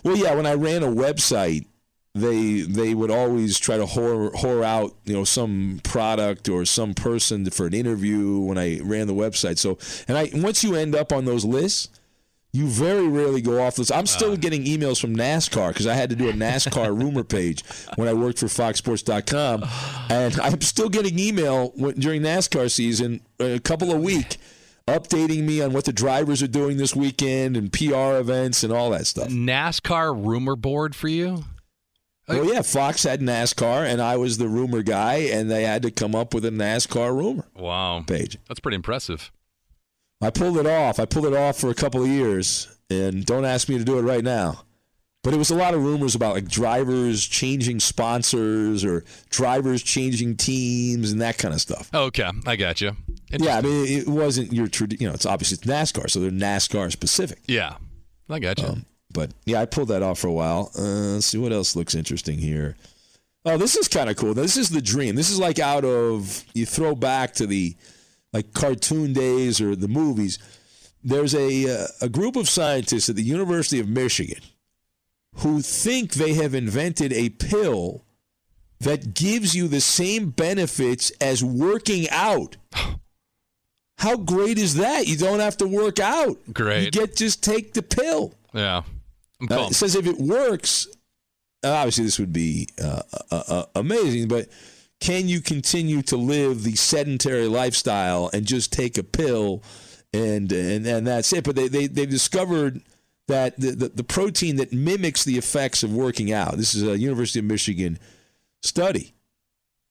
Well, 0.03 0.15
yeah, 0.15 0.35
when 0.35 0.45
I 0.45 0.53
ran 0.53 0.83
a 0.83 0.87
website, 0.87 1.65
they 2.15 2.61
they 2.61 2.93
would 2.93 3.11
always 3.11 3.59
try 3.59 3.77
to 3.77 3.85
whore, 3.85 4.31
whore 4.33 4.63
out 4.63 4.95
you 5.03 5.13
know 5.13 5.25
some 5.25 5.81
product 5.83 6.47
or 6.47 6.63
some 6.63 6.93
person 6.93 7.49
for 7.49 7.67
an 7.67 7.73
interview 7.73 8.39
when 8.39 8.57
I 8.57 8.79
ran 8.79 9.07
the 9.07 9.13
website. 9.13 9.57
So, 9.57 9.77
and 10.07 10.17
I 10.17 10.29
once 10.33 10.63
you 10.63 10.75
end 10.75 10.95
up 10.95 11.11
on 11.11 11.25
those 11.25 11.45
lists. 11.45 11.89
You 12.53 12.67
very 12.67 13.05
rarely 13.09 13.41
go 13.41 13.61
off 13.61 13.75
this. 13.75 13.91
I'm 13.91 14.05
still 14.05 14.31
uh. 14.31 14.35
getting 14.37 14.63
emails 14.63 14.97
from 15.01 15.13
NASCAR 15.13 15.71
because 15.71 15.87
I 15.87 15.93
had 15.93 16.09
to 16.11 16.15
do 16.15 16.29
a 16.29 16.31
NASCAR 16.31 16.97
rumor 17.01 17.25
page 17.25 17.65
when 17.97 18.07
I 18.07 18.13
worked 18.13 18.39
for 18.39 18.45
FoxSports.com, 18.45 19.65
and 20.09 20.39
I'm 20.39 20.61
still 20.61 20.87
getting 20.87 21.19
email 21.19 21.73
during 21.97 22.21
NASCAR 22.21 22.71
season, 22.71 23.19
uh, 23.41 23.43
a 23.43 23.59
couple 23.59 23.91
a 23.91 23.97
week, 23.97 24.37
updating 24.87 25.43
me 25.43 25.61
on 25.61 25.73
what 25.73 25.85
the 25.85 25.93
drivers 25.93 26.43
are 26.43 26.47
doing 26.47 26.77
this 26.77 26.95
weekend 26.95 27.57
and 27.57 27.71
PR 27.73 28.17
events 28.17 28.63
and 28.63 28.71
all 28.71 28.91
that 28.91 29.07
stuff. 29.07 29.29
NASCAR 29.29 30.13
rumor 30.25 30.55
board 30.55 30.95
for 30.95 31.07
you? 31.07 31.45
Well, 32.27 32.51
yeah, 32.51 32.61
Fox 32.63 33.03
had 33.03 33.21
NASCAR, 33.21 33.85
and 33.85 34.01
I 34.01 34.17
was 34.17 34.37
the 34.39 34.47
rumor 34.47 34.81
guy, 34.81 35.15
and 35.31 35.49
they 35.49 35.63
had 35.63 35.83
to 35.83 35.91
come 35.91 36.15
up 36.15 36.33
with 36.33 36.43
a 36.45 36.49
NASCAR 36.49 37.15
rumor 37.15 37.45
Wow. 37.55 38.03
page. 38.05 38.37
That's 38.47 38.59
pretty 38.59 38.75
impressive. 38.77 39.31
I 40.21 40.31
pulled 40.31 40.57
it 40.57 40.65
off. 40.65 40.99
I 40.99 41.05
pulled 41.05 41.25
it 41.27 41.35
off 41.35 41.59
for 41.59 41.69
a 41.69 41.75
couple 41.75 42.01
of 42.01 42.07
years, 42.07 42.67
and 42.89 43.23
don't 43.25 43.45
ask 43.45 43.69
me 43.69 43.77
to 43.77 43.83
do 43.83 43.99
it 43.99 44.03
right 44.03 44.23
now. 44.23 44.63
But 45.25 45.33
it 45.33 45.37
was 45.37 45.49
a 45.49 45.55
lot 45.55 45.73
of 45.73 45.83
rumors 45.83 46.13
about 46.13 46.35
like 46.35 46.47
drivers 46.47 47.25
changing 47.25 47.79
sponsors 47.79 48.85
or 48.85 49.03
drivers 49.31 49.81
changing 49.81 50.37
teams 50.37 51.11
and 51.11 51.19
that 51.19 51.39
kind 51.39 51.51
of 51.51 51.59
stuff. 51.59 51.89
Okay, 51.91 52.29
I 52.45 52.55
got 52.55 52.79
you. 52.79 52.95
Yeah, 53.31 53.57
I 53.57 53.61
mean, 53.61 53.87
it 53.87 54.07
wasn't 54.07 54.53
your 54.53 54.67
tradi- 54.67 55.01
you 55.01 55.07
know, 55.07 55.15
it's 55.15 55.25
obviously 55.25 55.55
it's 55.55 55.65
NASCAR, 55.65 56.11
so 56.11 56.19
they're 56.19 56.29
NASCAR 56.29 56.91
specific. 56.91 57.39
Yeah, 57.47 57.77
I 58.29 58.37
got 58.37 58.59
you. 58.59 58.67
Um, 58.67 58.85
but 59.11 59.31
yeah, 59.47 59.61
I 59.61 59.65
pulled 59.65 59.87
that 59.87 60.03
off 60.03 60.19
for 60.19 60.27
a 60.27 60.31
while. 60.31 60.69
Uh, 60.77 61.15
let's 61.15 61.25
see 61.25 61.39
what 61.39 61.51
else 61.51 61.75
looks 61.75 61.95
interesting 61.95 62.37
here. 62.37 62.75
Oh, 63.45 63.57
this 63.57 63.75
is 63.75 63.87
kind 63.87 64.11
of 64.11 64.17
cool. 64.17 64.35
This 64.35 64.57
is 64.57 64.69
the 64.69 64.81
dream. 64.81 65.15
This 65.15 65.31
is 65.31 65.39
like 65.39 65.57
out 65.57 65.85
of 65.85 66.45
you 66.53 66.67
throw 66.67 66.93
back 66.93 67.33
to 67.35 67.47
the 67.47 67.75
like 68.31 68.53
cartoon 68.53 69.13
days 69.13 69.59
or 69.59 69.75
the 69.75 69.87
movies. 69.87 70.37
There's 71.03 71.33
a 71.33 71.81
uh, 71.81 71.87
a 71.99 72.09
group 72.09 72.35
of 72.35 72.47
scientists 72.47 73.09
at 73.09 73.15
the 73.15 73.23
University 73.23 73.79
of 73.79 73.89
Michigan 73.89 74.41
who 75.37 75.61
think 75.61 76.13
they 76.13 76.33
have 76.33 76.53
invented 76.53 77.11
a 77.13 77.29
pill 77.29 78.03
that 78.79 79.13
gives 79.13 79.55
you 79.55 79.67
the 79.67 79.81
same 79.81 80.29
benefits 80.29 81.11
as 81.21 81.43
working 81.43 82.09
out. 82.09 82.57
How 83.97 84.17
great 84.17 84.57
is 84.57 84.75
that? 84.75 85.07
You 85.07 85.15
don't 85.15 85.39
have 85.39 85.57
to 85.57 85.67
work 85.67 85.99
out. 85.99 86.37
Great. 86.53 86.83
You 86.85 86.91
get 86.91 87.15
just 87.15 87.43
take 87.43 87.73
the 87.73 87.81
pill. 87.81 88.33
yeah. 88.53 88.83
Uh, 89.49 89.67
it 89.69 89.73
says 89.73 89.95
if 89.95 90.07
it 90.07 90.17
works, 90.17 90.87
uh, 91.63 91.69
obviously 91.69 92.05
this 92.05 92.19
would 92.19 92.33
be 92.33 92.67
uh, 92.81 93.01
uh, 93.31 93.43
uh, 93.47 93.65
amazing, 93.75 94.27
but 94.27 94.47
can 94.99 95.27
you 95.27 95.41
continue 95.41 96.01
to 96.03 96.15
live 96.17 96.63
the 96.63 96.75
sedentary 96.75 97.47
lifestyle 97.47 98.29
and 98.33 98.45
just 98.45 98.71
take 98.71 98.97
a 98.97 99.03
pill 99.03 99.61
and 100.13 100.51
and, 100.51 100.85
and 100.87 101.05
that's 101.05 101.31
it? 101.33 101.43
But 101.43 101.55
they, 101.57 101.67
they, 101.67 101.87
they've 101.87 102.09
discovered 102.09 102.81
that 103.27 103.59
the, 103.59 103.71
the, 103.71 103.89
the 103.89 104.03
protein 104.03 104.57
that 104.57 104.71
mimics 104.71 105.23
the 105.23 105.37
effects 105.37 105.83
of 105.83 105.93
working 105.93 106.31
out, 106.31 106.57
this 106.57 106.75
is 106.75 106.83
a 106.83 106.97
University 106.97 107.39
of 107.39 107.45
Michigan 107.45 107.97
study. 108.61 109.13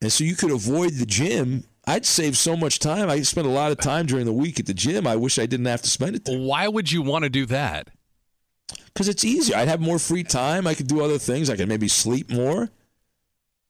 And 0.00 0.12
so 0.12 0.24
you 0.24 0.36
could 0.36 0.50
avoid 0.50 0.92
the 0.94 1.06
gym. 1.06 1.64
I'd 1.86 2.06
save 2.06 2.36
so 2.36 2.56
much 2.56 2.78
time. 2.78 3.10
I 3.10 3.20
spend 3.22 3.46
a 3.46 3.50
lot 3.50 3.72
of 3.72 3.78
time 3.78 4.06
during 4.06 4.26
the 4.26 4.32
week 4.32 4.60
at 4.60 4.66
the 4.66 4.74
gym. 4.74 5.06
I 5.06 5.16
wish 5.16 5.38
I 5.38 5.46
didn't 5.46 5.66
have 5.66 5.82
to 5.82 5.90
spend 5.90 6.16
it 6.16 6.24
there. 6.24 6.38
Why 6.38 6.68
would 6.68 6.90
you 6.90 7.02
want 7.02 7.24
to 7.24 7.30
do 7.30 7.46
that? 7.46 7.88
Because 8.86 9.08
it's 9.08 9.24
easier. 9.24 9.56
I'd 9.56 9.68
have 9.68 9.80
more 9.80 9.98
free 9.98 10.24
time. 10.24 10.66
I 10.66 10.74
could 10.74 10.86
do 10.86 11.02
other 11.02 11.18
things. 11.18 11.50
I 11.50 11.56
could 11.56 11.68
maybe 11.68 11.88
sleep 11.88 12.30
more. 12.30 12.70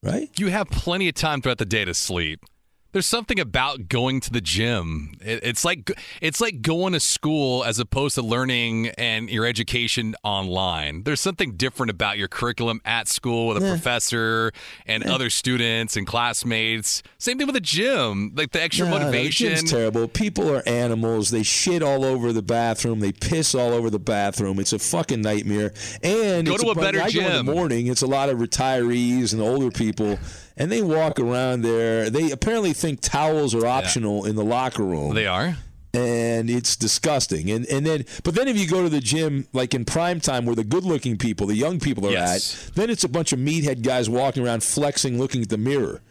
Right? 0.03 0.29
You 0.39 0.47
have 0.47 0.69
plenty 0.69 1.09
of 1.09 1.15
time 1.15 1.41
throughout 1.41 1.57
the 1.57 1.65
day 1.65 1.83
to 1.83 1.93
sleep. 1.93 2.45
There's 2.95 3.05
something 3.05 3.41
about 3.41 3.89
going 3.89 4.21
to 4.21 4.31
the 4.31 4.39
gym. 4.39 5.17
It- 5.19 5.41
It's 5.43 5.65
like 5.65 5.91
it's 6.21 6.39
like 6.39 6.61
going 6.61 6.93
to 6.93 7.01
school 7.01 7.65
as 7.65 7.77
opposed 7.77 8.15
to 8.15 8.21
learning 8.21 8.87
and 8.97 9.29
your 9.29 9.45
education 9.45 10.15
online. 10.23 11.03
There's 11.03 11.19
something 11.19 11.57
different 11.57 11.89
about 11.89 12.17
your 12.17 12.29
curriculum 12.29 12.79
at 12.85 13.09
school 13.09 13.47
with 13.47 13.57
a 13.57 13.67
professor 13.67 14.53
and 14.87 15.03
other 15.03 15.29
students 15.29 15.97
and 15.97 16.07
classmates. 16.07 17.03
Same 17.17 17.37
thing 17.37 17.47
with 17.47 17.55
the 17.55 17.59
gym, 17.59 18.31
like 18.33 18.51
the 18.53 18.61
extra 18.61 18.85
No, 18.85 18.93
no, 18.93 18.99
the 18.99 19.05
motivation. 19.07 19.55
gym's 19.57 19.69
terrible. 19.69 20.07
People 20.07 20.49
are 20.49 20.63
animals. 20.65 21.31
They 21.31 21.43
shit 21.43 21.83
all 21.83 22.05
over 22.05 22.31
the 22.31 22.41
bathroom. 22.41 23.01
They 23.01 23.11
piss 23.11 23.53
all 23.53 23.73
over 23.73 23.89
the 23.89 23.99
bathroom. 23.99 24.57
It's 24.57 24.71
a 24.71 24.79
fucking 24.79 25.19
nightmare. 25.21 25.73
And 26.01 26.47
Go 26.47 26.53
it's 26.53 26.63
to 26.63 26.69
a 26.69 26.75
bu- 26.75 26.79
better 26.79 27.01
I 27.01 27.11
go 27.11 27.19
in 27.19 27.27
gym. 27.27 27.45
the 27.45 27.53
morning. 27.53 27.87
It's 27.87 28.03
a 28.03 28.07
lot 28.07 28.29
of 28.29 28.37
retirees 28.37 29.33
and 29.33 29.41
older 29.41 29.69
people, 29.69 30.17
and 30.57 30.71
they 30.71 30.81
walk 30.81 31.19
around 31.19 31.61
there. 31.61 32.09
They 32.09 32.31
apparently 32.31 32.73
think 32.73 33.01
towels 33.01 33.53
are 33.55 33.65
optional 33.65 34.25
in 34.25 34.35
the 34.35 34.43
locker 34.45 34.83
room. 34.83 35.13
they 35.13 35.27
are. 35.27 35.57
and 35.93 36.49
it's 36.49 36.75
disgusting. 36.75 37.49
And 37.51 37.65
and 37.67 37.85
then, 37.85 38.05
but 38.23 38.35
then 38.35 38.47
if 38.49 38.57
you 38.57 38.67
go 38.67 38.83
to 38.83 38.89
the 38.89 38.99
gym 38.99 39.47
like 39.53 39.73
in 39.73 39.85
prime 39.85 40.19
time 40.19 40.45
where 40.45 40.55
the 40.55 40.63
good-looking 40.65 41.17
people, 41.17 41.47
the 41.47 41.55
young 41.55 41.79
people 41.79 42.05
are 42.07 42.11
Yes. 42.11 42.67
at, 42.69 42.75
then 42.75 42.89
it's 42.89 43.03
a 43.05 43.09
bunch 43.09 43.31
of 43.33 43.39
meathead 43.39 43.81
guys 43.81 44.09
walking 44.09 44.45
around 44.45 44.61
flexing, 44.63 45.17
looking 45.17 45.41
at 45.41 45.49
the 45.49 45.57
mirror, 45.57 46.01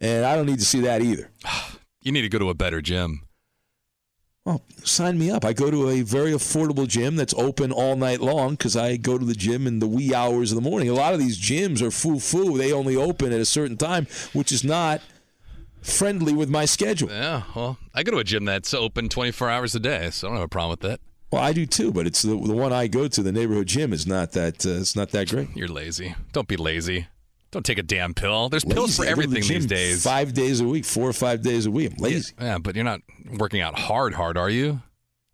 and 0.00 0.24
I 0.26 0.36
don't 0.36 0.46
need 0.46 0.58
to 0.58 0.64
see 0.66 0.80
that 0.80 1.00
either. 1.02 1.30
You 2.02 2.12
need 2.12 2.22
to 2.22 2.30
go 2.30 2.38
to 2.38 2.48
a 2.48 2.54
better 2.54 2.80
gym. 2.80 3.20
Well, 4.50 4.62
sign 4.82 5.16
me 5.16 5.30
up. 5.30 5.44
I 5.44 5.52
go 5.52 5.70
to 5.70 5.90
a 5.90 6.02
very 6.02 6.32
affordable 6.32 6.88
gym 6.88 7.14
that's 7.14 7.32
open 7.34 7.70
all 7.70 7.94
night 7.94 8.20
long 8.20 8.52
because 8.52 8.76
I 8.76 8.96
go 8.96 9.16
to 9.16 9.24
the 9.24 9.34
gym 9.34 9.68
in 9.68 9.78
the 9.78 9.86
wee 9.86 10.12
hours 10.12 10.50
of 10.50 10.60
the 10.60 10.68
morning. 10.68 10.88
A 10.88 10.92
lot 10.92 11.14
of 11.14 11.20
these 11.20 11.38
gyms 11.38 11.80
are 11.80 11.92
foo 11.92 12.18
foo. 12.18 12.58
They 12.58 12.72
only 12.72 12.96
open 12.96 13.32
at 13.32 13.38
a 13.38 13.44
certain 13.44 13.76
time, 13.76 14.08
which 14.32 14.50
is 14.50 14.64
not 14.64 15.02
friendly 15.82 16.32
with 16.32 16.50
my 16.50 16.64
schedule. 16.64 17.10
Yeah, 17.10 17.44
well, 17.54 17.78
I 17.94 18.02
go 18.02 18.10
to 18.10 18.18
a 18.18 18.24
gym 18.24 18.44
that's 18.44 18.74
open 18.74 19.08
24 19.08 19.48
hours 19.48 19.76
a 19.76 19.80
day, 19.80 20.10
so 20.10 20.26
I 20.26 20.30
don't 20.30 20.38
have 20.38 20.46
a 20.46 20.48
problem 20.48 20.70
with 20.70 20.80
that. 20.80 21.00
Well, 21.30 21.42
I 21.42 21.52
do 21.52 21.64
too, 21.64 21.92
but 21.92 22.08
it's 22.08 22.22
the, 22.22 22.30
the 22.30 22.56
one 22.56 22.72
I 22.72 22.88
go 22.88 23.06
to. 23.06 23.22
The 23.22 23.30
neighborhood 23.30 23.68
gym 23.68 23.92
is 23.92 24.04
not 24.04 24.32
that. 24.32 24.66
Uh, 24.66 24.80
it's 24.80 24.96
not 24.96 25.10
that 25.12 25.28
great. 25.28 25.54
You're 25.54 25.68
lazy. 25.68 26.16
Don't 26.32 26.48
be 26.48 26.56
lazy. 26.56 27.06
Don't 27.50 27.66
take 27.66 27.78
a 27.78 27.82
damn 27.82 28.14
pill. 28.14 28.48
There's 28.48 28.64
pills 28.64 28.96
for 28.96 29.02
to 29.02 29.06
the 29.06 29.10
everything 29.10 29.42
these 29.42 29.66
days. 29.66 30.04
Five 30.04 30.34
days 30.34 30.60
a 30.60 30.64
week, 30.64 30.84
four 30.84 31.08
or 31.08 31.12
five 31.12 31.42
days 31.42 31.66
a 31.66 31.70
week. 31.70 31.92
I'm 31.96 32.02
lazy. 32.02 32.32
Yeah, 32.40 32.58
but 32.58 32.76
you're 32.76 32.84
not 32.84 33.00
working 33.38 33.60
out 33.60 33.78
hard, 33.78 34.14
hard, 34.14 34.36
are 34.36 34.50
you? 34.50 34.82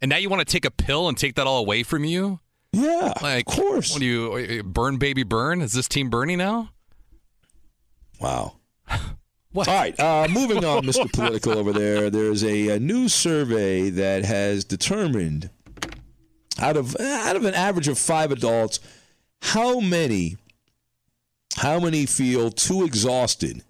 And 0.01 0.09
now 0.09 0.17
you 0.17 0.31
want 0.31 0.41
to 0.41 0.51
take 0.51 0.65
a 0.65 0.71
pill 0.71 1.09
and 1.09 1.17
take 1.17 1.35
that 1.35 1.47
all 1.47 1.59
away 1.59 1.83
from 1.83 2.05
you? 2.05 2.41
Yeah, 2.73 3.13
like, 3.23 3.47
of 3.49 3.55
course. 3.55 3.93
What 3.93 4.01
do 4.01 4.07
you 4.07 4.63
burn, 4.63 4.97
baby, 4.97 5.25
burn? 5.25 5.61
Is 5.61 5.73
this 5.73 5.89
team 5.89 6.11
Bernie 6.11 6.37
now? 6.37 6.71
Wow. 8.21 8.57
All 9.57 9.65
right, 9.65 9.99
uh, 9.99 10.29
moving 10.31 10.67
on, 10.67 10.83
Mr. 10.83 11.11
Political 11.11 11.57
over 11.57 11.73
there. 11.73 12.11
There's 12.11 12.45
a, 12.45 12.69
a 12.69 12.79
new 12.79 13.09
survey 13.09 13.89
that 13.89 14.27
has 14.27 14.65
determined 14.65 15.49
out 16.61 16.77
of 16.77 16.95
out 17.01 17.37
of 17.37 17.45
an 17.47 17.55
average 17.55 17.89
of 17.89 17.99
five 17.99 18.31
adults, 18.31 18.81
how 19.41 19.81
many 19.81 20.37
how 21.57 21.81
many 21.81 22.07
feel 22.07 22.51
too 22.51 22.85
exhausted 22.85 23.63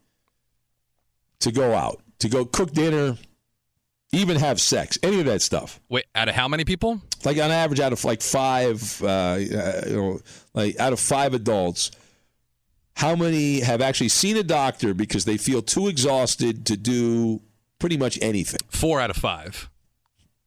to 1.41 1.53
go 1.53 1.75
out, 1.75 2.03
to 2.19 2.29
go 2.29 2.45
cook 2.45 2.73
dinner, 2.73 3.17
even 4.13 4.37
have 4.37 4.61
sex, 4.61 4.99
any 5.03 5.21
of 5.21 5.27
that 5.27 5.43
stuff. 5.43 5.81
Wait, 5.89 6.05
out 6.15 6.29
of 6.29 6.35
how 6.35 6.49
many 6.49 6.65
people? 6.65 7.01
Like 7.25 7.39
on 7.39 7.51
average, 7.51 7.81
out 7.81 7.93
of 7.93 8.05
like 8.05 8.23
five, 8.23 9.03
uh, 9.03 9.37
you 9.39 9.97
know, 9.97 10.21
like 10.55 10.79
out 10.81 10.93
of 10.93 11.01
five 11.01 11.35
adults, 11.35 11.91
how 12.95 13.15
many 13.15 13.61
have 13.61 13.81
actually 13.81 14.09
seen 14.09 14.37
a 14.37 14.43
doctor 14.43 14.95
because 14.95 15.25
they 15.25 15.37
feel 15.37 15.63
too 15.63 15.87
exhausted 15.89 16.67
to 16.67 16.77
do 16.77 17.43
pretty 17.79 17.97
much 17.97 18.19
anything? 18.23 18.61
Four 18.69 19.01
out 19.01 19.11
of 19.11 19.17
five. 19.17 19.69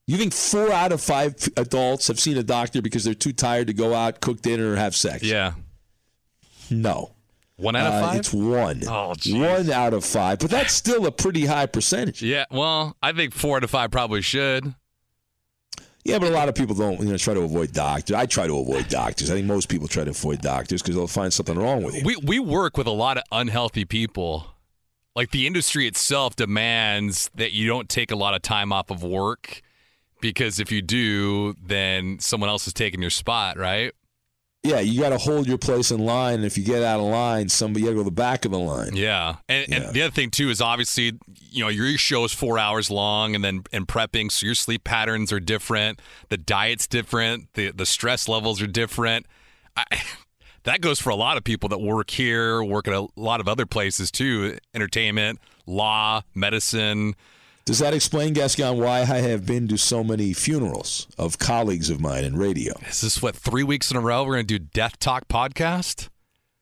You 0.08 0.18
think 0.18 0.34
four 0.34 0.72
out 0.72 0.92
of 0.92 1.00
five 1.00 1.36
adults 1.56 2.08
have 2.08 2.20
seen 2.20 2.38
a 2.38 2.44
doctor 2.44 2.82
because 2.82 3.04
they're 3.04 3.14
too 3.14 3.34
tired 3.34 3.68
to 3.68 3.74
go 3.74 3.94
out, 3.94 4.20
cook 4.20 4.42
dinner, 4.42 4.74
or 4.74 4.76
have 4.76 4.96
sex? 4.96 5.24
Yeah. 5.24 5.54
No. 6.72 7.12
One 7.60 7.76
out 7.76 7.88
of 7.88 7.94
Uh, 7.94 8.08
five? 8.08 8.20
It's 8.20 8.34
one. 8.34 8.84
Oh, 8.88 9.14
jeez. 9.18 9.40
One 9.40 9.70
out 9.72 9.94
of 9.94 10.06
five. 10.06 10.40
But 10.40 10.50
that's 10.50 10.74
still 10.74 11.06
a 11.06 11.12
pretty 11.12 11.46
high 11.46 11.66
percentage. 11.66 12.22
Yeah, 12.22 12.46
well, 12.52 12.96
I 13.04 13.12
think 13.12 13.34
four 13.34 13.58
out 13.58 13.64
of 13.64 13.70
five 13.70 13.92
probably 13.92 14.22
should. 14.22 14.74
Yeah, 16.06 16.18
but 16.18 16.30
a 16.30 16.32
lot 16.34 16.48
of 16.48 16.56
people 16.56 16.74
don't, 16.76 17.00
you 17.02 17.08
know, 17.08 17.18
try 17.18 17.34
to 17.34 17.42
avoid 17.42 17.74
doctors. 17.74 18.16
I 18.16 18.26
try 18.26 18.48
to 18.48 18.58
avoid 18.58 18.88
doctors. 18.88 19.30
I 19.30 19.36
think 19.36 19.46
most 19.48 19.68
people 19.68 19.88
try 19.88 20.06
to 20.06 20.12
avoid 20.12 20.42
doctors 20.42 20.82
because 20.82 20.96
they'll 20.96 21.08
find 21.08 21.32
something 21.32 21.58
wrong 21.60 21.84
with 21.84 21.96
you. 21.96 22.02
We 22.06 22.16
we 22.24 22.40
work 22.40 22.78
with 22.78 22.88
a 22.88 22.92
lot 22.92 23.18
of 23.18 23.24
unhealthy 23.32 23.84
people. 23.86 24.48
Like 25.16 25.32
the 25.32 25.46
industry 25.46 25.86
itself 25.86 26.36
demands 26.38 27.30
that 27.36 27.52
you 27.52 27.68
don't 27.68 27.90
take 27.90 28.10
a 28.12 28.16
lot 28.16 28.34
of 28.34 28.42
time 28.42 28.72
off 28.72 28.90
of 28.90 29.04
work 29.04 29.62
because 30.22 30.60
if 30.60 30.72
you 30.72 30.82
do, 30.82 31.56
then 31.62 32.20
someone 32.20 32.50
else 32.50 32.66
is 32.68 32.74
taking 32.74 33.02
your 33.02 33.10
spot, 33.10 33.58
right? 33.58 33.92
Yeah, 34.62 34.82
you 34.82 35.00
got 35.00 35.10
to 35.10 35.18
hold 35.18 35.48
your 35.48 35.58
place 35.58 35.90
in 35.90 36.00
line. 36.00 36.36
And 36.36 36.46
if 36.46 36.58
you 36.58 36.66
get 36.66 36.84
out 36.84 37.00
of 37.00 37.06
line, 37.06 37.48
somebody 37.48 37.86
got 37.86 37.92
to 37.92 37.96
go 37.96 38.02
to 38.02 38.06
the 38.06 38.12
back 38.12 38.44
of 38.44 38.52
the 38.52 38.60
line. 38.60 38.94
Yeah. 38.94 39.38
And, 39.48 39.74
and 39.74 39.94
the 39.94 40.02
other 40.02 40.12
thing 40.12 40.32
too 40.32 40.50
is 40.50 40.60
obviously, 40.60 41.14
you 41.50 41.64
know, 41.64 41.70
your 41.70 41.98
show 41.98 42.26
is 42.26 42.34
four 42.34 42.60
hours 42.60 42.92
long 42.92 43.36
and 43.36 43.44
then 43.44 43.64
and 43.72 43.88
prepping, 43.88 44.30
so 44.30 44.46
your 44.46 44.56
sleep 44.56 44.84
patterns 44.84 45.32
are 45.32 45.40
different, 45.40 46.02
the 46.28 46.38
diet's 46.38 46.88
different, 46.88 47.54
the 47.54 47.72
the 47.72 47.86
stress 47.86 48.28
levels 48.28 48.62
are 48.62 48.68
different. 48.68 49.28
I, 49.78 49.86
that 50.64 50.82
goes 50.82 51.00
for 51.00 51.10
a 51.10 51.16
lot 51.16 51.38
of 51.38 51.46
people 51.46 51.70
that 51.70 51.80
work 51.80 52.10
here, 52.10 52.62
work 52.62 52.88
at 52.88 52.94
a 52.94 53.08
lot 53.16 53.40
of 53.40 53.48
other 53.48 53.66
places 53.66 54.12
too, 54.12 54.58
entertainment, 54.74 55.40
law, 55.66 56.22
medicine. 56.36 57.16
Does 57.70 57.78
that 57.78 57.94
explain, 57.94 58.34
Gascon, 58.34 58.80
why 58.80 59.02
I 59.02 59.04
have 59.04 59.46
been 59.46 59.68
to 59.68 59.78
so 59.78 60.04
many 60.04 60.34
funerals 60.34 61.06
of 61.20 61.38
colleagues 61.38 61.92
of 61.92 62.02
mine 62.02 62.24
in 62.24 62.36
radio? 62.36 62.74
Is 62.90 63.02
this 63.02 63.22
what 63.22 63.36
three 63.36 63.62
weeks 63.62 63.92
in 63.92 63.98
a 63.98 64.00
row 64.00 64.24
we're 64.24 64.34
going 64.38 64.48
to 64.48 64.58
do 64.58 64.66
Death 64.74 64.98
Talk 64.98 65.28
podcast? 65.28 66.10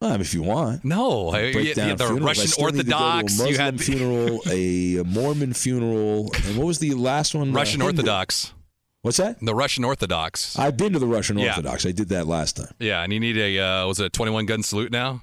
Um, 0.01 0.19
if 0.19 0.34
you 0.34 0.43
want. 0.43 0.84
No, 0.84 1.29
I- 1.29 1.43
yeah, 1.43 1.73
yeah, 1.77 1.95
the 1.95 2.07
funerals. 2.07 2.21
I 2.21 2.25
Russian 2.25 2.47
still 2.49 2.65
need 2.71 2.77
to 2.79 2.84
go 2.84 2.97
to 2.97 3.03
Orthodox, 3.05 3.49
you 3.49 3.57
had- 3.57 3.79
funeral, 3.81 4.41
a 4.49 4.95
Mormon 5.05 5.53
funeral, 5.53 6.29
and 6.45 6.57
what 6.57 6.67
was 6.67 6.79
the 6.79 6.93
last 6.93 7.34
one? 7.34 7.51
Uh, 7.51 7.53
Russian 7.53 7.79
Hindu. 7.79 7.93
Orthodox. 8.01 8.53
What's 9.01 9.15
that? 9.15 9.38
The 9.41 9.55
Russian 9.55 9.85
Orthodox. 9.85 10.59
I've 10.59 10.75
been 10.75 10.91
to 10.91 10.99
the 10.99 11.07
Russian 11.07 11.38
Yeah. 11.38 11.51
Orthodox. 11.51 11.85
I 11.85 11.93
did 11.93 12.09
that 12.09 12.27
last 12.27 12.57
time. 12.57 12.73
Yeah, 12.79 13.01
and 13.01 13.13
you 13.13 13.21
need 13.21 13.38
a 13.38 13.59
uh, 13.59 13.88
was 13.88 14.01
it 14.01 14.05
a 14.07 14.09
twenty 14.09 14.34
one 14.34 14.45
gun 14.45 14.61
salute 14.61 14.91
now? 14.91 15.21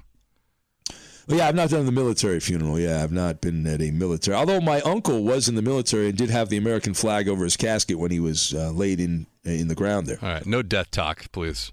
Yeah, 1.27 1.47
I've 1.47 1.55
not 1.55 1.69
done 1.69 1.85
the 1.85 1.91
military 1.91 2.39
funeral. 2.39 2.79
Yeah, 2.79 3.03
I've 3.03 3.11
not 3.11 3.41
been 3.41 3.65
at 3.65 3.81
a 3.81 3.91
military. 3.91 4.35
Although 4.37 4.61
my 4.61 4.81
uncle 4.81 5.23
was 5.23 5.49
in 5.49 5.55
the 5.55 5.61
military 5.61 6.09
and 6.09 6.17
did 6.17 6.29
have 6.29 6.49
the 6.49 6.57
American 6.57 6.93
flag 6.93 7.27
over 7.27 7.43
his 7.43 7.57
casket 7.57 7.97
when 7.97 8.11
he 8.11 8.19
was 8.19 8.53
uh, 8.53 8.69
laid 8.71 8.99
in 8.99 9.25
in 9.43 9.67
the 9.67 9.75
ground 9.75 10.07
there. 10.07 10.19
All 10.21 10.29
right, 10.29 10.45
no 10.45 10.61
death 10.61 10.91
talk, 10.91 11.31
please. 11.31 11.71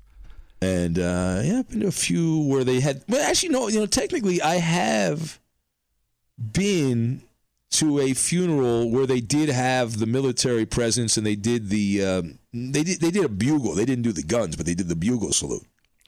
And 0.62 0.98
uh, 0.98 1.40
yeah, 1.44 1.58
I've 1.58 1.68
been 1.68 1.80
to 1.80 1.88
a 1.88 1.92
few 1.92 2.46
where 2.46 2.64
they 2.64 2.80
had. 2.80 3.02
Well, 3.08 3.28
actually, 3.28 3.50
no. 3.50 3.68
You 3.68 3.80
know, 3.80 3.86
technically, 3.86 4.40
I 4.40 4.54
have 4.56 5.38
been 6.38 7.22
to 7.72 7.98
a 8.00 8.14
funeral 8.14 8.90
where 8.90 9.06
they 9.06 9.20
did 9.20 9.48
have 9.48 9.98
the 9.98 10.06
military 10.06 10.66
presence 10.66 11.16
and 11.16 11.26
they 11.26 11.34
did 11.34 11.68
the 11.70 12.04
um, 12.04 12.38
they 12.52 12.82
did 12.82 13.00
they 13.00 13.10
did 13.10 13.24
a 13.24 13.28
bugle. 13.28 13.74
They 13.74 13.84
didn't 13.84 14.02
do 14.02 14.12
the 14.12 14.22
guns, 14.22 14.56
but 14.56 14.66
they 14.66 14.74
did 14.74 14.88
the 14.88 14.96
bugle 14.96 15.32
salute. 15.32 15.66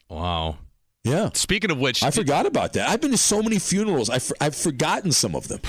Wow. 0.08 0.58
Yeah. 1.04 1.30
Speaking 1.34 1.70
of 1.70 1.78
which, 1.78 2.02
I 2.02 2.10
forgot 2.10 2.46
about 2.46 2.72
that. 2.74 2.88
I've 2.88 3.00
been 3.00 3.10
to 3.10 3.18
so 3.18 3.42
many 3.42 3.58
funerals. 3.58 4.08
I've, 4.10 4.32
I've 4.40 4.56
forgotten 4.56 5.12
some 5.12 5.36
of 5.36 5.48
them. 5.48 5.60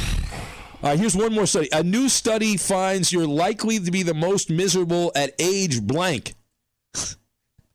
All 0.81 0.89
right, 0.91 0.99
here's 0.99 1.15
one 1.15 1.33
more 1.33 1.45
study. 1.45 1.67
A 1.71 1.83
new 1.83 2.07
study 2.09 2.57
finds 2.57 3.11
you're 3.11 3.27
likely 3.27 3.79
to 3.79 3.91
be 3.91 4.03
the 4.03 4.13
most 4.13 4.49
miserable 4.49 5.11
at 5.15 5.33
age 5.39 5.81
blank. 5.81 6.35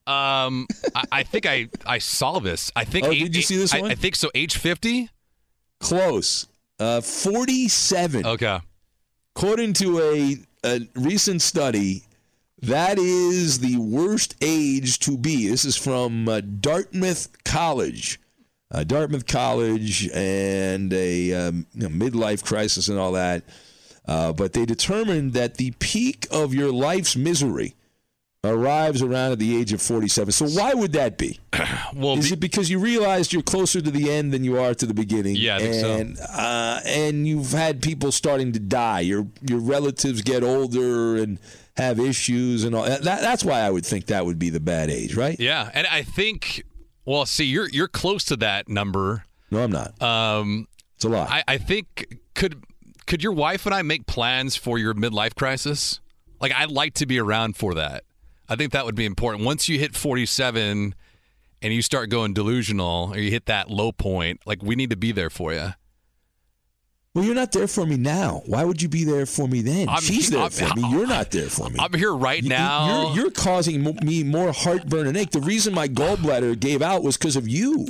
Um, 0.06 0.66
I, 0.94 1.04
I 1.12 1.22
think 1.22 1.46
I 1.46 1.68
I 1.86 1.98
saw 1.98 2.40
this. 2.40 2.72
I 2.74 2.84
think. 2.84 3.06
Oh, 3.06 3.10
eight- 3.10 3.20
did 3.24 3.36
you 3.36 3.42
see 3.42 3.56
this 3.56 3.74
I, 3.74 3.80
one? 3.80 3.90
I 3.90 3.94
think 3.94 4.16
so. 4.16 4.30
Age 4.34 4.56
fifty. 4.56 5.08
Close. 5.80 6.46
Uh, 6.78 7.00
47. 7.02 8.24
Okay. 8.26 8.58
According 9.36 9.74
to 9.74 10.00
a, 10.00 10.36
a 10.64 10.80
recent 10.94 11.42
study, 11.42 12.02
that 12.62 12.98
is 12.98 13.58
the 13.60 13.76
worst 13.76 14.34
age 14.40 14.98
to 15.00 15.16
be. 15.16 15.48
This 15.48 15.64
is 15.64 15.76
from 15.76 16.28
uh, 16.28 16.40
Dartmouth 16.40 17.28
College. 17.44 18.20
Uh, 18.72 18.84
Dartmouth 18.84 19.26
College 19.26 20.08
and 20.14 20.92
a 20.92 21.32
um, 21.32 21.66
you 21.74 21.88
know, 21.88 22.06
midlife 22.06 22.44
crisis 22.44 22.88
and 22.88 22.98
all 22.98 23.12
that. 23.12 23.42
Uh, 24.06 24.32
but 24.32 24.52
they 24.52 24.64
determined 24.64 25.32
that 25.32 25.56
the 25.56 25.72
peak 25.72 26.26
of 26.30 26.54
your 26.54 26.72
life's 26.72 27.16
misery 27.16 27.74
arrives 28.42 29.02
around 29.02 29.32
at 29.32 29.38
the 29.38 29.56
age 29.56 29.72
of 29.72 29.82
47. 29.82 30.32
So 30.32 30.46
why 30.46 30.72
would 30.72 30.92
that 30.92 31.18
be? 31.18 31.38
Well, 31.94 32.16
is 32.16 32.30
it 32.30 32.38
because 32.38 32.70
you 32.70 32.78
realized 32.78 33.32
you're 33.32 33.42
closer 33.42 33.80
to 33.80 33.90
the 33.90 34.10
end 34.10 34.32
than 34.32 34.44
you 34.44 34.60
are 34.60 34.74
to 34.74 34.86
the 34.86 34.94
beginning? 34.94 35.34
Yeah, 35.36 35.58
think 35.58 35.74
so. 35.74 35.90
and, 35.92 36.18
uh, 36.20 36.80
and 36.86 37.26
you've 37.26 37.50
had 37.50 37.82
people 37.82 38.12
starting 38.12 38.52
to 38.52 38.60
die. 38.60 39.00
Your 39.00 39.26
your 39.42 39.58
relatives 39.58 40.22
get 40.22 40.44
older 40.44 41.16
and 41.16 41.38
have 41.80 42.00
issues 42.00 42.64
and 42.64 42.74
all. 42.74 42.84
That, 42.84 43.02
that's 43.02 43.44
why 43.44 43.60
I 43.60 43.70
would 43.70 43.86
think 43.86 44.06
that 44.06 44.24
would 44.26 44.38
be 44.38 44.50
the 44.50 44.60
bad 44.60 44.90
age, 44.90 45.14
right? 45.16 45.38
Yeah, 45.38 45.70
and 45.74 45.86
I 45.86 46.02
think. 46.02 46.64
Well, 47.04 47.26
see, 47.26 47.44
you're 47.44 47.68
you're 47.70 47.88
close 47.88 48.24
to 48.26 48.36
that 48.36 48.68
number. 48.68 49.24
No, 49.50 49.62
I'm 49.64 49.72
not. 49.72 50.00
Um, 50.00 50.68
it's 50.94 51.04
a 51.04 51.08
lot. 51.08 51.30
I, 51.30 51.42
I 51.48 51.58
think 51.58 52.18
could 52.34 52.62
could 53.06 53.22
your 53.22 53.32
wife 53.32 53.66
and 53.66 53.74
I 53.74 53.82
make 53.82 54.06
plans 54.06 54.54
for 54.54 54.78
your 54.78 54.94
midlife 54.94 55.34
crisis? 55.34 56.00
Like, 56.40 56.52
I'd 56.54 56.70
like 56.70 56.94
to 56.94 57.06
be 57.06 57.18
around 57.18 57.56
for 57.56 57.74
that. 57.74 58.04
I 58.48 58.56
think 58.56 58.72
that 58.72 58.84
would 58.84 58.94
be 58.94 59.04
important. 59.04 59.44
Once 59.44 59.68
you 59.68 59.78
hit 59.78 59.94
47 59.94 60.94
and 61.62 61.72
you 61.74 61.82
start 61.82 62.08
going 62.08 62.34
delusional 62.34 63.10
or 63.12 63.18
you 63.18 63.30
hit 63.30 63.46
that 63.46 63.70
low 63.70 63.92
point, 63.92 64.40
like 64.46 64.62
we 64.62 64.74
need 64.74 64.90
to 64.90 64.96
be 64.96 65.12
there 65.12 65.30
for 65.30 65.52
you. 65.52 65.70
Well, 67.14 67.24
you're 67.24 67.34
not 67.34 67.50
there 67.50 67.66
for 67.66 67.84
me 67.86 67.96
now. 67.96 68.42
Why 68.46 68.62
would 68.64 68.80
you 68.80 68.88
be 68.88 69.02
there 69.04 69.26
for 69.26 69.48
me 69.48 69.62
then? 69.62 69.88
I'm- 69.88 70.00
She's 70.00 70.30
there 70.30 70.42
I'm- 70.42 70.50
for 70.50 70.72
me. 70.76 70.88
You're 70.90 71.08
not 71.08 71.30
there 71.32 71.48
for 71.48 71.68
me. 71.68 71.76
I'm 71.80 71.92
here 71.92 72.14
right 72.14 72.42
now. 72.44 73.12
You're, 73.12 73.22
you're 73.24 73.30
causing 73.32 73.82
me 74.04 74.22
more 74.22 74.52
heartburn 74.52 75.08
and 75.08 75.16
ache. 75.16 75.32
The 75.32 75.40
reason 75.40 75.74
my 75.74 75.88
gallbladder 75.88 76.58
gave 76.60 76.82
out 76.82 77.02
was 77.02 77.16
because 77.16 77.34
of 77.34 77.48
you. 77.48 77.88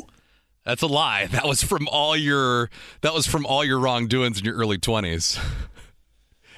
That's 0.65 0.83
a 0.83 0.87
lie. 0.87 1.27
That 1.33 1.47
was 1.47 1.63
from 1.63 1.87
all 1.89 2.17
your 2.17 2.71
that 3.03 3.13
was 3.13 3.27
from 3.27 3.45
all 3.45 3.63
your 3.65 3.79
wrongdoings 3.79 4.39
in 4.39 4.45
your 4.47 4.55
early 4.55 4.79
20s. 4.79 5.39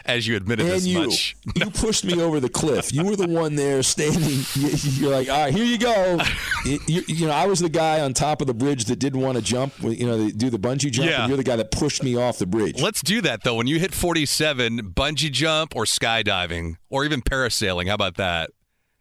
As 0.04 0.26
you 0.26 0.36
admitted 0.36 0.66
and 0.66 0.74
as 0.74 0.86
you, 0.86 0.98
much. 1.06 1.36
you 1.54 1.70
pushed 1.70 2.04
me 2.04 2.20
over 2.20 2.40
the 2.40 2.48
cliff. 2.48 2.92
You 2.92 3.04
were 3.04 3.14
the 3.16 3.28
one 3.28 3.54
there 3.54 3.82
standing. 3.82 4.22
You- 4.54 4.68
You're 5.00 5.10
like, 5.10 5.28
all 5.28 5.44
right, 5.44 5.54
here 5.54 5.64
you 5.64 5.78
go. 5.78 6.18
You, 6.64 6.78
you- 7.08 7.26
know, 7.26 7.32
I 7.32 7.46
was 7.46 7.58
the 7.60 7.68
guy 7.68 8.00
on 8.00 8.14
top 8.14 8.40
of 8.40 8.46
the 8.46 8.54
bridge 8.54 8.84
that 8.86 8.96
didn't 9.00 9.20
want 9.20 9.36
to 9.36 9.42
jump. 9.42 9.72
You 9.80 10.06
know, 10.06 10.30
do 10.30 10.48
the 10.50 10.58
bungee 10.58 10.90
jump. 10.92 11.08
Yeah. 11.10 11.20
And 11.22 11.28
you're 11.28 11.36
the 11.36 11.42
guy 11.44 11.56
that 11.56 11.70
pushed 11.72 12.02
me 12.04 12.16
off 12.16 12.38
the 12.38 12.46
bridge. 12.46 12.80
Let's 12.80 13.02
do 13.02 13.20
that 13.22 13.42
though. 13.44 13.54
When 13.56 13.66
you 13.66 13.78
hit 13.80 13.92
47, 13.94 14.92
bungee 14.94 15.30
jump 15.32 15.74
or 15.76 15.84
skydiving 15.84 16.76
or 16.90 17.04
even 17.04 17.20
parasailing. 17.22 17.88
How 17.88 17.94
about 17.94 18.16
that? 18.16 18.50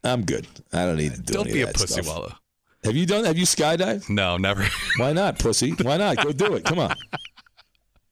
I'm 0.04 0.24
good. 0.24 0.48
I 0.74 0.86
don't 0.86 0.98
need 0.98 1.14
to 1.14 1.22
do 1.22 1.34
Don't 1.34 1.46
be 1.54 1.62
a 1.62 1.68
pussy, 1.68 2.02
stuff. 2.02 2.08
Walla. 2.08 2.40
Have 2.84 2.96
you 2.96 3.06
done? 3.06 3.26
Have 3.26 3.38
you 3.38 3.46
skydived? 3.46 4.10
No, 4.10 4.38
never. 4.38 4.66
Why 4.98 5.14
not, 5.14 5.38
pussy? 5.38 5.72
Why 5.82 5.98
not? 5.98 6.18
Go 6.18 6.32
do 6.32 6.56
it. 6.56 6.66
Come 6.66 6.80
on. 6.80 6.96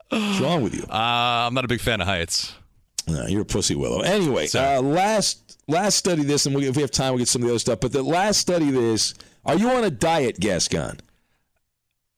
What's 0.10 0.40
wrong 0.40 0.62
with 0.64 0.76
you? 0.76 0.84
Uh, 0.84 1.48
I'm 1.48 1.54
not 1.56 1.66
a 1.66 1.68
big 1.68 1.82
fan 1.82 2.02
of 2.02 2.08
heights. 2.08 2.54
No, 3.10 3.26
you're 3.28 3.42
a 3.42 3.46
pussy 3.46 3.76
willow. 3.76 4.02
Anyway, 4.02 4.48
uh, 4.54 4.82
last 4.82 5.58
last 5.68 5.96
study 5.98 6.24
this, 6.24 6.46
and 6.46 6.56
we, 6.56 6.68
if 6.68 6.76
we 6.76 6.82
have 6.82 6.92
time, 6.92 7.12
we'll 7.14 7.20
get 7.20 7.28
some 7.28 7.42
of 7.42 7.48
the 7.48 7.54
other 7.54 7.60
stuff. 7.60 7.80
But 7.80 7.92
the 7.92 8.04
last 8.04 8.40
study 8.40 8.70
this, 8.72 9.14
are 9.46 9.56
you 9.56 9.70
on 9.70 9.84
a 9.84 9.90
diet, 9.90 10.40
Gascon? 10.40 10.98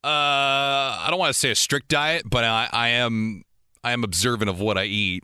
Uh, 0.03 0.07
I 0.07 1.07
don't 1.09 1.19
want 1.19 1.33
to 1.33 1.39
say 1.39 1.51
a 1.51 1.55
strict 1.55 1.89
diet, 1.89 2.23
but 2.29 2.43
I, 2.43 2.67
I 2.71 2.87
am 2.89 3.43
I 3.83 3.91
am 3.91 4.03
observant 4.03 4.49
of 4.49 4.59
what 4.59 4.77
I 4.77 4.85
eat. 4.85 5.23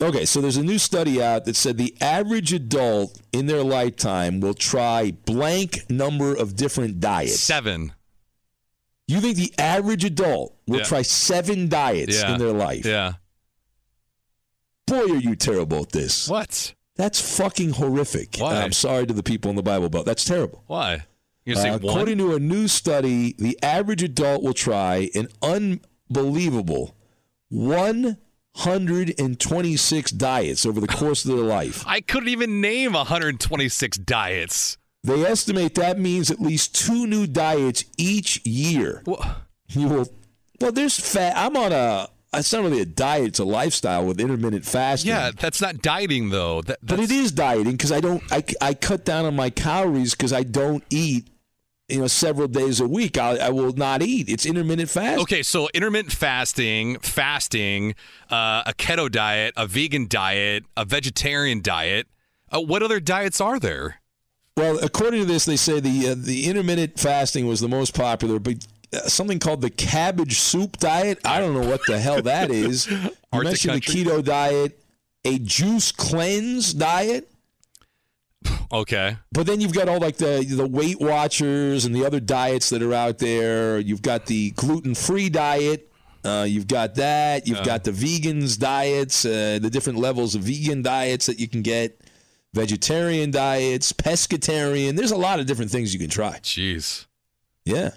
Okay, 0.00 0.24
so 0.24 0.40
there's 0.40 0.56
a 0.56 0.62
new 0.62 0.78
study 0.78 1.20
out 1.20 1.44
that 1.46 1.56
said 1.56 1.76
the 1.76 1.96
average 2.00 2.52
adult 2.52 3.20
in 3.32 3.46
their 3.46 3.64
lifetime 3.64 4.38
will 4.38 4.54
try 4.54 5.10
blank 5.10 5.90
number 5.90 6.32
of 6.36 6.54
different 6.54 7.00
diets. 7.00 7.40
Seven. 7.40 7.92
You 9.08 9.20
think 9.20 9.36
the 9.36 9.52
average 9.58 10.04
adult 10.04 10.54
will 10.68 10.78
Yeah. 10.78 10.84
try 10.84 11.02
seven 11.02 11.68
diets 11.68 12.20
Yeah. 12.20 12.34
in 12.34 12.38
their 12.38 12.52
life? 12.52 12.84
Yeah. 12.86 13.14
Boy, 14.88 15.12
are 15.12 15.16
you 15.16 15.36
terrible 15.36 15.82
at 15.82 15.92
this. 15.92 16.28
What? 16.28 16.74
That's 16.96 17.36
fucking 17.36 17.74
horrific. 17.74 18.36
Why? 18.38 18.62
I'm 18.62 18.72
sorry 18.72 19.06
to 19.06 19.14
the 19.14 19.22
people 19.22 19.50
in 19.50 19.56
the 19.56 19.62
Bible 19.62 19.88
Belt. 19.88 20.04
That's 20.06 20.24
terrible. 20.24 20.64
Why? 20.66 21.04
Uh, 21.46 21.78
according 21.82 22.18
to 22.18 22.34
a 22.34 22.38
new 22.38 22.68
study, 22.68 23.34
the 23.38 23.58
average 23.62 24.02
adult 24.02 24.42
will 24.42 24.52
try 24.52 25.08
an 25.14 25.28
unbelievable 25.40 26.94
126 27.48 30.10
diets 30.12 30.66
over 30.66 30.78
the 30.80 30.88
course 30.88 31.24
of 31.24 31.34
their 31.34 31.44
life. 31.44 31.82
I 31.86 32.02
couldn't 32.02 32.28
even 32.28 32.60
name 32.60 32.92
126 32.92 33.96
diets. 33.98 34.76
They 35.04 35.24
estimate 35.24 35.74
that 35.76 35.98
means 35.98 36.30
at 36.30 36.38
least 36.40 36.74
two 36.74 37.06
new 37.06 37.26
diets 37.26 37.84
each 37.96 38.44
year. 38.44 39.02
You 39.68 39.88
will. 39.88 40.08
Well, 40.60 40.72
there's 40.72 40.98
fat. 40.98 41.34
I'm 41.36 41.56
on 41.56 41.72
a. 41.72 42.08
It's 42.34 42.52
not 42.52 42.62
really 42.62 42.80
a 42.80 42.86
diet; 42.86 43.28
it's 43.28 43.38
a 43.38 43.44
lifestyle 43.44 44.04
with 44.04 44.20
intermittent 44.20 44.64
fasting. 44.64 45.08
Yeah, 45.10 45.30
that's 45.34 45.60
not 45.60 45.80
dieting 45.80 46.28
though. 46.30 46.62
That, 46.62 46.78
but 46.82 47.00
it 47.00 47.10
is 47.10 47.32
dieting 47.32 47.72
because 47.72 47.92
I 47.92 48.00
don't. 48.00 48.22
I, 48.30 48.44
I 48.60 48.74
cut 48.74 49.04
down 49.04 49.24
on 49.24 49.34
my 49.34 49.50
calories 49.50 50.14
because 50.14 50.32
I 50.32 50.42
don't 50.42 50.84
eat. 50.90 51.28
You 51.88 52.00
know, 52.00 52.06
several 52.06 52.48
days 52.48 52.80
a 52.80 52.86
week. 52.86 53.16
I, 53.16 53.38
I 53.38 53.48
will 53.48 53.72
not 53.72 54.02
eat. 54.02 54.28
It's 54.28 54.44
intermittent 54.44 54.90
fasting. 54.90 55.22
Okay, 55.22 55.42
so 55.42 55.70
intermittent 55.72 56.12
fasting, 56.12 56.98
fasting, 56.98 57.94
uh, 58.30 58.62
a 58.66 58.74
keto 58.76 59.10
diet, 59.10 59.54
a 59.56 59.66
vegan 59.66 60.06
diet, 60.06 60.64
a 60.76 60.84
vegetarian 60.84 61.62
diet. 61.62 62.06
Uh, 62.50 62.60
what 62.60 62.82
other 62.82 63.00
diets 63.00 63.40
are 63.40 63.58
there? 63.58 64.02
Well, 64.54 64.78
according 64.84 65.20
to 65.20 65.26
this, 65.26 65.46
they 65.46 65.56
say 65.56 65.80
the 65.80 66.08
uh, 66.08 66.14
the 66.18 66.46
intermittent 66.46 67.00
fasting 67.00 67.46
was 67.46 67.60
the 67.60 67.68
most 67.68 67.94
popular, 67.94 68.38
but 68.38 68.66
something 69.06 69.38
called 69.38 69.60
the 69.60 69.70
cabbage 69.70 70.38
soup 70.38 70.76
diet. 70.78 71.18
I 71.24 71.40
don't 71.40 71.54
know 71.54 71.68
what 71.68 71.80
the 71.86 71.98
hell 71.98 72.22
that 72.22 72.50
is. 72.50 72.86
You 73.32 73.42
mentioned 73.42 73.74
the 73.74 73.80
country? 73.82 74.04
keto 74.04 74.24
diet, 74.24 74.82
a 75.24 75.38
juice 75.38 75.92
cleanse 75.92 76.72
diet. 76.72 77.30
Okay. 78.72 79.16
But 79.32 79.46
then 79.46 79.60
you've 79.62 79.72
got 79.72 79.88
all 79.88 79.98
like 79.98 80.16
the 80.18 80.44
the 80.48 80.66
Weight 80.66 81.00
Watchers 81.00 81.84
and 81.86 81.94
the 81.94 82.04
other 82.06 82.20
diets 82.20 82.68
that 82.70 82.82
are 82.82 82.92
out 82.94 83.18
there. 83.18 83.78
You've 83.78 84.02
got 84.02 84.26
the 84.26 84.50
gluten 84.52 84.94
free 84.94 85.28
diet. 85.30 85.90
Uh, 86.24 86.44
you've 86.48 86.66
got 86.68 86.94
that. 86.96 87.46
You've 87.46 87.58
Uh. 87.58 87.64
got 87.64 87.84
the 87.84 87.90
vegans 87.92 88.58
diets, 88.58 89.24
uh, 89.24 89.58
the 89.60 89.70
different 89.70 89.98
levels 89.98 90.34
of 90.34 90.42
vegan 90.42 90.82
diets 90.82 91.26
that 91.26 91.38
you 91.40 91.48
can 91.48 91.62
get, 91.62 91.98
vegetarian 92.54 93.30
diets, 93.30 93.92
pescatarian. 93.92 94.96
There's 94.96 95.12
a 95.12 95.16
lot 95.16 95.40
of 95.40 95.46
different 95.46 95.70
things 95.70 95.94
you 95.94 96.00
can 96.00 96.10
try. 96.10 96.38
Jeez, 96.42 97.06
Yeah. 97.64 97.90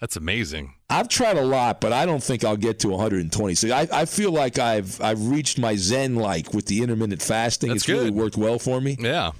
That's 0.00 0.16
amazing. 0.16 0.74
I've 0.90 1.08
tried 1.08 1.36
a 1.38 1.44
lot, 1.44 1.80
but 1.80 1.92
I 1.92 2.06
don't 2.06 2.22
think 2.22 2.44
I'll 2.44 2.56
get 2.56 2.80
to 2.80 2.88
126. 2.88 3.72
I, 3.72 3.88
I 3.92 4.04
feel 4.04 4.30
like 4.30 4.58
I've 4.58 5.00
I've 5.00 5.26
reached 5.28 5.58
my 5.58 5.76
zen 5.76 6.16
like 6.16 6.52
with 6.52 6.66
the 6.66 6.82
intermittent 6.82 7.22
fasting. 7.22 7.70
That's 7.70 7.82
it's 7.82 7.88
really 7.88 8.10
worked 8.10 8.36
well 8.36 8.58
for 8.58 8.80
me. 8.80 8.96
Yeah. 8.98 9.32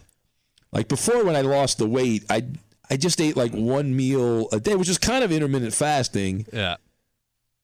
Like 0.73 0.89
before, 0.89 1.25
when 1.25 1.37
I 1.37 1.43
lost 1.43 1.79
the 1.79 1.87
weight, 1.87 2.25
I 2.31 2.47
I 2.91 2.97
just 2.97 3.21
ate 3.21 3.37
like 3.37 3.53
one 3.53 3.95
meal 3.97 4.49
a 4.53 4.61
day, 4.61 4.77
which 4.77 4.89
is 4.89 4.99
kind 4.99 5.25
of 5.25 5.31
intermittent 5.31 5.75
fasting. 5.75 6.47
Yeah. 6.53 6.77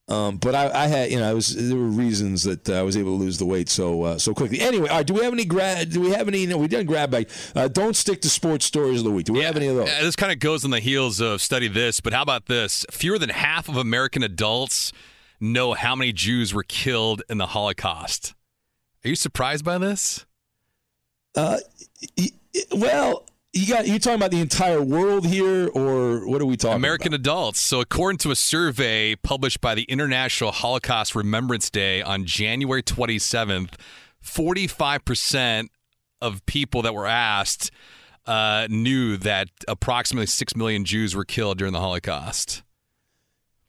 Um, 0.08 0.36
but 0.36 0.54
I, 0.54 0.68
I 0.84 0.86
had, 0.88 1.10
you 1.12 1.18
know, 1.20 1.30
I 1.30 1.32
was 1.32 1.54
there 1.54 1.78
were 1.78 1.84
reasons 1.86 2.42
that 2.42 2.68
uh, 2.68 2.74
I 2.74 2.82
was 2.82 2.96
able 2.96 3.16
to 3.16 3.22
lose 3.24 3.38
the 3.38 3.46
weight 3.46 3.68
so 3.68 4.02
uh, 4.02 4.18
so 4.18 4.34
quickly. 4.34 4.60
Anyway, 4.60 4.88
all 4.88 4.96
right. 4.98 5.06
Do 5.06 5.14
we 5.14 5.22
have 5.22 5.32
any 5.32 5.44
grad? 5.44 5.90
Do 5.90 6.00
we 6.00 6.10
have 6.10 6.26
any? 6.28 6.44
No, 6.44 6.58
we 6.58 6.66
didn't 6.68 6.86
grab 6.86 7.12
bag. 7.12 7.30
Uh, 7.54 7.68
don't 7.68 7.94
stick 7.94 8.20
to 8.22 8.28
sports 8.28 8.66
stories 8.66 8.98
of 8.98 9.04
the 9.04 9.10
week. 9.12 9.26
Do 9.26 9.32
we 9.32 9.40
have 9.42 9.56
any 9.56 9.68
of 9.68 9.76
those? 9.76 9.88
Uh, 9.88 10.02
This 10.02 10.16
kind 10.16 10.32
of 10.32 10.40
goes 10.40 10.64
on 10.64 10.70
the 10.70 10.80
heels 10.80 11.20
of 11.20 11.40
study 11.40 11.68
this, 11.68 12.00
but 12.00 12.12
how 12.12 12.22
about 12.22 12.46
this? 12.46 12.84
Fewer 12.90 13.18
than 13.18 13.28
half 13.30 13.68
of 13.68 13.76
American 13.76 14.22
adults 14.24 14.92
know 15.40 15.72
how 15.74 15.94
many 15.94 16.12
Jews 16.12 16.52
were 16.52 16.64
killed 16.64 17.22
in 17.30 17.38
the 17.38 17.46
Holocaust. 17.46 18.34
Are 19.04 19.08
you 19.08 19.16
surprised 19.16 19.64
by 19.64 19.78
this? 19.78 20.26
Uh, 21.36 21.58
well, 22.72 23.24
you 23.52 23.66
got 23.66 23.86
you 23.86 23.98
talking 23.98 24.16
about 24.16 24.30
the 24.30 24.40
entire 24.40 24.80
world 24.80 25.26
here, 25.26 25.68
or 25.68 26.26
what 26.26 26.40
are 26.40 26.46
we 26.46 26.56
talking? 26.56 26.76
American 26.76 27.12
adults. 27.12 27.60
So, 27.60 27.80
according 27.80 28.18
to 28.18 28.30
a 28.30 28.36
survey 28.36 29.14
published 29.16 29.60
by 29.60 29.74
the 29.74 29.82
International 29.84 30.52
Holocaust 30.52 31.14
Remembrance 31.14 31.68
Day 31.68 32.00
on 32.00 32.24
January 32.24 32.82
27th, 32.82 33.74
45% 34.24 35.68
of 36.20 36.46
people 36.46 36.82
that 36.82 36.94
were 36.94 37.06
asked 37.06 37.70
uh, 38.26 38.68
knew 38.70 39.16
that 39.18 39.48
approximately 39.68 40.26
6 40.26 40.56
million 40.56 40.84
Jews 40.84 41.14
were 41.14 41.24
killed 41.24 41.58
during 41.58 41.72
the 41.72 41.80
Holocaust. 41.80 42.62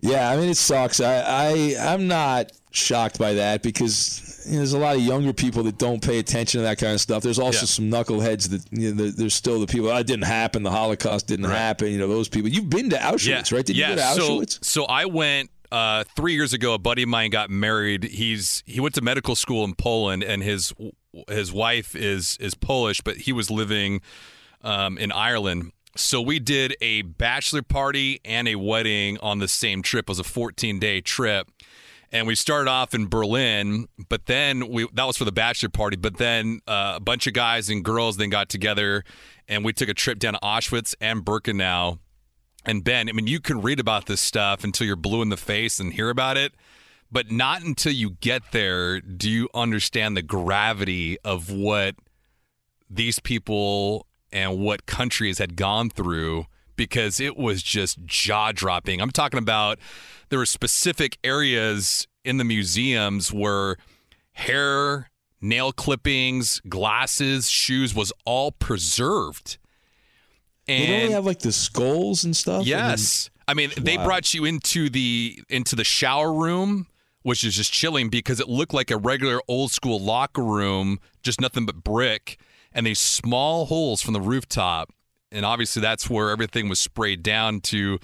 Yeah, 0.04 0.30
I 0.30 0.36
mean 0.38 0.50
it 0.50 0.58
sucks. 0.58 1.00
I, 1.00 1.16
I 1.22 1.76
I'm 1.94 2.08
not 2.08 2.52
shocked 2.72 3.18
by 3.20 3.34
that 3.36 3.64
because 3.64 4.44
you 4.46 4.54
know, 4.54 4.58
there's 4.58 4.74
a 4.74 4.78
lot 4.80 4.96
of 4.96 5.02
younger 5.02 5.32
people 5.32 5.64
that 5.64 5.78
don't 5.78 6.04
pay 6.04 6.20
attention 6.20 6.60
to 6.60 6.64
that 6.64 6.78
kind 6.78 6.94
of 6.94 7.00
stuff. 7.00 7.24
There's 7.24 7.40
also 7.40 7.60
Yeah. 7.62 7.66
some 7.66 7.86
knuckleheads 7.90 8.50
that 8.50 8.62
you 8.72 8.90
know, 8.94 9.04
there- 9.04 9.12
there's 9.12 9.34
still 9.36 9.60
the 9.60 9.68
people. 9.68 9.90
Oh, 9.90 9.96
it 9.98 10.08
didn't 10.08 10.26
happen. 10.26 10.64
The 10.64 10.72
Holocaust 10.72 11.28
didn't 11.28 11.46
happen. 11.50 11.90
You 11.92 12.00
know 12.00 12.08
those 12.10 12.28
people. 12.28 12.50
You've 12.50 12.70
been 12.70 12.90
to 12.90 12.98
Auschwitz, 12.98 13.54
right? 13.54 13.66
Did 13.66 13.78
yeah. 13.78 13.92
you 13.92 13.96
go 14.20 14.44
to 14.44 14.52
so, 14.52 14.58
So 14.62 14.86
I 14.86 15.06
went 15.06 15.50
uh, 15.72 16.04
three 16.16 16.34
years 16.34 16.52
ago. 16.54 16.74
A 16.74 16.78
buddy 16.80 17.04
of 17.04 17.10
mine 17.10 17.30
got 17.30 17.50
married. 17.50 18.04
He's 18.04 18.62
he 18.66 18.80
went 18.82 18.96
to 18.96 19.02
medical 19.02 19.36
school 19.36 19.64
in 19.64 19.74
Poland, 19.76 20.24
and 20.24 20.44
his 20.44 20.74
his 21.30 21.54
wife 21.54 21.96
is 21.96 22.38
is 22.42 22.56
Polish, 22.56 23.00
but 23.02 23.18
he 23.18 23.32
was 23.32 23.50
living 23.50 24.02
um, 24.64 24.98
in 24.98 25.12
Ireland. 25.14 25.72
So 25.95 26.22
we 26.22 26.40
did 26.40 26.76
a 26.82 27.03
bachelor 27.03 27.61
party 27.61 28.20
and 28.26 28.48
a 28.48 28.56
wedding 28.56 29.20
on 29.20 29.40
the 29.40 29.48
same 29.48 29.84
trip. 29.84 30.06
It 30.06 30.10
was 30.10 30.20
a 30.20 30.24
14 30.24 30.80
day 30.80 31.02
trip. 31.02 31.48
And 32.11 32.28
we 32.28 32.36
started 32.36 32.70
off 32.70 32.94
in 32.94 33.07
Berlin, 33.07 33.88
but 34.07 34.28
then 34.28 34.70
we 34.70 34.88
that 34.94 35.06
was 35.06 35.18
for 35.18 35.26
the 35.26 35.32
bachelor 35.32 35.70
party. 35.70 35.98
But 35.98 36.18
then 36.18 36.60
uh, 36.68 36.94
a 36.98 36.99
bunch 36.99 37.26
of 37.26 37.34
guys 37.34 37.70
and 37.70 37.84
girls 37.84 38.18
then 38.18 38.30
got 38.30 38.49
together, 38.49 39.03
and 39.48 39.65
we 39.65 39.74
took 39.74 39.90
a 39.90 39.95
trip 39.95 40.20
down 40.20 40.34
to 40.34 40.40
Auschwitz 40.41 40.94
and 41.02 41.26
Birkenau. 41.26 41.98
And 42.65 42.84
Ben, 42.84 43.10
I 43.10 43.14
mean, 43.14 43.26
you 43.26 43.40
can 43.40 43.61
read 43.61 43.80
about 43.80 44.06
this 44.06 44.22
stuff 44.22 44.64
until 44.64 44.86
you're 44.86 44.95
blue 44.95 45.24
in 45.24 45.30
the 45.30 45.38
face 45.38 45.80
and 45.80 45.91
hear 45.91 46.11
about 46.11 46.38
it, 46.38 46.53
but 47.11 47.32
not 47.32 47.64
until 47.64 47.91
you 47.91 48.11
get 48.11 48.44
there 48.52 49.02
do 49.02 49.30
you 49.30 49.49
understand 49.56 50.15
the 50.15 50.22
gravity 50.22 51.18
of 51.26 51.52
what 51.52 51.95
these 52.91 53.20
people 53.20 54.06
and 54.34 54.60
what 54.60 54.86
countries 54.86 55.38
had 55.38 55.56
gone 55.56 55.90
through 55.90 56.48
because 56.76 57.20
it 57.22 57.38
was 57.38 57.64
just 57.64 58.04
jaw 58.06 58.52
dropping. 58.52 59.00
I'm 59.00 59.12
talking 59.12 59.38
about 59.38 59.80
there 60.30 60.40
were 60.40 60.46
specific 60.46 61.18
areas 61.24 62.08
in 62.26 62.38
the 62.38 62.44
museums 62.44 63.32
where 63.32 63.78
hair, 64.34 65.10
nail 65.40 65.72
clippings, 65.72 66.60
glasses, 66.68 67.50
shoes 67.50 67.94
was 67.94 68.12
all 68.26 68.52
preserved. 68.52 69.58
And 70.68 70.90
they 70.92 71.02
don't 71.04 71.12
have 71.12 71.26
like 71.26 71.40
the 71.40 71.52
skulls 71.52 72.24
and 72.24 72.36
stuff. 72.36 72.56
I 72.56 72.60
mean, 72.60 72.68
Yes. 72.68 73.30
I 73.48 73.54
mean, 73.54 73.72
they 73.78 73.98
Wow. 73.98 74.06
brought 74.06 74.34
you 74.34 74.46
into 74.46 74.90
the 74.90 75.44
into 75.50 75.76
the 75.76 75.84
shower 75.84 76.34
room, 76.34 76.88
which 77.24 77.44
is 77.44 77.56
just 77.56 77.72
chilling 77.74 78.10
because 78.10 78.40
it 78.40 78.48
looked 78.48 78.74
like 78.74 78.90
a 78.90 78.98
regular 78.98 79.42
old 79.50 79.72
school 79.72 80.00
locker 80.00 80.44
room, 80.44 81.00
just 81.22 81.42
nothing 81.42 81.66
but 81.66 81.84
brick, 81.84 82.40
and 82.74 82.86
these 82.86 83.00
small 83.00 83.66
holes 83.66 84.02
from 84.02 84.14
the 84.14 84.22
rooftop. 84.22 84.91
And 85.32 85.45
obviously 85.45 85.82
that's 85.82 86.10
where 86.10 86.30
everything 86.30 86.70
was 86.70 86.80
sprayed 86.80 87.24
down 87.24 87.62
to 87.62 88.00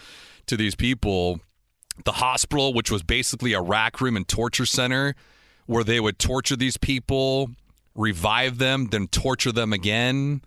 to 0.47 0.57
these 0.57 0.75
people. 0.75 1.39
The 2.05 2.13
hospital, 2.13 2.73
which 2.73 2.89
was 2.89 3.03
basically 3.03 3.53
a 3.53 3.61
rack 3.61 3.99
room 3.99 4.15
and 4.15 4.27
torture 4.27 4.65
center, 4.65 5.15
where 5.65 5.83
they 5.83 5.99
would 5.99 6.17
torture 6.17 6.55
these 6.55 6.77
people, 6.77 7.51
revive 7.93 8.57
them, 8.57 8.87
then 8.87 9.07
torture 9.07 9.51
them 9.51 9.73
again. 9.73 10.41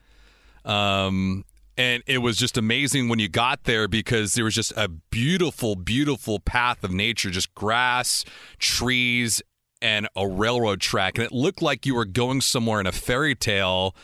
Um, 0.65 1.45
and 1.77 2.03
it 2.07 2.19
was 2.19 2.37
just 2.37 2.57
amazing 2.57 3.09
when 3.09 3.19
you 3.19 3.29
got 3.29 3.65
there 3.65 3.89
because 3.89 4.35
there 4.35 4.45
was 4.45 4.55
just 4.55 4.73
a 4.77 4.89
beautiful, 4.89 5.75
beautiful 5.75 6.39
path 6.39 6.85
of 6.85 6.91
nature, 6.91 7.31
just 7.31 7.55
grass, 7.55 8.25
trees, 8.59 9.43
and 9.83 10.09
a 10.17 10.27
railroad 10.27 10.81
track. 10.81 11.19
And 11.19 11.27
it 11.27 11.33
looked 11.33 11.61
like 11.61 11.85
you 11.85 11.95
were 11.95 12.07
going 12.07 12.41
somewhere 12.41 12.81
in 12.81 12.87
a 12.87 12.93
fairy 12.93 13.35
tale. 13.35 13.95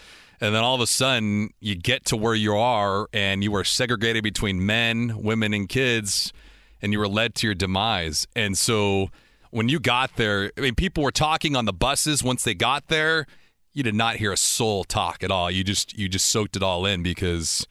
And 0.41 0.55
then 0.55 0.63
all 0.63 0.75
of 0.75 0.81
a 0.81 0.87
sudden, 0.87 1.51
you 1.61 1.75
get 1.75 2.05
to 2.07 2.17
where 2.17 2.35
you 2.35 2.55
are, 2.55 3.09
and 3.13 3.43
you 3.43 3.51
were 3.51 3.65
segregated 3.65 4.23
between 4.23 4.65
men, 4.65 5.21
women, 5.23 5.53
and 5.53 5.69
kids, 5.69 6.33
and 6.81 6.93
you 6.93 6.99
were 6.99 7.09
led 7.09 7.35
to 7.37 7.47
your 7.47 7.55
demise. 7.55 8.27
And 8.37 8.57
so 8.57 9.09
when 9.51 9.69
you 9.69 9.81
got 9.81 10.17
there, 10.17 10.53
I 10.57 10.61
mean, 10.61 10.75
people 10.75 11.03
were 11.03 11.11
talking 11.11 11.57
on 11.57 11.65
the 11.65 11.73
buses 11.73 12.23
once 12.23 12.45
they 12.45 12.55
got 12.55 12.89
there. 12.89 13.27
You 13.73 13.83
did 13.83 13.95
not 13.95 14.17
hear 14.17 14.33
a 14.33 14.37
soul 14.37 14.85
talk 14.85 15.25
at 15.25 15.31
all. 15.31 15.51
You 15.51 15.65
just 15.65 15.97
you 15.99 16.09
just 16.09 16.27
soaked 16.27 16.57
it 16.57 16.63
all 16.63 16.87
in 16.87 17.03
because 17.03 17.67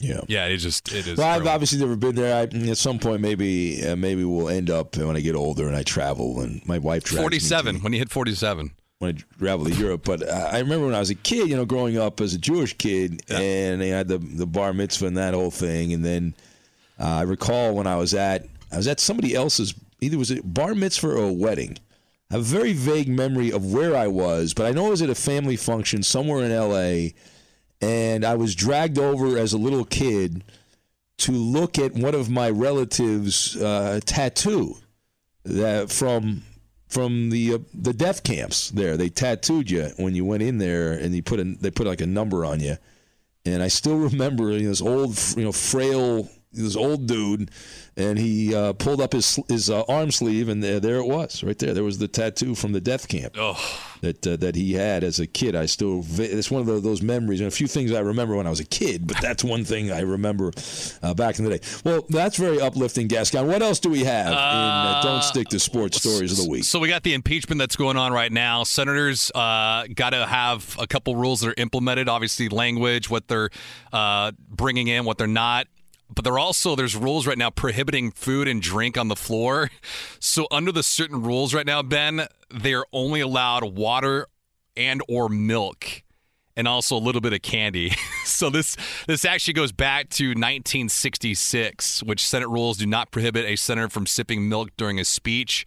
Yeah. 0.00 0.20
Yeah, 0.28 0.46
it 0.46 0.58
just 0.58 0.92
it 0.92 1.06
is. 1.06 1.18
Well, 1.18 1.26
I've 1.26 1.46
obviously 1.46 1.78
never 1.80 1.96
been 1.96 2.14
there. 2.14 2.34
I, 2.36 2.42
at 2.70 2.78
some 2.78 2.98
point, 2.98 3.20
maybe 3.20 3.84
uh, 3.84 3.96
maybe 3.96 4.24
we'll 4.24 4.48
end 4.48 4.70
up 4.70 4.96
when 4.96 5.16
I 5.16 5.20
get 5.20 5.34
older 5.34 5.66
and 5.66 5.74
I 5.76 5.82
travel. 5.82 6.40
And 6.40 6.64
my 6.68 6.78
wife 6.78 7.02
drags 7.04 7.14
me 7.14 7.18
to- 7.18 7.22
Forty-seven. 7.22 7.76
When 7.80 7.92
you 7.92 7.98
hit 7.98 8.10
forty-seven. 8.10 8.70
when 8.98 9.16
I 9.16 9.38
travel 9.38 9.64
to 9.66 9.74
Europe. 9.74 10.02
But 10.04 10.28
I 10.30 10.60
remember 10.60 10.86
when 10.86 10.94
I 10.94 11.00
was 11.00 11.10
a 11.10 11.14
kid, 11.16 11.48
you 11.48 11.56
know, 11.56 11.64
growing 11.64 11.98
up 11.98 12.20
as 12.20 12.32
a 12.34 12.38
Jewish 12.38 12.74
kid, 12.78 13.22
and 13.28 13.80
they 13.80 13.88
had 13.88 14.06
the 14.08 14.18
the 14.18 14.46
bar 14.46 14.72
mitzvah 14.72 15.06
and 15.06 15.16
that 15.16 15.34
whole 15.34 15.50
thing. 15.50 15.92
And 15.92 16.04
then 16.04 16.34
uh, 17.00 17.04
I 17.06 17.22
recall 17.22 17.74
when 17.74 17.86
I 17.88 17.96
was 17.96 18.14
at 18.14 18.46
I 18.70 18.76
was 18.76 18.86
at 18.86 19.00
somebody 19.00 19.34
else's 19.34 19.74
either 20.00 20.16
was 20.16 20.30
it 20.30 20.42
bar 20.54 20.76
mitzvah 20.76 21.08
or 21.08 21.24
a 21.24 21.32
wedding. 21.32 21.76
I 22.30 22.34
have 22.34 22.42
a 22.42 22.44
very 22.44 22.72
vague 22.74 23.08
memory 23.08 23.50
of 23.50 23.72
where 23.72 23.96
I 23.96 24.06
was, 24.06 24.54
but 24.54 24.66
I 24.66 24.70
know 24.70 24.86
I 24.86 24.90
was 24.90 25.02
at 25.02 25.10
a 25.10 25.14
family 25.16 25.56
function 25.56 26.02
somewhere 26.04 26.44
in 26.44 26.52
L.A. 26.52 27.14
And 27.80 28.24
I 28.24 28.34
was 28.34 28.54
dragged 28.54 28.98
over 28.98 29.38
as 29.38 29.52
a 29.52 29.58
little 29.58 29.84
kid 29.84 30.42
to 31.18 31.32
look 31.32 31.78
at 31.78 31.94
one 31.94 32.14
of 32.14 32.30
my 32.30 32.50
relatives' 32.50 33.56
uh, 33.56 34.00
tattoo 34.04 34.76
that 35.44 35.90
from 35.90 36.42
from 36.88 37.30
the 37.30 37.54
uh, 37.54 37.58
the 37.74 37.92
death 37.92 38.22
camps 38.22 38.70
there. 38.70 38.96
They 38.96 39.08
tattooed 39.08 39.70
you 39.70 39.90
when 39.96 40.14
you 40.14 40.24
went 40.24 40.42
in 40.42 40.58
there, 40.58 40.92
and 40.92 41.14
they 41.14 41.20
put 41.20 41.40
a, 41.40 41.44
they 41.44 41.70
put 41.70 41.86
like 41.86 42.00
a 42.00 42.06
number 42.06 42.44
on 42.44 42.60
you. 42.60 42.76
And 43.44 43.62
I 43.62 43.68
still 43.68 43.98
remember 43.98 44.50
you 44.50 44.62
know, 44.62 44.68
this 44.68 44.82
old 44.82 45.18
you 45.36 45.44
know 45.44 45.52
frail 45.52 46.28
this 46.52 46.76
old 46.76 47.06
dude, 47.06 47.50
and 47.96 48.18
he 48.18 48.54
uh, 48.54 48.72
pulled 48.72 49.00
up 49.00 49.12
his 49.12 49.38
his 49.48 49.70
uh, 49.70 49.82
arm 49.88 50.10
sleeve, 50.10 50.48
and 50.48 50.62
there, 50.62 50.80
there 50.80 50.96
it 50.96 51.06
was, 51.06 51.42
right 51.42 51.58
there. 51.58 51.74
There 51.74 51.84
was 51.84 51.98
the 51.98 52.08
tattoo 52.08 52.54
from 52.54 52.72
the 52.72 52.80
death 52.80 53.08
camp 53.08 53.34
that 54.00 54.26
uh, 54.26 54.36
that 54.36 54.54
he 54.54 54.72
had 54.72 55.04
as 55.04 55.20
a 55.20 55.26
kid. 55.26 55.54
I 55.54 55.66
still 55.66 56.04
it's 56.18 56.50
one 56.50 56.68
of 56.68 56.82
those 56.82 57.02
memories, 57.02 57.40
and 57.40 57.48
a 57.48 57.50
few 57.50 57.66
things 57.66 57.92
I 57.92 58.00
remember 58.00 58.36
when 58.36 58.46
I 58.46 58.50
was 58.50 58.60
a 58.60 58.64
kid, 58.64 59.06
but 59.06 59.20
that's 59.20 59.44
one 59.44 59.64
thing 59.64 59.90
I 59.92 60.00
remember 60.00 60.52
uh, 61.02 61.14
back 61.14 61.38
in 61.38 61.44
the 61.44 61.58
day. 61.58 61.64
Well, 61.84 62.04
that's 62.08 62.36
very 62.36 62.60
uplifting, 62.60 63.08
Gascon. 63.08 63.46
What 63.46 63.62
else 63.62 63.80
do 63.80 63.90
we 63.90 64.04
have 64.04 64.28
in 64.28 64.34
uh, 64.34 65.02
Don't 65.02 65.22
Stick 65.22 65.48
to 65.48 65.58
Sports 65.58 65.98
Stories 65.98 66.32
of 66.32 66.44
the 66.44 66.50
Week? 66.50 66.64
So 66.64 66.78
we 66.78 66.88
got 66.88 67.02
the 67.02 67.14
impeachment 67.14 67.58
that's 67.58 67.76
going 67.76 67.96
on 67.96 68.12
right 68.12 68.32
now. 68.32 68.64
Senators 68.64 69.30
uh, 69.34 69.86
got 69.94 70.10
to 70.10 70.26
have 70.26 70.76
a 70.78 70.86
couple 70.86 71.16
rules 71.16 71.40
that 71.40 71.50
are 71.50 71.54
implemented. 71.56 72.08
Obviously, 72.08 72.48
language, 72.48 73.10
what 73.10 73.28
they're 73.28 73.50
uh, 73.92 74.32
bringing 74.48 74.88
in, 74.88 75.04
what 75.04 75.18
they're 75.18 75.26
not. 75.26 75.66
But 76.14 76.24
there 76.24 76.38
also 76.38 76.74
there's 76.74 76.96
rules 76.96 77.26
right 77.26 77.38
now 77.38 77.50
prohibiting 77.50 78.10
food 78.10 78.48
and 78.48 78.62
drink 78.62 78.96
on 78.96 79.08
the 79.08 79.16
floor. 79.16 79.70
So 80.20 80.46
under 80.50 80.72
the 80.72 80.82
certain 80.82 81.22
rules 81.22 81.54
right 81.54 81.66
now, 81.66 81.82
Ben, 81.82 82.26
they're 82.50 82.84
only 82.92 83.20
allowed 83.20 83.64
water 83.76 84.26
and 84.76 85.02
or 85.08 85.28
milk 85.28 86.02
and 86.58 86.66
also 86.66 86.96
a 86.96 86.98
little 86.98 87.20
bit 87.20 87.32
of 87.32 87.40
candy. 87.40 87.92
so 88.24 88.50
this 88.50 88.76
this 89.06 89.24
actually 89.24 89.54
goes 89.54 89.72
back 89.72 90.10
to 90.10 90.30
1966, 90.30 92.02
which 92.02 92.26
Senate 92.26 92.48
rules 92.48 92.78
do 92.78 92.86
not 92.86 93.10
prohibit 93.12 93.46
a 93.46 93.56
senator 93.56 93.88
from 93.88 94.06
sipping 94.06 94.48
milk 94.48 94.70
during 94.76 94.98
a 94.98 95.04
speech. 95.04 95.64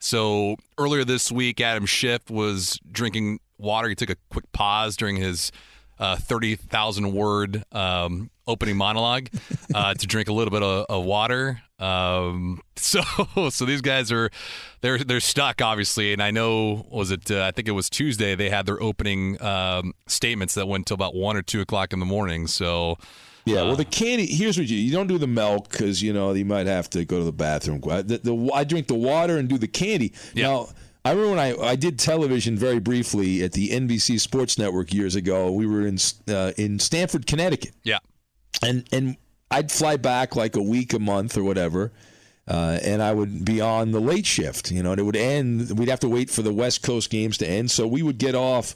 So 0.00 0.56
earlier 0.78 1.04
this 1.04 1.30
week, 1.30 1.60
Adam 1.60 1.86
Schiff 1.86 2.28
was 2.28 2.80
drinking 2.90 3.38
water. 3.56 3.88
He 3.88 3.94
took 3.94 4.10
a 4.10 4.16
quick 4.30 4.50
pause 4.50 4.96
during 4.96 5.14
his 5.14 5.52
uh, 6.00 6.16
30,000 6.16 7.12
word 7.12 7.62
um, 7.70 8.28
opening 8.46 8.76
monologue 8.76 9.28
uh, 9.74 9.94
to 9.98 10.06
drink 10.06 10.28
a 10.28 10.32
little 10.32 10.50
bit 10.50 10.62
of, 10.62 10.86
of 10.88 11.04
water. 11.04 11.60
Um, 11.78 12.60
so 12.76 13.02
so 13.50 13.64
these 13.64 13.80
guys 13.80 14.12
are 14.12 14.30
they're 14.80 14.98
they're 14.98 15.20
stuck 15.20 15.60
obviously, 15.60 16.12
and 16.12 16.22
I 16.22 16.30
know 16.30 16.86
was 16.90 17.10
it 17.10 17.30
uh, 17.30 17.44
I 17.44 17.50
think 17.50 17.68
it 17.68 17.72
was 17.72 17.90
Tuesday 17.90 18.34
they 18.34 18.50
had 18.50 18.66
their 18.66 18.80
opening 18.82 19.40
um, 19.42 19.94
statements 20.06 20.54
that 20.54 20.66
went 20.66 20.86
till 20.86 20.94
about 20.94 21.14
one 21.14 21.36
or 21.36 21.42
two 21.42 21.60
o'clock 21.60 21.92
in 21.92 22.00
the 22.00 22.06
morning. 22.06 22.46
So. 22.46 22.96
Yeah, 23.44 23.62
well, 23.62 23.74
the 23.74 23.84
candy. 23.84 24.26
Here's 24.26 24.56
what 24.56 24.68
you 24.68 24.76
you 24.76 24.92
don't 24.92 25.08
do 25.08 25.18
the 25.18 25.26
milk 25.26 25.68
because 25.68 26.00
you 26.00 26.12
know 26.12 26.32
you 26.32 26.44
might 26.44 26.68
have 26.68 26.88
to 26.90 27.04
go 27.04 27.18
to 27.18 27.24
the 27.24 27.32
bathroom. 27.32 27.80
The, 27.80 28.20
the, 28.22 28.50
I 28.54 28.62
drink 28.62 28.86
the 28.86 28.94
water 28.94 29.36
and 29.36 29.48
do 29.48 29.58
the 29.58 29.66
candy. 29.66 30.12
Now, 30.36 30.68
I 31.04 31.10
remember 31.10 31.30
when 31.30 31.38
I, 31.40 31.56
I 31.70 31.76
did 31.76 31.98
television 31.98 32.56
very 32.56 32.78
briefly 32.78 33.42
at 33.42 33.52
the 33.52 33.70
NBC 33.70 34.20
Sports 34.20 34.58
Network 34.58 34.94
years 34.94 35.16
ago. 35.16 35.50
We 35.50 35.66
were 35.66 35.86
in 35.86 35.98
uh, 36.28 36.52
in 36.56 36.78
Stamford, 36.78 37.26
Connecticut. 37.26 37.74
Yeah, 37.82 37.98
and 38.62 38.86
and 38.92 39.16
I'd 39.50 39.70
fly 39.70 39.96
back 39.96 40.34
like 40.36 40.56
a 40.56 40.62
week, 40.62 40.92
a 40.92 40.98
month, 40.98 41.36
or 41.36 41.44
whatever. 41.44 41.92
Uh, 42.48 42.78
and 42.82 43.00
I 43.00 43.12
would 43.12 43.44
be 43.44 43.60
on 43.60 43.92
the 43.92 44.00
late 44.00 44.26
shift, 44.26 44.72
you 44.72 44.82
know, 44.82 44.92
and 44.92 45.00
it 45.00 45.04
would 45.04 45.16
end. 45.16 45.78
We'd 45.78 45.88
have 45.88 46.00
to 46.00 46.08
wait 46.08 46.28
for 46.28 46.42
the 46.42 46.52
West 46.52 46.82
Coast 46.82 47.08
games 47.08 47.38
to 47.38 47.46
end. 47.46 47.70
So 47.70 47.86
we 47.86 48.02
would 48.02 48.18
get 48.18 48.34
off 48.34 48.74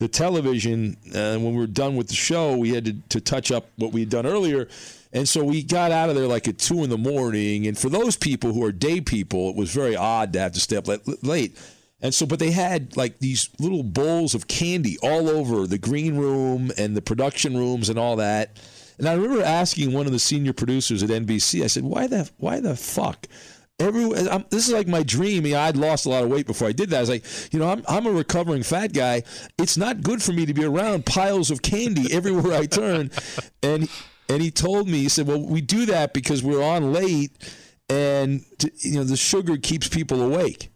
the 0.00 0.08
television. 0.08 0.96
Uh, 1.08 1.38
when 1.38 1.52
we 1.52 1.58
were 1.58 1.66
done 1.68 1.94
with 1.94 2.08
the 2.08 2.14
show, 2.14 2.56
we 2.56 2.70
had 2.70 2.84
to, 2.86 2.92
to 3.10 3.20
touch 3.20 3.52
up 3.52 3.68
what 3.76 3.92
we 3.92 4.00
had 4.00 4.08
done 4.08 4.26
earlier. 4.26 4.68
And 5.12 5.28
so 5.28 5.44
we 5.44 5.62
got 5.62 5.92
out 5.92 6.08
of 6.08 6.16
there 6.16 6.26
like 6.26 6.48
at 6.48 6.58
two 6.58 6.82
in 6.82 6.90
the 6.90 6.98
morning. 6.98 7.68
And 7.68 7.78
for 7.78 7.88
those 7.88 8.16
people 8.16 8.52
who 8.52 8.64
are 8.64 8.72
day 8.72 9.00
people, 9.00 9.50
it 9.50 9.56
was 9.56 9.72
very 9.72 9.94
odd 9.94 10.32
to 10.32 10.40
have 10.40 10.52
to 10.52 10.60
stay 10.60 10.76
up 10.76 10.88
late. 11.22 11.56
And 12.00 12.12
so, 12.12 12.26
but 12.26 12.40
they 12.40 12.50
had 12.50 12.96
like 12.96 13.20
these 13.20 13.48
little 13.60 13.84
bowls 13.84 14.34
of 14.34 14.48
candy 14.48 14.98
all 15.02 15.28
over 15.30 15.68
the 15.68 15.78
green 15.78 16.16
room 16.16 16.72
and 16.76 16.96
the 16.96 17.00
production 17.00 17.56
rooms 17.56 17.88
and 17.88 17.98
all 17.98 18.16
that. 18.16 18.58
And 18.98 19.08
I 19.08 19.14
remember 19.14 19.42
asking 19.42 19.92
one 19.92 20.06
of 20.06 20.12
the 20.12 20.18
senior 20.18 20.52
producers 20.52 21.02
at 21.02 21.10
NBC, 21.10 21.62
I 21.62 21.66
said, 21.66 21.84
why 21.84 22.06
the, 22.06 22.30
why 22.38 22.60
the 22.60 22.76
fuck? 22.76 23.26
Every, 23.80 24.04
I'm, 24.28 24.44
this 24.50 24.68
is 24.68 24.72
like 24.72 24.86
my 24.86 25.02
dream. 25.02 25.44
You 25.44 25.54
know, 25.54 25.60
I'd 25.60 25.76
lost 25.76 26.06
a 26.06 26.08
lot 26.08 26.22
of 26.22 26.30
weight 26.30 26.46
before 26.46 26.68
I 26.68 26.72
did 26.72 26.90
that. 26.90 26.98
I 26.98 27.00
was 27.00 27.10
like, 27.10 27.24
you 27.52 27.58
know, 27.58 27.68
I'm, 27.68 27.82
I'm 27.88 28.06
a 28.06 28.12
recovering 28.12 28.62
fat 28.62 28.92
guy. 28.92 29.24
It's 29.58 29.76
not 29.76 30.02
good 30.02 30.22
for 30.22 30.32
me 30.32 30.46
to 30.46 30.54
be 30.54 30.64
around 30.64 31.06
piles 31.06 31.50
of 31.50 31.62
candy 31.62 32.12
everywhere 32.12 32.56
I 32.56 32.66
turn. 32.66 33.10
And 33.62 33.88
and 34.28 34.40
he 34.40 34.50
told 34.50 34.88
me, 34.88 35.00
he 35.00 35.08
said, 35.08 35.26
well, 35.26 35.40
we 35.40 35.60
do 35.60 35.86
that 35.86 36.14
because 36.14 36.42
we're 36.42 36.62
on 36.62 36.92
late, 36.92 37.32
and 37.90 38.42
to, 38.58 38.70
you 38.78 38.94
know 38.94 39.04
the 39.04 39.16
sugar 39.16 39.56
keeps 39.56 39.88
people 39.88 40.22
awake. 40.22 40.70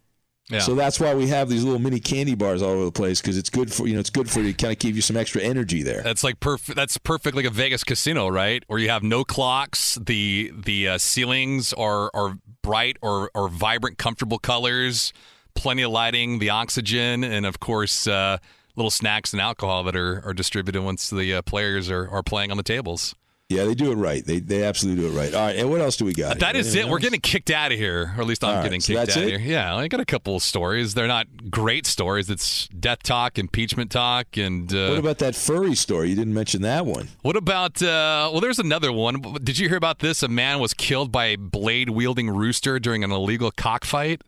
Yeah. 0.51 0.61
So 0.61 0.75
that's 0.75 0.99
why 0.99 1.15
we 1.15 1.27
have 1.29 1.49
these 1.49 1.63
little 1.63 1.79
mini 1.79 2.01
candy 2.01 2.35
bars 2.35 2.63
all 2.63 2.71
over 2.71 2.85
the 2.87 2.93
place 2.93 3.21
because 3.21 3.37
it's 3.37 3.51
good 3.51 3.73
for 3.73 3.87
you 3.87 3.95
know 3.95 4.01
it's 4.01 4.11
good 4.11 4.31
for 4.31 4.41
you 4.41 4.53
to 4.53 4.57
kind 4.57 4.73
of 4.73 4.79
give 4.79 4.97
you 4.97 5.03
some 5.03 5.17
extra 5.17 5.43
energy 5.43 5.83
there. 5.83 6.03
That's 6.03 6.25
like 6.25 6.41
perfect. 6.41 6.75
That's 6.75 6.97
perfect, 6.97 7.37
like 7.37 7.45
a 7.45 7.51
Vegas 7.51 7.85
casino, 7.85 8.29
right? 8.29 8.65
Where 8.67 8.79
you 8.79 8.89
have 8.89 9.03
no 9.03 9.25
clocks. 9.25 9.97
The 9.97 10.53
the 10.57 10.89
uh, 10.89 10.99
ceilings 10.99 11.73
are 11.75 12.11
are 12.15 12.39
bright 12.63 12.97
or 13.03 13.31
or 13.35 13.49
vibrant, 13.49 13.99
comfortable 13.99 14.39
colors. 14.39 15.13
Plenty 15.55 15.83
of 15.83 15.91
lighting, 15.91 16.39
the 16.39 16.51
oxygen, 16.51 17.25
and 17.25 17.45
of 17.45 17.59
course, 17.59 18.07
uh, 18.07 18.39
little 18.77 18.93
snacks 18.93 19.33
and 19.33 19.43
alcohol 19.43 19.83
that 19.85 19.97
are, 19.97 20.23
are 20.25 20.33
distributed 20.33 20.83
once 20.83 21.11
the 21.11 21.35
uh, 21.35 21.43
players 21.43 21.91
are, 21.91 22.09
are 22.09 22.23
playing 22.23 22.53
on 22.53 22.57
the 22.57 22.63
tables. 22.63 23.15
Yeah, 23.49 23.65
they 23.65 23.75
do 23.75 23.91
it 23.93 23.95
right. 23.95 24.23
They 24.23 24.41
they 24.41 24.63
absolutely 24.63 25.05
do 25.05 25.09
it 25.09 25.19
right. 25.19 25.33
All 25.33 25.47
right, 25.47 25.57
and 25.57 25.71
what 25.71 25.81
else 25.81 25.97
do 25.97 26.05
we 26.05 26.13
got? 26.13 26.39
That 26.41 26.55
is 26.55 26.67
Anything 26.67 26.89
it. 26.89 26.91
We're 26.91 26.99
getting 26.99 27.21
kicked 27.21 27.51
out 27.51 27.73
of 27.73 27.79
here, 27.79 28.13
or 28.15 28.21
at 28.21 28.27
least 28.27 28.45
I'm 28.45 28.57
right, 28.57 28.63
getting 28.63 28.83
kicked 28.83 28.99
out 28.99 29.17
of 29.17 29.23
here. 29.25 29.39
Yeah, 29.39 29.75
I 29.75 29.89
got 29.89 30.01
a 30.01 30.05
couple 30.05 30.37
of 30.37 30.43
stories. 30.43 30.93
They're 30.93 31.07
not 31.07 31.51
great 31.51 31.87
stories. 31.87 32.29
It's 32.29 32.69
death 32.69 33.03
talk, 33.03 33.39
impeachment 33.39 33.91
talk, 33.91 34.37
and 34.37 34.71
uh, 34.75 34.91
What 34.91 34.99
about 34.99 35.19
that 35.21 35.35
furry 35.35 35.75
story? 35.75 36.11
You 36.11 36.15
didn't 36.15 36.35
mention 36.35 36.61
that 36.61 36.85
one. 36.85 37.09
What 37.23 37.37
about? 37.37 37.81
Uh, 37.81 38.29
well, 38.31 38.43
there's 38.43 38.59
another 38.59 38.93
one. 38.93 39.23
Did 39.43 39.59
you 39.59 39.67
hear 39.69 39.79
about 39.79 40.01
this? 40.01 40.23
A 40.23 40.29
man 40.29 40.59
was 40.59 40.75
killed 40.75 41.11
by 41.11 41.27
a 41.27 41.37
blade 41.37 41.89
wielding 41.89 42.29
rooster 42.29 42.79
during 42.79 43.03
an 43.03 43.13
illegal 43.13 43.51
cockfight. 43.51 44.21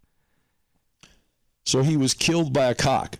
So 1.66 1.82
he 1.82 1.98
was 1.98 2.14
killed 2.14 2.55
by 2.55 2.70
a 2.70 2.74
cock. 2.74 3.18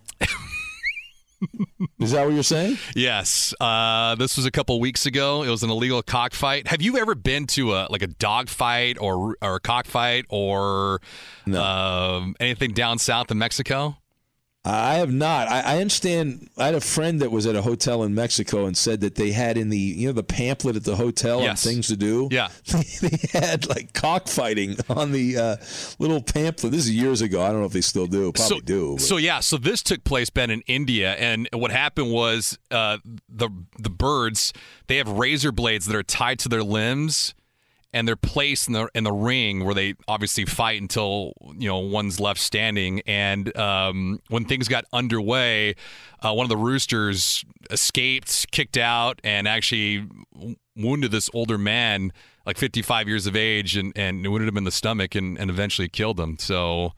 Is 1.99 2.12
that 2.12 2.25
what 2.25 2.35
you're 2.35 2.43
saying? 2.43 2.79
Yes. 2.95 3.55
Uh, 3.61 4.15
this 4.15 4.37
was 4.37 4.47
a 4.47 4.51
couple 4.51 4.79
weeks 4.81 5.07
ago. 5.07 5.43
It 5.43 5.49
was 5.49 5.62
an 5.62 5.71
illegal 5.71 6.03
cockfight. 6.03 6.69
Have 6.69 6.83
you 6.83 6.99
ever 6.99 7.15
been 7.15 7.47
to 7.49 7.75
a 7.75 7.87
like 7.91 8.03
a 8.03 8.07
dog 8.07 8.49
fight 8.49 8.99
or 9.01 9.37
or 9.43 9.57
a 9.57 9.61
cockfight 9.61 10.27
or 10.29 11.01
um, 11.55 12.35
anything 12.41 12.73
down 12.73 12.99
south 12.99 13.31
in 13.31 13.39
Mexico? 13.39 13.97
I 14.62 14.97
have 14.97 15.11
not. 15.11 15.49
I, 15.49 15.61
I 15.62 15.81
understand. 15.81 16.51
I 16.59 16.66
had 16.66 16.74
a 16.74 16.82
friend 16.82 17.20
that 17.23 17.31
was 17.31 17.47
at 17.47 17.57
a 17.57 17.62
hotel 17.62 18.03
in 18.03 18.15
Mexico 18.15 18.66
and 18.66 18.77
said 18.77 19.01
that 19.01 19.15
they 19.15 19.32
had 19.32 19.57
in 19.57 19.70
the 19.70 19.78
you 19.78 20.07
know 20.09 20.12
the 20.12 20.23
pamphlet 20.23 20.77
at 20.77 20.85
the 20.85 20.97
hotel 20.97 21.41
Yes. 21.41 21.65
and 21.65 21.74
things 21.74 21.87
to 21.89 21.97
do. 21.97 22.28
Yeah. 22.31 22.49
they 23.01 23.19
had 23.32 23.66
like 23.70 23.95
cockfighting 23.95 24.77
on 24.91 25.12
the 25.12 25.37
uh, 25.39 25.57
little 25.99 26.23
pamphlet. 26.23 26.73
This 26.73 26.82
is 26.85 26.91
years 26.91 27.23
ago. 27.23 27.43
I 27.43 27.49
don't 27.51 27.61
know 27.61 27.66
if 27.66 27.73
they 27.73 27.81
still 27.81 28.07
do. 28.07 28.32
Probably 28.32 28.57
so, 28.57 28.61
do. 28.61 28.93
but- 28.97 29.01
So 29.03 29.16
yeah, 29.16 29.41
so 29.41 29.57
this 29.57 29.82
took 29.82 30.05
place, 30.05 30.28
Ben, 30.28 30.51
in 30.51 30.61
India, 30.66 31.15
and 31.15 31.49
what 31.55 31.70
happened 31.70 32.12
was 32.12 32.59
uh, 32.70 32.99
the 33.31 33.49
the 33.78 33.91
birds 33.91 34.53
they 34.89 34.97
have 34.99 35.09
razor 35.09 35.53
blades 35.53 35.87
that 35.87 35.97
are 35.97 36.03
tied 36.03 36.39
to 36.41 36.51
their 36.51 36.62
limbs, 36.62 37.35
and 37.93 38.07
they're 38.07 38.17
placed 38.17 38.69
in 38.69 38.75
the 38.75 38.89
in 38.95 39.05
the 39.05 39.12
ring 39.12 39.65
where 39.65 39.75
they 39.75 39.95
obviously 40.07 40.45
fight 40.45 40.81
until 40.81 41.33
you 41.57 41.69
know 41.69 41.79
one's 41.79 42.21
left 42.21 42.41
standing. 42.41 43.01
And 43.07 43.57
um, 43.57 44.21
when 44.29 44.45
things 44.45 44.69
got 44.69 44.85
underway, 44.93 45.75
uh, 46.23 46.33
one 46.33 46.45
of 46.45 46.49
the 46.51 46.57
roosters 46.57 47.45
escaped, 47.71 48.51
kicked 48.53 48.77
out, 48.77 49.21
and 49.25 49.49
actually 49.49 50.07
wounded 50.77 51.11
this 51.11 51.29
older 51.35 51.59
man, 51.59 52.12
like 52.47 52.57
55 52.59 53.09
years 53.09 53.27
of 53.27 53.35
age, 53.37 53.77
and 53.77 53.93
and 53.97 54.27
wounded 54.27 54.49
him 54.49 54.57
in 54.57 54.65
the 54.65 54.71
stomach, 54.73 55.15
and, 55.15 55.39
and 55.39 55.51
eventually 55.51 55.89
killed 55.89 56.19
him. 56.21 56.37
So. 56.39 56.93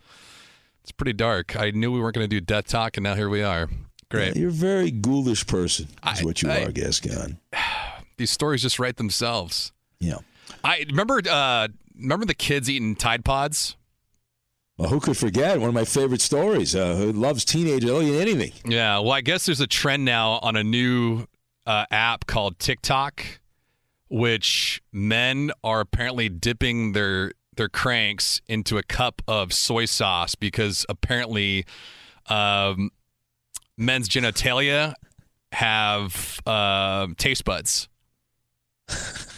It's 0.84 0.90
pretty 0.90 1.12
dark. 1.12 1.54
I 1.54 1.70
knew 1.70 1.92
we 1.92 2.00
weren't 2.00 2.16
going 2.16 2.28
to 2.28 2.40
do 2.40 2.40
death 2.40 2.66
talk, 2.66 2.96
and 2.96 3.04
now 3.04 3.14
here 3.14 3.28
we 3.28 3.40
are. 3.40 3.68
Great. 4.10 4.34
Yeah, 4.34 4.40
you're 4.40 4.48
a 4.50 4.52
very 4.52 4.90
ghoulish 4.90 5.46
person. 5.46 5.86
Is 6.12 6.24
what 6.24 6.42
you 6.42 6.50
I- 6.50 6.64
are, 6.64 6.72
Gascon. 6.72 7.38
these 8.16 8.32
stories 8.32 8.62
just 8.62 8.80
write 8.80 8.96
themselves. 8.96 9.70
Yeah. 10.00 10.16
I 10.64 10.84
remember. 10.88 11.20
Uh, 11.28 11.68
remember 11.96 12.26
the 12.26 12.34
kids 12.34 12.68
eating 12.70 12.96
Tide 12.96 13.24
Pods. 13.24 13.76
Well, 14.78 14.88
who 14.88 15.00
could 15.00 15.16
forget 15.16 15.60
one 15.60 15.68
of 15.68 15.74
my 15.74 15.84
favorite 15.84 16.20
stories? 16.20 16.74
Uh, 16.74 16.96
who 16.96 17.12
loves 17.12 17.44
teenage? 17.44 17.84
They'll 17.84 18.02
eat 18.02 18.20
anything. 18.20 18.52
Yeah. 18.64 18.98
Well, 18.98 19.12
I 19.12 19.20
guess 19.20 19.46
there's 19.46 19.60
a 19.60 19.66
trend 19.66 20.04
now 20.04 20.38
on 20.42 20.56
a 20.56 20.64
new 20.64 21.26
uh, 21.66 21.84
app 21.90 22.26
called 22.26 22.58
TikTok, 22.58 23.40
which 24.08 24.82
men 24.92 25.52
are 25.62 25.80
apparently 25.80 26.28
dipping 26.28 26.92
their 26.92 27.32
their 27.54 27.68
cranks 27.68 28.40
into 28.48 28.78
a 28.78 28.82
cup 28.82 29.20
of 29.28 29.52
soy 29.52 29.84
sauce 29.84 30.34
because 30.34 30.86
apparently 30.88 31.66
um, 32.28 32.90
men's 33.76 34.08
genitalia 34.08 34.94
have 35.52 36.40
uh, 36.46 37.08
taste 37.18 37.44
buds. 37.44 37.88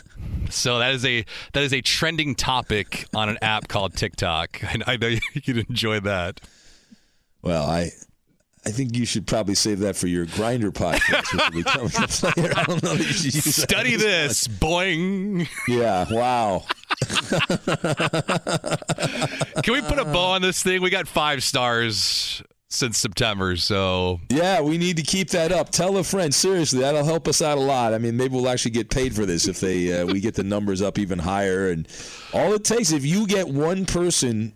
so 0.55 0.79
that 0.79 0.93
is 0.93 1.05
a 1.05 1.25
that 1.53 1.63
is 1.63 1.73
a 1.73 1.81
trending 1.81 2.35
topic 2.35 3.07
on 3.15 3.29
an 3.29 3.39
app 3.43 3.69
called 3.69 3.95
TikTok. 3.95 4.63
I, 4.65 4.93
I 4.93 4.97
know 4.97 5.09
you'd 5.33 5.69
enjoy 5.69 6.01
that. 6.01 6.41
Well, 7.43 7.65
I 7.65 7.91
I 8.67 8.71
think 8.71 8.97
you 8.97 9.05
should 9.05 9.27
probably 9.27 9.55
save 9.55 9.81
that 9.81 9.95
for 9.95 10.07
your 10.07 10.25
grinder 10.25 10.73
podcast, 10.73 11.33
which 11.33 11.43
will 11.45 11.51
be 11.51 11.63
coming 11.65 11.91
up 11.97 12.37
later. 12.37 12.53
I 12.57 12.65
don't 12.65 12.83
know. 12.83 12.95
That 12.95 13.07
you 13.07 13.13
should 13.13 13.35
use 13.35 13.45
that 13.45 13.71
Study 13.71 13.97
this, 13.97 14.49
boing. 14.49 15.47
Yeah. 15.69 16.07
Wow. 16.11 16.65
Can 19.63 19.75
we 19.75 19.83
put 19.83 19.99
a 19.99 20.05
bow 20.07 20.31
on 20.31 20.41
this 20.41 20.63
thing? 20.63 20.81
We 20.81 20.89
got 20.89 21.07
five 21.07 21.43
stars 21.43 22.43
since 22.75 22.99
September, 22.99 23.57
so 23.57 24.21
Yeah, 24.29 24.61
we 24.61 24.79
need 24.79 24.97
to 24.97 25.03
keep 25.03 25.31
that 25.31 25.53
up. 25.53 25.71
Tell 25.71 25.97
a 25.97 26.05
friend. 26.05 26.35
Seriously, 26.35 26.81
that'll 26.81 27.05
help 27.05 27.29
us 27.29 27.41
out 27.41 27.59
a 27.59 27.61
lot. 27.61 27.95
I 27.95 27.99
mean, 27.99 28.17
maybe 28.17 28.35
we'll 28.35 28.49
actually 28.49 28.73
get 28.73 28.91
paid 28.91 29.15
for 29.15 29.25
this 29.25 29.49
if 29.49 29.61
they 29.61 30.01
uh, 30.01 30.07
we 30.07 30.21
get 30.21 30.35
the 30.35 30.43
numbers 30.45 30.83
up 30.83 30.99
even 30.99 31.19
higher. 31.19 31.71
And 31.71 31.89
all 32.33 32.53
it 32.53 32.65
takes, 32.65 32.93
if 32.93 33.05
you 33.05 33.27
get 33.27 33.49
one 33.49 33.87
person 33.87 34.55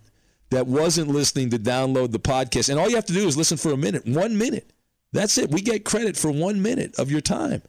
that 0.51 0.67
wasn't 0.67 1.09
listening 1.09 1.51
to 1.51 1.59
download 1.59 2.11
the 2.13 2.19
podcast, 2.19 2.69
and 2.69 2.79
all 2.79 2.89
you 2.89 2.97
have 2.97 3.07
to 3.07 3.13
do 3.13 3.27
is 3.27 3.37
listen 3.37 3.57
for 3.57 3.73
a 3.73 3.77
minute, 3.77 4.07
one 4.07 4.37
minute. 4.37 4.73
That's 5.13 5.39
it. 5.39 5.51
We 5.51 5.63
get 5.63 5.85
credit 5.85 6.17
for 6.17 6.31
one 6.31 6.61
minute 6.61 6.99
of 6.99 7.11
your 7.11 7.21
time. 7.23 7.63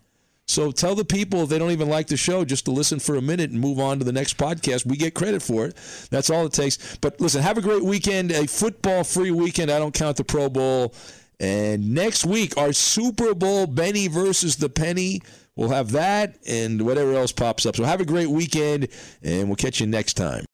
So 0.49 0.71
tell 0.71 0.95
the 0.95 1.05
people 1.05 1.43
if 1.43 1.49
they 1.49 1.59
don't 1.59 1.71
even 1.71 1.89
like 1.89 2.07
the 2.07 2.17
show 2.17 2.43
just 2.43 2.65
to 2.65 2.71
listen 2.71 2.99
for 2.99 3.15
a 3.15 3.21
minute 3.21 3.51
and 3.51 3.59
move 3.59 3.79
on 3.79 3.99
to 3.99 4.05
the 4.05 4.11
next 4.11 4.37
podcast. 4.37 4.83
We 4.83 4.97
get 4.97 5.13
credit 5.13 5.43
for 5.43 5.65
it. 5.65 5.75
That's 6.09 6.31
all 6.31 6.45
it 6.47 6.53
takes. 6.53 6.97
But 6.97 7.21
listen, 7.21 7.43
have 7.43 7.59
a 7.59 7.61
great 7.61 7.83
weekend, 7.83 8.31
a 8.31 8.47
football 8.47 9.03
free 9.03 9.29
weekend. 9.29 9.69
I 9.69 9.77
don't 9.77 9.93
count 9.93 10.17
the 10.17 10.23
Pro 10.23 10.49
Bowl. 10.49 10.95
And 11.39 11.93
next 11.93 12.25
week, 12.25 12.57
our 12.57 12.73
Super 12.73 13.35
Bowl, 13.35 13.67
Benny 13.67 14.07
versus 14.07 14.55
the 14.55 14.69
Penny. 14.69 15.21
We'll 15.55 15.69
have 15.69 15.91
that 15.91 16.37
and 16.47 16.81
whatever 16.81 17.13
else 17.13 17.31
pops 17.31 17.67
up. 17.67 17.75
So 17.75 17.83
have 17.83 18.01
a 18.01 18.05
great 18.05 18.29
weekend, 18.29 18.87
and 19.21 19.47
we'll 19.47 19.55
catch 19.55 19.79
you 19.79 19.85
next 19.85 20.15
time. 20.15 20.45